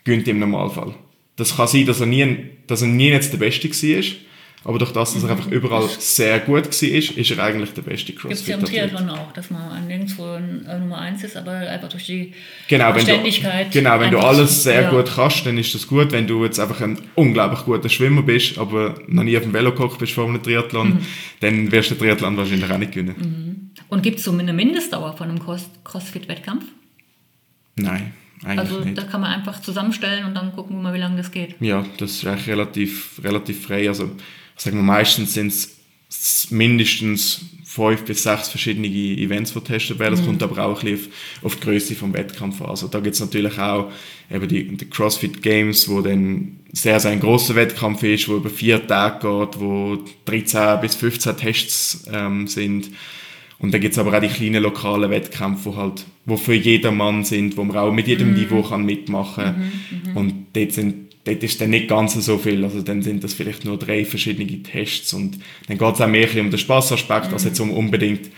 gönnt 0.04 0.28
im 0.28 0.38
Normalfall. 0.38 0.94
Das 1.36 1.56
kann 1.56 1.66
sein, 1.66 1.86
dass 1.86 2.00
er 2.00 2.06
nie, 2.06 2.36
dass 2.66 2.82
er 2.82 2.88
nie 2.88 3.08
jetzt 3.08 3.32
der 3.32 3.38
Beste 3.38 3.68
war, 3.68 4.04
aber 4.64 4.78
durch 4.78 4.92
das, 4.92 5.12
dass 5.12 5.24
er 5.24 5.30
einfach 5.30 5.50
überall 5.50 5.86
sehr 5.98 6.40
gut 6.40 6.64
war, 6.64 7.18
ist 7.18 7.30
er 7.30 7.44
eigentlich 7.44 7.74
der 7.74 7.82
beste 7.82 8.14
crossfit 8.14 8.30
Gibt 8.30 8.40
es 8.40 8.46
ja 8.48 8.56
im 8.56 8.90
Triathlon 8.90 9.10
auch, 9.10 9.30
dass 9.32 9.50
man 9.50 9.86
nirgendwo 9.86 10.24
äh, 10.36 10.78
Nummer 10.78 10.98
1 10.98 11.22
ist, 11.22 11.36
aber 11.36 11.52
einfach 11.52 11.90
durch 11.90 12.06
die 12.06 12.32
genau, 12.66 12.98
Ständigkeit. 12.98 13.70
genau, 13.70 14.00
wenn 14.00 14.10
du 14.10 14.18
alles 14.18 14.62
sehr 14.62 14.82
ja. 14.82 14.90
gut 14.90 15.12
kannst, 15.14 15.44
dann 15.44 15.58
ist 15.58 15.74
das 15.74 15.86
gut. 15.86 16.12
Wenn 16.12 16.26
du 16.26 16.44
jetzt 16.44 16.58
einfach 16.58 16.80
ein 16.80 16.98
unglaublich 17.14 17.60
guter 17.60 17.90
Schwimmer 17.90 18.22
bist, 18.22 18.56
aber 18.56 18.94
noch 19.06 19.22
nie 19.22 19.36
auf 19.36 19.42
dem 19.42 19.52
Velo 19.52 19.70
gekocht 19.70 19.98
bist 19.98 20.12
vor 20.12 20.26
einem 20.26 20.42
Triathlon, 20.42 20.94
mhm. 20.94 20.98
dann 21.40 21.70
wirst 21.70 21.90
du 21.90 21.94
den 21.94 22.00
Triathlon 22.00 22.36
wahrscheinlich 22.38 22.70
auch 22.70 22.78
nicht 22.78 22.92
gewinnen. 22.92 23.16
Mhm. 23.18 23.82
Und 23.90 24.02
gibt 24.02 24.18
es 24.18 24.24
so 24.24 24.32
eine 24.32 24.52
Mindestdauer 24.54 25.14
von 25.14 25.28
einem 25.28 25.40
Crossfit-Wettkampf? 25.84 26.64
Nein. 27.76 28.12
Eigentlich 28.44 28.58
also 28.58 28.80
nicht. 28.80 28.98
da 28.98 29.02
kann 29.02 29.22
man 29.22 29.32
einfach 29.32 29.60
zusammenstellen 29.62 30.24
und 30.26 30.34
dann 30.34 30.52
gucken 30.52 30.76
wir 30.76 30.82
mal, 30.82 30.94
wie 30.94 30.98
lange 30.98 31.16
das 31.16 31.30
geht. 31.30 31.56
Ja, 31.60 31.84
das 31.98 32.12
ist 32.12 32.26
eigentlich 32.26 32.48
relativ, 32.48 33.20
relativ 33.22 33.66
frei. 33.66 33.88
Also 33.88 34.10
sagen 34.56 34.76
wir, 34.76 34.82
meistens 34.82 35.34
sind 35.34 35.48
es 35.48 36.50
mindestens 36.50 37.46
fünf 37.64 38.04
bis 38.04 38.22
sechs 38.22 38.48
verschiedene 38.48 38.86
Events, 38.86 39.52
die 39.52 39.58
getestet 39.58 39.98
werden. 39.98 40.12
Das 40.12 40.22
mhm. 40.22 40.26
kommt 40.26 40.42
aber 40.42 40.64
auch 40.64 40.82
ein 40.82 40.90
bisschen 40.90 41.10
auf, 41.42 41.46
auf 41.46 41.56
die 41.56 41.62
Größe 41.62 41.94
vom 41.94 42.12
Wettkampf 42.12 42.60
an. 42.62 42.68
Also 42.68 42.86
da 42.86 43.00
gibt 43.00 43.14
es 43.14 43.20
natürlich 43.20 43.58
auch 43.58 43.90
eben 44.30 44.48
die, 44.48 44.76
die 44.76 44.88
CrossFit 44.88 45.42
Games, 45.42 45.88
wo 45.88 46.00
dann 46.00 46.60
sehr, 46.72 47.00
sehr 47.00 47.10
ein 47.10 47.20
großer 47.20 47.54
Wettkampf 47.56 48.02
ist, 48.02 48.28
wo 48.28 48.36
über 48.36 48.50
vier 48.50 48.86
Tage 48.86 49.26
geht, 49.26 49.60
wo 49.60 49.98
13 50.26 50.80
bis 50.80 50.94
15 50.94 51.36
Tests 51.36 52.06
ähm, 52.12 52.46
sind. 52.46 52.90
Und 53.64 53.72
dann 53.72 53.80
gibt 53.80 53.94
es 53.94 53.98
aber 53.98 54.14
auch 54.14 54.20
die 54.20 54.28
kleinen 54.28 54.62
lokalen 54.62 55.10
Wettkämpfe, 55.10 55.64
wo 55.64 55.76
halt, 55.76 56.04
wo 56.26 56.36
für 56.36 56.52
jedermann 56.52 57.24
sind, 57.24 57.56
wo 57.56 57.64
man 57.64 57.78
auch 57.78 57.90
mit 57.90 58.06
jedem 58.06 58.32
mhm. 58.32 58.34
Niveau 58.34 58.62
kann 58.62 58.84
mitmachen 58.84 59.42
kann. 59.42 59.56
Mhm, 59.56 60.10
mhm, 60.10 60.16
und 60.18 60.46
dort 60.52 60.72
sind 60.72 61.14
dort 61.24 61.42
ist 61.42 61.58
dann 61.62 61.70
nicht 61.70 61.88
ganz 61.88 62.12
so 62.12 62.36
viel. 62.36 62.62
Also 62.62 62.82
dann 62.82 63.00
sind 63.00 63.24
das 63.24 63.32
vielleicht 63.32 63.64
nur 63.64 63.78
drei 63.78 64.04
verschiedene 64.04 64.62
Tests 64.62 65.14
und 65.14 65.38
dann 65.66 65.78
geht 65.78 65.94
es 65.94 66.00
auch 66.02 66.06
mehr 66.06 66.28
um 66.38 66.50
den 66.50 66.58
Spaßaspekt, 66.58 67.28
mhm. 67.28 67.32
als 67.32 67.44
jetzt 67.44 67.58
um 67.58 67.70
unbedingt 67.70 68.28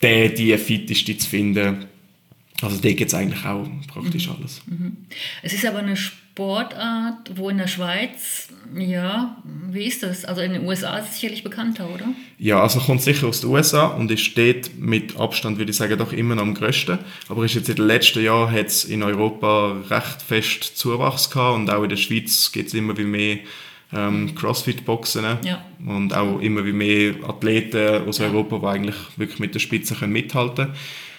den, 0.00 0.32
die 0.36 0.56
fitteste 0.56 1.18
zu 1.18 1.28
finden. 1.28 1.86
Also 2.60 2.76
da 2.76 2.92
gibt 2.92 3.08
es 3.08 3.14
eigentlich 3.14 3.44
auch 3.44 3.68
praktisch 3.88 4.28
mhm. 4.28 4.34
alles. 4.38 4.62
Mhm. 4.66 4.96
Es 5.42 5.54
ist 5.54 5.66
aber 5.66 5.78
eine 5.78 5.96
Sportart, 6.34 7.36
wo 7.36 7.50
in 7.50 7.58
der 7.58 7.66
Schweiz, 7.66 8.48
ja, 8.74 9.36
wie 9.68 9.84
ist 9.84 10.02
das? 10.02 10.24
Also 10.24 10.40
in 10.40 10.54
den 10.54 10.66
USA 10.66 10.96
ist 10.96 11.10
es 11.10 11.14
sicherlich 11.16 11.44
bekannter, 11.44 11.86
oder? 11.92 12.06
Ja, 12.38 12.62
also 12.62 12.80
kommt 12.80 13.02
sicher 13.02 13.26
aus 13.26 13.42
den 13.42 13.50
USA 13.50 13.88
und 13.88 14.10
ist 14.10 14.22
steht 14.22 14.78
mit 14.78 15.18
Abstand, 15.20 15.58
würde 15.58 15.72
ich 15.72 15.76
sagen, 15.76 15.98
doch 15.98 16.14
immer 16.14 16.34
noch 16.34 16.44
am 16.44 16.54
größten. 16.54 16.98
Aber 17.28 17.44
ist 17.44 17.54
jetzt 17.54 17.68
in 17.68 17.76
den 17.76 17.86
letzten 17.86 18.24
Jahren 18.24 18.50
hat 18.50 18.68
es 18.68 18.84
in 18.84 19.02
Europa 19.02 19.76
recht 19.90 20.22
fest 20.22 20.64
Zuwachs 20.78 21.28
gehabt 21.28 21.56
und 21.56 21.70
auch 21.70 21.82
in 21.82 21.90
der 21.90 21.96
Schweiz 21.96 22.50
gibt 22.50 22.68
es 22.68 22.74
immer 22.74 22.96
wie 22.96 23.04
mehr 23.04 23.38
ähm, 23.92 24.34
Crossfit-Boxen 24.34 25.24
ja. 25.44 25.62
und 25.86 26.14
auch 26.14 26.40
immer 26.40 26.64
wie 26.64 26.72
mehr 26.72 27.14
Athleten 27.28 28.08
aus 28.08 28.16
ja. 28.16 28.28
Europa, 28.28 28.58
die 28.58 28.66
eigentlich 28.66 28.96
wirklich 29.18 29.38
mit 29.38 29.54
der 29.54 29.60
Spitze 29.60 29.94
können 29.96 30.14
mithalten 30.14 30.64
können. 30.64 30.76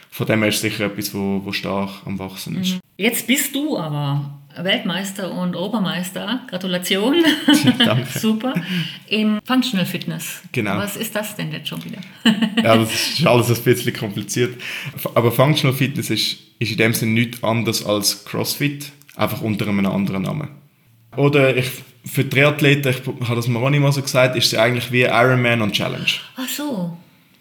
Von 0.10 0.26
dem 0.26 0.40
her 0.40 0.50
ist 0.50 0.56
es 0.56 0.62
sicher 0.62 0.86
etwas, 0.86 1.14
wo, 1.14 1.42
wo 1.44 1.52
stark 1.52 1.90
am 2.06 2.18
Wachsen 2.18 2.60
ist. 2.60 2.74
Mhm. 2.74 2.80
Jetzt 2.98 3.28
bist 3.28 3.54
du 3.54 3.78
aber 3.78 4.40
Weltmeister 4.58 5.32
und 5.32 5.56
Obermeister. 5.56 6.42
Gratulation. 6.50 7.16
Danke. 7.80 8.08
Super. 8.20 8.54
Im 9.08 9.40
Functional 9.46 9.86
Fitness. 9.86 10.42
Genau. 10.52 10.78
Was 10.78 10.96
ist 10.96 11.16
das 11.16 11.36
denn 11.36 11.52
jetzt 11.52 11.68
schon 11.68 11.84
wieder? 11.84 12.00
ja, 12.64 12.78
das 12.78 12.94
ist 12.94 13.26
alles 13.26 13.50
ein 13.50 13.64
bisschen 13.64 13.94
kompliziert. 13.94 14.62
Aber 15.16 15.32
Functional 15.32 15.76
Fitness 15.76 16.10
ist, 16.10 16.38
ist 16.60 16.72
in 16.72 16.78
dem 16.78 16.94
Sinne 16.94 17.14
nichts 17.14 17.44
anderes 17.44 17.86
als 17.86 18.26
CrossFit, 18.26 18.92
einfach 19.16 19.42
unter 19.42 19.68
einem 19.68 19.86
anderen 19.86 20.24
Namen. 20.24 20.50
Oder 21.16 21.56
ich, 21.56 21.70
für 22.06 22.28
Triathleten, 22.28 22.92
ich 22.92 23.28
habe 23.28 23.36
das 23.36 23.48
mir 23.48 23.60
auch 23.60 23.70
nicht 23.70 23.80
mal 23.80 23.92
so 23.92 24.02
gesagt, 24.02 24.36
ist 24.36 24.54
es 24.54 24.60
eigentlich 24.60 24.92
wie 24.92 25.04
Ironman 25.04 25.62
und 25.62 25.74
Challenge. 25.74 26.06
Ach 26.36 26.50
so. 26.50 26.98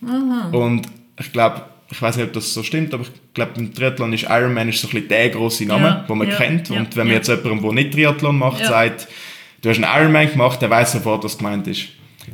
Aha. 0.07 0.49
Und 0.53 0.87
ich 1.19 1.33
glaube, 1.33 1.63
ich 1.93 2.01
weiß 2.01 2.17
nicht, 2.17 2.27
ob 2.27 2.33
das 2.33 2.55
so 2.55 2.63
stimmt, 2.63 2.95
aber 2.95 3.03
ich 3.03 3.11
glaube, 3.35 3.53
im 3.57 3.75
Triathlon 3.75 4.15
ist 4.15 4.25
Ironman 4.25 4.71
ist 4.71 4.81
so 4.81 4.89
ein 4.89 4.93
bisschen 4.93 5.09
der 5.09 5.29
große 5.29 5.67
Name, 5.67 5.85
ja, 5.85 6.07
den 6.09 6.19
man 6.19 6.29
ja, 6.29 6.37
kennt. 6.37 6.71
Ja, 6.71 6.77
und 6.77 6.97
wenn 6.97 7.07
man 7.07 7.17
jetzt 7.17 7.29
jemandem, 7.29 7.61
der 7.61 7.73
nicht 7.73 7.93
Triathlon 7.93 8.39
macht, 8.39 8.65
sagt, 8.65 9.09
du 9.61 9.69
hast 9.69 9.77
einen 9.77 10.03
Ironman 10.03 10.31
gemacht, 10.31 10.63
der 10.63 10.71
weiß 10.71 10.93
sofort, 10.93 11.23
was 11.23 11.37
gemeint 11.37 11.67
ist. 11.67 11.89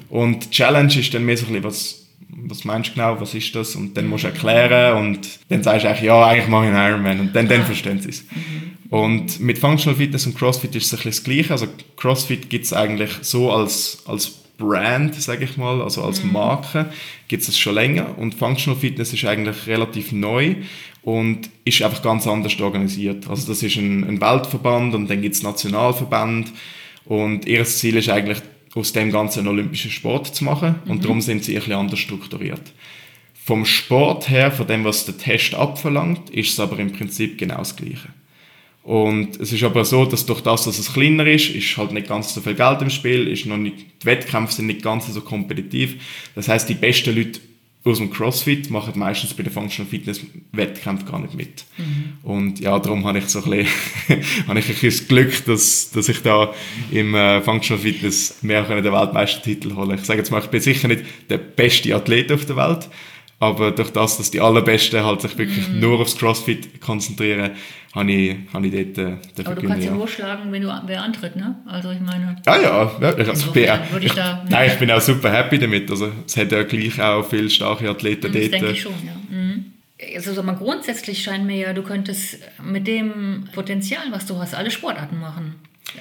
Und 0.08 0.52
Challenge 0.52 0.96
ist 0.96 1.12
dann 1.12 1.24
mehr 1.24 1.36
so 1.36 1.46
ein 1.46 1.60
bisschen, 1.60 1.64
was, 1.64 2.06
was 2.28 2.64
meinst 2.64 2.90
du 2.90 2.94
genau, 2.94 3.20
was 3.20 3.34
ist 3.34 3.52
das? 3.56 3.74
Und 3.74 3.96
dann 3.96 4.06
musst 4.06 4.22
du 4.22 4.28
erklären 4.28 4.96
und 4.98 5.28
dann 5.48 5.64
sagst 5.64 5.84
du 5.84 5.88
eigentlich, 5.88 6.04
ja, 6.04 6.24
eigentlich 6.24 6.48
mache 6.48 6.66
ich 6.66 6.72
einen 6.72 6.90
Ironman. 6.90 7.20
Und 7.20 7.34
dann, 7.34 7.48
dann 7.48 7.64
verstehen 7.64 8.00
sie 8.00 8.10
es. 8.10 8.22
Mhm. 8.22 8.90
Und 8.90 9.40
mit 9.40 9.58
Functional 9.58 9.96
Fitness 9.96 10.24
und 10.26 10.38
CrossFit 10.38 10.74
ist 10.76 10.86
es 10.86 10.92
ein 10.92 10.96
bisschen 10.98 11.10
das 11.10 11.24
Gleiche. 11.24 11.50
Also 11.52 11.66
CrossFit 11.96 12.48
gibt 12.48 12.64
es 12.64 12.72
eigentlich 12.72 13.10
so 13.22 13.50
als, 13.50 14.04
als 14.06 14.38
Brand, 14.58 15.14
sage 15.14 15.44
ich 15.44 15.56
mal, 15.56 15.80
also 15.80 16.02
als 16.02 16.22
mhm. 16.22 16.32
Marke, 16.32 16.90
gibt 17.28 17.48
es 17.48 17.58
schon 17.58 17.74
länger 17.74 18.18
und 18.18 18.34
Functional 18.34 18.78
Fitness 18.78 19.12
ist 19.12 19.24
eigentlich 19.24 19.66
relativ 19.66 20.12
neu 20.12 20.56
und 21.02 21.48
ist 21.64 21.80
einfach 21.80 22.02
ganz 22.02 22.26
anders 22.26 22.60
organisiert. 22.60 23.28
Also 23.28 23.48
das 23.48 23.62
ist 23.62 23.76
ein, 23.76 24.04
ein 24.04 24.20
Weltverband 24.20 24.94
und 24.94 25.08
dann 25.08 25.22
gibt 25.22 25.36
es 25.36 25.42
Nationalverband 25.42 26.52
und 27.06 27.46
ihr 27.46 27.64
Ziel 27.64 27.96
ist 27.96 28.10
eigentlich 28.10 28.38
aus 28.74 28.92
dem 28.92 29.10
ganzen 29.10 29.48
olympischen 29.48 29.90
Sport 29.90 30.34
zu 30.34 30.44
machen 30.44 30.74
und 30.86 30.98
mhm. 30.98 31.02
darum 31.02 31.20
sind 31.22 31.44
sie 31.44 31.52
ein 31.52 31.60
bisschen 31.60 31.74
anders 31.74 32.00
strukturiert. 32.00 32.72
vom 33.48 33.64
Sport 33.64 34.28
her, 34.28 34.52
von 34.52 34.66
dem, 34.66 34.84
was 34.84 35.06
der 35.06 35.16
Test 35.16 35.54
abverlangt, 35.54 36.28
ist 36.28 36.50
es 36.50 36.60
aber 36.60 36.78
im 36.78 36.92
Prinzip 36.92 37.38
genau 37.38 37.56
das 37.56 37.76
Gleiche. 37.76 38.08
Und 38.88 39.38
es 39.38 39.52
ist 39.52 39.62
aber 39.64 39.84
so, 39.84 40.06
dass 40.06 40.24
durch 40.24 40.40
das, 40.40 40.64
dass 40.64 40.78
es 40.78 40.94
kleiner 40.94 41.26
ist, 41.26 41.50
ist 41.50 41.76
halt 41.76 41.92
nicht 41.92 42.08
ganz 42.08 42.32
so 42.32 42.40
viel 42.40 42.54
Geld 42.54 42.80
im 42.80 42.88
Spiel, 42.88 43.28
ist 43.28 43.44
noch 43.44 43.58
nicht, 43.58 43.76
die 44.02 44.06
Wettkämpfe 44.06 44.54
sind 44.54 44.66
nicht 44.66 44.80
ganz 44.80 45.06
so 45.08 45.20
kompetitiv. 45.20 45.96
Das 46.34 46.48
heißt, 46.48 46.66
die 46.70 46.74
besten 46.74 47.14
Leute 47.14 47.38
aus 47.84 47.98
dem 47.98 48.10
CrossFit 48.10 48.70
machen 48.70 48.98
meistens 48.98 49.34
bei 49.34 49.42
den 49.42 49.52
Functional 49.52 49.90
Fitness 49.90 50.22
Wettkämpfen 50.52 51.06
gar 51.06 51.20
nicht 51.20 51.34
mit. 51.34 51.66
Mhm. 51.76 52.12
Und 52.22 52.60
ja, 52.60 52.78
darum 52.78 53.06
habe 53.06 53.18
ich 53.18 53.26
so 53.26 53.42
ein 53.42 53.50
bisschen, 53.50 54.46
habe 54.48 54.58
ich 54.58 54.68
ein 54.68 54.72
bisschen 54.72 54.88
das 54.88 55.08
Glück, 55.08 55.44
dass, 55.44 55.90
dass 55.90 56.08
ich 56.08 56.22
da 56.22 56.54
im 56.90 57.14
äh, 57.14 57.42
Functional 57.42 57.82
Fitness 57.82 58.38
mehr 58.40 58.62
den 58.62 58.90
Weltmeistertitel 58.90 59.76
hole. 59.76 59.96
Ich 59.96 60.04
sage 60.06 60.20
jetzt 60.20 60.30
mal, 60.30 60.40
ich 60.40 60.48
bin 60.48 60.62
sicher 60.62 60.88
nicht 60.88 61.04
der 61.28 61.36
beste 61.36 61.94
Athlet 61.94 62.32
auf 62.32 62.46
der 62.46 62.56
Welt, 62.56 62.88
aber 63.40 63.70
durch 63.70 63.90
das, 63.90 64.16
dass 64.18 64.30
die 64.30 64.40
Allerbesten 64.40 65.04
halt 65.04 65.22
sich 65.22 65.38
wirklich 65.38 65.68
mm. 65.68 65.78
nur 65.78 66.00
aufs 66.00 66.16
CrossFit 66.16 66.80
konzentrieren, 66.80 67.52
habe 67.94 68.12
ich, 68.12 68.36
habe 68.52 68.66
ich 68.66 68.94
dort 68.94 68.98
äh, 68.98 69.44
Aber 69.44 69.54
du 69.54 69.66
kannst 69.66 69.86
ja 69.86 69.92
nur 69.92 70.08
schlagen, 70.08 70.50
wenn 70.50 70.62
du 70.62 70.82
wer 70.86 71.02
antritt, 71.02 71.36
ne? 71.36 71.56
Also 71.64 71.90
ich 71.90 72.00
meine... 72.00 72.36
Ja, 72.44 72.60
ja. 72.60 72.92
ja 73.00 73.08
also 73.08 73.46
ich 73.46 73.52
bin, 73.52 73.64
ich, 73.98 74.06
ich 74.06 74.12
da, 74.12 74.44
nein, 74.48 74.70
ich 74.72 74.78
bin 74.78 74.90
auch 74.90 75.00
super 75.00 75.30
happy 75.30 75.58
damit. 75.58 75.90
Also 75.90 76.10
es 76.26 76.36
hat 76.36 76.50
ja 76.50 76.64
gleich 76.64 77.00
auch 77.00 77.28
viele 77.28 77.48
starke 77.48 77.88
Athleten 77.88 78.22
das 78.22 78.32
dort. 78.32 78.44
Das 78.44 78.50
denke 78.50 78.70
ich 78.72 78.82
schon, 78.82 78.92
ja. 79.04 79.36
Mhm. 79.36 79.72
Also 80.16 80.42
mal, 80.42 80.54
grundsätzlich 80.54 81.22
scheint 81.22 81.44
mir 81.44 81.56
ja, 81.56 81.72
du 81.72 81.82
könntest 81.82 82.38
mit 82.62 82.86
dem 82.86 83.48
Potenzial, 83.52 84.02
was 84.10 84.26
du 84.26 84.38
hast, 84.38 84.54
alle 84.54 84.70
Sportarten 84.70 85.18
machen. 85.18 85.56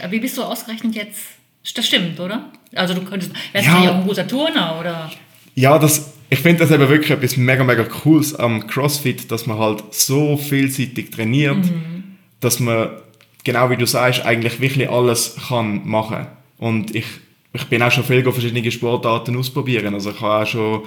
Wie 0.10 0.20
bist 0.20 0.38
du 0.38 0.44
ausgerechnet 0.44 0.96
jetzt? 0.96 1.22
Das 1.76 1.86
stimmt, 1.86 2.20
oder? 2.20 2.52
Also 2.76 2.94
du 2.94 3.02
könntest, 3.02 3.32
wärst 3.54 3.68
ja. 3.68 3.78
du 3.78 3.84
ja 3.84 3.92
auch 3.92 3.96
ein 3.96 4.08
guter 4.08 4.28
Turner, 4.28 4.78
oder? 4.80 5.12
Ja, 5.56 5.80
das 5.80 6.14
ich 6.30 6.40
finde 6.40 6.60
das 6.60 6.72
eben 6.72 6.90
wirklich 6.90 7.12
etwas 7.12 7.38
mega, 7.38 7.64
mega 7.64 7.84
Cooles 7.84 8.36
am 8.36 8.68
CrossFit, 8.68 9.32
dass 9.32 9.46
man 9.48 9.58
halt 9.58 9.84
so 9.92 10.38
vielseitig 10.38 11.12
trainiert, 11.12 11.58
mhm. 11.58 12.18
dass 12.40 12.60
man, 12.60 12.90
genau 13.44 13.70
wie 13.70 13.78
du 13.78 13.86
sagst, 13.86 14.26
eigentlich 14.26 14.60
wirklich 14.60 14.90
alles 14.90 15.38
kann 15.48 15.88
machen. 15.88 16.28
Und 16.58 16.96
ich, 16.96 17.06
ich 17.54 17.66
bin 17.66 17.82
auch 17.82 17.92
schon 17.92 18.04
viel 18.04 18.24
verschiedene 18.24 18.72
Sportarten 18.72 19.38
ausprobieren. 19.38 19.94
Also 19.94 20.12
ich 20.12 20.22
habe 20.22 20.44
auch 20.44 20.48
schon 20.48 20.82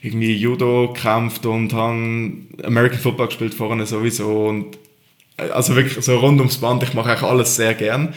irgendwie 0.00 0.34
Judo 0.34 0.92
gekämpft 0.92 1.44
und 1.44 1.74
habe 1.74 2.32
American 2.64 2.98
Football 2.98 3.26
gespielt 3.26 3.54
vorne 3.54 3.84
sowieso. 3.84 4.46
Und 4.46 4.78
also 5.36 5.76
wirklich 5.76 6.02
so 6.02 6.18
rund 6.18 6.38
ums 6.40 6.56
Band, 6.56 6.82
ich 6.82 6.94
mache 6.94 7.10
eigentlich 7.10 7.22
alles 7.22 7.56
sehr 7.56 7.74
gern. 7.74 8.14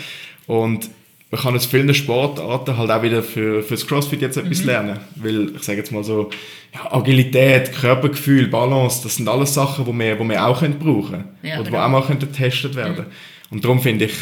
Und 0.48 0.90
man 1.32 1.42
kann 1.42 1.56
aus 1.56 1.68
vielen 1.68 1.94
Sportarten 1.94 2.76
halt 2.76 2.90
auch 2.90 3.04
wieder 3.04 3.22
für, 3.22 3.62
fürs 3.62 3.86
Crossfit 3.86 4.22
jetzt 4.22 4.38
etwas 4.38 4.62
mhm. 4.62 4.66
lernen. 4.66 5.00
Weil, 5.16 5.56
ich 5.56 5.64
sage 5.64 5.78
jetzt 5.78 5.92
mal 5.92 6.04
so, 6.04 6.30
ja, 6.74 6.92
Agilität, 6.92 7.72
Körpergefühl, 7.74 8.48
Balance, 8.48 9.04
das 9.04 9.18
sind 9.18 9.28
alles 9.28 9.54
Sachen, 9.54 9.86
die 9.86 9.94
wir, 9.94 10.16
die 10.16 10.28
wir 10.28 10.46
auch 10.46 10.60
können 10.60 10.80
brauchen 10.80 11.26
ja, 11.44 11.60
Oder 11.60 11.70
genau. 11.70 11.78
die 11.78 11.84
auch 11.84 11.90
mal 11.90 12.04
können 12.04 12.20
getestet 12.20 12.76
werden 12.76 13.06
mhm. 13.06 13.12
Und 13.52 13.64
darum 13.64 13.80
finde 13.80 14.06
ich, 14.06 14.14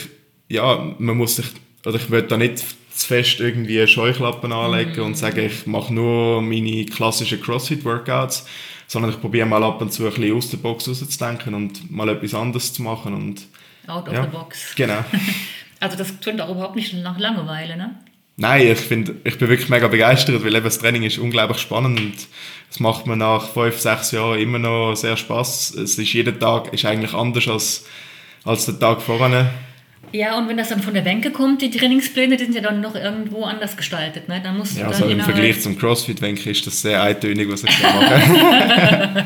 ja, 0.49 0.95
man 0.97 1.17
muss 1.17 1.37
sich, 1.37 1.47
oder 1.85 1.95
ich 1.95 2.09
würde 2.09 2.27
da 2.27 2.37
nicht 2.37 2.59
zu 2.59 3.07
fest 3.07 3.39
irgendwie 3.39 3.85
Scheuklappen 3.85 4.51
anlegen 4.51 4.97
mhm. 4.97 5.05
und 5.07 5.17
sagen, 5.17 5.45
ich 5.45 5.65
mache 5.65 5.93
nur 5.93 6.41
meine 6.41 6.85
klassischen 6.85 7.41
CrossFit-Workouts, 7.41 8.45
sondern 8.87 9.11
ich 9.11 9.21
probiere 9.21 9.45
mal 9.45 9.63
ab 9.63 9.81
und 9.81 9.91
zu 9.91 10.05
ein 10.05 10.13
bisschen 10.13 10.35
aus 10.35 10.49
der 10.49 10.57
Box 10.57 10.87
rauszudenken 10.87 11.53
und 11.53 11.91
mal 11.91 12.09
etwas 12.09 12.33
anderes 12.33 12.73
zu 12.73 12.81
machen. 12.81 13.13
Und, 13.13 13.47
Out 13.87 14.07
of 14.07 14.13
ja, 14.13 14.23
the 14.23 14.29
box. 14.29 14.75
Genau. 14.75 15.05
Also 15.79 15.97
das 15.97 16.19
klingt 16.19 16.41
auch 16.41 16.49
überhaupt 16.49 16.75
nicht 16.75 16.93
nach 16.93 17.19
Langeweile, 17.19 17.77
ne? 17.77 17.95
Nein, 18.39 18.67
ich, 18.67 18.77
find, 18.77 19.11
ich 19.23 19.39
bin 19.39 19.49
wirklich 19.49 19.67
mega 19.67 19.87
begeistert, 19.87 20.43
weil 20.43 20.53
eben 20.53 20.63
das 20.63 20.77
Training 20.77 21.01
ist 21.01 21.17
unglaublich 21.17 21.57
spannend 21.57 21.99
und 21.99 22.13
es 22.69 22.79
macht 22.79 23.07
mir 23.07 23.17
nach 23.17 23.49
fünf, 23.49 23.79
sechs 23.79 24.11
Jahren 24.11 24.39
immer 24.39 24.59
noch 24.59 24.93
sehr 24.95 25.17
Spaß. 25.17 25.73
Es 25.73 25.97
ist 25.97 26.13
jeden 26.13 26.39
Tag 26.39 26.71
ist 26.71 26.85
eigentlich 26.85 27.15
anders 27.15 27.47
als, 27.47 27.87
als 28.45 28.67
der 28.67 28.77
Tag 28.77 29.01
vorher. 29.01 29.51
Ja, 30.13 30.37
und 30.37 30.47
wenn 30.47 30.55
das 30.55 30.69
dann 30.69 30.81
von 30.81 30.93
der 30.93 31.01
Bänke 31.01 31.31
kommt, 31.31 31.61
die 31.61 31.69
Trainingspläne, 31.69 32.37
die 32.37 32.45
sind 32.45 32.55
ja 32.55 32.61
dann 32.61 32.79
noch 32.79 32.95
irgendwo 32.95 33.43
anders 33.43 33.75
gestaltet. 33.75 34.29
Ne? 34.29 34.39
Dann 34.41 34.57
musst 34.57 34.77
ja, 34.77 34.87
also 34.87 35.05
im 35.05 35.19
Vergleich 35.19 35.59
zum 35.61 35.77
CrossFit-Bänke 35.77 36.51
ist 36.51 36.65
das 36.65 36.81
sehr 36.81 37.01
eintönig, 37.01 37.51
was 37.51 37.63
ich 37.63 37.81
da 37.81 37.93
mache. 37.93 39.25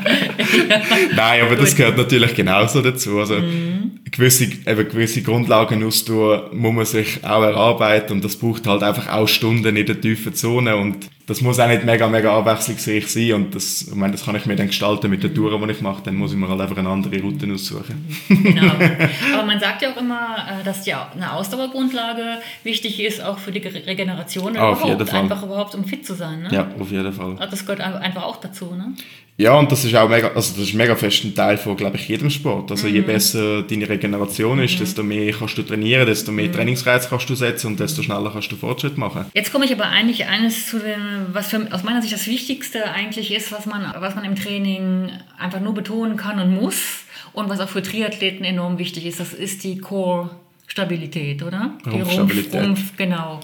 Nein, 1.14 1.42
aber 1.42 1.56
das 1.56 1.76
gehört 1.76 1.98
natürlich 1.98 2.34
genauso 2.34 2.82
dazu. 2.82 3.20
Also 3.20 3.34
mhm. 3.34 4.00
Gewisse, 4.12 4.44
eben 4.44 4.88
gewisse 4.88 5.22
Grundlagen 5.22 5.82
austun, 5.84 6.42
muss 6.52 6.74
man 6.74 6.84
sich 6.84 7.24
auch 7.24 7.42
erarbeiten 7.42 8.12
und 8.12 8.24
das 8.24 8.36
braucht 8.36 8.66
halt 8.66 8.82
einfach 8.82 9.08
auch 9.12 9.26
Stunden 9.26 9.74
in 9.74 9.86
der 9.86 10.00
tiefen 10.00 10.34
Zone 10.34 10.76
und 10.76 11.08
das 11.26 11.40
muss 11.40 11.58
auch 11.58 11.68
nicht 11.68 11.84
mega, 11.84 12.08
mega 12.08 12.36
abwechslungsreich 12.36 13.06
sein 13.06 13.32
und 13.32 13.54
das, 13.54 13.82
ich 13.82 13.94
meine, 13.94 14.12
das 14.12 14.24
kann 14.24 14.34
ich 14.36 14.44
mir 14.44 14.56
dann 14.56 14.66
gestalten 14.66 15.08
mit 15.08 15.22
der 15.22 15.32
Tour, 15.32 15.58
die 15.66 15.72
ich 15.72 15.80
mache, 15.80 16.02
dann 16.04 16.16
muss 16.16 16.32
ich 16.32 16.36
mir 16.36 16.48
halt 16.48 16.60
einfach 16.60 16.76
eine 16.76 16.90
andere 16.90 17.20
Route 17.20 17.50
aussuchen. 17.52 18.06
Genau. 18.28 18.72
Aber 19.34 19.46
man 19.46 19.58
sagt 19.58 19.82
ja 19.82 19.92
auch 19.92 19.96
immer, 19.96 20.36
äh, 20.36 20.64
dass 20.64 20.84
ja 20.84 21.10
eine 21.14 21.32
Ausdauergrundlage 21.32 22.38
wichtig 22.64 23.00
ist, 23.00 23.22
auch 23.22 23.38
für 23.38 23.52
die 23.52 23.66
Regeneration 23.66 24.56
auf 24.56 24.80
überhaupt, 24.80 24.86
jeden 24.88 25.06
Fall. 25.06 25.20
einfach 25.20 25.42
überhaupt, 25.42 25.74
um 25.74 25.84
fit 25.84 26.04
zu 26.04 26.14
sein. 26.14 26.42
Ne? 26.42 26.48
Ja, 26.52 26.68
auf 26.78 26.90
jeden 26.90 27.12
Fall. 27.12 27.36
Das 27.50 27.64
gehört 27.64 27.80
einfach 27.80 28.24
auch 28.24 28.36
dazu, 28.36 28.74
ne? 28.74 28.92
Ja, 29.38 29.54
und 29.54 29.72
das 29.72 29.84
ist 29.84 29.94
auch 29.94 30.08
mega, 30.08 30.28
also 30.28 30.54
das 30.54 30.68
ist 30.68 30.74
mega 30.74 30.94
fest 30.94 31.24
ein 31.24 31.34
Teil 31.34 31.56
von, 31.56 31.76
glaube 31.76 31.96
ich, 31.96 32.06
jedem 32.06 32.28
Sport. 32.28 32.70
Also 32.70 32.86
mhm. 32.86 32.94
je 32.94 33.00
besser 33.00 33.62
deine 33.62 33.88
Regeneration 33.88 34.58
ist, 34.60 34.74
mhm. 34.74 34.78
desto 34.78 35.02
mehr 35.02 35.32
kannst 35.32 35.56
du 35.56 35.62
trainieren, 35.62 36.06
desto 36.06 36.32
mehr 36.32 36.48
mhm. 36.48 36.52
Trainingsreiz 36.52 37.08
kannst 37.08 37.30
du 37.30 37.34
setzen 37.34 37.68
und 37.68 37.80
desto 37.80 38.02
schneller 38.02 38.30
kannst 38.30 38.52
du 38.52 38.56
Fortschritt 38.56 38.98
machen. 38.98 39.26
Jetzt 39.32 39.50
komme 39.50 39.64
ich 39.64 39.72
aber 39.72 39.86
eigentlich 39.86 40.26
eines 40.26 40.68
zu 40.68 40.78
dem, 40.78 41.26
was 41.32 41.48
für, 41.48 41.66
aus 41.70 41.82
meiner 41.82 42.02
Sicht 42.02 42.12
das 42.12 42.26
Wichtigste 42.26 42.84
eigentlich 42.92 43.34
ist, 43.34 43.52
was 43.52 43.64
man, 43.64 43.92
was 43.98 44.14
man 44.14 44.24
im 44.24 44.36
Training 44.36 45.10
einfach 45.38 45.60
nur 45.60 45.74
betonen 45.74 46.16
kann 46.16 46.38
und 46.38 46.54
muss 46.54 47.04
und 47.32 47.48
was 47.48 47.60
auch 47.60 47.68
für 47.68 47.82
Triathleten 47.82 48.44
enorm 48.44 48.78
wichtig 48.78 49.06
ist, 49.06 49.18
das 49.18 49.32
ist 49.32 49.64
die 49.64 49.78
Core-Stabilität, 49.78 51.42
oder? 51.42 51.72
Rumpfstabilität. 51.86 52.54
Rumpf, 52.54 52.66
Rumpf, 52.66 52.96
genau. 52.98 53.40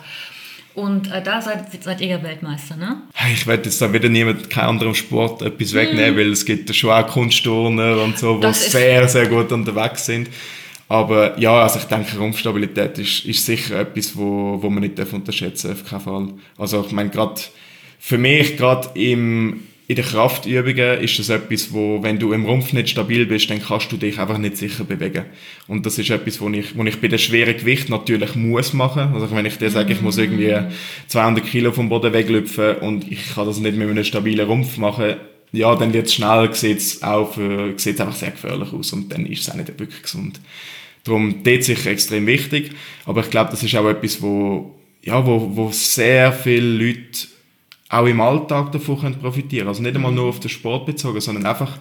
Und 0.79 1.11
äh, 1.11 1.21
da 1.21 1.43
seid, 1.43 1.83
seid 1.83 2.01
ihr 2.01 2.07
ja 2.07 2.23
Weltmeister, 2.23 2.77
ne? 2.77 3.03
Ich 3.33 3.49
werde 3.49 3.65
jetzt 3.65 3.83
da 3.83 3.93
wieder 3.93 4.09
niemand, 4.09 4.49
kein 4.49 4.67
anderem 4.67 4.95
Sport 4.95 5.43
etwas 5.43 5.75
wegnehmen, 5.75 6.15
mm. 6.15 6.19
weil 6.19 6.31
es 6.31 6.45
gibt 6.45 6.73
schon 6.73 6.91
auch 6.91 7.05
Kunstturner 7.05 8.01
und 8.01 8.17
so, 8.17 8.39
die 8.39 8.53
sehr, 8.53 9.09
sehr 9.09 9.27
gut 9.27 9.51
unterwegs 9.51 10.07
sind. 10.07 10.29
Aber 10.89 11.37
ja, 11.37 11.63
also 11.63 11.81
ich 11.81 11.87
denke, 11.87 12.17
Rumpfstabilität 12.17 12.97
ist, 12.97 13.25
ist 13.25 13.45
sicher 13.45 13.81
etwas, 13.81 14.17
wo, 14.17 14.63
wo 14.63 14.71
man 14.71 14.85
nicht 14.85 15.01
unterschätzen 15.13 15.71
darf, 15.71 15.83
auf 15.83 15.89
keinen 15.89 16.01
Fall. 16.01 16.29
Also 16.57 16.85
ich 16.87 16.93
meine, 16.93 17.11
gerade 17.11 17.41
für 17.99 18.17
mich, 18.17 18.57
gerade 18.57 18.89
im 18.95 19.65
in 19.89 19.97
den 19.97 20.05
Kraftübungen 20.05 21.01
ist 21.01 21.19
das 21.19 21.31
etwas, 21.31 21.73
wo, 21.73 22.03
wenn 22.03 22.19
du 22.19 22.35
im 22.35 22.45
Rumpf 22.45 22.75
nicht 22.75 22.91
stabil 22.91 23.25
bist, 23.25 23.49
dann 23.49 23.63
kannst 23.63 23.91
du 23.91 23.97
dich 23.97 24.19
einfach 24.19 24.37
nicht 24.37 24.59
sicher 24.59 24.85
bewegen. 24.85 25.25
Und 25.67 25.87
das 25.87 25.99
ist 25.99 26.11
etwas, 26.11 26.43
wo 26.43 26.51
ich, 26.51 26.77
wo 26.77 26.85
ich 26.85 27.01
bei 27.01 27.09
den 27.09 27.19
schweren 27.19 27.57
Gewicht 27.57 27.89
natürlich 27.89 28.35
muss 28.35 28.75
machen. 28.75 29.15
Also 29.15 29.35
wenn 29.35 29.47
ich 29.47 29.57
dir 29.57 29.71
sage, 29.71 29.95
ich 29.95 30.03
muss 30.03 30.19
irgendwie 30.19 30.55
200 31.07 31.43
Kilo 31.43 31.73
vom 31.73 31.89
Boden 31.89 32.13
weglüpfen 32.13 32.77
und 32.77 33.11
ich 33.11 33.35
kann 33.35 33.47
das 33.47 33.61
nicht 33.61 33.79
mit 33.79 33.89
einem 33.89 34.05
stabilen 34.05 34.47
Rumpf 34.47 34.77
machen, 34.77 35.17
ja, 35.53 35.75
dann 35.75 35.95
wird 35.95 36.09
es 36.09 36.15
schnell, 36.15 36.53
sieht's 36.53 37.03
auch 37.03 37.33
für, 37.33 37.73
sieht's 37.79 38.03
einfach 38.03 38.15
sehr 38.15 38.33
gefährlich 38.33 38.71
aus 38.75 38.93
und 38.93 39.11
dann 39.11 39.25
ist 39.25 39.41
es 39.41 39.51
auch 39.51 39.55
nicht 39.55 39.69
wirklich 39.69 40.03
gesund. 40.03 40.39
Darum, 41.05 41.43
dort 41.43 41.65
sicher 41.65 41.91
extrem 41.91 42.27
wichtig. 42.27 42.73
Aber 43.07 43.23
ich 43.23 43.31
glaube, 43.31 43.53
das 43.53 43.63
ist 43.63 43.75
auch 43.75 43.89
etwas, 43.89 44.21
wo, 44.21 44.75
ja, 45.03 45.25
wo, 45.25 45.57
wo 45.57 45.71
sehr 45.73 46.31
viele 46.31 46.85
Leute 46.85 47.38
auch 47.89 48.07
im 48.07 48.21
Alltag 48.21 48.73
davon 48.73 49.15
profitieren 49.15 49.61
können. 49.61 49.69
Also 49.69 49.83
nicht 49.83 49.97
einmal 49.97 50.13
nur 50.13 50.27
auf 50.27 50.41
den 50.41 50.51
Sport 50.51 50.87
bezogen, 50.87 51.21
sondern 51.21 51.47
einfach 51.47 51.79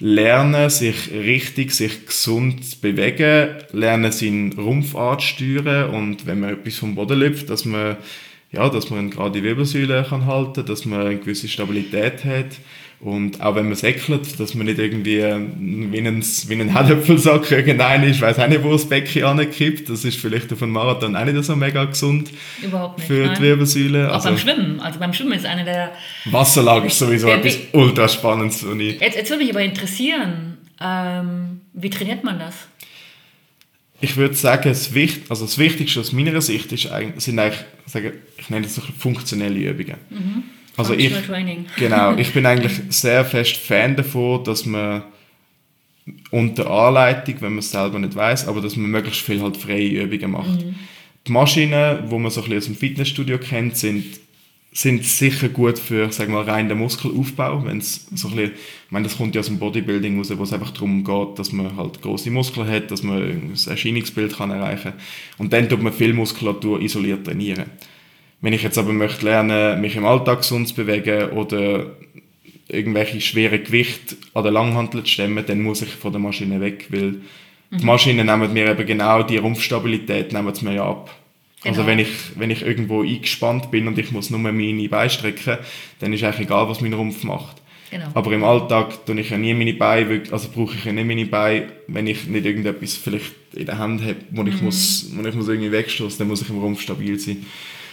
lernen, 0.00 0.70
sich 0.70 1.10
richtig, 1.10 1.72
sich 1.72 2.06
gesund 2.06 2.64
zu 2.64 2.80
bewegen, 2.80 3.56
lernen, 3.72 4.12
seinen 4.12 4.52
Rumpf 4.52 4.94
anzusteuern 4.94 5.90
und 5.90 6.26
wenn 6.26 6.40
man 6.40 6.50
etwas 6.50 6.76
vom 6.76 6.94
Boden 6.94 7.18
läuft, 7.18 7.50
dass 7.50 7.64
man, 7.64 7.96
ja, 8.52 8.68
dass 8.68 8.90
man 8.90 9.10
gerade 9.10 9.32
die 9.32 9.42
Wirbelsäule 9.42 10.06
kann 10.08 10.26
halten, 10.26 10.64
dass 10.64 10.84
man 10.84 11.00
eine 11.00 11.18
gewisse 11.18 11.48
Stabilität 11.48 12.24
hat 12.24 12.58
und 13.00 13.40
auch 13.40 13.54
wenn 13.54 13.66
man 13.66 13.76
säckelt, 13.76 14.40
dass 14.40 14.54
man 14.54 14.66
nicht 14.66 14.80
irgendwie 14.80 15.18
wie 15.18 15.22
ein, 15.22 16.22
wie 16.48 16.54
ein 16.54 16.68
Herdöpfelsack 16.68 17.48
irgendein 17.52 18.02
ist, 18.02 18.20
weiß 18.20 18.40
auch 18.40 18.48
nicht, 18.48 18.64
wo 18.64 18.72
das 18.72 18.88
Becken 18.88 19.22
ankippt. 19.22 19.88
Das 19.88 20.04
ist 20.04 20.18
vielleicht 20.18 20.52
auf 20.52 20.62
einem 20.64 20.72
Marathon 20.72 21.14
auch 21.14 21.24
nicht 21.24 21.44
so 21.44 21.54
mega 21.54 21.84
gesund 21.84 22.30
Überhaupt 22.60 22.98
nicht, 22.98 23.06
für 23.06 23.26
nein. 23.26 23.36
die 23.36 23.42
Wirbelsäule. 23.42 24.10
Auch 24.10 24.14
also, 24.14 24.30
beim 24.30 24.38
Schwimmen. 24.38 24.80
Also 24.80 24.98
beim 24.98 25.12
Schwimmen 25.12 25.34
ist 25.34 25.46
eine 25.46 25.64
der... 25.64 25.92
Wasserlage 26.24 26.88
ist 26.88 26.98
sowieso 26.98 27.28
etwas 27.28 27.58
ultra 27.72 28.08
Spannendes. 28.08 28.66
Jetzt, 28.78 29.16
jetzt 29.16 29.30
würde 29.30 29.44
mich 29.44 29.52
aber 29.52 29.62
interessieren, 29.62 30.58
ähm, 30.80 31.60
wie 31.74 31.90
trainiert 31.90 32.24
man 32.24 32.40
das? 32.40 32.66
Ich 34.00 34.16
würde 34.16 34.34
sagen, 34.34 34.68
das, 34.68 34.92
Wicht, 34.94 35.30
also 35.30 35.44
das 35.44 35.56
Wichtigste 35.58 36.00
aus 36.00 36.12
meiner 36.12 36.40
Sicht 36.40 36.72
ist 36.72 36.90
eigentlich, 36.90 37.24
sind 37.24 37.38
eigentlich, 37.38 37.64
ich 38.38 38.50
nenne 38.50 38.62
das 38.62 38.74
so 38.74 38.82
funktionelle 38.98 39.56
Übungen. 39.56 39.98
Mhm 40.10 40.44
also 40.78 40.94
ich, 40.94 41.12
genau, 41.76 42.14
ich 42.16 42.32
bin 42.32 42.46
eigentlich 42.46 42.72
sehr 42.90 43.24
fest 43.24 43.56
Fan 43.56 43.96
davon, 43.96 44.44
dass 44.44 44.64
man 44.64 45.02
unter 46.30 46.70
Anleitung, 46.70 47.36
wenn 47.40 47.52
man 47.52 47.58
es 47.58 47.70
selber 47.70 47.98
nicht 47.98 48.14
weiß, 48.14 48.48
aber 48.48 48.60
dass 48.60 48.76
man 48.76 48.90
möglichst 48.90 49.20
viel 49.20 49.42
halt 49.42 49.56
freie 49.56 50.02
Übungen 50.02 50.30
macht. 50.30 50.64
Mhm. 50.64 50.74
Die 51.26 51.32
Maschinen, 51.32 52.04
wo 52.06 52.18
man 52.18 52.30
so 52.30 52.40
ein 52.40 52.44
bisschen 52.44 52.58
aus 52.58 52.64
dem 52.66 52.76
Fitnessstudio 52.76 53.38
kennt, 53.38 53.76
sind 53.76 54.04
sind 54.72 55.04
sicher 55.04 55.48
gut 55.48 55.78
für, 55.78 56.12
sagen 56.12 56.32
wir 56.32 56.44
mal, 56.44 56.50
rein 56.50 56.68
den 56.68 56.78
Muskelaufbau, 56.78 57.64
wenn 57.64 57.78
es 57.78 58.06
so 58.14 58.28
ein 58.28 58.36
bisschen, 58.36 58.52
ich 58.52 58.90
meine, 58.90 59.04
das 59.04 59.16
kommt 59.16 59.34
ja 59.34 59.40
aus 59.40 59.46
dem 59.46 59.58
Bodybuilding 59.58 60.18
raus, 60.18 60.30
wo 60.36 60.42
es 60.42 60.52
einfach 60.52 60.70
darum 60.70 61.02
geht, 61.02 61.38
dass 61.38 61.52
man 61.52 61.76
halt 61.76 62.00
große 62.02 62.30
Muskeln 62.30 62.68
hat, 62.68 62.90
dass 62.90 63.02
man 63.02 63.22
ein 63.22 63.52
Erscheinungsbild 63.66 64.36
kann 64.36 64.50
erreichen 64.50 64.92
und 65.38 65.52
dann 65.52 65.68
tut 65.68 65.82
man 65.82 65.92
viel 65.92 66.12
Muskulatur 66.12 66.80
isoliert 66.80 67.24
trainieren. 67.24 67.64
Wenn 68.40 68.52
ich 68.52 68.62
jetzt 68.62 68.78
aber 68.78 68.92
möchte 68.92 69.24
lernen, 69.24 69.80
mich 69.80 69.96
im 69.96 70.06
Alltag 70.06 70.38
gesund 70.38 70.68
zu 70.68 70.74
bewegen 70.74 71.30
oder 71.30 71.86
irgendwelche 72.68 73.20
schweren 73.20 73.64
Gewichte 73.64 74.16
an 74.34 74.44
der 74.44 74.52
Langhantel 74.52 75.02
zu 75.02 75.10
stemmen, 75.10 75.44
dann 75.46 75.62
muss 75.62 75.82
ich 75.82 75.88
von 75.88 76.12
der 76.12 76.20
Maschine 76.20 76.60
weg, 76.60 76.86
weil 76.90 77.16
die 77.70 77.84
Maschinen 77.84 78.26
nehmen 78.26 78.52
mir 78.52 78.70
eben 78.70 78.86
genau 78.86 79.22
die 79.22 79.36
Rumpfstabilität 79.38 80.32
nehmen 80.32 80.54
sie 80.54 80.64
mir 80.64 80.74
ja 80.74 80.84
ab. 80.88 81.10
Also 81.64 81.80
Genau. 81.80 81.86
wenn 81.88 81.98
ich, 81.98 82.08
wenn 82.36 82.50
ich 82.50 82.62
irgendwo 82.62 83.02
eingespannt 83.02 83.70
bin 83.70 83.88
und 83.88 83.98
ich 83.98 84.12
muss 84.12 84.30
nur 84.30 84.38
meine 84.38 84.88
Beine 84.88 85.10
strecken, 85.10 85.58
dann 85.98 86.12
ist 86.12 86.22
eigentlich 86.22 86.46
egal, 86.46 86.68
was 86.68 86.80
mein 86.80 86.92
Rumpf 86.92 87.24
macht. 87.24 87.56
Genau. 87.90 88.06
Aber 88.14 88.32
im 88.32 88.44
Alltag 88.44 89.04
tue 89.06 89.18
ich 89.20 89.30
ja 89.30 89.38
nie 89.38 89.54
meine 89.54 89.74
Beine, 89.74 90.22
also 90.30 90.48
brauche 90.54 90.74
ich 90.76 90.84
ja 90.84 90.92
nicht 90.92 91.06
meine 91.06 91.26
Beine, 91.26 91.68
wenn 91.88 92.06
ich 92.06 92.26
nicht 92.26 92.46
irgendetwas 92.46 92.96
vielleicht 92.96 93.32
in 93.54 93.66
der 93.66 93.78
Hand 93.78 94.02
habe, 94.02 94.16
wo 94.30 94.44
ich, 94.44 94.60
muss, 94.60 95.10
wo 95.14 95.26
ich 95.26 95.34
muss 95.34 95.48
irgendwie 95.48 95.72
wegstoßen, 95.72 96.18
dann 96.18 96.28
muss 96.28 96.42
ich 96.42 96.50
im 96.50 96.58
Rumpf 96.58 96.80
stabil 96.80 97.18
sein. 97.18 97.44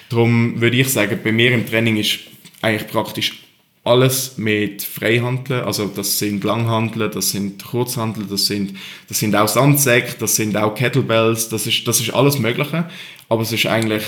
Darum 0.10 0.60
würde 0.62 0.78
ich 0.78 0.89
sagen, 0.89 1.20
bei 1.24 1.32
mir 1.32 1.51
im 1.51 1.66
Training 1.66 1.97
ist 1.97 2.20
eigentlich 2.62 2.88
praktisch 2.88 3.45
alles 3.86 4.38
mit 4.38 4.82
Freihandeln, 4.82 5.64
also 5.64 5.86
das 5.86 6.18
sind 6.18 6.43
Langhandeln, 6.43 7.12
das 7.12 7.30
sind 7.30 7.64
Kurzhandeln, 7.64 8.28
das 8.28 8.47
sind, 8.47 8.74
das 9.08 9.20
sind 9.20 9.36
auch 9.36 9.47
Sandsäcke, 9.47 10.16
das 10.20 10.36
sind 10.36 10.58
auch 10.58 10.74
Kettlebells, 10.74 11.49
das 11.49 11.68
ist, 11.68 11.88
das 11.88 11.99
ist 11.99 12.12
alles 12.12 12.39
Mögliche, 12.39 12.89
aber 13.30 13.41
es 13.43 13.51
ist 13.51 13.68
eigentlich 13.68 14.03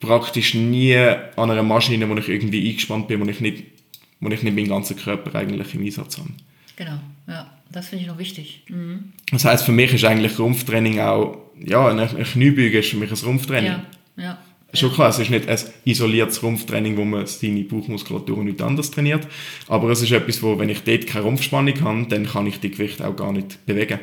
praktisch 0.00 0.54
nie 0.54 0.96
an 0.96 1.50
einer 1.50 1.62
Maschine, 1.62 2.08
wo 2.08 2.16
ich 2.16 2.28
irgendwie 2.28 2.68
eingespannt 2.68 3.06
bin, 3.06 3.20
wo 3.20 3.30
ich 3.30 3.40
nicht, 3.40 3.62
wo 4.18 4.28
ich 4.28 4.42
nicht 4.42 4.56
meinen 4.56 4.68
ganzen 4.68 4.96
Körper 4.96 5.38
eigentlich 5.38 5.72
im 5.74 5.84
Einsatz 5.84 6.18
habe. 6.18 6.30
Genau, 6.74 6.98
ja, 7.28 7.48
das 7.70 7.88
finde 7.88 8.02
ich 8.02 8.08
noch 8.08 8.18
wichtig. 8.18 8.64
Mhm. 8.68 9.12
Das 9.30 9.44
heißt, 9.44 9.64
für 9.64 9.72
mich 9.72 9.94
ist 9.94 10.04
eigentlich 10.04 10.36
Rumpftraining 10.36 10.98
auch, 10.98 11.38
ja, 11.64 11.86
eine 11.86 12.10
eine 12.10 12.24
Kniebeuge 12.24 12.80
ist 12.80 12.90
für 12.90 12.96
mich 12.96 13.10
ein 13.10 13.24
Rumpftraining. 13.24 13.70
Ja, 13.70 13.86
ja. 14.16 14.38
Schon 14.74 14.92
klar, 14.92 15.10
es 15.10 15.18
ist 15.18 15.30
nicht 15.30 15.48
ein 15.48 15.58
isoliertes 15.84 16.42
Rumpftraining, 16.42 16.96
wo 16.96 17.04
man 17.04 17.26
seine 17.26 17.62
Bauchmuskulatur 17.64 18.42
nicht 18.42 18.62
anders 18.62 18.90
trainiert. 18.90 19.26
Aber 19.68 19.90
es 19.90 20.00
ist 20.02 20.12
etwas, 20.12 20.42
wo, 20.42 20.58
wenn 20.58 20.70
ich 20.70 20.82
dort 20.82 21.06
keine 21.06 21.24
Rumpfspannung 21.24 21.78
habe, 21.82 22.06
dann 22.08 22.26
kann 22.26 22.46
ich 22.46 22.58
die 22.60 22.70
Gewichte 22.70 23.06
auch 23.06 23.14
gar 23.14 23.32
nicht 23.32 23.64
bewegen. 23.66 24.00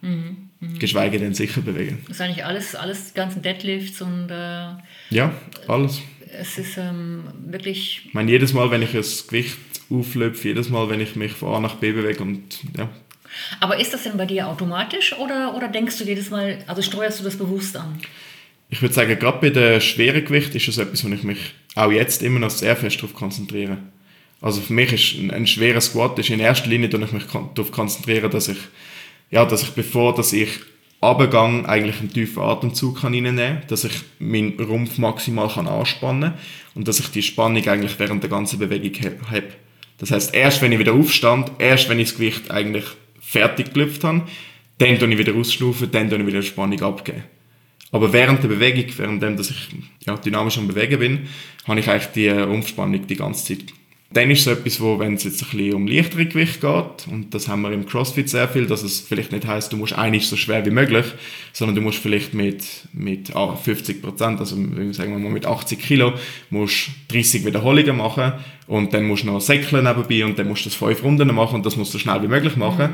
Mhm, 0.00 0.50
Geschweige 0.78 1.18
denn 1.18 1.34
sicher 1.34 1.60
bewegen. 1.60 1.98
Das 2.08 2.16
ist 2.16 2.20
eigentlich 2.20 2.44
alles, 2.44 2.74
alles, 2.74 3.12
die 3.12 3.14
ganzen 3.14 3.42
Deadlifts 3.42 4.00
und 4.02 4.28
äh, 4.30 4.70
Ja, 5.10 5.32
alles. 5.68 6.00
es 6.40 6.58
ist 6.58 6.76
ähm, 6.78 7.24
wirklich, 7.46 8.02
Ich 8.06 8.14
meine, 8.14 8.30
jedes 8.30 8.52
Mal, 8.52 8.70
wenn 8.72 8.82
ich 8.82 8.94
ein 8.96 9.04
Gewicht 9.28 9.56
auflöpfe, 9.90 10.48
jedes 10.48 10.68
Mal, 10.68 10.88
wenn 10.90 11.00
ich 11.00 11.14
mich 11.16 11.32
von 11.32 11.54
A 11.54 11.60
nach 11.60 11.76
B 11.76 11.92
bewege 11.92 12.22
und 12.22 12.42
ja. 12.76 12.88
aber 13.60 13.80
ist 13.80 13.94
das 13.94 14.02
denn 14.02 14.16
bei 14.16 14.26
dir 14.26 14.48
automatisch 14.48 15.16
oder, 15.16 15.54
oder 15.56 15.68
denkst 15.68 15.98
du 15.98 16.04
jedes 16.04 16.30
Mal, 16.30 16.58
also 16.66 16.82
steuerst 16.82 17.20
du 17.20 17.24
das 17.24 17.36
bewusst 17.36 17.76
an? 17.76 17.98
Ich 18.70 18.82
würde 18.82 18.94
sagen, 18.94 19.18
gerade 19.18 19.38
bei 19.40 19.50
den 19.50 19.80
schweren 19.80 20.24
Gewicht 20.24 20.54
ist 20.54 20.68
es 20.68 20.78
etwas, 20.78 21.04
wo 21.04 21.08
ich 21.08 21.22
mich 21.22 21.38
auch 21.74 21.90
jetzt 21.90 22.22
immer 22.22 22.38
noch 22.38 22.50
sehr 22.50 22.76
fest 22.76 22.98
darauf 22.98 23.14
konzentriere. 23.14 23.78
Also 24.40 24.60
für 24.60 24.72
mich 24.72 24.92
ist 24.92 25.18
ein, 25.18 25.30
ein 25.30 25.46
schwerer 25.46 25.80
Squat 25.80 26.18
ist 26.18 26.30
in 26.30 26.40
erster 26.40 26.68
Linie, 26.68 26.88
dass 26.88 27.00
ich 27.00 27.12
mich 27.12 27.24
darauf 27.24 27.72
konzentriere, 27.72 28.28
dass 28.28 28.48
ich, 28.48 28.58
ja, 29.30 29.44
dass 29.44 29.62
ich 29.62 29.70
bevor 29.70 30.14
dass 30.14 30.32
ich 30.32 30.50
runtergehe, 31.02 31.68
eigentlich 31.68 32.00
einen 32.00 32.12
tiefen 32.12 32.42
Atemzug 32.42 33.00
kann 33.00 33.14
reinnehmen 33.14 33.62
dass 33.68 33.84
ich 33.84 33.92
meinen 34.18 34.58
Rumpf 34.60 34.98
maximal 34.98 35.48
kann 35.48 35.66
anspannen 35.66 36.34
und 36.74 36.88
dass 36.88 37.00
ich 37.00 37.08
die 37.08 37.22
Spannung 37.22 37.66
eigentlich 37.68 37.98
während 37.98 38.22
der 38.22 38.30
ganzen 38.30 38.58
Bewegung 38.58 38.92
habe. 39.30 39.48
Das 39.98 40.10
heißt, 40.10 40.34
erst 40.34 40.62
wenn 40.62 40.72
ich 40.72 40.78
wieder 40.78 40.92
aufstand, 40.92 41.52
erst 41.58 41.88
wenn 41.88 41.98
ich 41.98 42.08
das 42.08 42.18
Gewicht 42.18 42.50
eigentlich 42.50 42.84
fertig 43.20 43.72
gelüpft 43.72 44.04
habe, 44.04 44.22
dann 44.78 44.98
tue 44.98 45.10
ich 45.10 45.18
wieder 45.18 45.34
ausschnaufen, 45.34 45.90
dann 45.90 46.08
tue 46.08 46.20
ich 46.20 46.26
wieder 46.26 46.42
Spannung 46.42 46.80
abgeben. 46.82 47.24
Aber 47.90 48.12
während 48.12 48.42
der 48.42 48.48
Bewegung, 48.48 48.84
während 48.96 49.22
dem, 49.22 49.36
dass 49.36 49.50
ich 49.50 49.68
ja, 50.06 50.16
dynamisch 50.16 50.58
am 50.58 50.68
Bewegen 50.68 50.98
bin, 50.98 51.20
habe 51.66 51.80
ich 51.80 51.88
eigentlich 51.88 52.08
die 52.08 52.26
äh, 52.26 52.40
Rumpfspannung 52.40 53.06
die 53.06 53.16
ganze 53.16 53.46
Zeit. 53.46 53.72
Dann 54.10 54.30
ist 54.30 54.46
es 54.46 54.46
etwas, 54.46 54.80
wo, 54.80 54.98
wenn 54.98 55.14
es 55.14 55.24
jetzt 55.24 55.42
ein 55.42 55.50
bisschen 55.50 55.74
um 55.74 55.86
leichtere 55.86 56.24
Gewicht 56.24 56.62
geht, 56.62 57.08
und 57.10 57.34
das 57.34 57.46
haben 57.46 57.60
wir 57.60 57.72
im 57.72 57.84
CrossFit 57.84 58.28
sehr 58.30 58.48
viel, 58.48 58.66
dass 58.66 58.82
es 58.82 59.00
vielleicht 59.00 59.32
nicht 59.32 59.46
heißt, 59.46 59.70
du 59.70 59.76
musst 59.76 59.92
eigentlich 59.92 60.26
so 60.26 60.36
schwer 60.36 60.64
wie 60.64 60.70
möglich, 60.70 61.04
sondern 61.52 61.74
du 61.74 61.82
musst 61.82 61.98
vielleicht 61.98 62.32
mit, 62.32 62.64
mit 62.94 63.36
ah, 63.36 63.54
50 63.54 64.00
Prozent, 64.00 64.40
also 64.40 64.56
sagen 64.92 65.12
wir 65.12 65.18
mal 65.18 65.30
mit 65.30 65.44
80 65.44 65.78
Kilo, 65.78 66.14
musst 66.48 66.88
30 67.08 67.44
Wiederholungen 67.44 67.98
machen 67.98 68.32
und 68.66 68.94
dann 68.94 69.04
musst 69.04 69.24
du 69.24 69.26
noch 69.26 69.42
säckeln 69.42 69.84
nebenbei 69.84 70.24
und 70.24 70.38
dann 70.38 70.48
musst 70.48 70.64
du 70.64 70.70
das 70.70 70.78
fünf 70.78 71.02
Runden 71.02 71.28
machen 71.34 71.56
und 71.56 71.66
das 71.66 71.76
musst 71.76 71.92
du 71.92 71.98
so 71.98 72.02
schnell 72.02 72.22
wie 72.22 72.28
möglich 72.28 72.56
machen. 72.56 72.88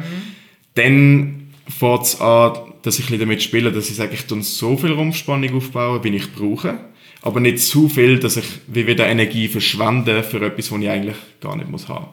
Dann 0.75 1.44
fängt 1.69 2.03
es 2.03 2.21
an, 2.21 2.73
dass 2.83 2.99
ich 2.99 3.07
ein 3.07 3.13
bisschen 3.13 3.21
damit 3.21 3.43
spiele, 3.43 3.73
dass 3.73 3.89
ich 3.89 3.97
sage, 3.97 4.15
ich 4.15 4.27
tue 4.27 4.43
so 4.43 4.77
viel 4.77 4.93
Rumpfspannung 4.93 5.55
aufbauen, 5.57 6.05
wie 6.05 6.17
ich 6.17 6.33
brauche. 6.33 6.79
Aber 7.23 7.41
nicht 7.41 7.61
zu 7.61 7.89
viel, 7.89 8.19
dass 8.19 8.37
ich 8.37 8.45
wie 8.67 8.87
wieder 8.87 9.07
Energie 9.07 9.49
verschwende 9.49 10.23
für 10.23 10.45
etwas, 10.45 10.71
was 10.71 10.81
ich 10.81 10.91
eigentlich 10.91 11.17
gar 11.41 11.57
nicht 11.57 11.71
muss 11.71 11.89
haben. 11.89 12.09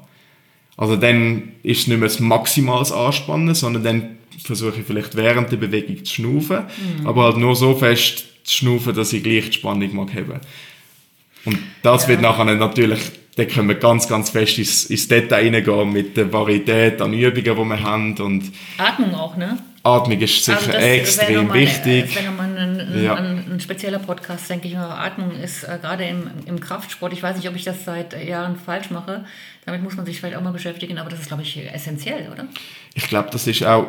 Also 0.77 0.95
dann 0.95 1.51
ist 1.63 1.81
es 1.81 1.87
nicht 1.87 1.99
mehr 1.99 2.07
das 2.07 2.19
maximales 2.19 2.91
Anspannen, 2.91 3.53
sondern 3.53 3.83
dann 3.83 4.17
versuche 4.43 4.79
ich 4.79 4.85
vielleicht 4.85 5.15
während 5.15 5.51
der 5.51 5.57
Bewegung 5.57 6.03
zu 6.03 6.15
schnaufen, 6.15 6.63
aber 7.03 7.25
halt 7.25 7.37
nur 7.37 7.55
so 7.55 7.75
fest 7.75 8.25
zu 8.43 8.57
schnaufen, 8.57 8.95
dass 8.95 9.13
ich 9.13 9.21
gleich 9.21 9.49
die 9.49 9.57
Spannung 9.57 9.93
mag 9.93 10.13
haben. 10.13 10.39
Und 11.45 11.57
das 11.83 12.07
wird 12.07 12.21
nachher 12.21 12.45
natürlich, 12.45 12.99
da 13.36 13.45
können 13.45 13.69
wir 13.69 13.75
ganz, 13.75 14.07
ganz 14.07 14.29
fest 14.29 14.57
ins, 14.57 14.86
ins 14.86 15.07
Detail 15.07 15.49
reingehen 15.53 15.91
mit 15.91 16.17
der 16.17 16.32
Varietät 16.34 17.01
an 17.01 17.13
Übungen, 17.13 17.36
die 17.43 17.45
wir 17.69 17.84
haben 17.84 18.17
und 18.19 18.51
Atmung 18.77 19.15
auch, 19.15 19.38
ne? 19.38 19.57
Atmung 19.84 20.19
ist 20.19 20.45
sicher 20.45 20.57
Also 20.57 20.71
das 20.73 20.84
extrem 20.84 21.36
nochmal- 21.47 21.59
wichtig. 21.61 22.03
Das 22.05 22.15
wäre 22.15 22.25
nochmal 22.27 22.55
ein, 22.55 22.79
ein, 22.79 23.03
Ja. 23.03 23.15
ein, 23.15 23.51
ein 23.53 23.59
spezieller 23.59 23.97
Podcast, 23.97 24.47
denke 24.49 24.67
ich 24.67 24.75
mal. 24.75 24.91
Atmung 24.91 25.32
ist 25.32 25.63
äh, 25.63 25.79
gerade 25.82 26.03
im, 26.05 26.29
im 26.45 26.59
Kraftsport, 26.59 27.13
ich 27.13 27.23
weiß 27.23 27.38
nicht, 27.38 27.49
ob 27.49 27.55
ich 27.55 27.63
das 27.63 27.84
seit 27.84 28.13
Jahren 28.23 28.57
falsch 28.57 28.91
mache, 28.91 29.25
damit 29.65 29.82
muss 29.82 29.95
man 29.95 30.05
sich 30.05 30.19
vielleicht 30.19 30.36
auch 30.38 30.41
mal 30.43 30.51
beschäftigen, 30.53 30.99
aber 30.99 31.09
das 31.09 31.21
ist, 31.21 31.27
glaube 31.29 31.41
ich, 31.41 31.57
essentiell, 31.73 32.29
oder? 32.32 32.45
Ich 32.93 33.07
glaube, 33.07 33.29
das 33.32 33.47
ist 33.47 33.63
auch, 33.65 33.88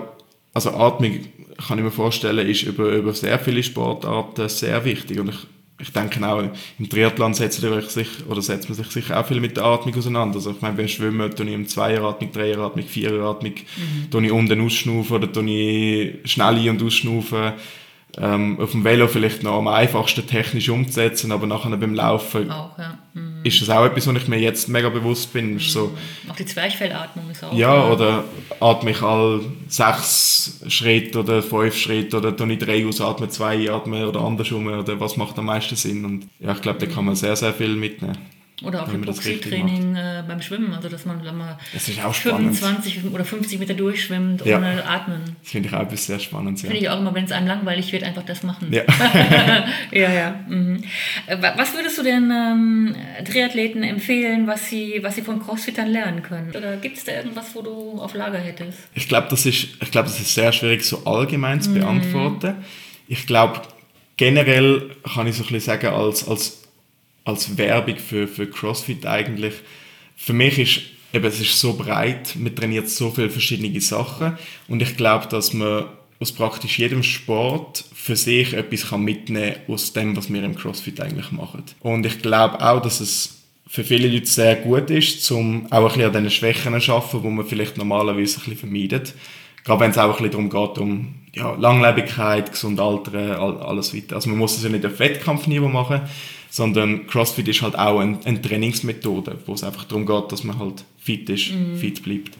also 0.55 0.70
Atmung, 0.70 1.20
kann 1.68 1.76
ich 1.78 1.84
mir 1.84 1.90
vorstellen, 1.90 2.47
ist 2.49 2.62
über, 2.62 2.86
über 2.88 3.12
sehr 3.12 3.38
viele 3.38 3.62
Sportarten 3.62 4.49
sehr 4.49 4.82
wichtig. 4.86 5.20
Und 5.20 5.28
ich, 5.28 5.47
ich 5.83 5.93
denke 5.93 6.24
auch, 6.26 6.43
im 6.78 6.89
Triathlon 6.89 7.35
setzt, 7.35 7.61
sich, 7.61 8.09
oder 8.28 8.41
setzt 8.41 8.68
man 8.68 8.76
sich 8.76 8.87
sicher 8.87 9.18
auch 9.18 9.26
viel 9.26 9.41
mit 9.41 9.57
der 9.57 9.64
Atmung 9.64 9.95
auseinander. 9.97 10.37
Also 10.37 10.53
ich 10.53 10.61
meine, 10.61 10.76
beim 10.76 10.89
Schwimmen 10.89 11.35
tue 11.35 11.47
ich 11.47 11.53
im 11.53 11.66
Zweieratmung, 11.66 12.30
Dreieratmung, 12.33 12.87
Viereratmung, 12.87 13.55
tue 14.11 14.24
ich 14.24 14.33
unten 14.33 14.61
ausschnaufen 14.61 15.16
oder 15.16 15.30
tue 15.30 15.51
ich 15.51 16.30
schnell 16.30 16.57
ein- 16.57 16.70
und 16.70 16.83
ausschnaufen. 16.83 17.53
Ähm, 18.18 18.60
auf 18.60 18.72
dem 18.72 18.84
Velo 18.84 19.08
vielleicht 19.08 19.42
noch 19.42 19.54
am 19.56 19.68
einfachsten 19.68 20.26
technisch 20.26 20.68
umzusetzen, 20.68 21.32
aber 21.32 21.46
nachher 21.46 21.74
beim 21.78 21.94
Laufen 21.94 22.50
Auch, 22.50 22.78
ja. 22.78 22.98
Mhm. 23.14 23.40
ist 23.42 23.62
das 23.62 23.70
auch 23.70 23.86
etwas, 23.86 24.06
was 24.06 24.16
ich 24.16 24.28
mir 24.28 24.38
jetzt 24.38 24.68
mega 24.68 24.90
bewusst 24.90 25.32
bin. 25.32 25.56
Ist 25.56 25.70
so, 25.70 25.92
Auch 26.30 26.36
die 26.36 26.44
Zwerchfellatmung 26.44 27.30
ist 27.30 27.42
auch. 27.42 27.54
ja, 27.54 27.88
äh, 27.88 27.90
oder 27.90 28.24
atme 28.60 28.90
ich 28.90 29.00
all 29.00 29.40
sechs 29.68 30.60
Schritte 30.68 31.20
oder 31.20 31.42
fünf 31.42 31.74
Schritte 31.74 32.18
oder 32.18 32.36
tue 32.36 32.52
ich 32.52 32.58
drei 32.58 32.86
ausatmen, 32.86 33.30
zwei 33.30 33.56
einatmen 33.56 34.04
oder 34.04 34.20
andersrum 34.20 34.66
oder 34.66 35.00
was 35.00 35.16
macht 35.16 35.38
am 35.38 35.46
meisten 35.46 35.76
Sinn? 35.76 36.04
Und 36.04 36.28
ja, 36.38 36.52
ich 36.52 36.60
glaube, 36.60 36.80
da 36.80 36.92
kann 36.92 37.06
man 37.06 37.14
sehr, 37.14 37.34
sehr 37.34 37.54
viel 37.54 37.74
mitnehmen. 37.76 38.18
Oder 38.64 38.82
auch 38.84 38.92
Hypoxietraining 38.92 39.96
äh, 39.96 40.22
beim 40.26 40.40
Schwimmen, 40.42 40.72
also 40.74 40.88
dass 40.88 41.04
man, 41.04 41.22
man 41.24 41.56
Das 41.72 41.88
ist 41.88 42.02
auch 42.04 42.14
spannend. 42.14 42.56
25 42.56 43.04
oder 43.12 43.24
50 43.24 43.58
Meter 43.58 43.74
durchschwimmt 43.74 44.44
Ja. 44.44 44.58
ohne 44.58 44.84
Atmen. 44.88 45.36
Das 45.42 45.50
finde 45.52 45.68
ich 45.68 45.74
auch 45.74 45.90
sehr 45.96 46.18
Spannendes. 46.18 46.62
Ja. 46.62 46.68
Finde 46.68 46.82
ich 46.82 46.88
auch 46.90 46.98
immer, 47.00 47.14
wenn 47.14 47.24
es 47.24 47.32
einem 47.32 47.46
langweilig 47.46 47.92
wird, 47.92 48.02
einfach 48.04 48.22
das 48.24 48.42
machen. 48.42 48.68
Ja. 48.72 48.82
ja, 49.92 50.12
ja. 50.12 50.34
Mhm. 50.48 50.82
Äh, 51.26 51.42
wa- 51.42 51.54
Was 51.56 51.74
würdest 51.74 51.98
du 51.98 52.02
denn 52.02 52.30
ähm, 52.30 52.94
Triathleten 53.24 53.82
empfehlen, 53.82 54.46
was 54.46 54.68
sie, 54.68 54.98
was 55.02 55.14
sie 55.16 55.22
von 55.22 55.40
Crossfittern 55.42 55.88
lernen 55.88 56.22
können? 56.22 56.50
Oder 56.56 56.76
gibt 56.76 56.96
es 56.98 57.04
da 57.04 57.12
irgendwas, 57.12 57.54
wo 57.54 57.62
du 57.62 58.00
auf 58.00 58.14
Lager 58.14 58.38
hättest? 58.38 58.78
Ich 58.94 59.08
glaube, 59.08 59.28
das, 59.30 59.46
ist, 59.46 59.68
ich 59.80 59.90
glaub, 59.90 60.04
das 60.04 60.18
ist 60.20 60.34
sehr 60.34 60.52
schwierig, 60.52 60.84
so 60.84 61.04
allgemein 61.04 61.60
zu 61.60 61.72
beantworten. 61.74 62.54
Ich 63.08 63.26
glaube, 63.26 63.62
generell 64.16 64.90
kann 65.14 65.26
ich 65.26 65.36
so 65.36 65.42
ein 65.42 65.46
bisschen 65.48 65.60
sagen, 65.60 65.88
als, 65.88 66.26
als, 66.28 66.61
als 67.25 67.57
Werbung 67.57 67.97
für, 67.97 68.27
für 68.27 68.47
CrossFit 68.47 69.07
eigentlich, 69.07 69.55
für 70.16 70.33
mich 70.33 70.59
ist 70.59 70.81
eben, 71.12 71.25
es 71.25 71.41
ist 71.41 71.59
so 71.59 71.75
breit, 71.75 72.35
man 72.37 72.55
trainiert 72.55 72.89
so 72.89 73.11
viele 73.11 73.31
verschiedene 73.31 73.81
Sachen 73.81 74.39
und 74.68 74.83
ich 74.83 74.97
glaube, 74.97 75.29
dass 75.29 75.53
man 75.53 75.85
aus 76.20 76.33
praktisch 76.33 76.79
jedem 76.79 77.03
Sport 77.03 77.85
für 77.95 78.16
sich 78.16 78.55
etwas 78.55 78.89
kann 78.89 79.03
mitnehmen 79.03 79.57
aus 79.68 79.93
dem, 79.93 80.16
was 80.16 80.33
wir 80.33 80.43
im 80.43 80.55
CrossFit 80.55 81.01
eigentlich 81.01 81.33
machen. 81.33 81.64
Und 81.81 82.07
ich 82.07 82.23
glaube 82.23 82.61
auch, 82.64 82.81
dass 82.81 83.01
es 83.01 83.43
für 83.66 83.85
viele 83.85 84.07
Leute 84.09 84.27
sehr 84.27 84.57
gut 84.57 84.91
ist, 84.91 85.31
um 85.33 85.66
auch 85.73 85.79
ein 85.79 85.85
bisschen 85.89 86.05
an 86.05 86.12
diesen 86.12 86.31
Schwächen 86.31 86.81
zu 86.81 86.93
arbeiten, 86.93 87.23
die 87.23 87.29
man 87.29 87.47
vielleicht 87.47 87.77
normalerweise 87.77 88.37
ein 88.37 88.45
bisschen 88.45 88.57
vermeidet. 88.57 89.14
gerade 89.64 89.81
wenn 89.81 89.91
es 89.91 89.99
auch 89.99 90.16
ein 90.18 90.31
bisschen 90.31 90.49
darum 90.49 90.51
geht, 90.51 90.79
um 90.79 91.14
ja, 91.35 91.55
Langlebigkeit, 91.55 92.51
gesund 92.53 92.79
altern, 92.79 93.33
all, 93.33 93.57
alles 93.62 93.95
weiter. 93.95 94.16
Also 94.16 94.29
man 94.29 94.39
muss 94.39 94.55
das 94.55 94.64
ja 94.64 94.68
nicht 94.68 94.85
auf 94.85 94.99
Wettkampfniveau 94.99 95.68
machen, 95.68 96.03
sondern 96.53 97.07
CrossFit 97.07 97.48
ist 97.48 97.62
halt 97.62 97.78
auch 97.78 97.98
ein, 97.98 98.18
eine 98.26 98.42
Trainingsmethode, 98.42 99.38
wo 99.46 99.55
es 99.55 99.64
einfach 99.64 99.84
darum 99.84 100.05
geht, 100.05 100.30
dass 100.30 100.44
man 100.44 100.59
halt 100.59 100.84
fit 100.98 101.30
ist, 101.30 101.50
fit 101.80 102.03
bleibt. 102.03 102.36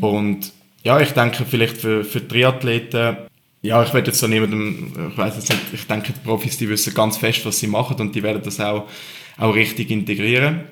Und 0.00 0.52
ja, 0.82 1.00
ich 1.00 1.12
denke 1.12 1.44
vielleicht 1.48 1.76
für, 1.76 2.02
für 2.02 2.26
Triathleten, 2.26 3.18
ja, 3.62 3.84
ich 3.84 3.94
werde 3.94 4.08
jetzt 4.08 4.18
so 4.18 4.26
niemandem, 4.26 5.10
ich 5.12 5.16
weiß 5.16 5.36
jetzt 5.36 5.48
nicht, 5.48 5.62
ich 5.72 5.86
denke, 5.86 6.12
die 6.12 6.26
Profis, 6.26 6.58
die 6.58 6.68
wissen 6.68 6.92
ganz 6.92 7.18
fest, 7.18 7.46
was 7.46 7.60
sie 7.60 7.68
machen 7.68 8.00
und 8.00 8.16
die 8.16 8.22
werden 8.24 8.42
das 8.42 8.58
auch, 8.58 8.88
auch 9.38 9.54
richtig 9.54 9.92
integrieren. 9.92 10.62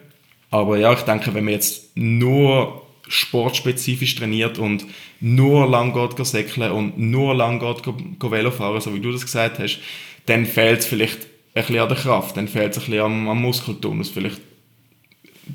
Aber 0.51 0.79
ja, 0.79 0.93
ich 0.93 1.03
denke, 1.03 1.33
wenn 1.35 1.45
man 1.45 1.55
jetzt 1.55 1.97
nur 1.97 2.83
sportspezifisch 3.07 4.17
trainiert 4.17 4.59
und 4.59 4.85
nur 5.21 5.69
lang 5.69 5.93
geht 5.93 6.27
säckeln 6.27 6.73
und 6.73 6.99
nur 6.99 7.37
lang 7.37 7.61
geht 7.61 7.87
Velo 8.21 8.51
fahren, 8.51 8.81
so 8.81 8.93
wie 8.93 9.01
du 9.01 9.13
das 9.13 9.23
gesagt 9.23 9.61
hast, 9.61 9.79
dann 10.27 10.45
fehlt 10.45 10.81
es 10.81 10.87
vielleicht 10.87 11.28
ein 11.55 11.63
bisschen 11.63 11.79
an 11.79 11.89
der 11.89 11.99
Kraft, 11.99 12.37
dann 12.37 12.49
fehlt 12.49 12.73
es 12.73 12.79
ein 12.79 12.87
bisschen 12.87 13.05
am, 13.05 13.29
am 13.29 13.43
Muskeltonus. 13.43 14.11
Vielleicht 14.11 14.41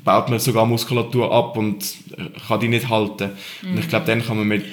baut 0.02 0.28
man 0.28 0.38
sogar 0.38 0.66
Muskulatur 0.66 1.32
ab 1.32 1.56
und 1.56 1.84
kann 2.48 2.60
die 2.60 2.68
nicht 2.68 2.88
halten. 2.88 3.30
Und 3.62 3.78
ich 3.78 3.88
glaube, 3.88 4.06
dann 4.06 4.24
kann 4.24 4.36
man 4.36 4.48
mit 4.48 4.64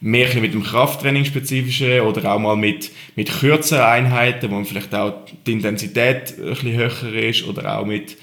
mehr 0.00 0.34
mit 0.40 0.54
dem 0.54 0.62
Krafttraining 0.62 1.24
spezifischen 1.24 2.00
oder 2.00 2.32
auch 2.32 2.38
mal 2.38 2.56
mit, 2.56 2.90
mit 3.16 3.30
kürzeren 3.30 3.84
Einheiten, 3.84 4.50
wo 4.50 4.54
man 4.54 4.64
vielleicht 4.64 4.94
auch 4.94 5.12
die 5.46 5.52
Intensität 5.52 6.34
ein 6.38 6.50
bisschen 6.50 6.72
höher 6.72 7.14
ist 7.14 7.46
oder 7.46 7.78
auch 7.78 7.84
mit, 7.84 8.16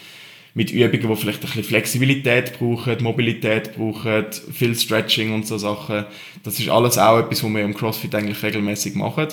mit 0.56 0.72
Übungen, 0.72 1.08
die 1.08 1.16
vielleicht 1.16 1.44
ein 1.44 1.48
bisschen 1.48 1.64
Flexibilität 1.64 2.58
brauchen, 2.58 2.98
Mobilität 3.04 3.76
brauchen, 3.76 4.26
viel 4.52 4.76
Stretching 4.76 5.34
und 5.34 5.46
so 5.46 5.60
Sachen. 5.60 6.06
Das 6.44 6.60
ist 6.60 6.70
alles 6.70 6.98
auch 6.98 7.20
etwas, 7.20 7.44
was 7.44 7.54
wir 7.54 7.64
im 7.64 7.76
CrossFit 7.76 8.16
eigentlich 8.16 8.42
regelmäßig 8.42 8.96
machen. 8.96 9.28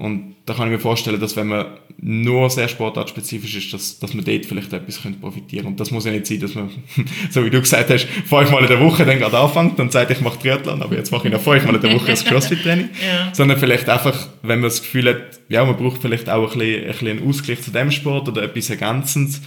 Und 0.00 0.36
da 0.46 0.54
kann 0.54 0.68
ich 0.68 0.72
mir 0.72 0.78
vorstellen, 0.78 1.20
dass 1.20 1.36
wenn 1.36 1.48
man 1.48 1.66
nur 1.98 2.48
sehr 2.48 2.68
sportartspezifisch 2.68 3.54
ist, 3.56 3.74
dass, 3.74 3.98
dass 3.98 4.14
man 4.14 4.24
dort 4.24 4.46
vielleicht 4.46 4.72
etwas 4.72 5.02
könnte 5.02 5.20
profitieren 5.20 5.66
Und 5.66 5.78
das 5.78 5.90
muss 5.90 6.06
ja 6.06 6.10
nicht 6.10 6.24
sein, 6.26 6.40
dass 6.40 6.54
man, 6.54 6.70
so 7.30 7.44
wie 7.44 7.50
du 7.50 7.60
gesagt 7.60 7.90
hast, 7.90 8.06
fünfmal 8.06 8.62
in 8.62 8.68
der 8.68 8.80
Woche 8.80 9.04
dann 9.04 9.18
gerade 9.18 9.36
anfängt 9.36 9.78
und 9.78 9.92
sagt, 9.92 10.10
ich 10.10 10.22
mache 10.22 10.38
Triathlon, 10.38 10.80
aber 10.80 10.96
jetzt 10.96 11.12
mache 11.12 11.28
ich 11.28 11.34
noch 11.34 11.42
fünfmal 11.42 11.74
in 11.74 11.82
der 11.82 11.92
Woche 11.92 12.06
das 12.06 12.24
CrossFit-Training. 12.24 12.88
Ja. 13.06 13.34
Sondern 13.34 13.58
vielleicht 13.58 13.90
einfach, 13.90 14.28
wenn 14.40 14.60
man 14.60 14.70
das 14.70 14.80
Gefühl 14.80 15.10
hat, 15.10 15.40
ja, 15.50 15.66
man 15.66 15.76
braucht 15.76 16.00
vielleicht 16.00 16.30
auch 16.30 16.50
ein 16.50 16.58
bisschen, 16.58 16.80
ein 16.80 16.86
bisschen 16.92 17.08
einen 17.08 17.28
Ausgleich 17.28 17.60
zu 17.60 17.70
dem 17.70 17.90
Sport 17.90 18.28
oder 18.28 18.42
etwas 18.42 18.70
Ergänzendes, 18.70 19.42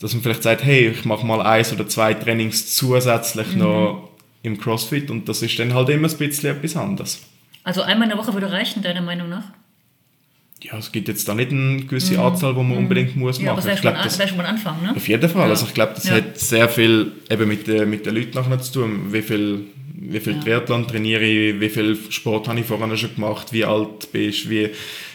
dass 0.00 0.12
man 0.12 0.22
vielleicht 0.22 0.42
sagt, 0.42 0.64
hey, 0.64 0.88
ich 0.88 1.06
mache 1.06 1.24
mal 1.24 1.40
eins 1.40 1.72
oder 1.72 1.88
zwei 1.88 2.12
Trainings 2.12 2.74
zusätzlich 2.74 3.56
noch 3.56 4.10
im 4.42 4.58
CrossFit 4.58 5.10
und 5.10 5.30
das 5.30 5.40
ist 5.40 5.58
dann 5.58 5.72
halt 5.72 5.88
immer 5.88 6.08
ein 6.08 6.16
bisschen 6.18 6.50
etwas 6.50 6.76
anderes. 6.76 7.22
Also 7.62 7.80
einmal 7.80 8.10
in 8.10 8.10
der 8.10 8.18
Woche 8.18 8.34
würde 8.34 8.52
reichen, 8.52 8.82
deiner 8.82 9.00
Meinung 9.00 9.30
nach? 9.30 9.44
Ja, 10.66 10.78
es 10.78 10.90
gibt 10.92 11.08
jetzt 11.08 11.28
da 11.28 11.34
nicht 11.34 11.50
eine 11.50 11.82
gewisse 11.84 12.18
Anzahl, 12.18 12.54
die 12.54 12.62
man 12.62 12.78
unbedingt 12.78 13.16
muss 13.16 13.38
Ja, 13.38 13.52
aber 13.52 13.56
machen. 13.56 13.56
das 13.56 13.64
wäre 13.66 13.74
Ich 13.74 13.78
schon, 13.80 13.82
glaube, 13.82 13.98
an- 13.98 14.04
das 14.04 14.18
wär 14.18 14.28
schon 14.28 14.36
mal 14.38 14.46
ein 14.46 14.54
Anfang, 14.54 14.82
ne? 14.82 14.96
auf 14.96 15.08
jeden 15.08 15.28
Fall. 15.28 15.42
Ja. 15.42 15.48
Also 15.50 15.66
ich 15.66 15.74
glaube, 15.74 15.92
das 15.94 16.04
Ja. 16.08 16.14
hat 16.14 16.38
sehr 16.40 16.68
viel 16.70 17.12
eben 17.30 17.48
mit, 17.48 17.66
den- 17.66 17.90
mit 17.90 18.06
den 18.06 18.14
Leuten 18.14 18.30
nachher 18.34 18.58
zu 18.62 18.72
tun. 18.72 19.12
Wie 19.12 19.20
viel, 19.20 19.60
wie 19.94 20.20
viel 20.20 20.32
Ja. 20.36 20.40
Triathlon 20.40 20.88
trainiere 20.88 21.22
ich, 21.22 21.60
wie 21.60 21.68
viel 21.68 21.98
Sport 22.08 22.48
habe 22.48 22.60
ich 22.60 22.64
vorher 22.66 22.96
schon 22.96 23.14
gemacht, 23.14 23.52
wie 23.52 23.64
alt 23.64 24.10
bist, 24.10 24.48
wie, 24.48 24.70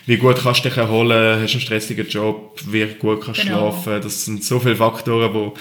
wie 0.05 0.17
gut 0.17 0.37
kannst 0.43 0.63
du 0.65 0.69
dich 0.69 0.77
erholen, 0.77 1.41
hast 1.41 1.53
du 1.53 1.57
einen 1.57 1.61
stressigen 1.61 2.07
Job, 2.07 2.59
wie 2.69 2.85
gut 2.99 3.21
kannst 3.25 3.41
du 3.41 3.47
Genau. 3.47 3.71
schlafen. 3.71 4.01
Das 4.03 4.25
sind 4.25 4.43
so 4.43 4.59
viele 4.59 4.75
Faktoren, 4.75 5.33
wo, 5.33 5.53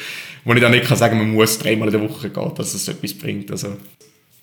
wo 0.45 0.53
ich 0.53 0.61
dann 0.61 0.73
nicht 0.73 0.85
kann 0.85 0.99
sagen 0.99 1.17
man 1.17 1.31
muss 1.33 1.59
dreimal 1.59 1.89
in 1.89 1.93
der 1.99 2.03
Woche 2.11 2.29
gehen, 2.29 2.53
dass 2.57 2.75
es 2.75 2.87
etwas 2.89 3.15
bringt. 3.15 3.51
Also, 3.51 3.77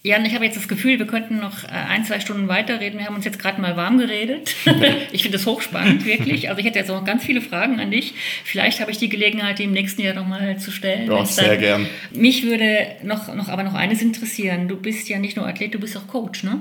Jan, 0.06 0.24
ich 0.24 0.36
habe 0.36 0.46
jetzt 0.46 0.56
das 0.56 0.68
Gefühl, 0.68 1.00
wir 1.00 1.08
könnten 1.08 1.40
noch 1.40 1.64
äh, 1.64 1.70
ein, 1.70 2.06
zwei 2.06 2.20
Stunden 2.20 2.48
weiterreden. 2.48 3.00
Wir 3.00 3.08
haben 3.08 3.16
uns 3.16 3.26
jetzt 3.26 3.40
gerade 3.40 3.60
mal 3.60 3.76
warm 3.76 3.98
geredet. 3.98 4.56
ich 5.12 5.24
finde 5.24 5.40
das 5.40 5.48
hochspannend, 5.48 6.06
wirklich. 6.06 6.48
Also 6.48 6.60
ich 6.60 6.66
hätte 6.68 6.78
jetzt 6.78 6.92
auch 6.92 7.00
noch 7.00 7.08
ganz 7.08 7.26
viele 7.26 7.42
Fragen 7.42 7.80
an 7.80 7.90
dich. 7.90 8.14
Vielleicht 8.44 8.82
habe 8.82 8.92
ich 8.92 9.00
die 9.00 9.10
Gelegenheit, 9.10 9.58
die 9.58 9.64
im 9.64 9.72
nächsten 9.72 10.04
Jahr 10.04 10.14
nochmal 10.14 10.60
zu 10.60 10.70
stellen. 10.70 11.08
Ja, 11.10 11.18
Wenn's 11.18 11.36
sehr 11.36 11.48
dann- 11.48 11.60
gern. 11.60 11.88
Mich 12.12 12.44
würde 12.44 12.86
noch, 13.02 13.34
noch 13.34 13.50
aber 13.50 13.64
noch 13.64 13.74
eines 13.74 14.04
interessieren. 14.04 14.68
Du 14.68 14.76
bist 14.76 15.10
ja 15.10 15.18
nicht 15.18 15.38
nur 15.38 15.48
Athlet, 15.48 15.74
du 15.74 15.80
bist 15.80 15.98
auch 15.98 16.06
Coach, 16.06 16.44
ne? 16.44 16.60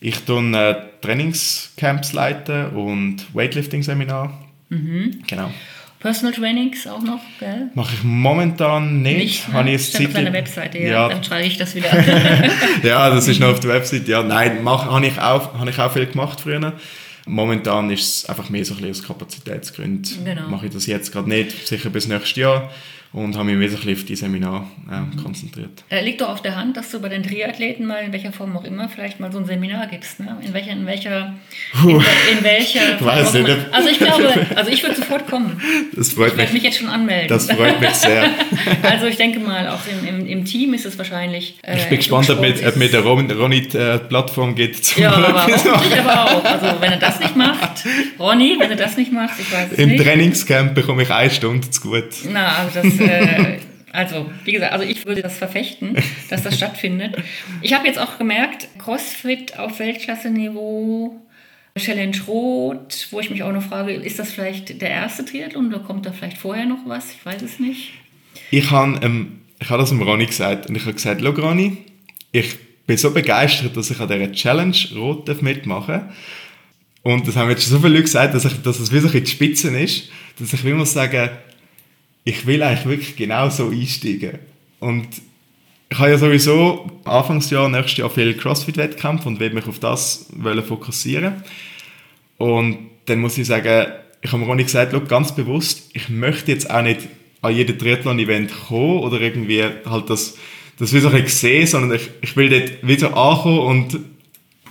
ich 0.00 0.18
tue 0.24 0.42
äh, 0.54 0.74
Trainingscamps 1.00 2.12
leiten 2.12 2.70
und 2.70 3.24
Weightlifting-Seminar. 3.34 4.38
Mhm. 4.68 5.22
Genau. 5.26 5.50
Personal 6.02 6.34
Trainings 6.34 6.84
auch 6.88 7.00
noch, 7.00 7.20
gell? 7.38 7.70
Mache 7.74 7.94
ich 7.94 8.02
momentan 8.02 9.02
nicht. 9.02 9.18
Nicht, 9.18 9.48
Habe 9.52 9.66
ne? 9.66 9.74
ich 9.76 9.86
Stand 9.86 10.06
auf 10.06 10.12
Zeit- 10.12 10.24
deiner 10.24 10.32
Webseite, 10.32 10.78
ja. 10.78 10.84
Ja, 10.88 11.08
Dann 11.08 11.22
schreibe 11.22 11.46
ich 11.46 11.56
das 11.56 11.76
wieder. 11.76 11.88
ja, 12.82 13.08
das 13.08 13.28
ist 13.28 13.38
noch 13.38 13.50
auf 13.50 13.60
der 13.60 13.70
Website. 13.70 14.08
Ja, 14.08 14.24
nein, 14.24 14.64
mach, 14.64 14.86
habe 14.90 15.06
ich, 15.06 15.16
auch, 15.20 15.54
habe 15.56 15.70
ich 15.70 15.78
auch 15.78 15.92
viel 15.92 16.06
gemacht 16.06 16.40
früher. 16.40 16.72
Momentan 17.24 17.88
ist 17.90 18.02
es 18.24 18.28
einfach 18.28 18.50
mehr 18.50 18.64
so 18.64 18.74
ein 18.74 18.78
bisschen 18.80 18.90
aus 18.90 19.06
Kapazitätsgründen. 19.06 20.24
Genau. 20.24 20.48
Mache 20.48 20.66
ich 20.66 20.72
das 20.72 20.86
jetzt 20.86 21.12
gerade 21.12 21.28
nicht, 21.28 21.68
sicher 21.68 21.88
bis 21.88 22.08
nächstes 22.08 22.34
Jahr. 22.34 22.68
Und 23.14 23.36
habe 23.36 23.44
mich 23.52 23.70
bisschen 23.70 23.94
auf 23.94 24.04
die 24.04 24.16
Seminar 24.16 24.66
äh, 24.90 25.22
konzentriert. 25.22 25.84
Liegt 26.02 26.22
doch 26.22 26.30
auf 26.30 26.40
der 26.40 26.56
Hand, 26.56 26.78
dass 26.78 26.90
du 26.90 26.98
bei 26.98 27.10
den 27.10 27.22
Triathleten 27.22 27.86
mal, 27.86 28.02
in 28.04 28.12
welcher 28.12 28.32
Form 28.32 28.56
auch 28.56 28.64
immer, 28.64 28.88
vielleicht 28.88 29.20
mal 29.20 29.30
so 29.30 29.38
ein 29.38 29.44
Seminar 29.44 29.86
gibst. 29.88 30.18
Ne? 30.18 30.34
In 30.42 30.54
welcher, 30.54 30.72
in 30.72 30.86
welcher, 30.86 31.34
in, 31.84 31.90
in 31.90 32.42
welcher 32.44 32.80
Form 32.98 33.06
Weiß 33.08 33.34
nicht, 33.34 33.50
Also 33.70 33.88
ich 33.90 33.98
glaube, 33.98 34.46
also 34.56 34.70
ich 34.70 34.82
würde 34.82 34.94
sofort 34.96 35.26
kommen. 35.28 35.60
Das 35.94 36.12
freut 36.12 36.32
Ich 36.32 36.38
werde 36.38 36.52
mich 36.54 36.62
mich. 36.62 36.72
jetzt 36.72 36.78
schon 36.80 36.88
anmelden. 36.88 37.28
Das 37.28 37.50
freut 37.50 37.78
mich 37.80 37.90
sehr. 37.90 38.30
also 38.82 39.04
ich 39.06 39.16
denke 39.16 39.40
mal, 39.40 39.68
auch 39.68 39.80
im, 39.86 40.08
im, 40.08 40.26
im 40.26 40.44
Team 40.46 40.72
ist 40.72 40.86
es 40.86 40.96
wahrscheinlich. 40.96 41.58
äh, 41.62 41.76
Ich 41.76 41.84
bin 41.90 41.98
gespannt, 41.98 42.30
ob 42.30 42.40
mit, 42.40 42.64
ob 42.66 42.76
mit 42.76 42.94
der 42.94 43.00
Ron- 43.02 43.30
Ronny 43.30 43.68
die 43.68 43.76
äh, 43.76 43.98
Plattform 43.98 44.54
geht. 44.54 44.82
zum 44.84 45.02
Ja, 45.02 45.12
aber 45.12 45.46
hoffentlich 45.46 45.98
aber 46.00 46.24
auch. 46.36 46.44
Also 46.46 46.80
wenn 46.80 46.92
er 46.92 46.98
das 46.98 47.20
nicht 47.20 47.36
macht, 47.36 47.84
Ronny, 48.18 48.56
wenn 48.58 48.70
er 48.70 48.76
das 48.76 48.96
nicht 48.96 49.12
macht, 49.12 49.38
ich 49.38 49.52
weiß 49.52 49.72
es 49.72 49.78
Im 49.78 49.90
nicht. 49.90 50.02
Trainingscamp 50.02 50.74
bekomme 50.74 51.02
ich 51.02 51.10
eine 51.10 51.30
Stunde 51.30 51.68
zu 51.68 51.82
gut. 51.82 52.04
Na, 52.30 52.56
also 52.56 52.80
das, 52.82 53.01
äh, 53.06 53.58
also 53.92 54.30
wie 54.44 54.52
gesagt, 54.52 54.72
also 54.72 54.84
ich 54.84 55.04
würde 55.04 55.22
das 55.22 55.36
verfechten, 55.36 55.96
dass 56.30 56.42
das 56.42 56.56
stattfindet. 56.56 57.16
Ich 57.60 57.74
habe 57.74 57.86
jetzt 57.86 57.98
auch 57.98 58.18
gemerkt, 58.18 58.68
CrossFit 58.78 59.58
auf 59.58 59.78
Weltklasse-Niveau, 59.78 61.20
Challenge 61.76 62.16
Rot, 62.26 63.08
wo 63.10 63.20
ich 63.20 63.30
mich 63.30 63.42
auch 63.42 63.52
noch 63.52 63.62
frage, 63.62 63.92
ist 63.92 64.18
das 64.18 64.32
vielleicht 64.32 64.80
der 64.80 64.90
erste 64.90 65.24
Triathlon 65.24 65.68
oder 65.68 65.78
kommt 65.78 66.04
da 66.04 66.12
vielleicht 66.12 66.38
vorher 66.38 66.66
noch 66.66 66.86
was? 66.86 67.12
Ich 67.12 67.24
weiß 67.24 67.40
es 67.42 67.58
nicht. 67.58 67.92
Ich 68.50 68.70
habe 68.70 69.00
ähm, 69.02 69.42
habe 69.68 69.80
das 69.80 69.90
dem 69.90 70.02
Ronny 70.02 70.26
gesagt 70.26 70.68
und 70.68 70.76
ich 70.76 70.82
habe 70.82 70.94
gesagt, 70.94 71.20
schau 71.22 71.30
Ronny, 71.30 71.78
ich 72.32 72.56
bin 72.86 72.96
so 72.96 73.10
begeistert, 73.10 73.76
dass 73.76 73.90
ich 73.90 74.00
an 74.00 74.08
dieser 74.08 74.32
Challenge 74.32 74.76
Rot 74.96 75.28
darf 75.28 75.42
mitmachen 75.42 76.02
Und 77.02 77.26
das 77.26 77.36
haben 77.36 77.50
jetzt 77.50 77.62
schon 77.62 77.72
so 77.72 77.78
viele 77.78 77.90
Leute 77.90 78.04
gesagt, 78.04 78.34
dass, 78.34 78.44
ich, 78.44 78.60
dass 78.62 78.80
es 78.80 78.92
wie 78.92 78.98
so 78.98 79.08
die 79.08 79.26
Spitzen 79.26 79.74
ist, 79.74 80.08
dass 80.38 80.52
ich 80.52 80.64
muss 80.64 80.92
sagen, 80.92 81.30
ich 82.24 82.46
will 82.46 82.62
eigentlich 82.62 82.86
wirklich 82.86 83.16
genau 83.16 83.48
so 83.50 83.68
einsteigen. 83.68 84.38
Und 84.80 85.08
ich 85.90 85.98
habe 85.98 86.10
ja 86.10 86.18
sowieso 86.18 86.90
Anfangsjahr, 87.04 87.68
nächstes 87.68 87.98
Jahr 87.98 88.10
viel 88.10 88.34
Crossfit-Wettkämpfe 88.34 89.28
und 89.28 89.40
will 89.40 89.50
mich 89.50 89.66
auf 89.66 89.78
das 89.78 90.26
fokussieren. 90.66 91.42
Und 92.38 92.78
dann 93.06 93.20
muss 93.20 93.36
ich 93.38 93.46
sagen, 93.46 93.92
ich 94.22 94.32
habe 94.32 94.44
mir 94.44 94.50
auch 94.50 94.54
nicht 94.54 94.66
gesagt, 94.66 95.08
ganz 95.08 95.34
bewusst, 95.34 95.90
ich 95.92 96.08
möchte 96.08 96.52
jetzt 96.52 96.70
auch 96.70 96.82
nicht 96.82 97.00
an 97.42 97.54
jedem 97.54 97.78
Triathlon-Event 97.78 98.52
kommen 98.68 99.00
oder 99.00 99.20
irgendwie 99.20 99.64
halt 99.84 100.08
das, 100.08 100.38
das 100.78 100.92
wie 100.92 101.00
so 101.00 101.08
ein 101.08 101.22
bisschen 101.22 101.50
sehen, 101.50 101.66
sondern 101.66 101.98
ich, 101.98 102.08
ich 102.20 102.36
will 102.36 102.48
dort 102.48 102.86
wieder 102.86 103.16
ankommen 103.16 103.58
und 103.58 103.98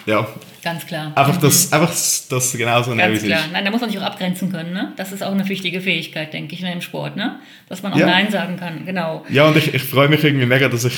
ja, 0.05 0.27
Ganz 0.64 0.86
klar. 0.86 1.12
einfach 1.16 1.38
das, 1.38 1.72
einfach 1.74 1.89
das, 1.89 2.53
genauso 2.57 2.95
Ganz 2.95 3.18
es 3.18 3.24
klar. 3.24 3.39
ist. 3.45 3.51
Nein, 3.51 3.66
da 3.66 3.72
muss 3.72 3.82
man 3.82 3.89
sich 3.89 3.99
auch 3.99 4.03
abgrenzen 4.05 4.51
können. 4.51 4.74
Ne? 4.74 4.93
Das 4.95 5.12
ist 5.12 5.24
auch 5.24 5.32
eine 5.32 5.47
wichtige 5.49 5.82
Fähigkeit, 5.82 6.34
denke 6.34 6.53
ich, 6.55 6.62
ne, 6.62 6.72
im 6.72 6.82
Sport. 6.82 7.16
Ne? 7.16 7.39
Dass 7.70 7.82
man 7.83 7.93
auch 7.93 7.97
Ja. 7.97 8.05
Nein 8.05 8.29
sagen 8.32 8.58
kann. 8.58 8.86
Genau. 8.86 9.25
Ja, 9.29 9.47
und 9.47 9.58
ich, 9.58 9.74
ich 9.74 9.82
freue 9.83 10.08
mich 10.09 10.24
irgendwie 10.24 10.46
mega, 10.46 10.70
dass 10.70 10.86
ich, 10.86 10.93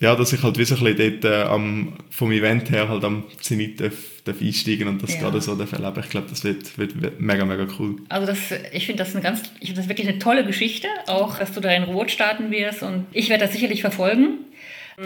ja, 0.00 0.16
dass 0.16 0.32
ich 0.32 0.42
halt 0.42 0.58
wie 0.58 0.64
so 0.64 0.74
ein 0.74 0.84
bisschen 0.96 1.20
dort 1.20 1.32
äh, 1.32 1.42
am, 1.48 1.94
vom 2.10 2.32
Event 2.32 2.70
her 2.70 2.88
halt 2.88 3.04
am 3.04 3.24
Zenit 3.40 3.80
darf, 3.80 3.92
darf 4.24 4.40
einsteigen 4.40 4.88
und 4.88 5.02
das 5.02 5.14
Ja. 5.14 5.20
gerade 5.20 5.40
so 5.40 5.54
darf 5.54 5.72
erleben. 5.72 6.00
Ich 6.02 6.10
glaube, 6.10 6.26
das 6.28 6.42
wird, 6.42 6.76
wird, 6.76 7.00
wird 7.00 7.20
mega, 7.20 7.44
mega 7.44 7.66
cool. 7.78 7.96
Also 8.08 8.26
das, 8.26 8.38
ich 8.72 8.86
finde 8.86 9.04
das 9.04 9.14
eine 9.14 9.22
ganz, 9.22 9.42
ich 9.60 9.68
finde 9.68 9.80
das 9.82 9.88
wirklich 9.88 10.08
eine 10.08 10.18
tolle 10.18 10.44
Geschichte, 10.44 10.88
auch 11.06 11.38
dass 11.38 11.52
du 11.52 11.60
da 11.60 11.70
in 11.72 11.84
Rot 11.84 12.10
starten 12.10 12.50
wirst 12.50 12.82
und 12.82 13.06
ich 13.12 13.28
werde 13.28 13.44
das 13.44 13.52
sicherlich 13.52 13.80
verfolgen. 13.82 14.38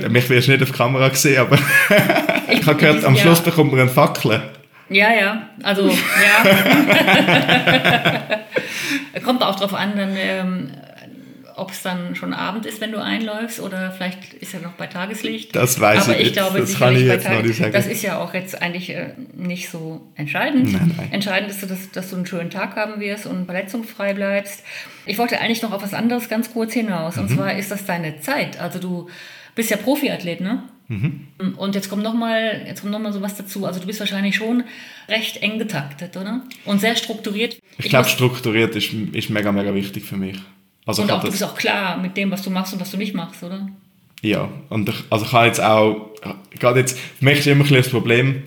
Ja, 0.00 0.08
Mich 0.08 0.28
wirst 0.28 0.48
du 0.48 0.52
nicht 0.52 0.62
auf 0.62 0.72
Kamera 0.72 1.08
gesehen, 1.08 1.38
aber 1.38 1.56
ich 2.50 2.66
habe 2.66 2.76
gehört, 2.78 3.04
am. 3.04 3.16
Schluss 3.16 3.40
bekommt 3.40 3.70
man 3.72 3.80
eine 3.80 3.88
Fackel. 3.90 4.42
Ja, 4.90 5.12
ja, 5.12 5.48
also 5.62 5.88
ja. 5.88 6.48
Kommt 9.24 9.42
auch 9.42 9.56
drauf 9.56 9.74
an, 9.74 9.92
dann, 9.96 10.16
ähm, 10.16 10.70
ob 11.56 11.70
es 11.72 11.82
dann 11.82 12.14
schon 12.14 12.32
Abend 12.32 12.64
ist, 12.66 12.80
wenn 12.80 12.92
du 12.92 13.02
einläufst 13.02 13.60
oder 13.60 13.90
vielleicht 13.90 14.32
ist 14.34 14.54
er 14.54 14.60
noch 14.60 14.72
bei 14.72 14.86
Tageslicht. 14.86 15.54
Das 15.56 15.78
weiß 15.80 16.04
Aber 16.04 16.12
ich 16.14 16.18
ich 16.20 16.24
nicht. 16.26 16.32
glaube, 16.34 16.60
Das 16.60 16.78
kann 16.78 16.94
ich 16.96 17.02
jetzt 17.02 17.24
noch 17.24 17.32
Tag- 17.32 17.44
nicht 17.44 17.58
sagen. 17.58 17.72
Das 17.72 17.86
ist 17.86 18.02
ja 18.02 18.18
auch 18.18 18.32
jetzt 18.32 18.62
eigentlich 18.62 18.90
äh, 18.90 19.08
nicht 19.34 19.68
so 19.68 20.00
entscheidend. 20.14 20.72
Nein, 20.72 20.94
nein. 20.96 21.08
Entscheidend 21.12 21.50
ist, 21.50 21.62
dass, 21.68 21.90
dass 21.90 22.10
du 22.10 22.16
einen 22.16 22.26
schönen 22.26 22.50
Tag 22.50 22.76
haben 22.76 23.00
wirst 23.00 23.26
und 23.26 23.44
verletzungsfrei 23.46 24.14
bleibst. 24.14 24.62
Ich 25.04 25.18
wollte 25.18 25.40
eigentlich 25.40 25.62
noch 25.62 25.72
auf 25.72 25.82
was 25.82 25.94
anderes 25.94 26.28
ganz 26.28 26.52
kurz 26.52 26.72
hinaus. 26.72 27.16
Mhm. 27.16 27.22
Und 27.22 27.28
zwar 27.30 27.52
ist 27.58 27.70
das 27.70 27.84
deine 27.84 28.20
Zeit. 28.20 28.58
Also 28.60 28.78
du 28.78 29.08
bist 29.58 29.70
ja 29.70 29.76
Profiathlet, 29.76 30.40
ne? 30.40 30.62
Mhm. 30.86 31.26
Und 31.56 31.74
jetzt 31.74 31.90
kommt 31.90 32.02
nochmal 32.04 32.72
noch 32.84 32.98
mal 32.98 33.12
sowas 33.12 33.34
dazu. 33.36 33.66
Also 33.66 33.80
du 33.80 33.86
bist 33.86 33.98
wahrscheinlich 34.00 34.36
schon 34.36 34.62
recht 35.08 35.42
eng 35.42 35.58
getaktet, 35.58 36.16
oder? 36.16 36.42
Und 36.64 36.80
sehr 36.80 36.94
strukturiert. 36.96 37.58
Ich 37.76 37.88
glaube, 37.88 38.04
muss- 38.04 38.12
strukturiert 38.12 38.74
ist, 38.76 38.92
ist 38.92 39.30
mega, 39.30 39.50
mega 39.52 39.74
wichtig 39.74 40.04
für 40.04 40.16
mich. 40.16 40.38
Also 40.86 41.02
Und 41.02 41.08
ich 41.08 41.14
auch, 41.14 41.24
du 41.24 41.30
bist 41.30 41.42
auch 41.44 41.56
klar 41.56 41.98
mit 41.98 42.16
dem, 42.16 42.30
was 42.30 42.42
du 42.42 42.50
machst 42.50 42.72
und 42.72 42.80
was 42.80 42.90
du 42.92 42.96
nicht 42.96 43.14
machst, 43.14 43.42
oder? 43.42 43.68
Ja, 44.22 44.48
und 44.70 44.88
ich, 44.88 44.96
also 45.10 45.26
ich 45.26 45.32
habe 45.32 45.46
jetzt 45.46 45.60
auch, 45.60 46.12
gerade 46.58 46.80
jetzt, 46.80 46.96
für 46.98 47.24
mich 47.24 47.40
ist 47.40 47.46
immer 47.48 47.64
ein 47.64 47.74
das 47.74 47.88
Problem, 47.90 48.44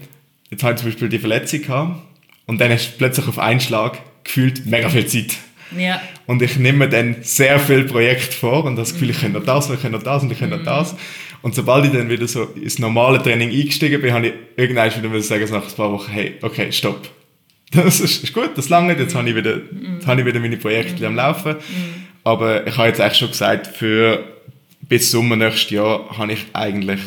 jetzt 0.49 0.63
habe 0.63 0.73
ich 0.73 0.79
zum 0.79 0.89
Beispiel 0.89 1.09
die 1.09 1.19
Verletzung 1.19 1.61
gehabt 1.61 2.01
und 2.47 2.59
dann 2.59 2.71
hast 2.71 2.93
du 2.93 2.97
plötzlich 2.97 3.27
auf 3.27 3.37
einen 3.37 3.59
Schlag 3.59 3.99
gefühlt 4.23 4.65
mega 4.65 4.89
viel 4.89 5.05
Zeit. 5.05 5.35
Ja. 5.77 6.01
Und 6.25 6.41
ich 6.41 6.57
nehme 6.57 6.79
mir 6.79 6.89
dann 6.89 7.17
sehr 7.21 7.59
viele 7.59 7.85
Projekte 7.85 8.35
vor 8.35 8.65
und 8.65 8.75
das 8.75 8.93
Gefühl, 8.93 9.11
ich 9.11 9.21
kann 9.21 9.31
noch 9.31 9.43
das 9.43 9.69
und 9.69 9.75
ich 9.75 9.81
kann 9.81 9.91
noch 9.91 10.03
das 10.03 10.23
und 10.23 10.31
ich 10.31 10.39
kann 10.39 10.49
noch 10.49 10.63
das. 10.63 10.95
Und 11.41 11.55
sobald 11.55 11.85
ich 11.85 11.91
dann 11.91 12.09
wieder 12.09 12.27
so 12.27 12.43
ins 12.43 12.77
normale 12.79 13.21
Training 13.21 13.49
eingestiegen 13.49 14.01
bin, 14.01 14.13
habe 14.13 14.27
ich 14.27 14.33
irgendwann 14.57 14.91
wieder 15.03 15.21
sagen, 15.21 15.49
nach 15.51 15.67
ein 15.67 15.75
paar 15.75 15.91
Wochen, 15.91 16.11
hey, 16.11 16.35
okay, 16.41 16.71
stopp. 16.71 17.09
Das 17.73 18.01
ist, 18.01 18.21
ist 18.21 18.33
gut, 18.33 18.49
das 18.55 18.67
lange 18.67 18.97
jetzt 18.97 19.15
habe 19.15 19.29
ich 19.29 19.33
wieder, 19.35 19.61
jetzt 19.95 20.05
habe 20.05 20.19
ich 20.19 20.27
wieder 20.27 20.41
meine 20.41 20.57
Projekte 20.57 21.07
am 21.07 21.15
Laufen. 21.15 21.55
Aber 22.21 22.67
ich 22.67 22.77
habe 22.77 22.89
jetzt 22.89 22.99
eigentlich 22.99 23.17
schon 23.17 23.29
gesagt, 23.29 23.67
für 23.67 24.25
bis 24.81 25.09
Sommer 25.09 25.37
nächstes 25.37 25.69
Jahr 25.69 26.17
habe 26.17 26.33
ich 26.33 26.47
eigentlich 26.51 26.99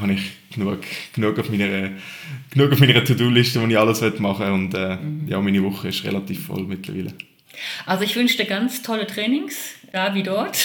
habe 0.00 0.14
ich 0.14 0.32
genug, 0.52 0.78
genug 1.14 1.38
auf 1.38 1.50
meiner, 1.50 1.90
genug 2.50 2.72
auf 2.72 2.80
meiner 2.80 3.04
To-Do-Liste, 3.04 3.60
wo 3.60 3.66
ich 3.66 3.78
alles 3.78 4.00
machen 4.18 4.46
will. 4.46 4.52
Und 4.52 4.74
äh, 4.74 4.98
ja, 5.26 5.40
meine 5.40 5.62
Woche 5.62 5.88
ist 5.88 6.04
relativ 6.04 6.46
voll 6.46 6.64
mittlerweile. 6.64 7.12
Also 7.86 8.04
ich 8.04 8.16
wünsche 8.16 8.36
dir 8.36 8.46
ganz 8.46 8.82
tolle 8.82 9.06
Trainings, 9.06 9.74
da 9.92 10.14
wie 10.14 10.22
dort. 10.22 10.56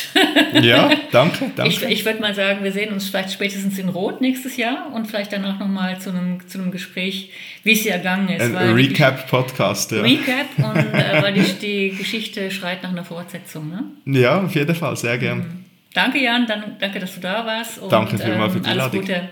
Ja, 0.53 0.89
danke, 1.11 1.51
danke. 1.55 1.71
Ich, 1.71 1.83
ich 1.83 2.05
würde 2.05 2.21
mal 2.21 2.33
sagen, 2.33 2.63
wir 2.63 2.71
sehen 2.71 2.93
uns 2.93 3.09
vielleicht 3.09 3.31
spätestens 3.31 3.77
in 3.77 3.89
Rot 3.89 4.21
nächstes 4.21 4.57
Jahr 4.57 4.91
und 4.93 5.07
vielleicht 5.07 5.33
danach 5.33 5.59
nochmal 5.59 5.99
zu 5.99 6.09
einem, 6.09 6.47
zu 6.47 6.59
einem 6.59 6.71
Gespräch, 6.71 7.31
wie 7.63 7.73
es 7.73 7.81
hier 7.81 7.93
ergangen 7.93 8.29
ist. 8.29 8.53
Recap-Podcast, 8.53 9.91
ja. 9.91 10.01
Recap 10.01 10.57
und 10.57 10.93
äh, 10.93 11.21
weil 11.21 11.33
die, 11.33 11.53
die 11.53 11.97
Geschichte 11.97 12.51
schreit 12.51 12.83
nach 12.83 12.91
einer 12.91 13.03
Fortsetzung. 13.03 13.69
Ne? 13.69 14.19
Ja, 14.19 14.41
auf 14.41 14.55
jeden 14.55 14.75
Fall, 14.75 14.95
sehr 14.95 15.17
gern. 15.17 15.65
Danke 15.93 16.19
Jan, 16.19 16.45
dann, 16.45 16.75
danke, 16.79 16.99
dass 16.99 17.15
du 17.15 17.21
da 17.21 17.45
warst. 17.45 17.79
Und, 17.79 17.91
Danke 17.91 18.17
vielmals 18.17 18.53
für 18.53 18.59
die 18.59 18.69
ähm, 18.69 18.79
alles. 18.79 18.91
Gute. 18.91 19.29